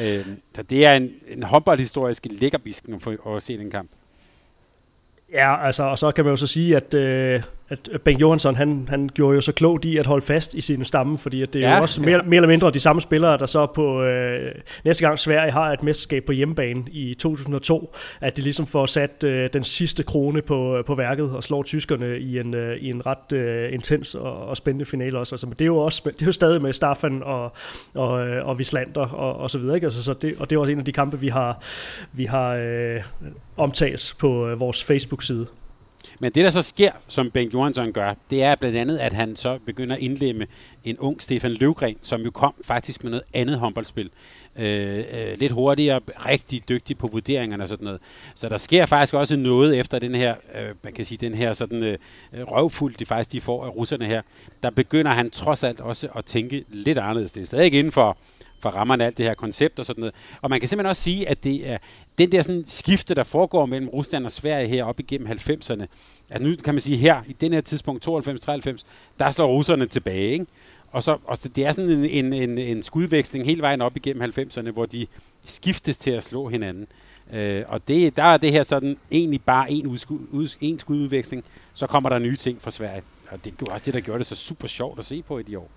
Øh, 0.00 0.26
så 0.54 0.62
det 0.62 0.86
er 0.86 0.94
en, 0.94 1.10
en 1.28 1.42
håndboldhistorisk 1.42 2.26
lækkerbisken 2.30 2.94
at, 2.94 3.18
at 3.36 3.42
se 3.42 3.58
den 3.58 3.70
kamp. 3.70 3.90
Ja, 5.32 5.66
altså, 5.66 5.82
og 5.82 5.98
så 5.98 6.12
kan 6.12 6.24
man 6.24 6.32
jo 6.32 6.36
så 6.36 6.46
sige, 6.46 6.76
at 6.76 6.94
øh, 6.94 7.42
at 7.72 8.02
Bengt 8.04 8.20
Johansson, 8.20 8.56
han, 8.56 8.86
han 8.88 9.10
gjorde 9.14 9.34
jo 9.34 9.40
så 9.40 9.52
klogt 9.52 9.84
i 9.84 9.96
at 9.96 10.06
holde 10.06 10.26
fast 10.26 10.54
i 10.54 10.60
sine 10.60 10.84
stamme, 10.84 11.18
fordi 11.18 11.42
at 11.42 11.52
det 11.52 11.64
er 11.64 11.68
ja, 11.68 11.76
jo 11.76 11.82
også 11.82 12.02
mere, 12.02 12.16
ja. 12.16 12.22
mere 12.22 12.36
eller 12.36 12.48
mindre 12.48 12.70
de 12.70 12.80
samme 12.80 13.00
spillere, 13.00 13.38
der 13.38 13.46
så 13.46 13.66
på 13.66 14.02
øh, 14.02 14.54
næste 14.84 15.06
gang 15.06 15.18
Sverige 15.18 15.52
har 15.52 15.72
et 15.72 15.82
mesterskab 15.82 16.24
på 16.24 16.32
hjemmebane 16.32 16.84
i 16.90 17.14
2002, 17.14 17.94
at 18.20 18.36
de 18.36 18.42
ligesom 18.42 18.66
får 18.66 18.86
sat 18.86 19.24
øh, 19.24 19.50
den 19.52 19.64
sidste 19.64 20.02
krone 20.02 20.42
på, 20.42 20.82
på 20.86 20.94
værket 20.94 21.30
og 21.30 21.44
slår 21.44 21.62
tyskerne 21.62 22.18
i 22.18 22.38
en, 22.38 22.54
øh, 22.54 22.76
i 22.76 22.90
en 22.90 23.06
ret 23.06 23.32
øh, 23.32 23.72
intens 23.72 24.14
og, 24.14 24.46
og 24.46 24.56
spændende 24.56 24.84
finale 24.84 25.18
også. 25.18 25.34
Altså, 25.34 25.46
men 25.46 25.52
det 25.52 25.60
er 25.60 25.66
jo 25.66 25.78
også 25.78 26.02
det 26.04 26.22
er 26.22 26.26
jo 26.26 26.32
stadig 26.32 26.62
med 26.62 26.72
Staffan 26.72 27.22
og, 27.22 27.52
og, 27.94 28.28
øh, 28.28 28.48
og 28.48 28.58
Vislander 28.58 29.06
og, 29.06 29.36
og 29.36 29.50
så 29.50 29.58
videre. 29.58 29.74
Ikke? 29.74 29.84
Altså, 29.84 30.02
så 30.02 30.14
det, 30.14 30.34
og 30.38 30.50
det 30.50 30.56
er 30.56 30.60
også 30.60 30.72
en 30.72 30.78
af 30.78 30.84
de 30.84 30.92
kampe, 30.92 31.20
vi 31.20 31.28
har, 31.28 31.62
vi 32.12 32.24
har 32.24 32.54
øh, 32.54 33.00
omtalt 33.56 34.14
på 34.18 34.48
øh, 34.48 34.60
vores 34.60 34.84
Facebook-side. 34.84 35.46
Men 36.20 36.32
det, 36.32 36.44
der 36.44 36.50
så 36.50 36.62
sker, 36.62 36.92
som 37.08 37.30
Bengt 37.30 37.54
Johansson 37.54 37.92
gør, 37.92 38.14
det 38.30 38.42
er 38.42 38.54
blandt 38.54 38.76
andet, 38.76 38.98
at 38.98 39.12
han 39.12 39.36
så 39.36 39.58
begynder 39.66 39.96
at 39.96 40.02
indlemme 40.02 40.46
en 40.84 40.98
ung 40.98 41.22
Stefan 41.22 41.50
Løvgren, 41.50 41.96
som 42.02 42.20
jo 42.20 42.30
kom 42.30 42.54
faktisk 42.64 43.04
med 43.04 43.10
noget 43.10 43.24
andet 43.34 43.58
håndboldspil. 43.58 44.10
Øh, 44.56 44.98
øh, 44.98 45.38
lidt 45.38 45.52
hurtigere, 45.52 46.00
rigtig 46.26 46.68
dygtig 46.68 46.98
på 46.98 47.06
vurderingerne 47.06 47.64
og 47.64 47.68
sådan 47.68 47.84
noget. 47.84 48.00
Så 48.34 48.48
der 48.48 48.58
sker 48.58 48.86
faktisk 48.86 49.14
også 49.14 49.36
noget 49.36 49.78
efter 49.78 49.98
den 49.98 50.14
her, 50.14 50.34
øh, 50.54 50.74
man 50.82 50.92
kan 50.92 51.04
sige, 51.04 51.18
den 51.18 51.34
her 51.34 51.52
sådan 51.52 51.82
øh, 51.82 51.98
røvfuld, 52.32 52.94
de 52.94 53.06
faktisk 53.06 53.32
de 53.32 53.40
får 53.40 53.64
af 53.64 53.68
russerne 53.68 54.06
her. 54.06 54.22
Der 54.62 54.70
begynder 54.70 55.10
han 55.10 55.30
trods 55.30 55.64
alt 55.64 55.80
også 55.80 56.08
at 56.16 56.24
tænke 56.24 56.64
lidt 56.68 56.98
anderledes. 56.98 57.32
Det 57.32 57.40
er 57.40 57.46
stadig 57.46 57.74
inden 57.74 57.92
for 57.92 58.16
for 58.62 58.70
rammerne 58.70 59.04
af 59.04 59.06
alt 59.06 59.18
det 59.18 59.26
her 59.26 59.34
koncept 59.34 59.78
og 59.78 59.84
sådan 59.84 60.00
noget. 60.00 60.14
Og 60.42 60.50
man 60.50 60.60
kan 60.60 60.68
simpelthen 60.68 60.90
også 60.90 61.02
sige, 61.02 61.28
at 61.28 61.44
det 61.44 61.70
er 61.70 61.78
den 62.18 62.32
der 62.32 62.42
sådan 62.42 62.64
skifte, 62.66 63.14
der 63.14 63.22
foregår 63.22 63.66
mellem 63.66 63.88
Rusland 63.88 64.24
og 64.24 64.30
Sverige 64.30 64.68
her 64.68 64.84
op 64.84 65.00
igennem 65.00 65.28
90'erne. 65.28 65.86
Altså 66.30 66.48
nu 66.48 66.54
kan 66.64 66.74
man 66.74 66.80
sige 66.80 66.96
her, 66.96 67.22
i 67.28 67.32
den 67.32 67.52
her 67.52 67.60
tidspunkt, 67.60 68.08
92-93, 68.08 68.82
der 69.18 69.30
slår 69.30 69.46
russerne 69.46 69.86
tilbage, 69.86 70.30
ikke? 70.30 70.46
Og 70.92 71.02
så, 71.02 71.18
og 71.24 71.36
så 71.36 71.48
det 71.48 71.66
er 71.66 71.72
sådan 71.72 71.90
en, 71.90 72.04
en, 72.04 72.32
en, 72.32 72.58
en 72.58 72.82
skudveksling 72.82 73.46
hele 73.46 73.62
vejen 73.62 73.80
op 73.80 73.96
igennem 73.96 74.32
90'erne, 74.38 74.70
hvor 74.70 74.86
de 74.86 75.06
skiftes 75.46 75.98
til 75.98 76.10
at 76.10 76.22
slå 76.22 76.48
hinanden. 76.48 76.86
Øh, 77.32 77.64
og 77.68 77.88
det, 77.88 78.16
der 78.16 78.22
er 78.22 78.36
det 78.36 78.52
her 78.52 78.62
sådan 78.62 78.96
egentlig 79.10 79.42
bare 79.42 79.70
en, 79.70 79.86
udskud, 79.86 80.18
ud, 80.30 80.56
en 80.60 80.78
skududveksling, 80.78 81.44
så 81.74 81.86
kommer 81.86 82.10
der 82.10 82.18
nye 82.18 82.36
ting 82.36 82.62
fra 82.62 82.70
Sverige. 82.70 83.02
Og 83.30 83.44
det 83.44 83.54
er 83.60 83.72
også 83.72 83.84
det, 83.84 83.94
der 83.94 84.00
gjorde 84.00 84.18
det 84.18 84.26
så 84.26 84.34
super 84.34 84.68
sjovt 84.68 84.98
at 84.98 85.04
se 85.04 85.22
på 85.22 85.38
i 85.38 85.42
de 85.42 85.58
år. 85.58 85.68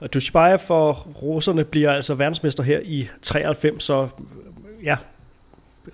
Og 0.00 0.14
Dushibayev 0.14 0.58
for 0.58 0.92
russerne 1.22 1.64
bliver 1.64 1.92
altså 1.92 2.14
verdensmester 2.14 2.62
her 2.62 2.80
i 2.84 3.08
93, 3.22 3.84
så 3.84 4.08
ja, 4.84 4.96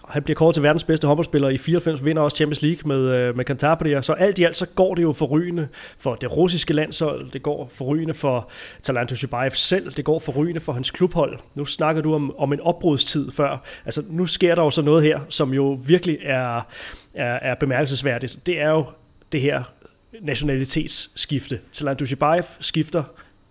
han 0.08 0.22
bliver 0.22 0.34
kåret 0.34 0.54
til 0.54 0.62
verdens 0.62 0.84
bedste 0.84 1.06
håndboldspiller 1.06 1.48
i 1.48 1.58
94, 1.58 2.04
vinder 2.04 2.22
også 2.22 2.36
Champions 2.36 2.62
League 2.62 2.88
med, 2.88 3.10
øh, 3.10 3.36
med 3.36 3.44
Cantabria. 3.44 4.02
Så 4.02 4.12
alt 4.12 4.38
i 4.38 4.44
alt 4.44 4.56
så 4.56 4.66
går 4.66 4.94
det 4.94 5.02
jo 5.02 5.12
forrygende 5.12 5.68
for 5.98 6.14
det 6.14 6.36
russiske 6.36 6.72
landshold, 6.72 7.30
det 7.30 7.42
går 7.42 7.70
forrygende 7.74 8.14
for 8.14 8.50
Talant 8.82 9.10
Dushibayev 9.10 9.50
selv, 9.50 9.92
det 9.92 10.04
går 10.04 10.18
forrygende 10.18 10.60
for 10.60 10.72
hans 10.72 10.90
klubhold. 10.90 11.38
Nu 11.54 11.64
snakker 11.64 12.02
du 12.02 12.14
om, 12.14 12.38
om 12.38 12.52
en 12.52 12.60
opbrudstid 12.60 13.30
før. 13.30 13.64
Altså 13.84 14.02
nu 14.08 14.26
sker 14.26 14.54
der 14.54 14.62
jo 14.62 14.70
så 14.70 14.82
noget 14.82 15.02
her, 15.02 15.20
som 15.28 15.54
jo 15.54 15.78
virkelig 15.86 16.18
er, 16.22 16.60
er, 17.14 17.38
er 17.42 17.54
bemærkelsesværdigt. 17.54 18.38
Det 18.46 18.60
er 18.60 18.70
jo 18.70 18.84
det 19.32 19.40
her 19.40 19.62
nationalitetsskifte. 20.20 21.60
Talant 21.72 22.00
Dushibayev 22.00 22.44
skifter 22.60 23.02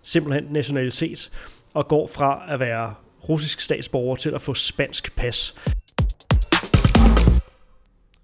simpelthen 0.04 0.52
nationalitet 0.52 1.30
og 1.74 1.88
går 1.88 2.06
fra 2.06 2.52
at 2.52 2.60
være 2.60 2.94
russisk 3.28 3.60
statsborger 3.60 4.16
til 4.16 4.30
at 4.30 4.40
få 4.40 4.54
spansk 4.54 5.16
pas. 5.16 5.54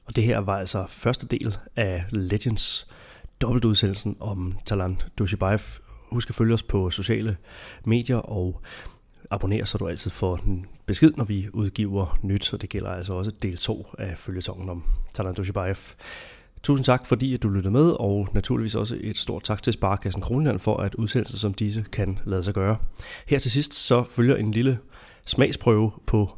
Og 0.07 0.17
det 0.17 0.25
her 0.25 0.39
var 0.39 0.59
altså 0.59 0.85
første 0.89 1.27
del 1.27 1.57
af 1.77 2.05
Legends 2.11 2.87
dobbeltudsendelsen 3.41 4.17
om 4.21 4.59
Talan 4.67 5.01
Dushibayev. 5.19 5.61
Husk 6.11 6.29
at 6.29 6.35
følge 6.35 6.55
os 6.55 6.63
på 6.63 6.91
sociale 6.91 7.37
medier 7.85 8.17
og 8.17 8.61
abonner, 9.31 9.65
så 9.65 9.79
du 9.79 9.89
altid 9.89 10.11
får 10.11 10.37
en 10.37 10.67
besked, 10.87 11.13
når 11.17 11.25
vi 11.25 11.49
udgiver 11.53 12.19
nyt, 12.23 12.53
og 12.53 12.61
det 12.61 12.71
gælder 12.71 12.91
altså 12.91 13.13
også 13.13 13.31
del 13.31 13.57
2 13.57 13.87
af 13.99 14.19
følgetongen 14.19 14.69
om 14.69 14.85
Talan 15.15 15.35
Dushibayev. 15.35 15.77
Tusind 16.63 16.85
tak, 16.85 17.07
fordi 17.07 17.35
at 17.35 17.43
du 17.43 17.49
lyttede 17.49 17.73
med, 17.73 17.91
og 18.01 18.29
naturligvis 18.33 18.75
også 18.75 18.97
et 19.01 19.19
stort 19.19 19.45
tak 19.45 19.63
til 19.63 19.73
Sparkassen 19.73 20.23
Kronland 20.23 20.59
for, 20.59 20.77
at 20.77 20.95
udsendelser 20.95 21.39
som 21.39 21.55
disse 21.55 21.85
kan 21.93 22.19
lade 22.25 22.43
sig 22.43 22.55
gøre. 22.55 22.77
Her 23.27 23.39
til 23.39 23.51
sidst 23.51 23.75
så 23.75 24.05
følger 24.11 24.37
en 24.37 24.51
lille 24.51 24.79
smagsprøve 25.27 25.93
på 26.07 26.31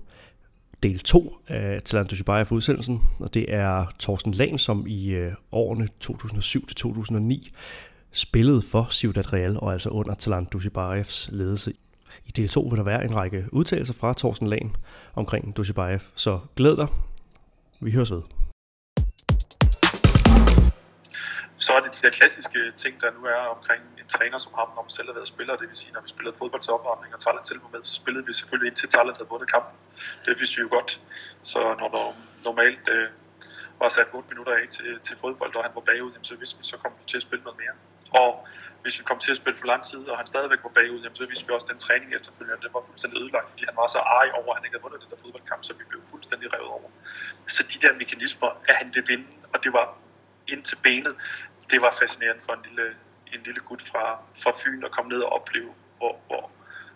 del 0.83 0.99
2 0.99 1.37
af 1.49 1.83
Talent 1.85 2.11
Dushibayev 2.11 2.47
for 2.47 2.55
udsendelsen, 2.55 3.01
og 3.19 3.35
det 3.35 3.55
er 3.55 3.87
Torsten 3.99 4.35
Lahn, 4.35 4.59
som 4.59 4.87
i 4.87 5.09
øh, 5.09 5.33
årene 5.53 5.89
2007-2009 6.05 7.51
spillede 8.13 8.63
for 8.63 8.89
Ciudad 8.91 9.33
Real, 9.33 9.57
og 9.61 9.73
altså 9.73 9.89
under 9.89 10.15
Talent 10.15 10.53
Dushibayevs 10.53 11.29
ledelse. 11.33 11.73
I 12.27 12.31
del 12.31 12.49
2 12.49 12.61
vil 12.61 12.77
der 12.77 12.85
være 12.85 13.05
en 13.05 13.17
række 13.17 13.45
udtalelser 13.53 13.95
fra 13.95 14.15
Torsten 14.15 14.49
Lahn 14.49 14.77
omkring 15.15 15.57
Dushibayev, 15.57 16.01
så 16.15 16.39
glæd 16.57 16.77
dig. 16.77 16.87
Vi 17.81 17.91
høres 17.91 18.11
ved. 18.11 18.42
Så 21.67 21.71
er 21.77 21.81
det 21.81 21.91
de 21.97 22.01
der 22.07 22.13
klassiske 22.19 22.61
ting, 22.83 22.95
der 23.03 23.09
nu 23.17 23.23
er 23.37 23.43
omkring 23.57 23.83
en 24.01 24.09
træner 24.15 24.39
som 24.39 24.53
ham, 24.59 24.69
når 24.77 24.83
man 24.83 24.91
selv 24.99 25.09
har 25.11 25.17
været 25.19 25.29
spiller. 25.35 25.57
Det 25.57 25.69
vil 25.69 25.77
sige, 25.77 25.93
når 25.93 26.03
vi 26.07 26.09
spillede 26.09 26.37
fodbold 26.41 26.63
til 26.63 26.73
opvarmning, 26.77 27.15
og 27.15 27.21
Thailand 27.21 27.45
selv 27.45 27.61
var 27.63 27.73
med, 27.75 27.83
så 27.91 27.95
spillede 27.95 28.25
vi 28.27 28.33
selvfølgelig 28.33 28.69
indtil 28.71 28.89
Thailand 28.95 29.17
havde 29.17 29.31
vundet 29.35 29.49
kampen. 29.55 29.75
Det 30.27 30.41
vidste 30.41 30.57
vi 30.57 30.63
jo 30.67 30.71
godt. 30.79 30.91
Så 31.43 31.61
når 31.81 31.89
der 31.97 32.05
normalt 32.49 32.87
øh, 32.97 33.09
var 33.81 33.89
sat 33.89 34.09
8 34.13 34.29
minutter 34.33 34.53
af 34.61 34.65
til, 34.77 35.01
til 35.07 35.15
fodbold, 35.23 35.51
og 35.57 35.63
han 35.67 35.73
var 35.79 35.85
bagud, 35.91 36.11
jamen, 36.15 36.29
så 36.31 36.37
vidste 36.41 36.57
vi, 36.59 36.65
så 36.73 36.77
kom 36.83 36.93
vi 36.99 37.05
til 37.11 37.17
at 37.21 37.27
spille 37.29 37.45
noget 37.45 37.59
mere. 37.63 37.75
Og 38.23 38.31
hvis 38.83 38.95
vi 38.99 39.05
kom 39.05 39.19
til 39.25 39.31
at 39.35 39.39
spille 39.43 39.59
for 39.63 39.67
lang 39.73 39.83
tid, 39.91 40.03
og 40.11 40.17
han 40.21 40.27
stadigvæk 40.27 40.61
var 40.67 40.73
bagud, 40.79 41.01
jamen, 41.05 41.19
så 41.21 41.27
vidste 41.31 41.45
vi 41.47 41.53
også, 41.57 41.67
at 41.67 41.73
den 41.73 41.81
træning 41.87 42.09
efterfølgende, 42.19 42.63
den 42.67 42.75
var 42.77 42.83
fuldstændig 42.89 43.17
ødelagt, 43.23 43.49
fordi 43.53 43.63
han 43.71 43.77
var 43.81 43.87
så 43.95 43.99
arg 43.99 44.31
over, 44.41 44.51
at 44.53 44.57
han 44.59 44.65
ikke 44.65 44.75
havde 44.77 44.87
vundet 44.87 45.01
den 45.05 45.11
der 45.13 45.21
fodboldkamp, 45.25 45.63
så 45.69 45.73
vi 45.81 45.85
blev 45.91 46.01
fuldstændig 46.13 46.47
revet 46.55 46.71
over. 46.77 46.89
Så 47.57 47.63
de 47.73 47.79
der 47.85 47.93
mekanismer, 48.03 48.51
at 48.69 48.75
han 48.81 48.89
vil 48.95 49.05
vinde, 49.11 49.27
og 49.53 49.59
det 49.65 49.73
var 49.79 49.87
ind 50.49 50.63
til 50.71 50.77
benet, 50.83 51.15
det 51.71 51.83
var 51.83 51.97
fascinerende 52.01 52.43
for 52.47 52.53
en 52.53 52.63
lille, 52.69 52.97
en 53.35 53.43
lille 53.43 53.61
gut 53.61 53.83
fra, 53.83 54.19
fra 54.43 54.53
Fyn 54.65 54.85
at 54.85 54.91
komme 54.91 55.09
ned 55.09 55.21
og 55.21 55.33
opleve, 55.33 55.75
hvor, 55.99 56.21
hvor, 56.27 56.51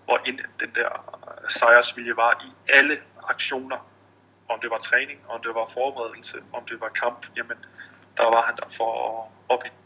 hvor 0.04 0.20
ind 0.26 0.38
den 0.60 0.70
der 0.74 0.90
sejrsvilje 1.48 2.16
var 2.16 2.44
i 2.46 2.50
alle 2.68 2.98
aktioner. 3.28 3.88
Om 4.48 4.60
det 4.60 4.70
var 4.70 4.78
træning, 4.78 5.20
om 5.28 5.42
det 5.42 5.54
var 5.54 5.66
forberedelse, 5.66 6.42
om 6.52 6.64
det 6.64 6.80
var 6.80 6.88
kamp, 6.88 7.26
jamen 7.36 7.56
der 8.16 8.24
var 8.24 8.42
han 8.42 8.56
der 8.56 8.68
for 8.76 8.90
at, 9.08 9.54
at 9.54 9.60
vinde. 9.64 9.76